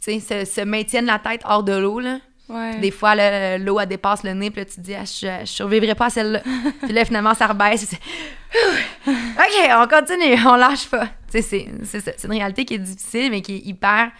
tu 0.00 0.20
sais, 0.20 0.44
se, 0.44 0.50
se 0.52 0.60
maintiennent 0.60 1.06
la 1.06 1.18
tête 1.18 1.42
hors 1.44 1.62
de 1.64 1.72
l'eau, 1.76 1.98
là. 1.98 2.18
Ouais. 2.48 2.78
Des 2.78 2.90
fois, 2.90 3.14
l'eau, 3.58 3.80
elle 3.80 3.88
dépasse 3.88 4.22
le 4.22 4.32
nez, 4.34 4.50
puis 4.50 4.60
là, 4.60 4.64
tu 4.66 4.74
te 4.76 4.80
dis, 4.80 4.94
ah, 4.94 5.04
je, 5.04 5.46
je 5.46 5.50
survivrai 5.50 5.94
pas 5.94 6.06
à 6.06 6.10
celle-là. 6.10 6.42
puis 6.82 6.92
là, 6.92 7.04
finalement, 7.04 7.32
ça 7.34 7.46
rebaisse. 7.46 7.90
OK, 9.06 9.70
on 9.70 9.86
continue, 9.88 10.36
on 10.46 10.56
lâche 10.56 10.88
pas. 10.88 11.06
Tu 11.30 11.40
sais, 11.40 11.42
c'est- 11.42 11.68
c'est 11.84 12.00
ça. 12.00 12.12
C'est 12.16 12.26
une 12.26 12.34
réalité 12.34 12.64
qui 12.64 12.74
est 12.74 12.78
difficile, 12.78 13.30
mais 13.30 13.40
qui 13.42 13.54
est 13.56 13.58
hyper 13.66 14.10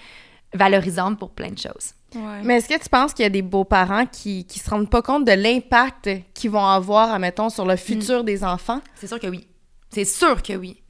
valorisante 0.52 1.18
pour 1.18 1.30
plein 1.30 1.50
de 1.50 1.58
choses. 1.58 1.92
Ouais. 2.14 2.40
Mais 2.44 2.56
est-ce 2.58 2.68
que 2.68 2.80
tu 2.80 2.88
penses 2.88 3.12
qu'il 3.12 3.24
y 3.24 3.26
a 3.26 3.30
des 3.30 3.42
beaux-parents 3.42 4.06
qui, 4.06 4.44
qui 4.44 4.58
se 4.60 4.70
rendent 4.70 4.88
pas 4.90 5.02
compte 5.02 5.24
de 5.24 5.32
l'impact 5.32 6.08
qu'ils 6.32 6.50
vont 6.50 6.64
avoir, 6.64 7.12
admettons, 7.12 7.48
sur 7.50 7.66
le 7.66 7.76
futur 7.76 8.22
Mm. 8.22 8.26
des 8.26 8.44
enfants? 8.44 8.80
C'est 8.94 9.06
sûr 9.08 9.18
que 9.18 9.26
oui. 9.26 9.46
C'est 9.90 10.04
sûr 10.04 10.42
que 10.42 10.52
oui. 10.54 10.80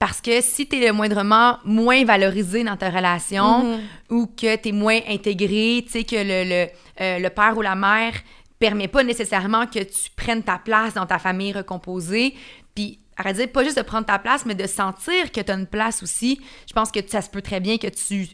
Parce 0.00 0.20
que 0.22 0.40
si 0.40 0.66
tu 0.66 0.76
es 0.82 0.86
le 0.88 0.92
moindrement 0.94 1.58
moins 1.64 2.04
valorisé 2.04 2.64
dans 2.64 2.76
ta 2.76 2.88
relation 2.90 3.64
Mhm. 3.64 3.80
ou 4.08 4.26
que 4.26 4.56
tu 4.56 4.70
es 4.70 4.72
moins 4.72 4.98
intégré, 5.06 5.82
tu 5.84 5.90
sais, 5.92 6.04
que 6.04 6.16
le, 6.16 6.48
le, 6.48 6.68
euh, 7.02 7.18
le 7.18 7.28
père 7.30 7.56
ou 7.56 7.60
la 7.60 7.74
mère 7.76 8.14
permet 8.58 8.88
pas 8.88 9.02
nécessairement 9.04 9.66
que 9.66 9.80
tu 9.80 10.10
prennes 10.16 10.42
ta 10.42 10.58
place 10.58 10.94
dans 10.94 11.04
ta 11.06 11.18
famille 11.18 11.52
recomposée, 11.52 12.34
puis 12.74 12.98
de 13.24 13.32
dire 13.32 13.52
pas 13.52 13.62
juste 13.62 13.76
de 13.76 13.82
prendre 13.82 14.06
ta 14.06 14.18
place, 14.18 14.46
mais 14.46 14.54
de 14.54 14.66
sentir 14.66 15.30
que 15.30 15.40
tu 15.42 15.52
as 15.52 15.54
une 15.54 15.66
place 15.66 16.02
aussi, 16.02 16.40
je 16.66 16.72
pense 16.72 16.90
que 16.90 17.00
ça 17.06 17.20
se 17.20 17.28
peut 17.28 17.42
très 17.42 17.60
bien 17.60 17.76
que 17.76 17.88
tu 17.88 18.26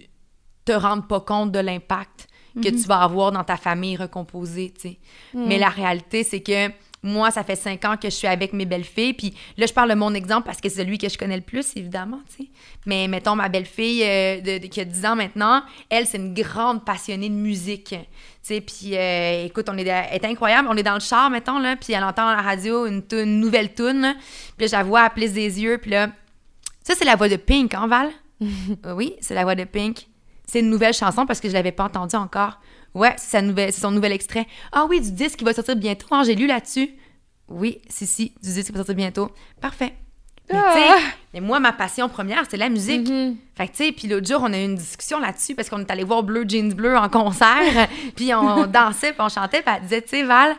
te 0.65 0.71
rendes 0.73 1.09
pas 1.09 1.21
compte 1.21 1.51
de 1.51 1.59
l'impact 1.59 2.29
que 2.63 2.69
tu 2.71 2.87
vas 2.89 3.03
avoir 3.03 3.33
dans 3.33 3.45
ta 3.45 3.57
famille 3.57 3.97
recomposée, 3.97 4.73
tu 4.75 4.81
sais. 4.89 4.99
Mais 5.35 5.59
la 5.59 5.69
réalité, 5.69 6.23
c'est 6.25 6.41
que 6.41 6.69
moi, 7.07 7.31
ça 7.31 7.43
fait 7.45 7.57
cinq 7.57 7.85
ans 7.85 7.97
que 7.97 8.11
je 8.11 8.15
suis 8.15 8.27
avec 8.27 8.53
mes 8.53 8.67
belles-filles. 8.67 9.15
Puis 9.15 9.35
là, 9.57 9.67
je 9.67 9.73
parle 9.73 9.89
de 9.91 9.95
mon 9.95 10.13
exemple 10.15 10.45
parce 10.47 10.61
que 10.61 10.69
c'est 10.69 10.83
celui 10.83 10.99
que 10.99 11.09
je 11.09 11.17
connais 11.17 11.37
le 11.37 11.43
plus, 11.43 11.75
évidemment. 11.77 12.21
Mais 12.85 13.09
mettons, 13.09 13.35
ma 13.37 13.49
belle-fille 13.49 14.03
euh, 14.05 14.41
de, 14.41 14.59
de- 14.59 14.67
qui 14.67 14.81
a 14.81 14.85
10 14.85 15.07
ans 15.07 15.17
maintenant, 15.17 15.63
elle, 15.89 16.07
c'est 16.07 16.19
une 16.19 16.35
grande 16.35 16.85
passionnée 16.85 17.29
de 17.29 17.35
musique. 17.35 17.95
Puis 18.47 18.61
euh, 18.97 19.45
écoute, 19.47 19.67
on 19.71 19.77
est, 19.79 19.87
elle 19.87 20.07
est 20.13 20.25
incroyable. 20.25 20.69
On 20.71 20.77
est 20.77 20.83
dans 20.83 20.95
le 20.95 21.01
char, 21.01 21.31
mettons, 21.31 21.59
là, 21.59 21.77
puis 21.77 21.93
elle 21.93 22.05
entend 22.05 22.29
à 22.29 22.37
la 22.37 22.43
radio 22.43 22.87
une, 22.87 23.03
toune- 23.03 23.21
une 23.29 23.41
nouvelle 23.41 23.73
tune. 23.75 24.01
là. 24.03 24.15
Puis 24.57 24.67
là, 24.67 24.67
je 24.67 24.73
la 24.73 24.83
vois, 24.83 25.05
elle 25.07 25.11
plisse 25.13 25.33
des 25.33 25.61
yeux, 25.63 25.79
puis 25.79 25.91
là... 25.93 26.09
Ça, 26.83 26.95
c'est 26.97 27.05
la 27.05 27.17
voix 27.17 27.29
de 27.29 27.37
Pink, 27.37 27.75
hein, 27.75 27.87
Val? 27.89 28.11
Oui, 28.95 29.15
c'est 29.21 29.35
la 29.35 29.43
voix 29.43 29.55
de 29.57 29.65
Pink. 29.65 30.07
C'est 30.47 30.61
une 30.61 30.71
nouvelle 30.71 30.95
chanson 30.95 31.27
parce 31.27 31.41
que 31.41 31.49
je 31.49 31.55
l'avais 31.55 31.73
pas 31.73 31.85
entendue 31.85 32.15
encore. 32.15 32.61
Ouais, 32.97 33.15
c'est 33.19 33.43
nouvelle, 33.43 33.73
son 33.73 33.91
nouvel 33.91 34.13
extrait. 34.13 34.47
Ah 34.73 34.87
oui, 34.89 35.01
du 35.01 35.13
disque 35.13 35.39
qui 35.39 35.45
va 35.45 35.53
sortir 35.53 35.77
bientôt. 35.77 36.07
hein, 36.13 36.23
j'ai 36.25 36.35
lu 36.35 36.47
là-dessus. 36.47 36.91
Oui, 37.49 37.79
si, 37.89 38.07
si, 38.07 38.33
du 38.43 38.53
disque 38.53 38.67
qui 38.67 38.73
va 38.73 38.79
sortir 38.79 38.95
bientôt. 38.95 39.31
Parfait. 39.61 39.93
Mais 40.51 40.59
tu 40.73 40.79
sais, 40.79 41.05
mais 41.35 41.41
moi, 41.41 41.59
ma 41.61 41.73
passion 41.73 42.09
première, 42.09 42.45
c'est 42.49 42.57
la 42.57 42.69
musique. 42.69 43.07
Fait 43.57 43.67
que, 43.67 43.73
tu 43.77 43.85
sais, 43.85 43.93
puis 43.93 44.07
l'autre 44.09 44.27
jour, 44.27 44.41
on 44.43 44.53
a 44.53 44.59
eu 44.59 44.65
une 44.65 44.77
discussion 44.77 45.19
là-dessus 45.19 45.55
parce 45.57 45.69
qu'on 45.69 45.81
est 45.81 45.91
allé 45.91 46.05
voir 46.05 46.23
Bleu 46.23 46.45
Jeans 46.49 46.73
Bleu 46.73 46.97
en 46.97 47.09
concert, 47.09 47.89
puis 48.17 48.33
on 48.35 48.67
dansait, 48.67 49.13
puis 49.13 49.21
on 49.23 49.29
chantait, 49.29 49.61
puis 49.63 49.75
elle 49.77 49.83
disait, 49.83 50.03
tu 50.03 50.09
sais, 50.09 50.23
Val, 50.23 50.55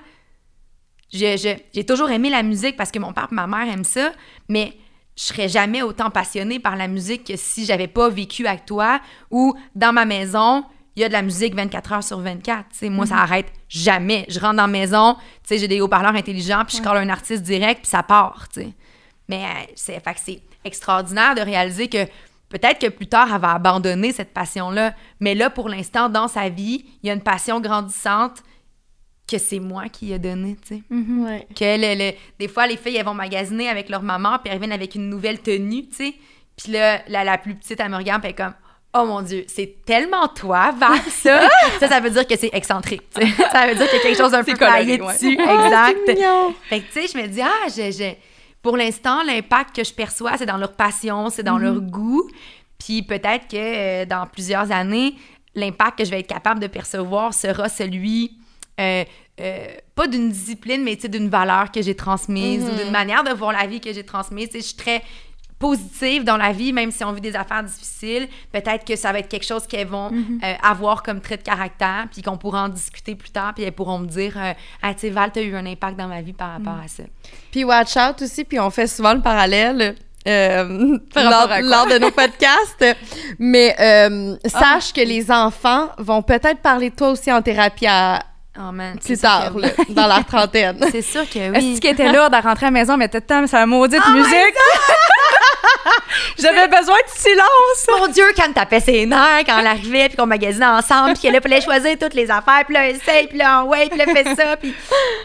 je- 1.14 1.38
je- 1.38 1.58
j'ai 1.74 1.86
toujours 1.86 2.10
aimé 2.10 2.30
la 2.30 2.44
musique 2.44 2.76
parce 2.76 2.92
que 2.92 3.00
mon 3.00 3.14
père 3.14 3.30
et 3.32 3.36
ma 3.36 3.48
mère 3.48 3.74
aiment 3.74 3.84
ça, 3.86 4.12
mais 4.50 4.74
je 5.16 5.24
serais 5.24 5.48
jamais 5.48 5.82
autant 5.82 6.10
passionnée 6.10 6.60
par 6.60 6.76
la 6.76 6.88
musique 6.88 7.24
que 7.26 7.38
si 7.38 7.66
j'avais 7.66 7.88
pas 7.88 8.10
vécu 8.10 8.46
avec 8.46 8.66
toi 8.66 9.00
ou 9.32 9.56
dans 9.74 9.94
ma 9.94 10.06
maison, 10.06 10.64
il 10.98 11.02
y 11.02 11.04
a 11.04 11.08
de 11.10 11.14
la 11.14 11.22
musique 11.22 11.54
24 11.56 11.94
heures 11.94 12.04
sur 12.04 12.20
24. 12.20 12.70
Tu 12.72 12.78
sais, 12.80 12.90
moi, 12.90 13.06
ça 13.06 13.18
arrête 13.18 13.46
jamais. 13.70 14.26
Je 14.30 14.40
rentre 14.40 14.56
dans 14.58 14.64
la 14.64 14.68
maison, 14.68 15.16
j'ai 15.50 15.68
des 15.68 15.80
haut-parleurs 15.80 16.16
intelligents, 16.16 16.64
puis 16.68 16.78
je 16.78 16.82
colle 16.82 16.98
un 16.98 17.10
artiste 17.10 17.44
direct, 17.44 17.82
puis 17.82 17.90
ça 17.90 18.02
part, 18.04 18.48
tu 18.52 18.62
sais. 18.62 18.74
Mais 19.30 19.44
euh, 19.46 19.72
c'est 19.76 20.02
extraordinaire 20.66 21.36
de 21.36 21.42
réaliser 21.42 21.88
que 21.88 22.04
peut-être 22.50 22.80
que 22.80 22.88
plus 22.88 23.08
tard, 23.08 23.28
elle 23.34 23.40
va 23.42 23.52
abandonner 23.54 24.12
cette 24.12 24.34
passion-là. 24.34 24.96
Mais 25.20 25.36
là, 25.36 25.50
pour 25.52 25.70
l'instant, 25.70 26.10
dans 26.10 26.28
sa 26.28 26.50
vie, 26.50 26.84
il 27.04 27.08
y 27.08 27.10
a 27.10 27.14
une 27.14 27.22
passion 27.22 27.62
grandissante 27.62 28.42
que 29.30 29.38
c'est 29.38 29.60
moi 29.60 29.90
qui 29.90 30.14
ai 30.14 30.20
donnée, 30.20 30.56
tu 30.68 30.78
sais. 30.78 30.84
Ouais. 30.90 31.48
Que 31.56 31.78
le- 31.78 31.96
le- 32.12 32.16
des 32.40 32.48
fois, 32.48 32.66
les 32.66 32.78
filles, 32.78 32.96
elles 32.96 33.06
vont 33.06 33.14
magasiner 33.14 33.68
avec 33.70 33.90
leur 33.90 34.02
maman, 34.02 34.40
puis 34.40 34.48
elles 34.50 34.54
reviennent 34.56 34.72
avec 34.72 34.96
une 34.96 35.10
nouvelle 35.10 35.40
tenue, 35.42 35.88
tu 35.90 35.96
sais. 35.96 36.14
Puis 36.56 36.72
là, 36.72 37.02
la, 37.08 37.24
la 37.24 37.38
plus 37.38 37.54
petite, 37.56 37.80
elle 37.80 37.90
me 37.92 37.98
regarde, 37.98 38.22
puis 38.22 38.30
elle 38.30 38.40
est 38.40 38.44
comme 38.46 38.56
Oh 39.00 39.06
mon 39.06 39.22
Dieu, 39.22 39.46
c'est 39.48 39.84
tellement 39.86 40.28
toi, 40.28 40.72
Val, 40.78 41.00
ça. 41.10 41.42
ça, 41.80 41.88
ça 41.88 42.00
veut 42.00 42.10
dire 42.10 42.26
que 42.26 42.36
c'est 42.38 42.50
excentrique. 42.54 43.04
Ça 43.52 43.68
veut 43.68 43.76
dire 43.76 43.88
qu'il 43.90 43.98
y 43.98 44.02
a 44.02 44.04
quelque 44.04 44.18
chose 44.18 44.32
d'un 44.32 44.44
peu 44.44 44.54
coloré, 44.56 45.00
ouais. 45.00 45.14
dessus. 45.14 45.38
Ah, 45.40 45.66
exact. 45.66 46.20
Fait 46.70 46.80
que, 46.80 46.86
tu 46.94 47.08
sais, 47.08 47.08
je 47.14 47.18
me 47.22 47.28
dis, 47.28 47.42
ah, 47.42 47.68
je, 47.68 47.92
je- 47.92 48.16
pour 48.62 48.76
l'instant, 48.76 49.24
l'impact 49.24 49.76
que 49.76 49.84
je 49.84 49.94
perçois, 49.94 50.32
c'est 50.38 50.46
dans 50.46 50.58
leur 50.58 50.74
passion, 50.74 51.30
c'est 51.30 51.44
dans 51.44 51.58
leur 51.58 51.80
goût. 51.80 52.30
Puis 52.80 53.02
peut-être 53.04 53.48
que 53.48 53.56
euh, 53.56 54.06
dans 54.06 54.26
plusieurs 54.28 54.72
années, 54.72 55.16
l'impact 55.56 56.00
que 56.00 56.06
je 56.06 56.12
vais 56.12 56.20
être 56.20 56.28
capable 56.28 56.60
de 56.60 56.68
percevoir 56.68 57.34
sera 57.34 57.70
celui, 57.70 58.38
euh, 58.80 59.04
euh, 59.40 59.68
pas 59.96 60.08
d'une 60.08 60.30
discipline, 60.32 60.84
mais 60.84 60.96
d'une 60.96 61.30
valeur 61.30 61.72
que 61.72 61.82
j'ai 61.82 61.96
transmise 61.96 62.64
ou 62.66 62.76
d'une 62.76 62.92
manière 62.92 63.24
de 63.24 63.32
voir 63.32 63.52
la 63.52 63.66
vie 63.68 63.80
que 63.80 63.94
j'ai 63.94 64.04
transmise. 64.04 64.50
Je 64.54 64.60
suis 64.60 64.76
très 64.76 65.02
positive 65.60 66.24
dans 66.24 66.38
la 66.38 66.52
vie, 66.52 66.72
même 66.74 66.92
si 66.92 67.04
on 67.04 67.12
vit 67.12 67.22
des 67.22 67.36
affaires 67.36 67.64
difficiles. 67.64 68.28
Peut-être 68.52 68.86
que 68.86 68.96
ça 68.96 69.12
va 69.12 69.20
être 69.20 69.28
quelque 69.28 69.46
chose 69.46 69.66
qu'elles 69.68 69.88
vont 69.88 70.12
euh, 70.12 70.54
avoir 70.64 71.04
comme 71.04 71.20
trait 71.20 71.38
de 71.38 71.44
caractère, 71.44 72.08
puis 72.12 72.22
qu'on 72.22 72.38
pourra 72.38 72.64
en 72.64 72.70
discuter 72.70 73.16
plus 73.16 73.32
tard, 73.32 73.54
puis 73.54 73.64
elles 73.64 73.72
pourront 73.72 74.00
me 74.00 74.08
dire 74.08 74.34
euh, 74.38 74.54
Ah, 74.82 74.94
tu 74.94 75.02
sais, 75.02 75.10
Val, 75.10 75.32
t'as 75.34 75.42
eu 75.42 75.56
un 75.56 75.66
impact 75.66 75.98
dans 75.98 76.08
ma 76.08 76.22
vie 76.22 76.34
par 76.34 76.52
rapport 76.52 76.78
à 76.84 76.88
ça. 76.88 77.04
Puis 77.52 77.64
Watch 77.64 77.96
Out 77.98 78.22
aussi, 78.22 78.44
puis 78.44 78.60
on 78.60 78.70
fait 78.70 78.88
souvent 78.88 79.14
le 79.14 79.22
parallèle 79.22 79.96
euh, 80.28 80.98
Par 81.14 81.24
lors, 81.24 81.52
à 81.52 81.62
lors 81.62 81.88
de 81.88 81.98
nos 81.98 82.12
podcasts. 82.12 82.86
Mais 83.40 83.76
euh, 83.80 84.36
sache 84.46 84.94
que 84.94 85.02
les 85.02 85.32
enfants 85.32 85.90
vont 85.98 86.22
peut-être 86.22 86.60
parler 86.62 86.90
de 86.90 86.96
toi 86.96 87.12
aussi 87.12 87.32
en 87.32 87.42
thérapie 87.42 87.88
à, 87.88 88.22
Oh 88.60 88.72
man, 88.72 88.98
c'est 89.00 89.14
plus 89.14 89.22
tard, 89.22 89.54
que 89.54 89.60
là, 89.60 89.70
dans 89.90 90.08
leur 90.08 90.26
trentaine. 90.26 90.80
C'est 90.92 91.04
sûr 91.04 91.30
que 91.30 91.38
Est-ce 91.38 91.64
oui. 91.64 91.80
qu'elle 91.80 91.94
était 91.94 92.12
lourde 92.12 92.34
à 92.34 92.42
rentrer 92.42 92.66
à 92.66 92.70
la 92.70 92.80
maison, 92.80 92.98
mais 92.98 93.08
t'étais 93.08 93.46
sa 93.46 93.68
maudite 93.68 94.02
musique? 94.10 94.56
J'avais 96.40 96.68
besoin 96.68 96.98
de 96.98 97.10
silence! 97.16 98.00
Mon 98.00 98.08
Dieu, 98.08 98.26
quand 98.36 98.44
elle 98.48 98.54
tapait 98.54 98.80
ses 98.80 99.06
nerfs, 99.06 99.44
quand 99.46 99.60
elle 99.60 99.68
arrivait, 99.68 100.08
puis 100.08 100.18
qu'on 100.18 100.26
magasinait 100.26 100.66
ensemble, 100.66 101.14
puis 101.14 101.24
qu'elle 101.24 101.42
fallait 101.42 101.62
choisir 101.62 101.98
toutes 102.00 102.14
les 102.14 102.30
affaires, 102.30 102.64
puis 102.66 102.74
là, 102.74 102.90
essaye, 102.90 103.28
puis 103.28 103.38
là, 103.38 103.64
ouais, 103.64 103.90
puis 103.90 103.98
là, 103.98 104.06
fait 104.06 104.36
ça, 104.36 104.58
puis... 104.58 104.74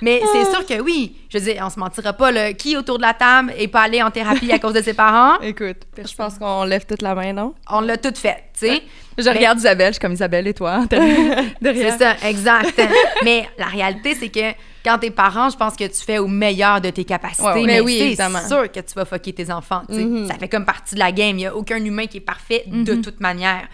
Mais 0.01 0.21
c'est 0.33 0.51
sûr 0.51 0.65
que 0.67 0.81
oui. 0.81 1.17
Je 1.29 1.39
veux 1.39 1.45
dire, 1.45 1.63
on 1.65 1.71
se 1.71 1.79
mentira 1.79 2.13
pas, 2.13 2.31
là. 2.31 2.53
Qui 2.53 2.77
autour 2.77 2.99
de 2.99 3.03
la 3.03 3.15
table 3.15 3.53
est 3.57 3.69
pas 3.69 3.83
allé 3.83 4.03
en 4.03 4.11
thérapie 4.11 4.53
à 4.53 4.59
cause 4.59 4.75
de 4.75 4.83
ses 4.83 4.95
parents? 4.95 5.39
Écoute, 5.41 5.79
je 5.97 6.15
pense 6.15 6.39
qu'on 6.39 6.65
lève 6.65 6.85
toute 6.85 7.03
la 7.03 7.15
main, 7.15 7.33
non? 7.33 7.55
On 7.71 7.81
l'a 7.81 7.97
tout 7.97 8.15
fait, 8.15 8.45
tu 8.59 8.67
sais. 8.67 8.83
Je 9.19 9.29
regarde 9.29 9.59
Isabelle, 9.59 9.89
je 9.89 9.93
suis 9.93 10.01
comme 10.01 10.13
Isabelle 10.13 10.47
et 10.47 10.55
toi, 10.55 10.85
C'est 11.63 11.99
ça, 11.99 12.15
exact. 12.25 12.81
Mais 13.25 13.49
la 13.59 13.67
réalité, 13.67 14.15
c'est 14.19 14.29
que 14.29 14.53
quand 14.85 14.99
t'es 14.99 15.11
parent, 15.11 15.51
je 15.51 15.57
pense 15.57 15.77
que 15.77 15.85
tu 15.85 16.03
fais 16.03 16.19
au 16.19 16.27
meilleur 16.27 16.81
de 16.81 16.91
tes 16.91 17.05
capacités. 17.05 17.43
Ouais, 17.43 17.53
ouais. 17.55 17.67
Mais 17.67 17.73
mais 17.75 17.81
oui, 17.81 18.17
c'est 18.17 18.49
sûr 18.49 18.71
que 18.71 18.81
tu 18.81 18.95
vas 18.95 19.05
fucker 19.05 19.33
tes 19.33 19.51
enfants. 19.51 19.83
Mhm. 19.89 20.29
Ça 20.29 20.35
fait 20.35 20.49
comme 20.49 20.65
partie 20.65 20.95
de 20.95 21.01
la 21.01 21.13
game. 21.13 21.31
Il 21.31 21.43
n'y 21.43 21.47
a 21.47 21.55
aucun 21.55 21.83
humain 21.85 22.07
qui 22.07 22.19
est 22.19 22.21
parfait 22.21 22.65
de 22.67 22.95
toute 22.97 23.21
manière. 23.21 23.69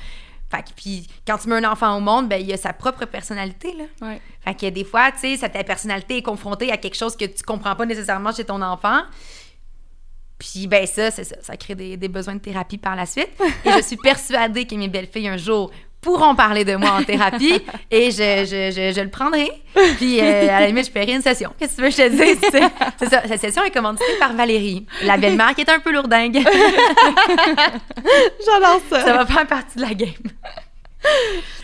Fait 0.50 0.62
que, 0.62 0.70
puis 0.74 1.06
quand 1.26 1.36
tu 1.36 1.48
mets 1.48 1.56
un 1.56 1.70
enfant 1.70 1.94
au 1.96 2.00
monde, 2.00 2.28
ben, 2.28 2.40
il 2.40 2.50
a 2.52 2.56
sa 2.56 2.72
propre 2.72 3.04
personnalité, 3.04 3.74
là. 3.74 3.84
Ouais. 4.00 4.20
Fait 4.40 4.54
que 4.54 4.70
des 4.70 4.84
fois, 4.84 5.12
tu 5.12 5.36
sais, 5.36 5.48
ta 5.48 5.62
personnalité 5.62 6.18
est 6.18 6.22
confrontée 6.22 6.72
à 6.72 6.78
quelque 6.78 6.96
chose 6.96 7.16
que 7.16 7.26
tu 7.26 7.42
comprends 7.42 7.76
pas 7.76 7.84
nécessairement 7.84 8.32
chez 8.32 8.44
ton 8.44 8.62
enfant. 8.62 9.02
Puis, 10.38 10.66
ben 10.66 10.86
ça, 10.86 11.10
c'est 11.10 11.24
ça. 11.24 11.36
Ça 11.42 11.56
crée 11.56 11.74
des, 11.74 11.96
des 11.96 12.08
besoins 12.08 12.34
de 12.34 12.40
thérapie 12.40 12.78
par 12.78 12.96
la 12.96 13.04
suite. 13.04 13.28
Et 13.64 13.72
je 13.72 13.82
suis 13.82 13.96
persuadée 14.02 14.66
que 14.66 14.74
mes 14.74 14.88
belles-filles, 14.88 15.28
un 15.28 15.36
jour, 15.36 15.70
pourront 16.00 16.34
parler 16.34 16.64
de 16.64 16.76
moi 16.76 16.92
en 16.92 17.02
thérapie 17.02 17.60
et 17.90 18.10
je, 18.10 18.44
je, 18.44 18.70
je, 18.70 18.92
je 18.94 19.00
le 19.00 19.08
prendrai. 19.10 19.50
Puis, 19.96 20.20
euh, 20.20 20.48
à 20.48 20.60
la 20.60 20.66
limite, 20.66 20.86
je 20.86 20.90
paierai 20.90 21.12
une 21.14 21.22
session. 21.22 21.52
Qu'est-ce 21.58 21.76
que 21.76 21.76
tu 21.76 21.82
veux 21.82 21.88
que 21.88 21.94
je 21.94 22.02
te 22.02 22.08
dise? 22.08 22.38
C'est 22.98 23.08
ça. 23.08 23.22
Cette 23.26 23.40
session 23.40 23.64
est 23.64 23.70
commanditée 23.70 24.04
par 24.18 24.32
Valérie, 24.34 24.86
la 25.04 25.16
belle-mère 25.16 25.54
qui 25.54 25.60
est 25.62 25.70
un 25.70 25.80
peu 25.80 25.92
lourdingue. 25.92 26.38
J'adore 28.44 28.80
ça. 28.90 29.04
ça 29.04 29.12
va 29.12 29.26
faire 29.26 29.46
partie 29.46 29.76
de 29.76 29.82
la 29.82 29.94
game. 29.94 30.12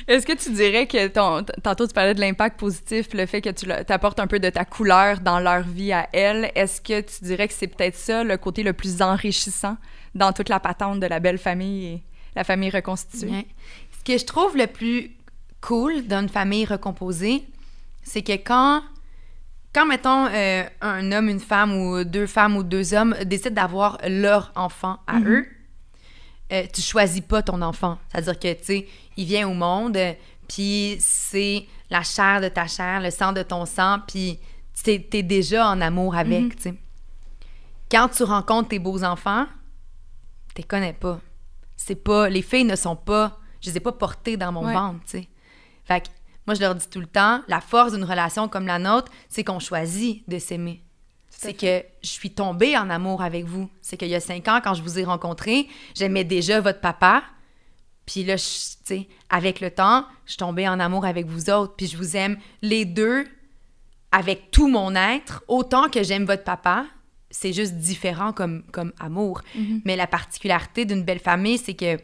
Est-ce 0.06 0.26
que 0.26 0.32
tu 0.32 0.50
dirais 0.52 0.86
que 0.86 1.08
ton, 1.08 1.44
tantôt 1.62 1.86
tu 1.86 1.94
parlais 1.94 2.14
de 2.14 2.20
l'impact 2.20 2.58
positif, 2.58 3.08
le 3.14 3.26
fait 3.26 3.40
que 3.40 3.50
tu 3.50 3.66
t'apportes 3.86 4.20
un 4.20 4.26
peu 4.26 4.38
de 4.38 4.50
ta 4.50 4.64
couleur 4.64 5.20
dans 5.20 5.40
leur 5.40 5.62
vie 5.62 5.92
à 5.92 6.08
elles, 6.12 6.50
est-ce 6.54 6.80
que 6.80 7.00
tu 7.00 7.24
dirais 7.24 7.48
que 7.48 7.54
c'est 7.54 7.66
peut-être 7.66 7.96
ça 7.96 8.22
le 8.22 8.36
côté 8.36 8.62
le 8.62 8.72
plus 8.74 9.00
enrichissant 9.02 9.76
dans 10.14 10.32
toute 10.32 10.48
la 10.48 10.60
patente 10.60 11.00
de 11.00 11.06
la 11.06 11.20
belle 11.20 11.38
famille 11.38 11.86
et 11.86 12.02
la 12.36 12.44
famille 12.44 12.70
reconstituée? 12.70 13.30
Ouais. 13.30 13.46
Ce 14.06 14.12
que 14.12 14.18
je 14.18 14.26
trouve 14.26 14.54
le 14.54 14.66
plus 14.66 15.12
cool 15.62 16.06
d'une 16.06 16.28
famille 16.28 16.66
recomposée, 16.66 17.42
c'est 18.02 18.20
que 18.20 18.32
quand, 18.32 18.82
quand 19.74 19.86
mettons, 19.86 20.26
euh, 20.26 20.64
un 20.82 21.10
homme, 21.10 21.30
une 21.30 21.40
femme 21.40 21.74
ou 21.74 22.04
deux 22.04 22.26
femmes 22.26 22.54
ou 22.54 22.62
deux 22.62 22.92
hommes 22.92 23.16
décident 23.24 23.54
d'avoir 23.54 23.96
leur 24.06 24.52
enfant 24.56 24.98
à 25.06 25.20
eux, 25.20 25.46
euh, 26.52 26.64
tu 26.70 26.82
choisis 26.82 27.22
pas 27.22 27.40
ton 27.40 27.62
enfant. 27.62 27.98
C'est-à-dire 28.12 28.38
que, 28.38 28.52
tu 28.52 28.64
sais, 28.64 28.86
il 29.16 29.24
vient 29.24 29.48
au 29.48 29.54
monde, 29.54 29.96
euh, 29.96 30.12
puis 30.48 30.98
c'est 31.00 31.64
la 31.88 32.02
chair 32.02 32.42
de 32.42 32.48
ta 32.48 32.66
chair, 32.66 33.00
le 33.00 33.10
sang 33.10 33.32
de 33.32 33.42
ton 33.42 33.64
sang, 33.64 34.00
puis 34.06 34.38
t'es 34.82 35.08
es 35.14 35.22
déjà 35.22 35.66
en 35.66 35.80
amour 35.80 36.14
avec, 36.14 36.56
tu 36.56 36.62
sais. 36.64 36.74
Quand 37.90 38.10
tu 38.10 38.22
rencontres 38.24 38.68
tes 38.68 38.78
beaux-enfants, 38.78 39.46
tu 40.54 40.62
connais 40.62 40.92
pas. 40.92 41.20
C'est 41.74 41.94
pas... 41.94 42.28
Les 42.28 42.42
filles 42.42 42.64
ne 42.64 42.76
sont 42.76 42.96
pas... 42.96 43.38
Je 43.64 43.70
les 43.70 43.76
ai 43.78 43.80
pas 43.80 43.92
portées 43.92 44.36
dans 44.36 44.52
mon 44.52 44.66
Ouais. 44.66 44.74
ventre, 44.74 45.00
tu 45.06 45.18
sais. 45.18 45.28
Fait 45.84 46.02
que 46.02 46.08
moi, 46.46 46.54
je 46.54 46.60
leur 46.60 46.74
dis 46.74 46.88
tout 46.88 47.00
le 47.00 47.06
temps, 47.06 47.40
la 47.48 47.60
force 47.62 47.92
d'une 47.94 48.04
relation 48.04 48.48
comme 48.48 48.66
la 48.66 48.78
nôtre, 48.78 49.10
c'est 49.28 49.42
qu'on 49.44 49.58
choisit 49.58 50.28
de 50.28 50.38
s'aimer. 50.38 50.82
C'est 51.30 51.54
que 51.54 51.82
je 52.02 52.08
suis 52.08 52.30
tombée 52.30 52.76
en 52.76 52.88
amour 52.90 53.22
avec 53.22 53.44
vous. 53.44 53.68
C'est 53.82 53.96
qu'il 53.96 54.08
y 54.08 54.14
a 54.14 54.20
cinq 54.20 54.46
ans, 54.48 54.60
quand 54.62 54.74
je 54.74 54.82
vous 54.82 54.98
ai 54.98 55.04
rencontré, 55.04 55.66
j'aimais 55.94 56.24
déjà 56.24 56.60
votre 56.60 56.80
papa. 56.80 57.22
Puis 58.06 58.22
là, 58.24 58.36
tu 58.36 58.42
sais, 58.44 59.08
avec 59.30 59.60
le 59.60 59.70
temps, 59.70 60.04
je 60.26 60.32
suis 60.32 60.38
tombée 60.38 60.68
en 60.68 60.78
amour 60.78 61.04
avec 61.06 61.26
vous 61.26 61.50
autres. 61.50 61.74
Puis 61.76 61.86
je 61.86 61.96
vous 61.96 62.16
aime 62.16 62.36
les 62.62 62.84
deux 62.84 63.26
avec 64.12 64.50
tout 64.52 64.68
mon 64.68 64.94
être, 64.94 65.42
autant 65.48 65.88
que 65.88 66.02
j'aime 66.02 66.24
votre 66.24 66.44
papa. 66.44 66.86
C'est 67.30 67.52
juste 67.52 67.74
différent 67.74 68.32
comme, 68.32 68.62
comme 68.70 68.92
amour. 69.00 69.40
Mais 69.84 69.96
la 69.96 70.06
particularité 70.06 70.84
d'une 70.84 71.02
belle 71.02 71.18
famille, 71.18 71.58
c'est 71.58 71.74
que, 71.74 71.98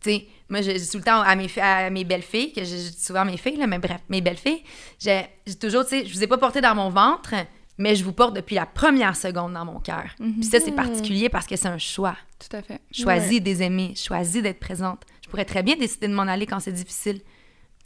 tu 0.00 0.10
sais, 0.10 0.26
moi, 0.48 0.62
je 0.62 0.70
dis 0.70 0.88
tout 0.88 0.98
le 0.98 1.04
temps 1.04 1.20
à 1.20 1.34
mes, 1.36 1.48
à 1.60 1.90
mes 1.90 2.04
belles-filles, 2.04 2.52
que 2.52 2.64
je, 2.64 2.74
dis 2.74 2.96
souvent 2.98 3.24
mes 3.24 3.36
filles, 3.36 3.56
là, 3.56 3.66
mais 3.66 3.78
bref, 3.78 4.00
mes 4.08 4.20
belles-filles, 4.20 4.62
j'ai 4.98 5.26
j'ai 5.46 5.56
toujours, 5.56 5.84
tu 5.84 5.90
sais, 5.90 6.06
je 6.06 6.12
vous 6.12 6.22
ai 6.22 6.26
pas 6.26 6.38
porté 6.38 6.60
dans 6.60 6.74
mon 6.74 6.88
ventre, 6.88 7.34
mais 7.76 7.94
je 7.94 8.04
vous 8.04 8.12
porte 8.12 8.34
depuis 8.34 8.56
la 8.56 8.66
première 8.66 9.16
seconde 9.16 9.52
dans 9.52 9.64
mon 9.64 9.78
cœur. 9.78 10.06
Puis 10.18 10.44
ça, 10.44 10.58
c'est 10.60 10.72
particulier 10.72 11.28
parce 11.28 11.46
que 11.46 11.56
c'est 11.56 11.68
un 11.68 11.78
choix. 11.78 12.16
Tout 12.38 12.56
à 12.56 12.62
fait. 12.62 12.80
Choisis 12.92 13.40
des 13.40 13.62
aimer, 13.62 13.94
choisis 13.94 14.42
d'être 14.42 14.58
présente. 14.58 15.02
Je 15.22 15.28
pourrais 15.28 15.44
très 15.44 15.62
bien 15.62 15.76
décider 15.76 16.08
de 16.08 16.14
m'en 16.14 16.22
aller 16.22 16.46
quand 16.46 16.60
c'est 16.60 16.72
difficile, 16.72 17.20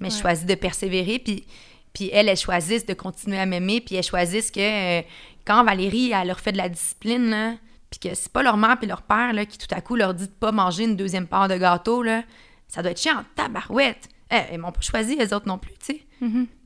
mais 0.00 0.10
je 0.10 0.16
choisis 0.16 0.46
de 0.46 0.54
persévérer. 0.54 1.18
Puis, 1.18 1.44
Puis 1.92 2.10
elles, 2.12 2.28
elles 2.28 2.36
choisissent 2.36 2.86
de 2.86 2.94
continuer 2.94 3.38
à 3.38 3.46
m'aimer, 3.46 3.80
puis 3.80 3.96
elles 3.96 4.04
choisissent 4.04 4.50
que 4.50 5.00
euh, 5.00 5.02
quand 5.44 5.64
Valérie, 5.64 6.12
elle 6.12 6.28
leur 6.28 6.40
fait 6.40 6.52
de 6.52 6.58
la 6.58 6.68
discipline, 6.68 7.30
là, 7.30 7.54
puis 7.92 8.00
que 8.08 8.14
c'est 8.16 8.32
pas 8.32 8.42
leur 8.42 8.56
mère 8.56 8.78
puis 8.78 8.88
leur 8.88 9.02
père 9.02 9.32
là, 9.34 9.44
qui 9.46 9.58
tout 9.58 9.72
à 9.72 9.80
coup 9.82 9.94
leur 9.96 10.14
dit 10.14 10.26
de 10.26 10.32
pas 10.32 10.50
manger 10.50 10.84
une 10.84 10.96
deuxième 10.96 11.26
part 11.28 11.46
de 11.46 11.56
gâteau, 11.56 12.02
là, 12.02 12.22
ça 12.66 12.80
doit 12.82 12.90
être 12.92 13.00
chiant 13.00 13.22
tabarouette. 13.36 14.08
Eh, 14.30 14.54
ils 14.54 14.58
m'ont 14.58 14.72
pas 14.72 14.80
choisi, 14.80 15.14
les 15.14 15.32
autres 15.34 15.46
non 15.46 15.58
plus, 15.58 15.74
tu 15.78 15.94
sais. 15.94 16.02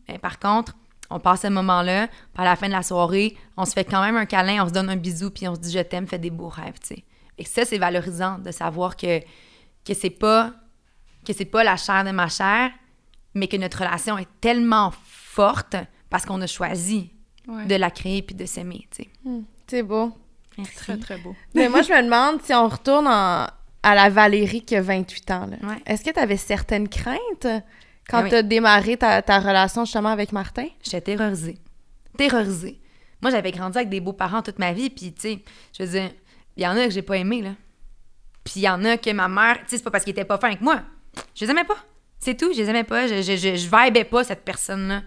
Mais 0.08 0.18
par 0.18 0.38
contre, 0.38 0.76
on 1.10 1.18
passe 1.18 1.42
ce 1.42 1.48
moment-là, 1.48 2.06
puis 2.06 2.16
à 2.36 2.44
la 2.44 2.54
fin 2.56 2.68
de 2.68 2.72
la 2.72 2.82
soirée, 2.84 3.36
on 3.56 3.64
se 3.64 3.72
fait 3.72 3.84
quand 3.84 4.00
même 4.02 4.16
un 4.16 4.24
câlin, 4.26 4.64
on 4.64 4.68
se 4.68 4.72
donne 4.72 4.88
un 4.88 4.96
bisou, 4.96 5.30
puis 5.30 5.48
on 5.48 5.54
se 5.56 5.60
dit 5.60 5.72
je 5.72 5.80
t'aime, 5.80 6.06
fais 6.06 6.18
des 6.20 6.30
beaux 6.30 6.48
rêves, 6.48 6.78
tu 6.80 6.94
sais. 6.94 7.04
Et 7.38 7.44
ça, 7.44 7.64
c'est 7.64 7.78
valorisant 7.78 8.38
de 8.38 8.50
savoir 8.52 8.96
que, 8.96 9.18
que 9.84 9.94
c'est 9.94 10.10
pas 10.10 10.52
que 11.26 11.32
c'est 11.32 11.44
pas 11.44 11.64
la 11.64 11.76
chair 11.76 12.04
de 12.04 12.12
ma 12.12 12.28
chair, 12.28 12.70
mais 13.34 13.48
que 13.48 13.56
notre 13.56 13.78
relation 13.78 14.16
est 14.16 14.28
tellement 14.40 14.92
forte 15.04 15.74
parce 16.08 16.24
qu'on 16.24 16.40
a 16.40 16.46
choisi 16.46 17.10
Ouais. 17.48 17.64
de 17.66 17.76
la 17.76 17.92
créer 17.92 18.22
puis 18.22 18.34
de 18.34 18.44
s'aimer, 18.44 18.88
tu 18.90 19.04
sais. 19.04 19.08
C'est 19.68 19.82
beau. 19.84 20.12
Merci. 20.58 20.74
Très, 20.76 20.96
très 20.96 21.18
beau. 21.18 21.34
Mais 21.54 21.68
moi, 21.68 21.82
je 21.82 21.92
me 21.92 22.02
demande 22.02 22.40
si 22.42 22.52
on 22.54 22.68
retourne 22.68 23.06
en- 23.06 23.46
à 23.82 23.94
la 23.94 24.08
Valérie 24.08 24.62
qui 24.62 24.74
a 24.76 24.82
28 24.82 25.30
ans. 25.30 25.48
Ouais. 25.62 25.76
Est-ce 25.86 26.02
que 26.04 26.10
tu 26.10 26.18
avais 26.18 26.36
certaines 26.36 26.88
craintes 26.88 27.46
quand 28.08 28.22
oui. 28.22 28.28
tu 28.30 28.34
as 28.36 28.42
démarré 28.42 28.96
ta, 28.96 29.22
ta 29.22 29.38
relation 29.38 29.84
justement 29.84 30.08
avec 30.10 30.32
Martin? 30.32 30.66
J'étais 30.82 31.16
terrorisée. 31.16 31.58
Terrorisée. 32.16 32.80
Moi, 33.22 33.30
j'avais 33.30 33.52
grandi 33.52 33.76
avec 33.78 33.88
des 33.90 34.00
beaux-parents 34.00 34.42
toute 34.42 34.58
ma 34.58 34.72
vie, 34.72 34.90
puis, 34.90 35.12
tu 35.12 35.20
sais, 35.20 35.38
je 35.76 35.82
veux 35.84 35.90
dire, 35.90 36.10
il 36.56 36.62
y 36.62 36.66
en 36.66 36.76
a 36.76 36.84
que 36.86 36.90
j'ai 36.90 37.02
pas 37.02 37.16
aimé, 37.16 37.42
là. 37.42 37.50
Puis 38.44 38.54
il 38.56 38.62
y 38.62 38.68
en 38.68 38.84
a 38.84 38.96
que 38.96 39.10
ma 39.10 39.28
mère, 39.28 39.56
tu 39.58 39.62
sais, 39.68 39.76
c'est 39.78 39.82
pas 39.82 39.90
parce 39.90 40.04
qu'ils 40.04 40.12
étaient 40.12 40.24
pas 40.24 40.38
fins 40.38 40.48
avec 40.48 40.60
moi. 40.60 40.82
Je 41.34 41.44
les 41.44 41.50
aimais 41.50 41.64
pas. 41.64 41.76
C'est 42.18 42.36
tout, 42.36 42.52
je 42.52 42.58
les 42.58 42.70
aimais 42.70 42.84
pas. 42.84 43.06
Je, 43.08 43.16
je, 43.22 43.36
je, 43.36 43.56
je 43.56 43.68
vibais 43.68 44.04
pas 44.04 44.22
cette 44.24 44.44
personne-là. 44.44 45.02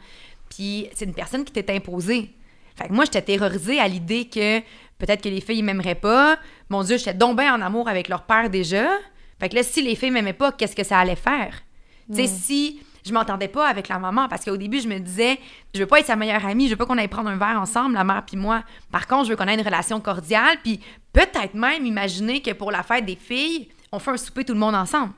Puis 0.49 0.87
c'est 0.93 1.05
une 1.05 1.13
personne 1.13 1.45
qui 1.45 1.53
t'est 1.53 1.69
imposée. 1.73 2.35
Fait 2.75 2.87
que 2.87 2.93
moi, 2.93 3.05
j'étais 3.05 3.21
terrorisée 3.21 3.79
à 3.79 3.87
l'idée 3.87 4.27
que 4.27 4.59
peut-être 4.99 5.23
que 5.23 5.29
les 5.29 5.41
filles, 5.41 5.63
m'aimeraient 5.63 5.95
pas. 5.95 6.37
Mon 6.69 6.83
Dieu, 6.83 6.97
j'étais 6.97 7.15
donc 7.15 7.37
bien 7.37 7.55
en 7.55 7.61
amour 7.61 7.87
avec 7.89 8.07
leur 8.07 8.23
père 8.23 8.49
déjà. 8.49 8.87
Fait 9.39 9.49
que 9.49 9.55
là, 9.55 9.63
si 9.63 9.81
les 9.81 9.95
filles 9.95 10.11
m'aimaient 10.11 10.33
pas, 10.33 10.51
qu'est-ce 10.51 10.75
que 10.75 10.83
ça 10.83 10.99
allait 10.99 11.15
faire? 11.15 11.55
Tu 12.11 12.17
sais, 12.17 12.27
si 12.27 12.81
je 13.05 13.13
m'entendais 13.13 13.47
pas 13.47 13.67
avec 13.67 13.87
la 13.87 13.97
maman, 13.97 14.27
parce 14.27 14.43
qu'au 14.43 14.57
début, 14.57 14.79
je 14.79 14.87
me 14.87 14.99
disais, 14.99 15.39
je 15.73 15.79
veux 15.79 15.85
pas 15.85 15.99
être 15.99 16.07
sa 16.07 16.15
meilleure 16.15 16.45
amie, 16.45 16.65
je 16.65 16.71
veux 16.71 16.75
pas 16.75 16.85
qu'on 16.85 16.97
aille 16.97 17.07
prendre 17.07 17.29
un 17.29 17.37
verre 17.37 17.59
ensemble, 17.59 17.95
la 17.95 18.03
mère 18.03 18.23
puis 18.25 18.37
moi. 18.37 18.63
Par 18.91 19.07
contre, 19.07 19.25
je 19.25 19.29
veux 19.29 19.35
qu'on 19.35 19.47
ait 19.47 19.53
une 19.53 19.65
relation 19.65 19.99
cordiale, 19.99 20.57
puis 20.63 20.79
peut-être 21.13 21.53
même 21.53 21.85
imaginer 21.85 22.41
que 22.41 22.51
pour 22.51 22.71
la 22.71 22.83
fête 22.83 23.05
des 23.05 23.15
filles, 23.15 23.69
on 23.91 23.99
fait 23.99 24.11
un 24.11 24.17
souper 24.17 24.43
tout 24.43 24.53
le 24.53 24.59
monde 24.59 24.75
ensemble. 24.75 25.13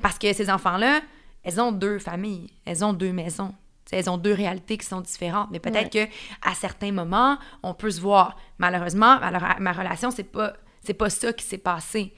Parce 0.00 0.18
que 0.18 0.32
ces 0.32 0.50
enfants-là, 0.50 1.00
elles 1.42 1.60
ont 1.60 1.72
deux 1.72 1.98
familles, 1.98 2.48
elles 2.64 2.84
ont 2.84 2.92
deux 2.92 3.12
maisons. 3.12 3.54
Elles 3.90 4.10
ont 4.10 4.18
deux 4.18 4.34
réalités 4.34 4.76
qui 4.76 4.86
sont 4.86 5.00
différentes, 5.00 5.48
mais 5.50 5.60
peut-être 5.60 5.90
que 5.90 6.04
à 6.42 6.54
certains 6.54 6.92
moments, 6.92 7.38
on 7.62 7.74
peut 7.74 7.90
se 7.90 8.00
voir. 8.00 8.36
Malheureusement, 8.58 9.18
ma, 9.18 9.56
ma 9.58 9.72
relation, 9.72 10.10
c'est 10.10 10.24
pas 10.24 10.54
c'est 10.82 10.94
pas 10.94 11.10
ça 11.10 11.32
qui 11.32 11.44
s'est 11.44 11.58
passé. 11.58 12.14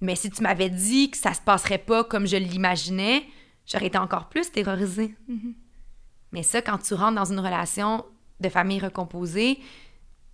Mais 0.00 0.16
si 0.16 0.30
tu 0.30 0.42
m'avais 0.42 0.70
dit 0.70 1.10
que 1.10 1.16
ça 1.16 1.32
se 1.32 1.40
passerait 1.40 1.78
pas 1.78 2.04
comme 2.04 2.26
je 2.26 2.36
l'imaginais, 2.36 3.24
j'aurais 3.66 3.86
été 3.86 3.98
encore 3.98 4.28
plus 4.28 4.50
terrorisée. 4.50 5.14
Mais 6.32 6.42
ça, 6.42 6.62
quand 6.62 6.78
tu 6.78 6.94
rentres 6.94 7.14
dans 7.14 7.30
une 7.30 7.38
relation 7.40 8.04
de 8.40 8.48
famille 8.48 8.80
recomposée, 8.80 9.60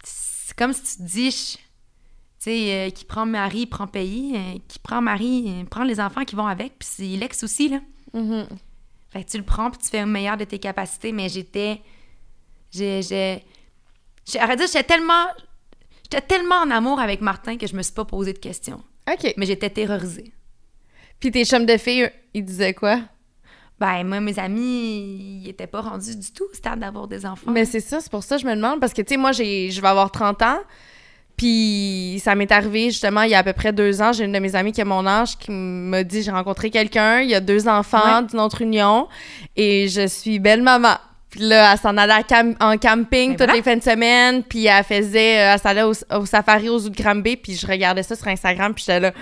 c'est 0.05 0.57
comme 0.57 0.73
si 0.73 0.83
tu 0.83 0.97
te 0.99 1.03
dis, 1.03 1.31
tu 1.31 1.61
sais, 2.39 2.73
euh, 2.73 2.91
qui 2.91 3.05
prend 3.05 3.27
mari, 3.27 3.67
prend 3.67 3.87
pays, 3.87 4.35
euh, 4.37 4.59
qui 4.69 4.79
prend 4.79 5.03
mari, 5.03 5.45
euh, 5.49 5.65
prend 5.65 5.85
les 5.85 6.01
enfants 6.01 6.25
qui 6.25 6.37
vont 6.37 6.47
avec, 6.47 6.79
puis 6.79 6.89
c'est 6.91 7.17
l'ex 7.17 7.43
aussi, 7.43 7.69
là. 7.69 7.81
Fait 9.11 9.25
que 9.25 9.31
tu 9.31 9.39
le 9.39 9.45
prends, 9.45 9.71
puis 9.71 9.81
tu 9.83 9.89
fais 9.89 10.01
le 10.01 10.07
meilleur 10.07 10.37
de 10.37 10.45
tes 10.45 10.59
capacités, 10.59 11.13
mais 11.13 11.29
j'étais... 11.29 11.81
J'ai... 12.71 13.03
j'ai- 13.03 13.43
à 14.39 14.55
dire, 14.57 14.67
j'étais 14.67 14.83
tellement... 14.85 15.27
J'étais 16.11 16.27
tellement 16.27 16.57
en 16.57 16.71
amour 16.71 17.01
avec 17.01 17.21
Martin 17.21 17.57
que 17.57 17.67
je 17.67 17.75
me 17.77 17.83
suis 17.83 17.93
pas 17.93 18.05
posé 18.05 18.33
de 18.33 18.39
questions. 18.39 18.83
OK. 19.11 19.35
Mais 19.37 19.47
j'étais 19.47 19.71
terrorisée. 19.71 20.33
Puis 21.21 21.31
tes 21.31 21.45
chums 21.45 21.67
de 21.67 21.77
filles, 21.77 22.11
ils 22.35 22.45
disaient 22.45 22.75
quoi? 22.75 23.01
Ben, 23.79 24.03
moi, 24.05 24.21
mes 24.21 24.39
amis, 24.39 25.43
ils 25.45 25.49
étaient 25.49 25.67
pas 25.67 25.81
rendus 25.83 26.17
du 26.17 26.33
tout 26.33 26.45
au 26.51 26.55
stade 26.55 26.81
d'avoir 26.81 27.09
des 27.09 27.25
enfants. 27.27 27.51
Mais 27.51 27.65
c'est 27.65 27.81
ça, 27.81 28.01
c'est 28.01 28.11
pour 28.11 28.23
ça 28.25 28.37
que 28.37 28.43
je 28.43 28.47
me 28.47 28.55
demande. 28.57 28.81
Parce 28.81 28.93
que, 28.93 29.03
tu 29.03 29.11
sais, 29.15 29.17
moi, 29.17 29.33
j'ai, 29.33 29.71
je 29.71 29.81
vais 29.81 29.89
avoir 29.89 30.11
30 30.11 30.43
ans. 30.43 30.59
Puis 31.39 32.21
ça 32.23 32.35
m'est 32.35 32.51
arrivé, 32.53 32.91
justement, 32.91 33.23
il 33.23 33.31
y 33.31 33.35
a 33.35 33.39
à 33.39 33.43
peu 33.45 33.53
près 33.55 33.73
deux 33.73 34.03
ans. 34.03 34.13
J'ai 34.13 34.25
une 34.25 34.33
de 34.33 34.39
mes 34.41 34.55
amies 34.57 34.73
qui 34.73 34.81
a 34.83 34.85
mon 34.85 35.07
âge 35.07 35.39
qui 35.39 35.51
m'a 35.53 36.03
dit 36.03 36.23
j'ai 36.23 36.33
rencontré 36.33 36.69
quelqu'un, 36.71 37.21
il 37.21 37.31
y 37.31 37.35
a 37.35 37.41
deux 37.41 37.67
enfants 37.69 38.19
Ouais. 38.21 38.27
d'une 38.27 38.41
autre 38.41 38.61
union 38.61 39.07
et 39.57 39.89
je 39.89 40.07
suis 40.07 40.39
belle 40.41 40.63
maman. 40.63 40.97
Puis 41.31 41.41
là, 41.41 41.73
elle 41.75 41.79
s'en 41.79 41.95
allait 41.99 42.15
à 42.15 42.23
cam- 42.23 42.57
en 42.59 42.79
camping 42.79 43.31
Ben 43.33 43.37
toutes 43.37 43.39
voilà. 43.39 43.53
les 43.53 43.63
fins 43.63 43.77
de 43.77 43.83
semaine, 43.83 44.43
puis 44.43 44.65
elle 44.65 44.83
faisait, 44.83 45.39
euh, 45.41 45.53
elle 45.53 45.61
s'allait 45.61 45.83
au, 45.83 45.93
au 46.17 46.25
safari 46.25 46.71
aux 46.71 46.81
Granby, 46.89 47.37
puis 47.37 47.55
je 47.55 47.67
regardais 47.67 48.03
ça 48.03 48.17
sur 48.17 48.27
Instagram, 48.29 48.73
puis 48.73 48.85
j'étais 48.87 49.01
là, 49.01 49.13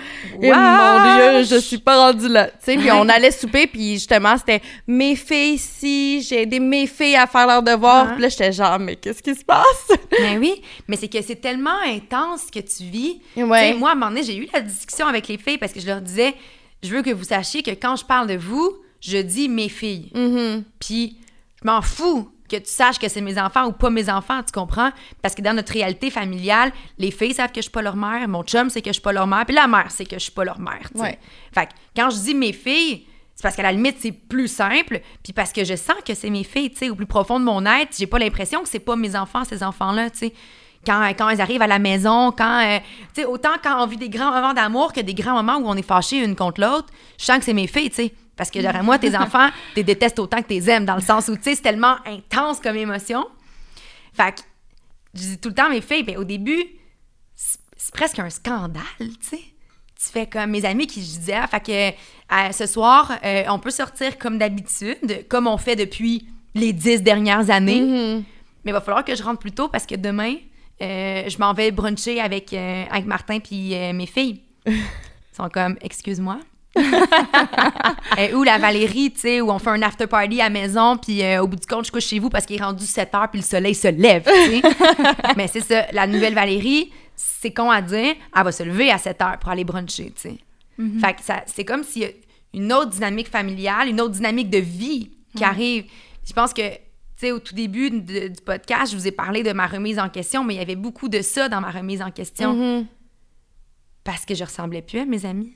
Eh, 0.41 0.51
mon 0.53 1.41
Dieu, 1.41 1.43
je 1.43 1.59
suis 1.61 1.79
pas 1.79 1.97
rendue 1.97 2.29
là. 2.29 2.45
Tu 2.47 2.51
sais, 2.61 2.77
puis 2.77 2.89
on 2.93 3.09
allait 3.09 3.31
souper, 3.31 3.67
puis 3.67 3.95
justement, 3.95 4.37
c'était 4.37 4.61
mes 4.87 5.17
filles 5.17 5.55
ici, 5.55 6.21
j'ai 6.21 6.43
aidé 6.43 6.61
mes 6.61 6.87
filles 6.87 7.17
à 7.17 7.27
faire 7.27 7.45
leurs 7.45 7.63
devoirs. 7.63 8.13
Puis 8.13 8.21
là, 8.21 8.29
j'étais 8.29 8.53
genre, 8.53 8.79
mais 8.79 8.95
qu'est-ce 8.95 9.21
qui 9.21 9.35
se 9.35 9.43
passe? 9.43 9.91
Mais 10.21 10.37
oui, 10.37 10.61
mais 10.87 10.95
c'est 10.95 11.09
que 11.09 11.21
c'est 11.21 11.35
tellement 11.41 11.77
intense 11.85 12.43
ce 12.47 12.51
que 12.57 12.65
tu 12.65 12.83
vis. 12.89 13.19
Ouais. 13.35 13.67
Tu 13.67 13.73
sais, 13.73 13.77
moi, 13.77 13.89
à 13.89 13.91
un 13.91 13.95
moment 13.95 14.11
donné, 14.11 14.23
j'ai 14.23 14.37
eu 14.37 14.47
la 14.53 14.61
discussion 14.61 15.07
avec 15.07 15.27
les 15.27 15.37
filles 15.37 15.57
parce 15.57 15.73
que 15.73 15.81
je 15.81 15.87
leur 15.87 15.99
disais, 15.99 16.33
je 16.81 16.89
veux 16.89 17.01
que 17.01 17.11
vous 17.11 17.25
sachiez 17.25 17.63
que 17.63 17.71
quand 17.71 17.97
je 17.97 18.05
parle 18.05 18.27
de 18.27 18.37
vous, 18.37 18.77
je 19.01 19.17
dis 19.17 19.49
mes 19.49 19.67
filles. 19.67 20.09
Mhm. 20.15 20.63
Puis 20.79 21.17
je 21.61 21.67
m'en 21.67 21.81
fous 21.81 22.29
que 22.49 22.55
tu 22.55 22.71
saches 22.71 22.97
que 22.97 23.09
c'est 23.09 23.21
mes 23.21 23.39
enfants 23.39 23.65
ou 23.65 23.71
pas 23.73 23.89
mes 23.89 24.09
enfants, 24.09 24.41
tu 24.43 24.51
comprends? 24.51 24.91
Parce 25.21 25.35
que 25.35 25.41
dans 25.41 25.53
notre 25.53 25.73
réalité 25.73 26.09
familiale, 26.09 26.71
les 26.97 27.11
filles 27.11 27.33
savent 27.33 27.51
que 27.51 27.57
je 27.57 27.63
suis 27.63 27.71
pas 27.71 27.81
leur 27.81 27.95
mère, 27.95 28.27
mon 28.27 28.43
chum 28.43 28.69
sait 28.69 28.81
que 28.81 28.89
je 28.89 28.93
suis 28.93 29.01
pas 29.01 29.11
leur 29.11 29.27
mère, 29.27 29.45
puis 29.45 29.55
la 29.55 29.67
mère 29.67 29.91
sait 29.91 30.05
que 30.05 30.15
je 30.15 30.23
suis 30.23 30.31
pas 30.31 30.45
leur 30.45 30.59
mère. 30.59 30.89
Ouais. 30.95 31.19
Fait 31.53 31.65
que 31.65 31.71
quand 31.95 32.09
je 32.09 32.19
dis 32.19 32.33
mes 32.33 32.53
filles, 32.53 33.05
c'est 33.35 33.43
parce 33.43 33.55
qu'à 33.55 33.63
la 33.63 33.71
limite, 33.71 33.97
c'est 33.99 34.11
plus 34.11 34.47
simple, 34.47 35.01
puis 35.23 35.33
parce 35.33 35.51
que 35.51 35.63
je 35.63 35.75
sens 35.75 35.97
que 36.05 36.13
c'est 36.13 36.29
mes 36.29 36.43
filles, 36.43 36.71
tu 36.71 36.77
sais, 36.77 36.89
au 36.89 36.95
plus 36.95 37.05
profond 37.05 37.39
de 37.39 37.45
mon 37.45 37.65
être, 37.65 37.95
j'ai 37.97 38.07
pas 38.07 38.17
l'impression 38.17 38.63
que 38.63 38.69
c'est 38.69 38.79
pas 38.79 38.95
mes 38.95 39.15
enfants, 39.15 39.43
ces 39.43 39.61
enfants-là, 39.61 40.09
tu 40.09 40.19
sais. 40.19 40.33
Quand, 40.85 41.05
quand 41.17 41.29
ils 41.29 41.41
arrivent 41.41 41.61
à 41.61 41.67
la 41.67 41.79
maison, 41.79 42.31
quand, 42.31 42.61
euh, 42.63 42.79
tu 43.13 43.21
sais, 43.21 43.25
autant 43.25 43.51
quand 43.61 43.83
on 43.83 43.87
vit 43.87 43.97
des 43.97 44.09
grands 44.09 44.31
moments 44.31 44.53
d'amour 44.53 44.93
que 44.93 45.01
des 45.01 45.13
grands 45.13 45.33
moments 45.33 45.57
où 45.57 45.67
on 45.67 45.75
est 45.75 45.81
fâchés 45.81 46.23
une 46.23 46.35
contre 46.35 46.61
l'autre, 46.61 46.87
je 47.19 47.25
sens 47.25 47.39
que 47.39 47.45
c'est 47.45 47.53
mes 47.53 47.67
filles, 47.67 47.89
tu 47.89 47.95
sais. 47.95 48.13
Parce 48.37 48.51
que, 48.51 48.61
genre, 48.61 48.83
moi, 48.83 48.99
tes 48.99 49.15
enfants, 49.17 49.49
tu 49.75 49.83
détestes 49.83 50.19
autant 50.19 50.41
que 50.41 50.47
tu 50.47 50.69
aimes, 50.69 50.85
dans 50.85 50.95
le 50.95 51.01
sens 51.01 51.27
où, 51.27 51.35
tu 51.35 51.43
sais, 51.43 51.55
c'est 51.55 51.63
tellement 51.63 51.95
intense 52.05 52.61
comme 52.61 52.77
émotion. 52.77 53.27
Fait 54.13 54.31
que, 54.31 54.41
je 55.15 55.21
dis 55.21 55.37
tout 55.39 55.49
le 55.49 55.55
temps 55.55 55.65
à 55.65 55.69
mes 55.69 55.81
filles, 55.81 56.03
ben, 56.03 56.17
au 56.17 56.23
début, 56.23 56.63
c'est 57.35 57.93
presque 57.93 58.19
un 58.19 58.29
scandale, 58.29 58.83
tu 58.99 59.27
sais. 59.27 59.41
Tu 59.99 60.11
fais 60.11 60.27
comme 60.27 60.51
mes 60.51 60.63
amis 60.63 60.85
qui 60.85 61.01
je 61.01 61.19
disais, 61.19 61.33
ah, 61.33 61.47
fait 61.47 61.59
que 61.59 61.89
euh, 61.91 62.51
ce 62.51 62.67
soir, 62.67 63.17
euh, 63.23 63.43
on 63.49 63.57
peut 63.57 63.71
sortir 63.71 64.19
comme 64.19 64.37
d'habitude, 64.37 65.27
comme 65.27 65.47
on 65.47 65.57
fait 65.57 65.75
depuis 65.75 66.27
les 66.53 66.71
dix 66.71 67.01
dernières 67.01 67.49
années. 67.49 67.81
Mhm. 67.81 68.23
Mais 68.63 68.71
il 68.71 68.73
va 68.73 68.81
falloir 68.81 69.03
que 69.03 69.15
je 69.15 69.23
rentre 69.23 69.39
plus 69.39 69.53
tôt 69.53 69.69
parce 69.69 69.87
que 69.87 69.95
demain, 69.95 70.35
euh, 70.81 71.27
je 71.27 71.37
m'en 71.39 71.53
vais 71.53 71.71
bruncher 71.71 72.19
avec, 72.19 72.53
avec 72.53 73.05
Martin 73.05 73.39
puis 73.39 73.69
mes 73.93 74.05
filles. 74.05 74.41
Ils 74.67 74.75
sont 75.35 75.49
comme, 75.49 75.77
excuse-moi. 75.81 76.39
Euh, 78.17 78.33
ou 78.33 78.43
la 78.43 78.57
Valérie, 78.57 79.11
tu 79.11 79.19
sais, 79.19 79.41
où 79.41 79.51
on 79.51 79.59
fait 79.59 79.69
un 79.69 79.81
after 79.83 80.07
party 80.07 80.39
à 80.41 80.45
la 80.45 80.49
maison, 80.49 80.97
puis 80.97 81.21
euh, 81.23 81.43
au 81.43 81.47
bout 81.47 81.55
du 81.57 81.67
compte, 81.67 81.85
je 81.85 81.91
couche 81.91 82.05
chez 82.07 82.17
vous 82.19 82.29
parce 82.29 82.45
qu'il 82.47 82.55
est 82.59 82.63
rendu 82.63 82.85
7 82.85 83.13
heures, 83.13 83.29
puis 83.29 83.41
le 83.41 83.45
soleil 83.45 83.75
se 83.75 83.87
lève, 83.89 84.23
tu 84.23 84.31
sais. 84.31 84.61
Mais 85.37 85.47
c'est 85.47 85.61
ça, 85.61 85.85
la 85.91 86.07
nouvelle 86.07 86.33
Valérie, 86.33 86.91
c'est 87.15 87.51
con 87.53 87.69
à 87.69 87.81
dire, 87.81 88.15
elle 88.35 88.43
va 88.43 88.51
se 88.51 88.63
lever 88.63 88.89
à 88.91 88.97
7 88.97 89.21
heures 89.21 89.37
pour 89.39 89.49
aller 89.49 89.63
bruncher, 89.63 90.11
tu 90.15 90.29
sais. 90.29 90.37
Fait 90.99 91.13
que 91.13 91.21
ça- 91.21 91.43
c'est 91.47 91.65
comme 91.65 91.83
s'il 91.83 92.01
y 92.03 92.05
a 92.05 92.09
une 92.53 92.71
autre 92.73 92.89
dynamique 92.91 93.27
familiale, 93.29 93.87
une 93.89 94.01
autre 94.01 94.13
dynamique 94.13 94.49
de 94.49 94.59
vie 94.59 95.11
qui 95.35 95.43
arrive. 95.43 95.85
Je 96.27 96.33
pense 96.33 96.53
que, 96.53 96.67
tu 96.69 96.77
sais, 97.17 97.31
au 97.31 97.39
tout 97.39 97.53
début 97.53 97.91
de- 97.91 98.29
du 98.29 98.41
podcast, 98.43 98.91
je 98.93 98.97
vous 98.97 99.07
ai 99.07 99.11
parlé 99.11 99.43
de 99.43 99.51
ma 99.53 99.67
remise 99.67 99.99
en 99.99 100.09
question, 100.09 100.43
mais 100.43 100.55
il 100.55 100.57
y 100.57 100.61
avait 100.61 100.75
beaucoup 100.75 101.09
de 101.09 101.21
ça 101.21 101.49
dans 101.49 101.61
ma 101.61 101.69
remise 101.71 102.01
en 102.01 102.09
question. 102.11 102.53
Mhm. 102.53 102.85
Parce 104.03 104.25
que 104.25 104.33
je 104.33 104.43
ressemblais 104.43 104.81
plus 104.81 104.99
à 104.99 105.05
mes 105.05 105.25
amis. 105.25 105.53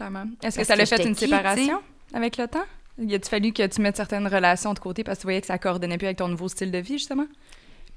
Clairement. 0.00 0.24
Est-ce 0.42 0.58
que 0.58 0.64
ça 0.64 0.76
l'a 0.76 0.86
fait 0.86 1.04
une 1.04 1.14
qui, 1.14 1.26
séparation 1.26 1.80
avec 2.14 2.36
le 2.38 2.48
temps? 2.48 2.64
Il 2.98 3.14
a-tu 3.14 3.28
fallu 3.28 3.52
que 3.52 3.66
tu 3.66 3.80
mettes 3.82 3.96
certaines 3.96 4.26
relations 4.26 4.72
de 4.72 4.78
côté 4.78 5.04
parce 5.04 5.18
que 5.18 5.22
tu 5.22 5.26
voyais 5.26 5.40
que 5.42 5.46
ça 5.46 5.58
coordonnait 5.58 5.98
plus 5.98 6.06
avec 6.06 6.18
ton 6.18 6.28
nouveau 6.28 6.48
style 6.48 6.70
de 6.70 6.78
vie, 6.78 6.94
justement? 6.98 7.26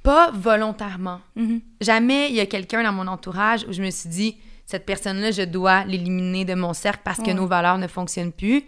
Pas 0.01 0.31
volontairement. 0.31 1.21
Mhm. 1.35 1.61
Jamais 1.79 2.29
il 2.29 2.35
y 2.35 2.39
a 2.41 2.45
quelqu'un 2.45 2.83
dans 2.83 2.91
mon 2.91 3.07
entourage 3.07 3.65
où 3.69 3.71
je 3.71 3.81
me 3.81 3.89
suis 3.89 4.09
dit, 4.09 4.37
cette 4.65 4.85
personne-là, 4.85 5.31
je 5.31 5.43
dois 5.43 5.85
l'éliminer 5.85 6.43
de 6.45 6.55
mon 6.55 6.73
cercle 6.73 7.01
parce 7.05 7.19
que 7.19 7.27
Ouais. 7.27 7.33
nos 7.33 7.47
valeurs 7.47 7.77
ne 7.77 7.87
fonctionnent 7.87 8.31
plus. 8.33 8.63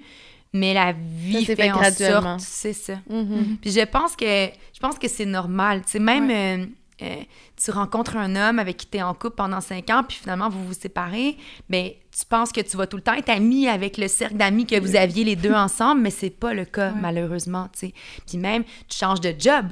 Mais 0.54 0.74
la 0.74 0.94
vie 0.94 1.44
fait, 1.44 1.58
fait 1.58 1.72
en 1.72 1.84
sorte, 1.92 2.40
c'est 2.40 2.72
ça. 2.72 2.96
Mhm. 3.10 3.58
Puis 3.62 3.72
je 3.72 3.82
pense 3.86 4.16
que 4.16 4.26
je 4.26 4.80
pense 4.80 4.98
que 4.98 5.10
c'est 5.10 5.26
normal. 5.26 5.82
Tu 5.86 5.92
sais, 5.92 6.00
même, 6.00 6.30
euh, 6.32 6.66
euh, 7.02 7.16
tu 7.62 7.72
rencontres 7.72 8.16
un 8.16 8.34
homme 8.38 8.60
avec 8.60 8.78
qui 8.78 8.88
tu 8.88 8.98
es 8.98 9.02
en 9.02 9.14
couple 9.14 9.36
pendant 9.36 9.60
cinq 9.60 9.90
ans, 9.90 10.04
puis 10.08 10.18
finalement, 10.18 10.48
vous 10.48 10.66
vous 10.66 10.74
séparez, 10.74 11.36
mais 11.68 11.98
tu 12.18 12.26
penses 12.26 12.52
que 12.52 12.62
tu 12.62 12.78
vas 12.78 12.88
tout 12.88 12.96
le 12.96 13.04
temps 13.04 13.14
être 13.14 13.30
ami 13.30 13.68
avec 13.68 13.98
le 13.98 14.08
cercle 14.08 14.38
d'amis 14.38 14.66
que 14.66 14.80
vous 14.80 14.96
aviez 14.96 15.26
les 15.26 15.36
deux 15.36 15.54
ensemble, 15.54 16.02
mais 16.02 16.12
c'est 16.12 16.30
pas 16.30 16.54
le 16.54 16.64
cas, 16.64 16.92
malheureusement, 16.92 17.68
tu 17.74 17.88
sais. 17.88 17.94
Puis 18.26 18.38
même, 18.38 18.64
tu 18.88 18.98
changes 18.98 19.20
de 19.20 19.34
job. 19.38 19.66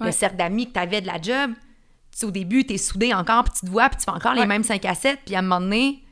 Le 0.00 0.12
cercle 0.12 0.36
d'amis 0.36 0.68
que 0.68 0.72
tu 0.72 0.78
avais 0.80 1.00
de 1.00 1.06
la 1.06 1.20
job, 1.20 1.52
tu 2.12 2.18
sais, 2.18 2.26
au 2.26 2.30
début, 2.30 2.64
tu 2.64 2.74
es 2.74 2.78
soudé 2.78 3.14
encore, 3.14 3.44
puis 3.44 3.52
tu 3.60 3.66
te 3.66 3.70
vois, 3.70 3.88
puis 3.88 3.98
tu 3.98 4.04
fais 4.04 4.10
encore 4.10 4.34
les 4.34 4.46
mêmes 4.46 4.64
5 4.64 4.84
à 4.84 4.94
7, 4.94 5.20
puis 5.24 5.34
à 5.34 5.40
un 5.40 5.42
moment 5.42 5.60
donné, 5.60 6.02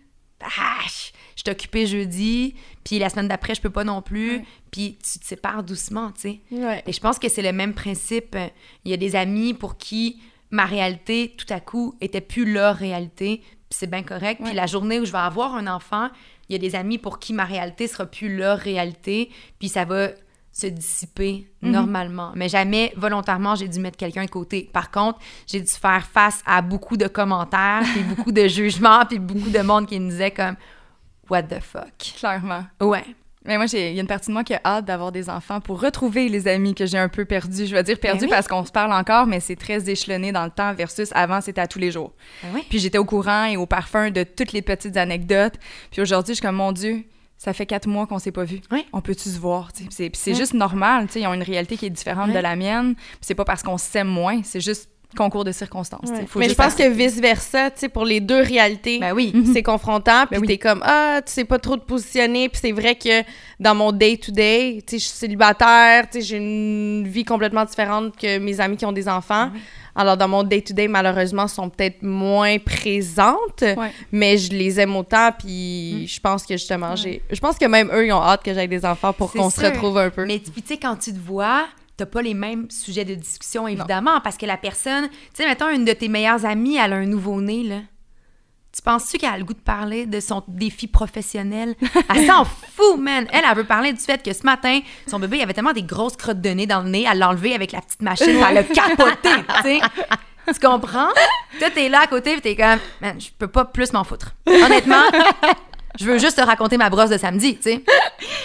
ah, 0.41 0.81
je 0.87 1.43
suis 1.43 1.51
occupée 1.51 1.87
jeudi, 1.87 2.55
puis 2.85 2.99
la 2.99 3.09
semaine 3.09 3.29
d'après, 3.29 3.55
je 3.55 3.61
peux 3.61 3.71
pas 3.71 3.85
non 3.85 4.03
plus, 4.03 4.43
puis 4.71 4.99
tu 5.03 5.19
te 5.19 5.25
sépares 5.25 5.63
doucement, 5.63 6.13
tu 6.13 6.21
sais. 6.21 6.41
Et 6.87 6.93
je 6.93 7.01
pense 7.01 7.19
que 7.19 7.29
c'est 7.29 7.43
le 7.43 7.53
même 7.53 7.75
principe. 7.75 8.37
Il 8.85 8.91
y 8.91 8.95
a 8.95 8.97
des 8.97 9.17
amis 9.17 9.55
pour 9.55 9.79
qui 9.79 10.21
ma 10.51 10.65
réalité, 10.65 11.35
tout 11.37 11.53
à 11.53 11.59
coup, 11.61 11.97
était 12.01 12.21
plus 12.21 12.51
leur 12.53 12.77
réalité, 12.77 13.43
c'est 13.79 13.91
bien 13.91 14.03
correct. 14.03 14.41
Puis 14.41 14.51
Ouais. 14.51 14.55
la 14.57 14.67
journée 14.67 14.99
où 15.01 15.05
je 15.05 15.13
vais 15.13 15.19
avoir 15.19 15.55
un 15.55 15.67
enfant, 15.67 16.09
il 16.49 16.53
y 16.53 16.57
a 16.57 16.59
des 16.59 16.75
amis 16.77 16.99
pour 16.99 17.19
qui 17.19 17.33
ma 17.33 17.45
réalité 17.45 17.87
sera 17.89 18.07
plus 18.07 18.37
leur 18.37 18.59
réalité, 18.59 19.31
puis 19.59 19.69
ça 19.69 19.85
va 19.85 20.09
se 20.53 20.67
dissiper 20.69 21.47
Mhm. 21.61 21.71
normalement. 21.73 22.33
Mais 22.35 22.49
jamais, 22.49 22.93
volontairement, 22.97 23.55
j'ai 23.57 23.69
dû 23.69 23.79
mettre 23.79 23.99
quelqu'un 23.99 24.25
de 24.25 24.31
côté. 24.31 24.71
Par 24.73 24.91
contre, 24.91 25.19
j'ai 25.47 25.61
dû 25.61 25.67
faire 25.71 26.07
face 26.07 26.43
à 26.47 26.63
beaucoup 26.63 26.97
de 26.97 27.07
commentaires, 27.09 27.83
puis 27.93 28.03
beaucoup 28.03 28.33
de 28.33 28.47
jugements, 28.49 29.05
puis 29.05 29.19
beaucoup 29.19 29.51
de 29.51 29.61
monde 29.61 29.87
qui 29.87 30.01
me 30.01 30.09
disait 30.09 30.31
comme 30.31 30.57
«What 31.31 31.43
the 31.45 31.61
fuck? 31.61 31.93
Clairement.» 32.19 32.65
Ouais. 32.81 33.05
Mais 33.47 33.57
moi, 33.57 33.67
j'ai- 33.67 33.91
il 33.91 33.95
y 33.95 33.99
a 33.99 34.03
une 34.03 34.07
partie 34.09 34.29
de 34.29 34.33
moi 34.33 34.45
qui 34.45 34.55
a 34.55 34.61
hâte 34.65 34.85
d'avoir 34.85 35.13
des 35.13 35.29
enfants 35.31 35.61
pour 35.61 35.81
retrouver 35.81 36.29
les 36.29 36.49
amis 36.49 36.75
que 36.75 36.87
j'ai 36.87 36.99
un 36.99 37.09
peu 37.09 37.25
perdus. 37.25 37.67
Je 37.67 37.77
veux 37.77 37.83
dire 37.83 37.99
perdus 37.99 38.21
Ben 38.21 38.27
oui. 38.27 38.31
parce 38.31 38.49
qu'on 38.49 38.65
se 38.65 38.73
parle 38.73 38.93
encore, 38.93 39.27
mais 39.27 39.41
c'est 39.41 39.57
très 39.57 39.89
échelonné 39.89 40.33
dans 40.33 40.45
le 40.45 40.51
temps 40.51 40.73
versus 40.75 41.11
avant, 41.15 41.41
c'était 41.41 41.61
à 41.61 41.67
tous 41.67 41.79
les 41.79 41.91
jours. 41.91 42.13
Ben 42.43 42.49
oui. 42.55 42.65
Puis 42.69 42.79
j'étais 42.79 42.99
au 42.99 43.05
courant 43.05 43.45
et 43.45 43.57
au 43.57 43.67
parfum 43.67 44.11
de 44.11 44.23
toutes 44.25 44.53
les 44.53 44.63
petites 44.63 44.97
anecdotes. 44.97 45.55
Puis 45.91 46.01
aujourd'hui, 46.03 46.35
je 46.35 46.39
suis 46.39 46.43
comme, 46.47 46.57
mon 46.57 46.73
Dieu, 46.73 47.05
ça 47.39 47.53
fait 47.53 47.67
quatre 47.67 47.87
mois 47.87 48.07
qu'on 48.07 48.19
s'est 48.19 48.33
pas 48.33 48.45
vu. 48.45 48.61
Oui. 48.73 48.87
On 48.95 49.03
peut-tu 49.03 49.29
se 49.29 49.39
voir? 49.39 49.69
c'est, 49.91 50.11
c'est 50.17 50.35
juste 50.35 50.55
normal. 50.55 51.07
Ils 51.15 51.27
ont 51.27 51.35
une 51.35 51.43
réalité 51.43 51.77
qui 51.77 51.85
est 51.87 51.91
différente 51.91 52.33
de 52.33 52.39
la 52.39 52.57
mienne. 52.57 52.95
Puis 52.95 53.05
c'est 53.21 53.35
pas 53.35 53.45
parce 53.45 53.63
qu'on 53.63 53.77
s'aime 53.77 54.09
moins, 54.09 54.41
c'est 54.43 54.61
juste 54.61 54.89
concours 55.17 55.45
de 55.45 55.53
circonstances. 55.53 56.11
Ouais. 56.11 56.27
Faut 56.27 56.39
Mais 56.39 56.49
je 56.49 56.55
pense 56.55 56.75
que 56.75 56.89
vice-versa, 56.89 57.71
tu 57.71 57.81
sais, 57.81 57.89
pour 57.89 58.05
les 58.05 58.21
deux 58.21 58.41
réalités, 58.41 58.99
Ben 58.99 59.13
oui. 59.15 59.33
c'est 59.53 59.63
confrontant, 59.63 60.27
puis 60.27 60.37
Ben 60.37 60.41
oui. 60.41 60.47
t'es 60.47 60.59
comme, 60.59 60.83
ah, 60.85 61.21
tu 61.25 61.33
sais 61.33 61.45
pas 61.45 61.59
trop 61.59 61.77
te 61.77 61.85
positionner, 61.85 62.49
puis 62.49 62.61
c'est 62.63 62.73
vrai 62.73 62.95
que 62.97 63.23
dans 63.61 63.75
mon 63.75 63.93
day-to-day, 63.93 64.83
tu 64.87 64.97
sais, 64.97 64.99
je 64.99 65.05
suis 65.05 65.13
célibataire, 65.17 66.09
tu 66.11 66.21
sais, 66.21 66.27
j'ai 66.27 66.37
une 66.39 67.07
vie 67.07 67.25
complètement 67.25 67.65
différente 67.65 68.17
que 68.17 68.39
mes 68.39 68.61
amis 68.61 68.77
qui 68.77 68.85
ont 68.87 68.93
des 68.93 69.09
enfants. 69.09 69.51
Alors, 69.99 70.19
dans 70.19 70.29
mon 70.29 70.43
day-to-day, 70.43 70.89
malheureusement, 70.89 71.49
sont 71.49 71.71
peut-être 71.71 72.03
moins 72.03 72.59
présentes, 72.59 73.63
Ouais. 73.63 73.91
mais 74.13 74.37
je 74.37 74.51
les 74.51 74.79
aime 74.81 74.95
autant, 74.97 75.31
puis 75.33 76.07
je 76.07 76.21
pense 76.21 76.45
que 76.45 76.55
justement, 76.55 76.95
j'ai... 76.97 77.23
Je 77.31 77.41
pense 77.41 77.57
que 77.57 77.65
même 77.65 77.91
eux, 77.95 78.07
ils 78.07 78.13
ont 78.13 78.23
hâte 78.23 78.43
que 78.43 78.53
j'aie 78.53 78.69
des 78.69 78.85
enfants 78.85 79.15
pour 79.15 79.33
qu'on 79.33 79.49
se 79.49 79.61
retrouve 79.65 79.97
un 79.97 80.11
peu. 80.11 80.27
Mais 80.27 80.39
puis, 80.39 80.61
tu 80.61 80.75
sais, 80.75 80.77
quand 80.77 80.97
tu 80.97 81.13
te 81.15 81.19
vois, 81.19 81.67
t'as 81.97 82.07
pas 82.07 82.23
les 82.23 82.35
mêmes 82.35 82.71
sujets 82.71 83.05
de 83.05 83.15
discussion, 83.15 83.67
évidemment, 83.67 84.21
parce 84.21 84.37
que 84.37 84.47
la 84.47 84.57
personne, 84.57 85.09
tu 85.09 85.17
sais, 85.35 85.47
mettons, 85.47 85.71
une 85.71 85.85
de 85.85 85.93
tes 85.93 86.09
meilleures 86.09 86.45
amies, 86.45 86.77
elle 86.77 86.93
a 86.93 86.97
un 86.97 87.07
nouveau-né, 87.07 87.63
là. 87.63 87.81
Tu 88.75 88.83
penses-tu 88.83 89.17
qu'elle 89.17 89.33
a 89.33 89.39
le 89.39 89.45
goût 89.45 89.55
de 89.55 89.59
parler 89.59 90.05
de 90.05 90.21
son 90.21 90.45
défi 90.49 90.87
professionnel? 90.87 91.75
Elle 92.15 92.27
s'en 92.27 92.45
fout, 92.45 92.99
man! 92.99 93.27
Elle, 93.33 93.43
elle 93.51 93.57
veut 93.57 93.65
parler 93.65 93.91
du 93.95 94.01
fait 94.01 94.23
que 94.23 94.35
ce 94.35 94.43
matin, 94.43 94.81
son 95.07 95.19
bébé, 95.19 95.39
il 95.39 95.43
avait 95.43 95.55
tellement 95.55 95.73
des 95.73 95.83
grosses 95.83 96.17
crottes 96.17 96.43
de 96.43 96.51
nez 96.51 96.67
dans 96.67 96.83
le 96.83 96.91
nez, 96.91 97.07
elle 97.11 97.17
l'a 97.17 97.31
enlevé 97.31 97.55
avec 97.55 97.73
la 97.73 97.81
petite 97.81 98.03
machine, 98.03 98.39
elle 98.47 98.59
a 98.59 98.63
capoté, 98.65 99.31
tu 99.31 99.63
sais! 99.63 99.81
Tu 100.53 100.61
comprends? 100.61 101.09
Toi, 101.59 101.71
t'es 101.75 101.89
là 101.89 102.03
à 102.03 102.07
côté, 102.07 102.41
t'es 102.41 102.55
comme, 102.55 102.79
man, 103.01 103.21
je 103.21 103.31
peux 103.37 103.49
pas 103.49 103.65
plus 103.65 103.93
m'en 103.93 104.05
foutre. 104.05 104.35
Honnêtement, 104.47 105.03
je 105.99 106.05
veux 106.05 106.19
juste 106.19 106.37
te 106.37 106.43
raconter 106.43 106.77
ma 106.77 106.91
brosse 106.91 107.11
de 107.11 107.19
samedi, 107.19 107.57
tu 107.57 107.63
sais. 107.71 107.83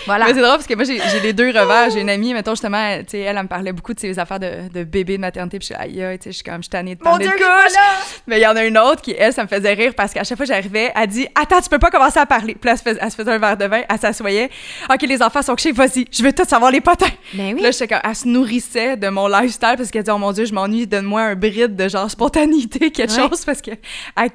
Voilà. 0.07 0.25
C'est 0.27 0.33
drôle 0.33 0.49
parce 0.55 0.65
que 0.65 0.73
moi, 0.73 0.83
j'ai 0.83 0.99
les 1.21 1.31
deux 1.31 1.47
revers. 1.49 1.91
J'ai 1.91 2.01
une 2.01 2.09
amie, 2.09 2.33
mettons, 2.33 2.53
justement, 2.53 2.97
tu 3.01 3.11
sais, 3.11 3.19
elle, 3.19 3.37
elle 3.37 3.43
me 3.43 3.47
parlait 3.47 3.71
beaucoup 3.71 3.93
de 3.93 3.99
ses 3.99 4.17
affaires 4.17 4.39
de, 4.39 4.67
de 4.73 4.83
bébé, 4.83 5.15
de 5.17 5.21
maternité. 5.21 5.59
Puis 5.59 5.67
je 5.69 5.73
suis 5.75 5.83
aïe, 5.83 6.17
tu 6.17 6.23
sais, 6.23 6.31
je 6.31 6.35
suis 6.37 6.43
comme, 6.43 6.55
je 6.57 6.61
suis 6.63 6.69
tannée 6.69 6.95
de 6.95 7.03
Mon 7.03 7.11
parler 7.11 7.27
Dieu, 7.27 7.35
de 7.37 7.39
couche. 7.39 7.77
Mais 8.25 8.39
il 8.39 8.41
y 8.41 8.47
en 8.47 8.55
a 8.55 8.63
une 8.65 8.79
autre 8.79 9.01
qui, 9.01 9.11
elle, 9.17 9.31
ça 9.31 9.43
me 9.43 9.47
faisait 9.47 9.73
rire 9.73 9.93
parce 9.95 10.11
qu'à 10.11 10.23
chaque 10.23 10.37
fois 10.37 10.45
que 10.47 10.51
j'arrivais, 10.51 10.91
elle 10.95 11.07
dit 11.07 11.27
Attends, 11.39 11.61
tu 11.61 11.69
peux 11.69 11.77
pas 11.77 11.91
commencer 11.91 12.19
à 12.19 12.25
parler. 12.25 12.55
Puis 12.55 12.65
là, 12.67 12.71
elle 12.71 12.77
se, 12.79 12.83
fais- 12.83 12.97
elle 12.99 13.11
se 13.11 13.15
faisait 13.15 13.31
un 13.31 13.37
verre 13.37 13.57
de 13.57 13.65
vin, 13.65 13.81
elle 13.87 13.99
s'assoyait. 13.99 14.49
Ok, 14.91 15.03
les 15.03 15.21
enfants 15.21 15.43
sont 15.43 15.53
couchés, 15.53 15.71
vas-y, 15.71 16.05
je 16.11 16.23
veux 16.23 16.33
tout 16.33 16.45
savoir 16.45 16.71
les 16.71 16.81
potins. 16.81 17.05
Ben 17.35 17.53
oui. 17.53 17.61
Là, 17.61 17.69
j'étais 17.69 17.87
comme, 17.87 17.99
elle 18.03 18.15
se 18.15 18.27
nourrissait 18.27 18.97
de 18.97 19.07
mon 19.09 19.27
lifestyle 19.27 19.75
parce 19.77 19.91
qu'elle 19.91 20.03
dit 20.03 20.11
Oh 20.11 20.17
mon 20.17 20.31
Dieu, 20.31 20.45
je 20.45 20.53
m'ennuie, 20.53 20.87
donne-moi 20.87 21.21
un 21.21 21.35
bride 21.35 21.75
de 21.75 21.87
genre 21.87 22.09
spontanéité, 22.09 22.89
quelque 22.91 23.11
Ouais. 23.11 23.29
chose 23.29 23.45
parce 23.45 23.61
qu'elle 23.61 23.77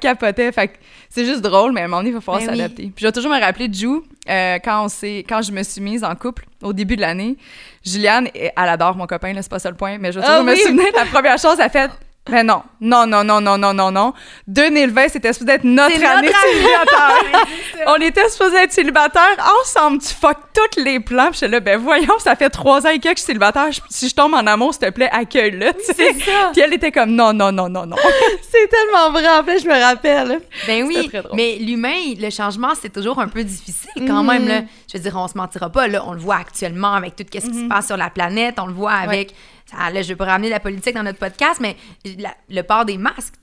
capotait. 0.01 0.53
Fait 0.53 0.71
c'est 1.11 1.24
juste 1.24 1.40
drôle, 1.42 1.72
mais 1.72 1.82
à 1.82 1.84
un 1.84 1.88
moment 1.88 1.98
donné, 1.98 2.11
il 2.11 2.14
va 2.14 2.20
falloir 2.20 2.42
Ben 2.44 2.50
oui. 2.52 2.57
s'adapter. 2.59 2.82
Puis 2.84 3.02
je 3.02 3.07
vais 3.07 3.12
toujours 3.12 3.30
me 3.32 3.40
rappeler 3.40 3.68
Ju, 3.72 3.88
euh, 4.28 4.59
quand, 4.64 4.86
on 4.86 5.07
quand 5.28 5.42
je 5.42 5.52
me 5.52 5.62
suis 5.62 5.80
mise 5.80 6.04
en 6.04 6.14
couple 6.14 6.46
au 6.62 6.72
début 6.72 6.96
de 6.96 7.00
l'année. 7.00 7.36
Juliane, 7.84 8.28
elle 8.34 8.50
adore 8.57 8.96
mon 8.96 9.07
copain, 9.07 9.32
là, 9.32 9.42
c'est 9.42 9.50
pas 9.50 9.59
ça 9.59 9.70
le 9.70 9.76
point, 9.76 9.98
mais 9.98 10.11
je 10.12 10.18
vais 10.18 10.24
Ah 10.26 10.30
toujours 10.38 10.44
me 10.44 10.52
oui! 10.52 10.61
souvenir, 10.61 10.86
la 10.94 11.04
première 11.07 11.38
chose, 11.38 11.54
elle 11.59 11.66
a 11.66 11.68
fait 11.68 11.90
ben 12.29 12.45
non, 12.45 12.62
non, 12.81 13.07
non, 13.07 13.22
non, 13.24 13.41
non, 13.41 13.57
non, 13.57 13.72
non, 13.72 13.91
non. 13.93 14.12
2020, 14.49 15.09
c'était 15.11 15.33
supposé 15.33 15.53
être 15.53 15.64
notre 15.64 15.95
année 15.95 16.05
notre 16.05 16.18
année. 16.18 16.29
célibataire. 16.53 17.45
On 17.87 17.95
était 18.01 18.29
supposé 18.29 18.57
être 18.57 18.72
célibataires 18.72 19.37
ensemble. 19.62 19.99
Tu 20.01 20.09
fuck 20.14 20.37
tous 20.53 20.81
les 20.83 20.99
plans. 21.01 21.27
Puis 21.31 21.35
j'étais 21.41 21.49
là, 21.53 21.61
ben 21.61 21.79
voyons, 21.79 22.18
ça 22.18 22.35
fait 22.35 22.51
trois 22.51 22.85
ans 22.87 22.91
et 22.91 22.99
que 22.99 23.09
je 23.11 23.14
suis 23.16 23.24
célibataire. 23.27 23.70
Je- 23.70 23.81
Si 23.91 24.09
je 24.09 24.14
tombe 24.14 24.35
en 24.35 24.47
amour, 24.47 24.74
s'il 24.74 24.83
te 24.87 24.91
plaît, 24.91 25.09
accueille-le. 25.12 25.70
C'est 25.85 25.95
ça. 26.20 26.51
Puis 26.53 26.61
elle 26.62 26.74
était 26.74 26.91
comme, 26.93 27.11
non, 27.12 27.33
non, 27.33 27.53
non, 27.53 27.68
non, 27.68 27.87
non. 27.87 27.97
C'est 28.51 28.68
tellement 28.68 29.11
vrai, 29.12 29.29
en 29.29 29.45
fait, 29.45 29.61
je 29.61 29.68
me 29.68 29.81
rappelle. 29.81 30.41
Ben 30.66 30.85
oui, 30.85 30.95
C'était 30.97 31.09
très 31.09 31.22
drôle. 31.22 31.37
mais 31.37 31.57
l'humain, 31.61 31.95
le 32.18 32.31
changement, 32.31 32.72
c'est 32.81 32.93
toujours 32.93 33.20
un 33.20 33.29
peu 33.29 33.45
difficile 33.45 33.91
quand 34.07 34.22
Mhm. 34.22 34.27
même. 34.27 34.49
Là. 34.49 34.61
Je 34.93 34.99
veux 34.99 35.03
dire, 35.03 35.14
on 35.16 35.29
se 35.29 35.37
mentira 35.39 35.70
pas. 35.70 35.87
Là, 35.87 36.03
on 36.07 36.12
le 36.12 36.18
voit 36.20 36.37
actuellement 36.37 36.93
avec 36.95 37.14
tout 37.16 37.24
ce 37.33 37.39
qui 37.39 37.55
se 37.55 37.68
passe 37.68 37.87
sur 37.87 37.97
la 37.97 38.11
planète. 38.11 38.57
On 38.59 38.66
le 38.66 38.72
voit 38.74 38.93
avec... 38.93 39.33
ça, 39.71 39.91
là, 39.91 40.03
je 40.03 40.09
vais 40.09 40.17
pas 40.17 40.27
ramener 40.27 40.49
la 40.49 40.61
politique 40.61 40.95
dans 40.95 41.03
notre 41.03 41.19
podcast, 41.19 41.61
mais 41.61 41.77
la- 42.19 42.35
le 42.49 42.62
port 42.62 42.85
des 42.85 42.99
masques. 42.99 43.35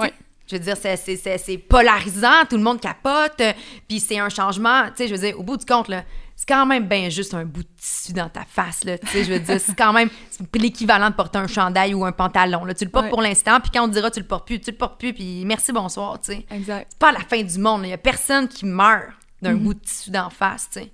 Je 0.48 0.58
veux 0.58 0.62
dire, 0.64 0.76
c'est- 0.78 0.98
c'est 0.98 1.16
c'est- 1.16 1.38
c'est 1.38 1.58
polarisant, 1.58 2.46
tout 2.50 2.58
le 2.58 2.64
monde 2.64 2.80
capote, 2.82 3.40
euh, 3.40 3.54
puis 3.88 4.00
c'est 4.02 4.20
un 4.20 4.28
changement, 4.30 4.86
tu 4.88 4.92
sais, 4.98 5.08
je 5.08 5.14
veux 5.16 5.20
dire, 5.20 5.40
au 5.40 5.44
bout 5.44 5.56
du 5.58 5.66
compte, 5.66 5.88
là, 5.88 6.04
c'est 6.36 6.48
quand 6.48 6.66
même 6.66 6.86
bien 6.88 7.08
juste 7.10 7.34
un 7.34 7.46
bout 7.46 7.64
de 7.64 7.68
tissu 7.78 8.12
dans 8.12 8.28
ta 8.28 8.44
face, 8.44 8.84
là, 8.84 8.98
tu 8.98 9.08
sais, 9.08 9.24
je 9.24 9.32
veux 9.34 9.40
dire, 9.40 9.60
c'est 9.62 9.76
quand 9.76 9.94
même 9.94 10.10
c'est 10.30 10.56
l'équivalent 10.58 11.10
de 11.10 11.16
porter 11.16 11.38
un 11.40 11.48
chandail 11.48 11.94
ou 11.94 12.04
un 12.04 12.12
pantalon, 12.12 12.66
là. 12.66 12.74
Tu 12.74 12.84
le 12.84 12.92
portes 12.92 13.06
Ouais. 13.06 13.10
pour 13.12 13.22
l'instant, 13.22 13.60
puis 13.62 13.72
quand 13.74 13.84
on 13.86 13.88
te 13.88 13.94
dira 13.94 14.12
tu 14.12 14.20
le 14.20 14.28
portes 14.28 14.46
plus, 14.46 14.60
tu 14.60 14.72
le 14.72 14.78
portes 14.78 15.00
plus, 15.00 15.14
puis 15.14 15.44
merci, 15.46 15.72
bonsoir, 15.72 16.20
tu 16.20 16.34
sais 16.34 16.46
Exact. 16.52 16.88
c'est 16.90 17.00
pas 17.00 17.14
la 17.14 17.22
fin 17.22 17.42
du 17.42 17.58
monde. 17.60 17.82
Il 17.86 17.90
y 17.90 17.94
a 17.94 17.98
personne 17.98 18.48
qui 18.50 18.66
meurt 18.66 19.12
d'un 19.42 19.54
Mhm. 19.54 19.60
bout 19.60 19.74
de 19.76 19.80
tissu 19.80 20.12
d'en 20.12 20.30
face, 20.30 20.70
tu 20.72 20.82
sais. 20.82 20.92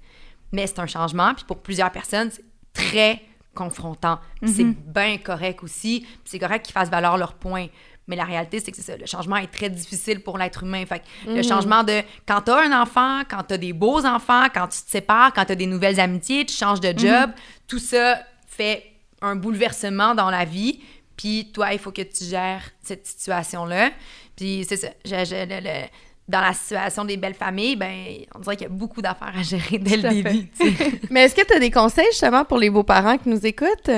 Mais 0.51 0.67
c'est 0.67 0.79
un 0.79 0.87
changement, 0.87 1.33
puis 1.33 1.43
pour 1.47 1.57
plusieurs 1.61 1.91
personnes, 1.91 2.29
c'est 2.31 2.43
très 2.73 3.21
confrontant. 3.63 4.19
Puis 4.41 4.51
C'est 4.51 4.63
Mhm. 4.63 4.75
bien 4.87 5.17
correct 5.17 5.61
aussi, 5.63 6.05
c'est 6.25 6.39
correct 6.39 6.65
qu'ils 6.65 6.73
fassent 6.73 6.89
valoir 6.89 7.17
leurs 7.17 7.33
points. 7.33 7.67
Mais 8.07 8.15
la 8.15 8.23
réalité, 8.23 8.59
c'est 8.59 8.71
que 8.71 8.81
ça. 8.81 8.97
Le 8.97 9.05
changement 9.05 9.35
est 9.35 9.51
très 9.51 9.69
difficile 9.69 10.21
pour 10.23 10.37
l'être 10.39 10.63
humain. 10.63 10.83
Fait 10.87 10.99
que 10.99 11.29
Mhm. 11.29 11.35
le 11.37 11.43
changement 11.43 11.83
de 11.83 12.01
quand 12.27 12.41
t'as 12.41 12.65
un 12.67 12.81
enfant, 12.81 13.21
quand 13.29 13.43
t'as 13.43 13.57
des 13.57 13.73
beaux 13.73 14.03
enfants, 14.05 14.45
quand 14.53 14.67
tu 14.67 14.81
te 14.81 14.89
sépares, 14.89 15.31
quand 15.33 15.45
t'as 15.45 15.55
des 15.55 15.67
nouvelles 15.67 15.99
amitiés, 15.99 16.43
tu 16.45 16.55
changes 16.55 16.79
de 16.79 16.91
Mhm. 16.93 16.97
job, 16.99 17.31
tout 17.67 17.77
ça 17.79 18.19
fait 18.47 18.83
un 19.21 19.35
bouleversement 19.35 20.15
dans 20.15 20.31
la 20.31 20.43
vie. 20.45 20.79
Puis 21.17 21.51
toi, 21.53 21.73
il 21.73 21.79
faut 21.79 21.91
que 21.91 22.01
tu 22.01 22.23
gères 22.23 22.63
cette 22.81 23.05
situation-là. 23.05 23.91
Puis 24.35 24.65
c'est 24.67 24.77
ça. 24.77 24.87
Je- 25.05 25.25
je- 25.25 25.45
le- 25.47 25.61
le- 25.61 25.87
dans 26.29 26.41
la 26.41 26.53
situation 26.53 27.05
des 27.05 27.17
belles 27.17 27.33
familles, 27.33 27.75
ben, 27.75 28.19
on 28.35 28.39
dirait 28.39 28.55
qu'il 28.55 28.67
y 28.67 28.69
a 28.69 28.73
beaucoup 28.73 29.01
d'affaires 29.01 29.33
à 29.35 29.41
gérer 29.41 29.79
dès 29.79 29.97
le 29.97 30.09
début. 30.09 30.47
Mais 31.09 31.23
est-ce 31.23 31.33
que 31.33 31.43
tu 31.43 31.53
as 31.53 31.59
des 31.59 31.71
conseils 31.71 32.05
justement 32.11 32.45
pour 32.45 32.59
les 32.59 32.69
beaux-parents 32.69 33.17
qui 33.17 33.29
nous 33.29 33.45
écoutent? 33.47 33.89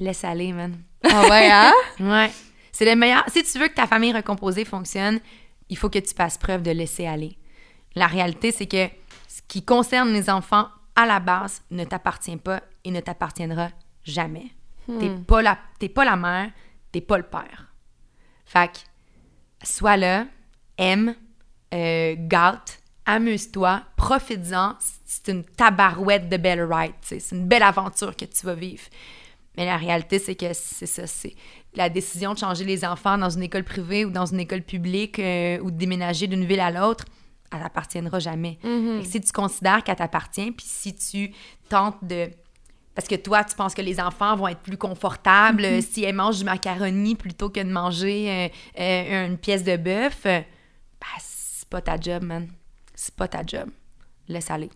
Laisse 0.00 0.24
aller, 0.24 0.52
man. 0.52 0.76
Ah 1.04 1.28
ouais, 1.28 1.48
hein? 1.50 1.72
Ouais. 2.00 2.30
C'est 2.72 2.84
le 2.84 2.96
meilleur. 2.96 3.24
Si 3.28 3.44
tu 3.44 3.58
veux 3.60 3.68
que 3.68 3.74
ta 3.74 3.86
famille 3.86 4.12
recomposée 4.12 4.64
fonctionne, 4.64 5.20
il 5.68 5.78
faut 5.78 5.90
que 5.90 6.00
tu 6.00 6.12
fasses 6.12 6.38
preuve 6.38 6.62
de 6.62 6.72
laisser 6.72 7.06
aller. 7.06 7.38
La 7.94 8.08
réalité, 8.08 8.50
c'est 8.50 8.66
que 8.66 8.88
ce 9.28 9.40
qui 9.46 9.64
concerne 9.64 10.12
les 10.12 10.28
enfants, 10.28 10.66
à 10.96 11.06
la 11.06 11.20
base, 11.20 11.62
ne 11.70 11.84
t'appartient 11.84 12.36
pas 12.36 12.62
et 12.82 12.90
ne 12.90 13.00
t'appartiendra 13.00 13.68
jamais. 14.02 14.46
T'es 14.98 15.10
pas 15.26 15.42
la, 15.42 15.58
t'es 15.78 15.88
pas 15.88 16.04
la 16.04 16.16
mère, 16.16 16.50
t'es 16.90 17.02
pas 17.02 17.18
le 17.18 17.24
père. 17.24 17.72
Fait 18.46 18.72
que, 18.72 18.78
sois 19.62 19.98
là, 19.98 20.24
aime, 20.78 21.14
euh, 21.74 22.14
gâte, 22.18 22.80
amuse-toi, 23.04 23.82
profite-en. 23.96 24.74
C'est 25.04 25.28
une 25.28 25.44
tabarouette 25.44 26.28
de 26.28 26.36
belle 26.36 26.62
ride. 26.62 26.94
C'est 27.02 27.32
une 27.32 27.46
belle 27.46 27.62
aventure 27.62 28.16
que 28.16 28.24
tu 28.24 28.46
vas 28.46 28.54
vivre. 28.54 28.84
Mais 29.56 29.66
la 29.66 29.76
réalité, 29.76 30.18
c'est 30.18 30.36
que 30.36 30.52
c'est 30.52 30.86
ça, 30.86 31.06
c'est 31.06 31.34
la 31.74 31.88
décision 31.88 32.32
de 32.32 32.38
changer 32.38 32.64
les 32.64 32.84
enfants 32.84 33.18
dans 33.18 33.30
une 33.30 33.42
école 33.42 33.64
privée 33.64 34.04
ou 34.04 34.10
dans 34.10 34.26
une 34.26 34.40
école 34.40 34.62
publique 34.62 35.18
euh, 35.18 35.58
ou 35.60 35.70
de 35.70 35.76
déménager 35.76 36.26
d'une 36.26 36.44
ville 36.44 36.60
à 36.60 36.70
l'autre, 36.70 37.04
elle 37.52 37.60
t'appartiendra 37.60 38.18
jamais. 38.20 38.58
Que 38.62 39.02
si 39.04 39.20
tu 39.20 39.32
considères 39.32 39.82
qu'elle 39.82 39.96
t'appartient, 39.96 40.52
puis 40.52 40.66
si 40.66 40.94
tu 40.94 41.32
tentes 41.68 41.96
de 42.02 42.30
parce 42.98 43.06
que 43.06 43.14
toi, 43.14 43.44
tu 43.44 43.54
penses 43.54 43.74
que 43.74 43.80
les 43.80 44.00
enfants 44.00 44.34
vont 44.34 44.48
être 44.48 44.58
plus 44.58 44.76
confortables 44.76 45.64
euh, 45.64 45.80
si 45.80 46.02
elles 46.02 46.16
mangent 46.16 46.38
du 46.38 46.44
macaroni 46.44 47.14
plutôt 47.14 47.48
que 47.48 47.60
de 47.60 47.70
manger 47.70 48.28
euh, 48.28 48.48
euh, 48.80 49.26
une 49.28 49.38
pièce 49.38 49.62
de 49.62 49.76
bœuf. 49.76 50.26
C'est 51.68 51.70
pas 51.70 51.80
ta 51.82 52.00
job, 52.00 52.22
man. 52.22 52.48
C'est 52.94 53.14
pas 53.14 53.28
ta 53.28 53.40
job. 53.46 53.68
Laisse 54.26 54.50
aller. 54.50 54.70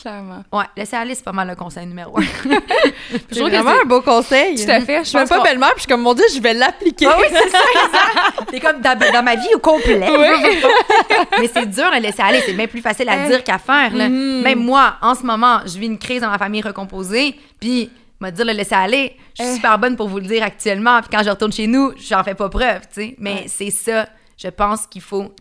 Clairement. 0.00 0.42
Ouais, 0.52 0.64
laisse 0.76 0.94
aller, 0.94 1.14
c'est 1.14 1.24
pas 1.24 1.32
mal 1.32 1.48
le 1.48 1.54
conseil 1.56 1.84
numéro 1.86 2.16
un. 2.18 2.22
C'est 3.30 3.40
vraiment 3.40 3.72
un 3.82 3.84
beau 3.84 4.00
conseil. 4.00 4.54
Tout 4.54 4.70
à 4.70 4.80
fait. 4.80 4.98
Je 5.00 5.02
Je 5.02 5.08
suis 5.08 5.18
même 5.18 5.28
pas 5.28 5.42
belle-mère, 5.42 5.70
puis 5.74 5.78
je 5.78 5.82
suis 5.82 5.88
comme, 5.88 6.00
mon 6.00 6.14
Dieu, 6.14 6.24
je 6.34 6.40
vais 6.40 6.54
l'appliquer. 6.54 7.06
Ah 7.06 7.18
oui, 7.20 7.26
c'est 7.28 7.50
ça, 7.50 7.58
exact. 7.58 8.48
C'est 8.50 8.60
comme 8.60 8.80
dans, 8.80 8.98
dans 8.98 9.22
ma 9.22 9.34
vie 9.36 9.54
au 9.54 9.58
complet. 9.58 10.00
Mais 11.40 11.50
c'est 11.52 11.66
dur 11.66 11.90
de 11.90 12.00
laisser 12.00 12.22
aller. 12.22 12.40
C'est 12.46 12.54
bien 12.54 12.66
plus 12.68 12.80
facile 12.80 13.08
à 13.10 13.26
dire 13.28 13.44
qu'à 13.44 13.58
faire. 13.58 13.94
là. 13.94 14.08
Même 14.08 14.60
moi, 14.60 14.94
en 15.02 15.14
ce 15.14 15.24
moment, 15.24 15.60
je 15.66 15.78
vis 15.78 15.86
une 15.86 15.98
crise 15.98 16.22
dans 16.22 16.30
ma 16.30 16.38
famille 16.38 16.62
recomposée. 16.62 17.34
Puis, 17.60 17.90
me 18.20 18.30
dire 18.30 18.44
le 18.46 18.52
laisser 18.52 18.74
aller, 18.74 19.16
je 19.38 19.42
suis 19.44 19.54
super 19.56 19.78
bonne 19.78 19.96
pour 19.96 20.08
vous 20.08 20.18
le 20.20 20.26
dire 20.26 20.42
actuellement. 20.42 21.00
Puis 21.00 21.10
quand 21.12 21.22
je 21.22 21.30
retourne 21.30 21.52
chez 21.52 21.66
nous, 21.66 21.92
j'en 21.98 22.24
fais 22.24 22.34
pas 22.34 22.48
preuve, 22.48 22.80
tu 22.82 22.94
sais. 23.02 23.14
Mais 23.18 23.44
c'est 23.48 23.70
ça, 23.70 24.08
je 24.38 24.48
pense 24.48 24.86
qu'il 24.86 25.02
faut... 25.02 25.34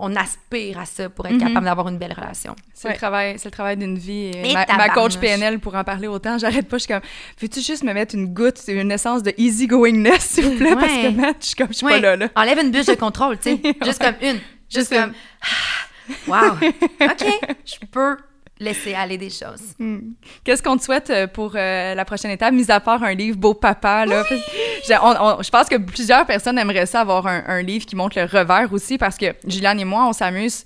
On 0.00 0.14
aspire 0.14 0.78
à 0.78 0.84
ça 0.86 1.08
pour 1.08 1.26
être 1.26 1.38
capable 1.38 1.64
d'avoir 1.64 1.88
une 1.88 1.98
belle 1.98 2.12
relation. 2.12 2.54
C'est 2.72 2.86
Ouais. 2.88 2.94
le 2.94 2.98
travail, 2.98 3.34
c'est 3.38 3.46
le 3.46 3.50
travail 3.50 3.76
d'une 3.76 3.98
vie. 3.98 4.30
Et 4.32 4.50
Et 4.50 4.54
ma, 4.54 4.64
ma 4.76 4.88
coach. 4.90 5.16
PNL 5.18 5.58
pour 5.58 5.74
en 5.74 5.82
parler 5.82 6.06
autant, 6.06 6.38
j'arrête 6.38 6.68
pas. 6.68 6.78
Je 6.78 6.84
suis 6.84 6.92
comme, 6.92 7.02
veux-tu 7.40 7.60
juste 7.60 7.82
me 7.82 7.92
mettre 7.92 8.14
une 8.14 8.32
goutte, 8.32 8.60
une 8.68 8.92
essence 8.92 9.22
de 9.24 9.32
easygoingness, 9.36 10.20
s'il 10.20 10.44
vous 10.44 10.56
plaît, 10.56 10.74
parce 10.76 10.92
que. 10.92 11.10
Matt, 11.10 11.36
je 11.40 11.46
suis 11.46 11.56
comme, 11.56 11.68
je 11.68 11.72
suis 11.72 11.86
Ouais. 11.86 11.92
pas 11.94 12.00
là, 12.00 12.16
là. 12.16 12.28
Enlève 12.36 12.58
une 12.60 12.70
bûche 12.70 12.86
de 12.86 12.94
contrôle, 12.94 13.38
tu 13.38 13.56
sais. 13.56 13.60
Juste 13.84 14.00
comme 14.00 14.14
une. 14.22 14.38
Juste 14.72 14.90
Juste 14.90 14.94
comme... 14.94 15.12
Wow. 16.26 16.52
OK, 17.02 17.26
je 17.66 17.74
peux 17.90 18.16
laisser 18.60 18.94
aller 18.94 19.18
des 19.18 19.30
choses. 19.30 19.62
Qu'est-ce 20.44 20.62
qu'on 20.62 20.76
te 20.76 20.82
souhaite 20.82 21.10
euh, 21.10 21.26
pour 21.26 21.52
euh, 21.54 21.94
la 21.94 22.04
prochaine 22.04 22.30
étape, 22.30 22.52
mis 22.52 22.70
à 22.70 22.80
part 22.80 23.02
un 23.02 23.14
livre 23.14 23.36
Beau 23.36 23.54
Papa, 23.54 24.04
là? 24.06 24.24
On- 25.02 25.14
on- 25.38 25.42
je 25.42 25.50
pense 25.50 25.68
que 25.68 25.76
plusieurs 25.76 26.26
personnes 26.26 26.58
aimeraient 26.58 26.86
ça 26.86 27.00
avoir 27.00 27.26
un, 27.26 27.44
un 27.46 27.62
livre 27.62 27.86
qui 27.86 27.94
montre 27.96 28.18
le 28.18 28.24
revers 28.24 28.72
aussi, 28.72 28.98
parce 28.98 29.16
que 29.16 29.26
Juliane 29.46 29.78
et 29.80 29.84
moi, 29.84 30.06
on 30.08 30.12
s'amuse 30.12 30.64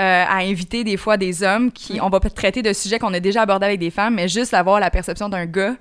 euh, 0.00 0.24
à 0.28 0.36
inviter 0.38 0.84
des 0.84 0.96
fois 0.96 1.16
des 1.16 1.42
hommes 1.42 1.70
qui, 1.70 2.00
on 2.00 2.08
va 2.08 2.18
pas 2.20 2.30
traiter 2.30 2.62
de 2.62 2.72
sujets 2.72 2.98
qu'on 2.98 3.12
a 3.14 3.20
déjà 3.20 3.42
abordés 3.42 3.66
avec 3.66 3.78
des 3.80 3.90
femmes, 3.90 4.14
mais 4.14 4.26
juste 4.28 4.54
avoir 4.54 4.80
la 4.80 4.90
perception 4.90 5.28
d'un 5.28 5.46
gars 5.46 5.74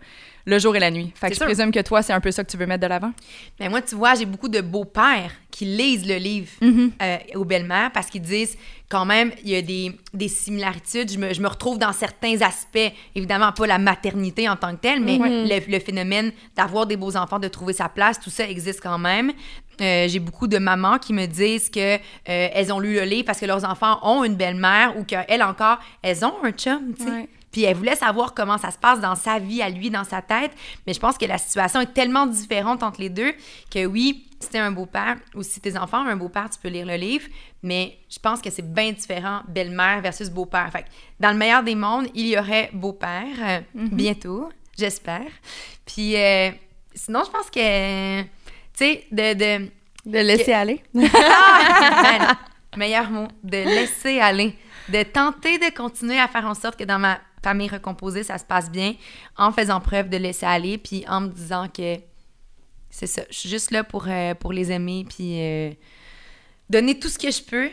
le 0.45 0.59
jour 0.59 0.75
et 0.75 0.79
la 0.79 0.91
nuit. 0.91 1.11
Fait 1.15 1.27
que 1.27 1.33
je 1.33 1.37
sûr. 1.37 1.45
présume 1.45 1.71
que 1.71 1.81
toi, 1.81 2.01
c'est 2.01 2.13
un 2.13 2.19
peu 2.19 2.31
ça 2.31 2.43
que 2.43 2.51
tu 2.51 2.57
veux 2.57 2.65
mettre 2.65 2.81
de 2.81 2.87
l'avant? 2.87 3.11
Mais 3.59 3.69
moi, 3.69 3.81
tu 3.81 3.95
vois, 3.95 4.15
j'ai 4.15 4.25
beaucoup 4.25 4.49
de 4.49 4.61
beaux-pères 4.61 5.31
qui 5.49 5.65
lisent 5.65 6.07
le 6.07 6.15
livre 6.15 6.49
Mm-hmm. 6.61 6.91
euh, 7.01 7.17
aux 7.35 7.45
belles-mères 7.45 7.91
parce 7.91 8.09
qu'ils 8.09 8.21
disent 8.21 8.57
quand 8.89 9.05
même, 9.05 9.31
il 9.43 9.49
y 9.49 9.55
a 9.55 9.61
des, 9.61 9.91
des 10.13 10.27
similarités. 10.27 11.05
Je 11.07 11.17
me, 11.17 11.33
je 11.33 11.41
me 11.41 11.47
retrouve 11.47 11.77
dans 11.77 11.93
certains 11.93 12.41
aspects. 12.41 12.91
Évidemment, 13.15 13.51
pas 13.51 13.67
la 13.67 13.77
maternité 13.77 14.49
en 14.49 14.55
tant 14.55 14.71
que 14.75 14.81
telle, 14.81 14.99
mais 14.99 15.17
le, 15.17 15.71
le 15.71 15.79
phénomène 15.79 16.31
d'avoir 16.55 16.85
des 16.85 16.97
beaux 16.97 17.15
enfants, 17.15 17.39
de 17.39 17.47
trouver 17.47 17.73
sa 17.73 17.89
place, 17.89 18.19
tout 18.19 18.29
ça 18.29 18.47
existe 18.49 18.81
quand 18.81 18.97
même. 18.97 19.31
Euh, 19.79 20.07
j'ai 20.07 20.19
beaucoup 20.19 20.47
de 20.47 20.57
mamans 20.57 20.99
qui 20.99 21.13
me 21.13 21.25
disent 21.25 21.69
que 21.69 21.95
euh, 21.95 21.97
elles 22.25 22.71
ont 22.71 22.79
lu 22.79 22.93
le 22.95 23.03
livre 23.03 23.25
parce 23.25 23.39
que 23.39 23.45
leurs 23.45 23.63
enfants 23.65 23.99
ont 24.03 24.23
une 24.23 24.35
belle-mère 24.35 24.95
ou 24.97 25.03
qu'elles 25.03 25.41
encore, 25.41 25.79
elles 26.03 26.23
ont 26.25 26.33
un 26.43 26.51
chum, 26.51 26.93
tu 26.95 27.03
sais. 27.03 27.09
Ouais. 27.09 27.29
Puis 27.51 27.63
elle 27.63 27.75
voulait 27.75 27.95
savoir 27.95 28.33
comment 28.33 28.57
ça 28.57 28.71
se 28.71 28.77
passe 28.77 28.99
dans 28.99 29.15
sa 29.15 29.39
vie, 29.39 29.61
à 29.61 29.69
lui, 29.69 29.89
dans 29.89 30.03
sa 30.03 30.21
tête. 30.21 30.51
Mais 30.87 30.93
je 30.93 30.99
pense 30.99 31.17
que 31.17 31.25
la 31.25 31.37
situation 31.37 31.81
est 31.81 31.93
tellement 31.93 32.25
différente 32.25 32.83
entre 32.83 33.01
les 33.01 33.09
deux 33.09 33.33
que 33.69 33.85
oui, 33.85 34.25
si 34.39 34.49
t'es 34.49 34.57
un 34.57 34.71
beau-père 34.71 35.17
ou 35.35 35.43
si 35.43 35.59
tes 35.59 35.77
enfants 35.77 36.03
ont 36.03 36.07
un 36.07 36.15
beau-père, 36.15 36.49
tu 36.49 36.59
peux 36.59 36.69
lire 36.69 36.85
le 36.85 36.95
livre. 36.95 37.27
Mais 37.63 37.97
je 38.09 38.19
pense 38.19 38.41
que 38.41 38.49
c'est 38.49 38.73
bien 38.73 38.91
différent, 38.91 39.41
belle-mère 39.47 40.01
versus 40.01 40.29
beau-père. 40.29 40.69
Fait 40.71 40.83
que 40.83 40.87
dans 41.19 41.31
le 41.31 41.37
meilleur 41.37 41.63
des 41.63 41.75
mondes, 41.75 42.07
il 42.15 42.27
y 42.27 42.37
aurait 42.37 42.69
beau-père 42.73 43.25
euh, 43.41 43.59
bientôt, 43.73 44.49
j'espère. 44.77 45.29
Puis 45.85 46.15
euh, 46.15 46.51
sinon, 46.93 47.23
je 47.25 47.31
pense 47.31 47.49
que, 47.49 48.21
tu 48.21 48.27
sais, 48.73 49.05
de... 49.11 49.33
de 49.33 49.69
De 50.05 50.19
laisser 50.19 50.53
aller. 50.53 50.81
ah, 50.95 52.03
ben 52.03 52.37
meilleur 52.77 53.09
mot, 53.09 53.27
de 53.43 53.57
laisser 53.57 54.19
aller, 54.19 54.55
de 54.89 55.03
tenter 55.03 55.57
de 55.57 55.75
continuer 55.75 56.19
à 56.19 56.27
faire 56.27 56.45
en 56.45 56.53
sorte 56.53 56.77
que 56.77 56.85
dans 56.85 56.99
ma 56.99 57.19
famille 57.41 57.69
recomposée, 57.69 58.23
ça 58.23 58.37
se 58.37 58.45
passe 58.45 58.71
bien, 58.71 58.93
en 59.37 59.51
faisant 59.51 59.79
preuve 59.79 60.09
de 60.09 60.17
laisser 60.17 60.45
aller, 60.45 60.77
puis 60.77 61.03
en 61.07 61.21
me 61.21 61.27
disant 61.29 61.67
que 61.67 61.97
c'est 62.89 63.07
ça, 63.07 63.21
je 63.29 63.37
suis 63.37 63.49
juste 63.49 63.71
là 63.71 63.83
pour, 63.83 64.05
euh, 64.07 64.33
pour 64.35 64.51
les 64.51 64.71
aimer, 64.71 65.05
puis 65.07 65.41
euh, 65.41 65.71
donner 66.69 66.99
tout 66.99 67.07
ce 67.09 67.17
que 67.17 67.31
je 67.31 67.41
peux, 67.41 67.69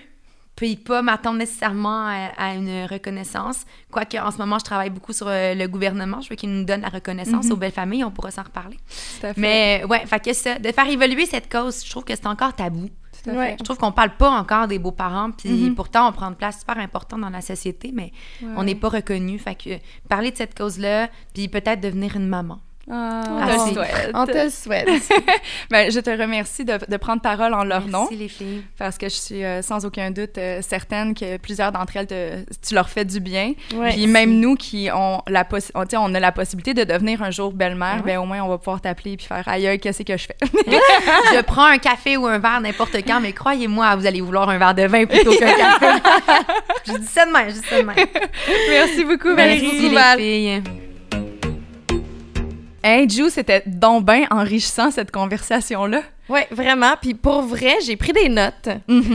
puis 0.55 0.77
pas 0.77 1.03
m'attendre 1.03 1.39
nécessairement 1.39 2.07
à, 2.07 2.31
à 2.37 2.55
une 2.55 2.87
reconnaissance. 2.87 3.65
Quoique, 3.91 4.17
en 4.17 4.31
ce 4.31 4.39
moment, 4.39 4.59
je 4.59 4.65
travaille 4.65 4.91
beaucoup 4.91 5.13
sur 5.13 5.29
euh, 5.29 5.55
le 5.55 5.67
gouvernement, 5.67 6.21
je 6.21 6.31
veux 6.31 6.37
qu'il 6.37 6.51
nous 6.51 6.65
donne 6.65 6.81
la 6.81 6.89
reconnaissance 6.89 7.51
aux 7.51 7.57
belles 7.57 7.73
familles, 7.73 8.05
on 8.05 8.11
pourra 8.11 8.31
s'en 8.31 8.43
reparler. 8.43 8.77
Tout 9.21 9.27
à 9.27 9.35
fait. 9.35 9.41
Mais 9.41 9.85
ouais, 9.89 10.07
fait 10.07 10.21
que 10.25 10.33
ça, 10.33 10.59
de 10.59 10.73
faire 10.73 10.89
évoluer 10.89 11.27
cette 11.27 11.51
cause, 11.51 11.85
je 11.85 11.91
trouve 11.91 12.05
que 12.05 12.15
c'est 12.15 12.27
encore 12.27 12.55
tabou. 12.55 12.89
Tout 13.33 13.37
à 13.37 13.39
Ouais. 13.41 13.51
fait. 13.53 13.57
Je 13.59 13.65
trouve 13.65 13.79
qu'on 13.79 13.93
parle 13.93 14.17
pas 14.17 14.31
encore 14.31 14.69
des 14.69 14.79
beaux-parents, 14.79 15.31
puis 15.33 15.71
pourtant 15.77 16.09
on 16.09 16.13
prend 16.13 16.27
une 16.29 16.35
place 16.37 16.61
super 16.61 16.79
importante 16.79 17.21
dans 17.21 17.31
la 17.31 17.41
société, 17.41 17.91
mais 17.95 18.13
on 18.57 18.65
n'est 18.65 18.75
pas 18.75 18.89
reconnu. 18.89 19.39
Fait 19.39 19.55
que 19.55 19.71
parler 20.09 20.31
de 20.31 20.37
cette 20.37 20.57
cause-là, 20.57 21.09
puis 21.35 21.49
peut-être 21.49 21.81
devenir 21.81 22.17
une 22.17 22.27
maman. 22.29 22.61
Ah, 22.91 23.23
Ah, 23.27 23.47
on 23.47 23.47
te 23.47 23.69
le 23.69 23.75
souhaite. 23.75 24.11
On 24.15 24.27
te 24.27 24.45
le 24.45 24.51
souhaite. 24.51 24.89
Ben, 25.71 25.91
je 25.91 26.01
te 26.01 26.11
remercie 26.11 26.65
de, 26.65 26.79
de 26.89 26.97
prendre 26.97 27.21
parole 27.21 27.53
en 27.55 27.65
leur 27.65 27.87
nom. 27.87 28.03
Merci 28.11 28.17
les 28.17 28.29
filles. 28.29 28.63
Parce 28.79 28.97
que 28.97 29.09
je 29.09 29.15
suis 29.15 29.45
euh, 29.45 29.61
sans 29.63 29.85
aucun 29.85 30.11
doute 30.11 30.39
euh, 30.39 30.61
certaine 30.63 31.15
que 31.15 31.37
plusieurs 31.37 31.73
d'entre 31.73 31.97
elles, 31.97 32.07
te- 32.07 32.45
tu 32.67 32.75
leur 32.75 32.89
fais 32.89 33.05
du 33.05 33.21
bien. 33.21 33.53
Ouais. 33.75 33.91
Puis 33.91 34.07
même 34.07 34.41
nous 34.41 34.55
qui 34.55 34.89
ont 34.95 35.21
la 35.29 35.47
on, 35.75 35.85
on 35.93 36.15
a 36.15 36.21
la 36.21 36.33
possibilité 36.33 36.73
de 36.75 36.85
devenir 36.85 37.23
un 37.23 37.31
jour 37.31 37.53
belle-mère, 37.53 37.89
Ah 37.95 37.97
ouais. 37.99 38.13
ben 38.15 38.19
au 38.19 38.25
moins 38.25 38.41
on 38.43 38.49
va 38.49 38.59
pouvoir 38.59 38.81
t'appeler 38.81 39.17
puis 39.17 39.27
faire 39.27 39.47
aïe 39.47 39.79
qu'est-ce 39.81 40.03
que 40.03 40.17
je 40.17 40.27
fais? 40.27 40.37
je 40.43 41.43
prends 41.43 41.67
un 41.67 41.79
café 41.79 42.17
ou 42.17 42.27
un 42.27 42.39
verre 42.39 42.61
n'importe 42.61 42.97
quand, 43.07 43.21
mais 43.21 43.33
croyez-moi, 43.33 43.97
vous 43.97 44.07
allez 44.07 44.21
vouloir 44.21 44.49
un 44.49 44.59
verre 44.59 44.75
de 44.75 44.87
vin 44.87 45.05
plutôt 45.05 45.33
qu'un 45.37 45.53
café. 45.53 45.87
je 46.87 46.93
dis 46.99 47.07
ça 47.07 47.27
de 47.27 47.33
même, 47.33 47.49
je 47.49 47.55
dis 47.55 47.67
ça 47.69 47.81
de 47.81 47.87
même. 47.87 47.97
Merci 48.71 49.05
beaucoup 49.05 49.35
Valérie. 49.35 49.61
Merci 49.63 49.89
les 49.91 50.61
filles. 50.63 50.63
Hey 52.83 53.09
Ju, 53.09 53.29
c'était 53.29 53.63
donc 53.67 54.05
bien 54.05 54.27
enrichissant 54.31 54.91
cette 54.91 55.11
conversation 55.11 55.87
là. 55.87 56.03
Oui, 56.29 56.41
vraiment. 56.51 56.95
Puis 57.01 57.15
pour 57.15 57.43
vrai, 57.43 57.77
j'ai 57.85 57.97
pris 57.97 58.13
des 58.13 58.29
notes 58.29 58.69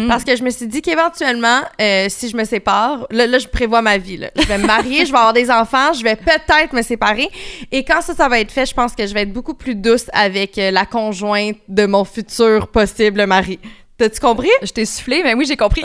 parce 0.07 0.23
que 0.23 0.35
je 0.35 0.44
me 0.44 0.49
suis 0.49 0.68
dit 0.68 0.81
qu'éventuellement, 0.81 1.61
euh, 1.80 2.07
si 2.10 2.27
je 2.30 2.35
me 2.35 2.44
sépare, 2.44 3.06
là, 3.11 3.27
là, 3.27 3.38
je 3.38 3.48
prévois 3.48 3.84
ma 3.84 3.99
vie. 3.99 4.18
Là. 4.18 4.30
Je 4.35 4.48
vais 4.48 4.57
me 4.57 4.65
marier, 4.65 5.06
je 5.06 5.11
vais 5.11 5.18
avoir 5.18 5.34
des 5.34 5.52
enfants, 5.52 5.94
je 5.94 6.03
vais 6.03 6.15
peut-être 6.15 6.73
me 6.73 6.81
séparer. 6.81 7.30
Et 7.72 7.84
quand 7.84 8.02
ça, 8.02 8.15
ça 8.15 8.27
va 8.27 8.40
être 8.40 8.52
fait, 8.52 8.65
je 8.65 8.73
pense 8.73 8.95
que 8.95 9.06
je 9.06 9.14
vais 9.14 9.22
être 9.22 9.34
beaucoup 9.34 9.53
plus 9.53 9.76
douce 9.76 10.06
avec 10.11 10.57
euh, 10.57 10.72
la 10.72 10.85
conjointe 10.85 11.57
de 11.68 11.85
mon 11.85 12.03
futur 12.03 12.68
possible 12.68 13.26
mari. 13.27 13.60
T'as-tu 13.98 14.19
compris? 14.19 14.49
Je 14.64 14.72
t'ai 14.72 14.85
soufflé, 14.85 15.22
mais 15.23 15.35
oui, 15.35 15.45
j'ai 15.45 15.56
compris. 15.56 15.84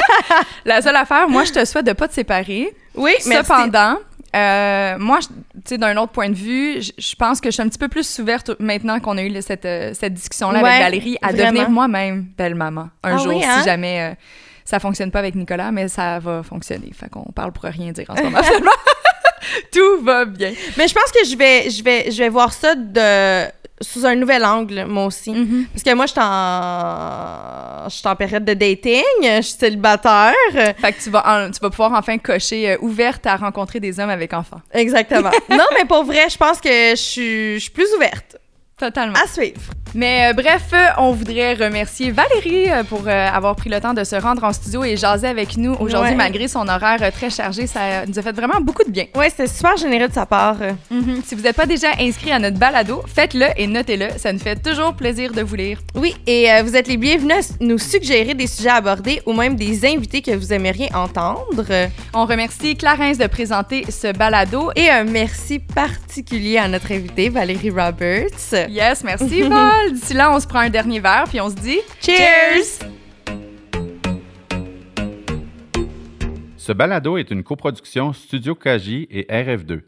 la 0.64 0.80
seule 0.80 0.96
affaire, 0.96 1.28
moi 1.28 1.42
je 1.44 1.52
te 1.52 1.64
souhaite 1.64 1.86
de 1.86 1.92
pas 1.92 2.06
te 2.06 2.14
séparer. 2.14 2.72
Oui, 2.94 3.12
mais 3.26 3.36
Cependant, 3.38 3.96
euh, 4.36 4.96
moi, 4.98 5.18
tu 5.20 5.28
sais, 5.64 5.78
d'un 5.78 5.96
autre 5.96 6.12
point 6.12 6.28
de 6.28 6.34
vue, 6.34 6.80
je 6.80 7.14
pense 7.16 7.40
que 7.40 7.48
je 7.48 7.54
suis 7.54 7.62
un 7.62 7.68
petit 7.68 7.78
peu 7.78 7.88
plus 7.88 8.18
ouverte 8.18 8.50
maintenant 8.60 9.00
qu'on 9.00 9.16
a 9.18 9.22
eu 9.22 9.42
cette, 9.42 9.64
euh, 9.64 9.92
cette 9.94 10.14
discussion-là 10.14 10.62
Ouais, 10.62 10.68
avec 10.70 10.82
Valérie 10.82 11.16
à 11.22 11.32
vraiment. 11.32 11.50
devenir 11.50 11.70
moi-même 11.70 12.26
belle-maman 12.36 12.88
un 13.02 13.14
Ah 13.14 13.16
jour, 13.18 13.28
oui, 13.34 13.42
hein? 13.44 13.58
si 13.58 13.64
jamais 13.64 14.00
euh, 14.12 14.14
ça 14.64 14.78
fonctionne 14.78 15.10
pas 15.10 15.18
avec 15.18 15.34
Nicolas, 15.34 15.72
mais 15.72 15.88
ça 15.88 16.18
va 16.20 16.42
fonctionner. 16.42 16.90
Fait 16.94 17.08
qu'on 17.08 17.30
parle 17.32 17.52
pour 17.52 17.64
rien 17.64 17.92
dire 17.92 18.06
en 18.08 18.16
ce 18.16 18.22
moment. 18.24 18.38
Tout 19.72 20.02
va 20.04 20.24
bien. 20.26 20.52
Mais 20.76 20.86
je 20.86 20.94
pense 20.94 21.10
que 21.10 21.24
je 21.28 21.36
vais, 21.36 21.70
je 21.70 21.82
vais, 21.82 22.10
je 22.10 22.18
vais 22.18 22.28
voir 22.28 22.52
ça 22.52 22.74
de 22.74 23.46
sous 23.80 24.04
un 24.04 24.14
nouvel 24.14 24.44
angle, 24.44 24.84
moi 24.86 25.06
aussi. 25.06 25.32
Mm-hmm. 25.32 25.66
Parce 25.72 25.82
que 25.82 25.94
moi, 25.94 26.06
je 26.06 26.12
suis 26.12 26.20
en, 26.20 27.88
je 27.88 27.94
suis 27.94 28.08
en 28.08 28.16
période 28.16 28.44
de 28.44 28.54
dating, 28.54 29.02
je 29.22 29.40
suis 29.42 29.58
célibataire. 29.58 30.34
Fait 30.52 30.92
que 30.92 31.02
tu 31.02 31.10
vas, 31.10 31.22
en- 31.26 31.50
tu 31.50 31.60
vas 31.60 31.70
pouvoir 31.70 31.92
enfin 31.94 32.18
cocher 32.18 32.72
euh, 32.72 32.76
ouverte 32.80 33.26
à 33.26 33.36
rencontrer 33.36 33.80
des 33.80 33.98
hommes 33.98 34.10
avec 34.10 34.34
enfants. 34.34 34.60
Exactement. 34.72 35.30
non, 35.50 35.64
mais 35.76 35.84
pour 35.86 36.04
vrai, 36.04 36.28
je 36.28 36.36
pense 36.36 36.60
que 36.60 36.68
je 36.90 36.94
suis, 36.96 37.54
je 37.54 37.58
suis 37.60 37.70
plus 37.70 37.88
ouverte. 37.96 38.36
Totalement. 38.80 39.14
À 39.22 39.26
suivre. 39.28 39.60
Mais 39.92 40.30
euh, 40.30 40.32
bref, 40.34 40.68
euh, 40.72 40.86
on 40.98 41.10
voudrait 41.12 41.54
remercier 41.54 42.12
Valérie 42.12 42.70
euh, 42.70 42.84
pour 42.84 43.08
avoir 43.08 43.56
pris 43.56 43.68
le 43.68 43.80
temps 43.80 43.92
de 43.92 44.04
se 44.04 44.14
rendre 44.14 44.44
en 44.44 44.52
studio 44.52 44.84
et 44.84 44.96
jaser 44.96 45.26
avec 45.26 45.56
nous 45.56 45.72
aujourd'hui 45.80 46.12
Ouais. 46.12 46.16
malgré 46.16 46.46
son 46.48 46.66
horaire 46.68 47.00
très 47.12 47.28
chargé. 47.28 47.66
Ça 47.66 48.06
nous 48.06 48.18
a 48.18 48.22
fait 48.22 48.32
vraiment 48.32 48.60
beaucoup 48.60 48.84
de 48.84 48.90
bien. 48.90 49.06
Ouais, 49.16 49.28
c'était 49.30 49.48
super 49.48 49.76
généreux 49.76 50.08
de 50.08 50.12
sa 50.14 50.24
part. 50.26 50.56
Mhm. 50.90 51.22
Si 51.24 51.34
vous 51.34 51.42
n'êtes 51.42 51.56
pas 51.56 51.66
déjà 51.66 51.88
inscrit 51.98 52.30
à 52.32 52.38
notre 52.38 52.56
balado, 52.58 53.02
faites-le 53.12 53.46
et 53.56 53.66
notez-le. 53.66 54.06
Ça 54.16 54.32
nous 54.32 54.38
fait 54.38 54.56
toujours 54.62 54.94
plaisir 54.94 55.32
de 55.32 55.42
vous 55.42 55.56
lire. 55.56 55.78
Oui, 55.96 56.14
et 56.26 56.46
vous 56.62 56.74
êtes 56.76 56.86
les 56.88 56.96
bienvenus 56.96 57.50
à 57.50 57.54
nous 57.60 57.78
suggérer 57.78 58.34
des 58.34 58.46
sujets 58.46 58.70
à 58.70 58.76
aborder 58.76 59.20
ou 59.26 59.32
même 59.32 59.56
des 59.56 59.84
invités 59.84 60.22
que 60.22 60.30
vous 60.34 60.52
aimeriez 60.52 60.88
entendre. 60.94 61.64
On 62.14 62.24
remercie 62.26 62.76
Clarence 62.76 63.18
de 63.18 63.26
présenter 63.26 63.84
ce 63.90 64.12
balado. 64.12 64.70
Et 64.76 64.88
un 64.88 65.04
merci 65.04 65.58
particulier 65.58 66.56
à 66.58 66.68
notre 66.68 66.92
invitée, 66.92 67.28
Valérie 67.28 67.70
Roberts. 67.70 68.68
Yes, 68.80 69.02
merci 69.02 69.42
Val. 69.48 69.92
D'ici 69.92 70.14
là, 70.14 70.32
on 70.32 70.38
se 70.38 70.46
prend 70.46 70.60
un 70.60 70.70
dernier 70.70 71.00
verre 71.00 71.24
puis 71.28 71.40
on 71.40 71.50
se 71.50 71.56
dit 71.56 71.80
Cheers! 72.00 72.88
Ce 76.56 76.72
balado 76.72 77.16
est 77.16 77.32
une 77.32 77.42
coproduction 77.42 78.12
Studio 78.12 78.54
Kaji 78.54 79.08
et 79.10 79.24
RF2. 79.24 79.80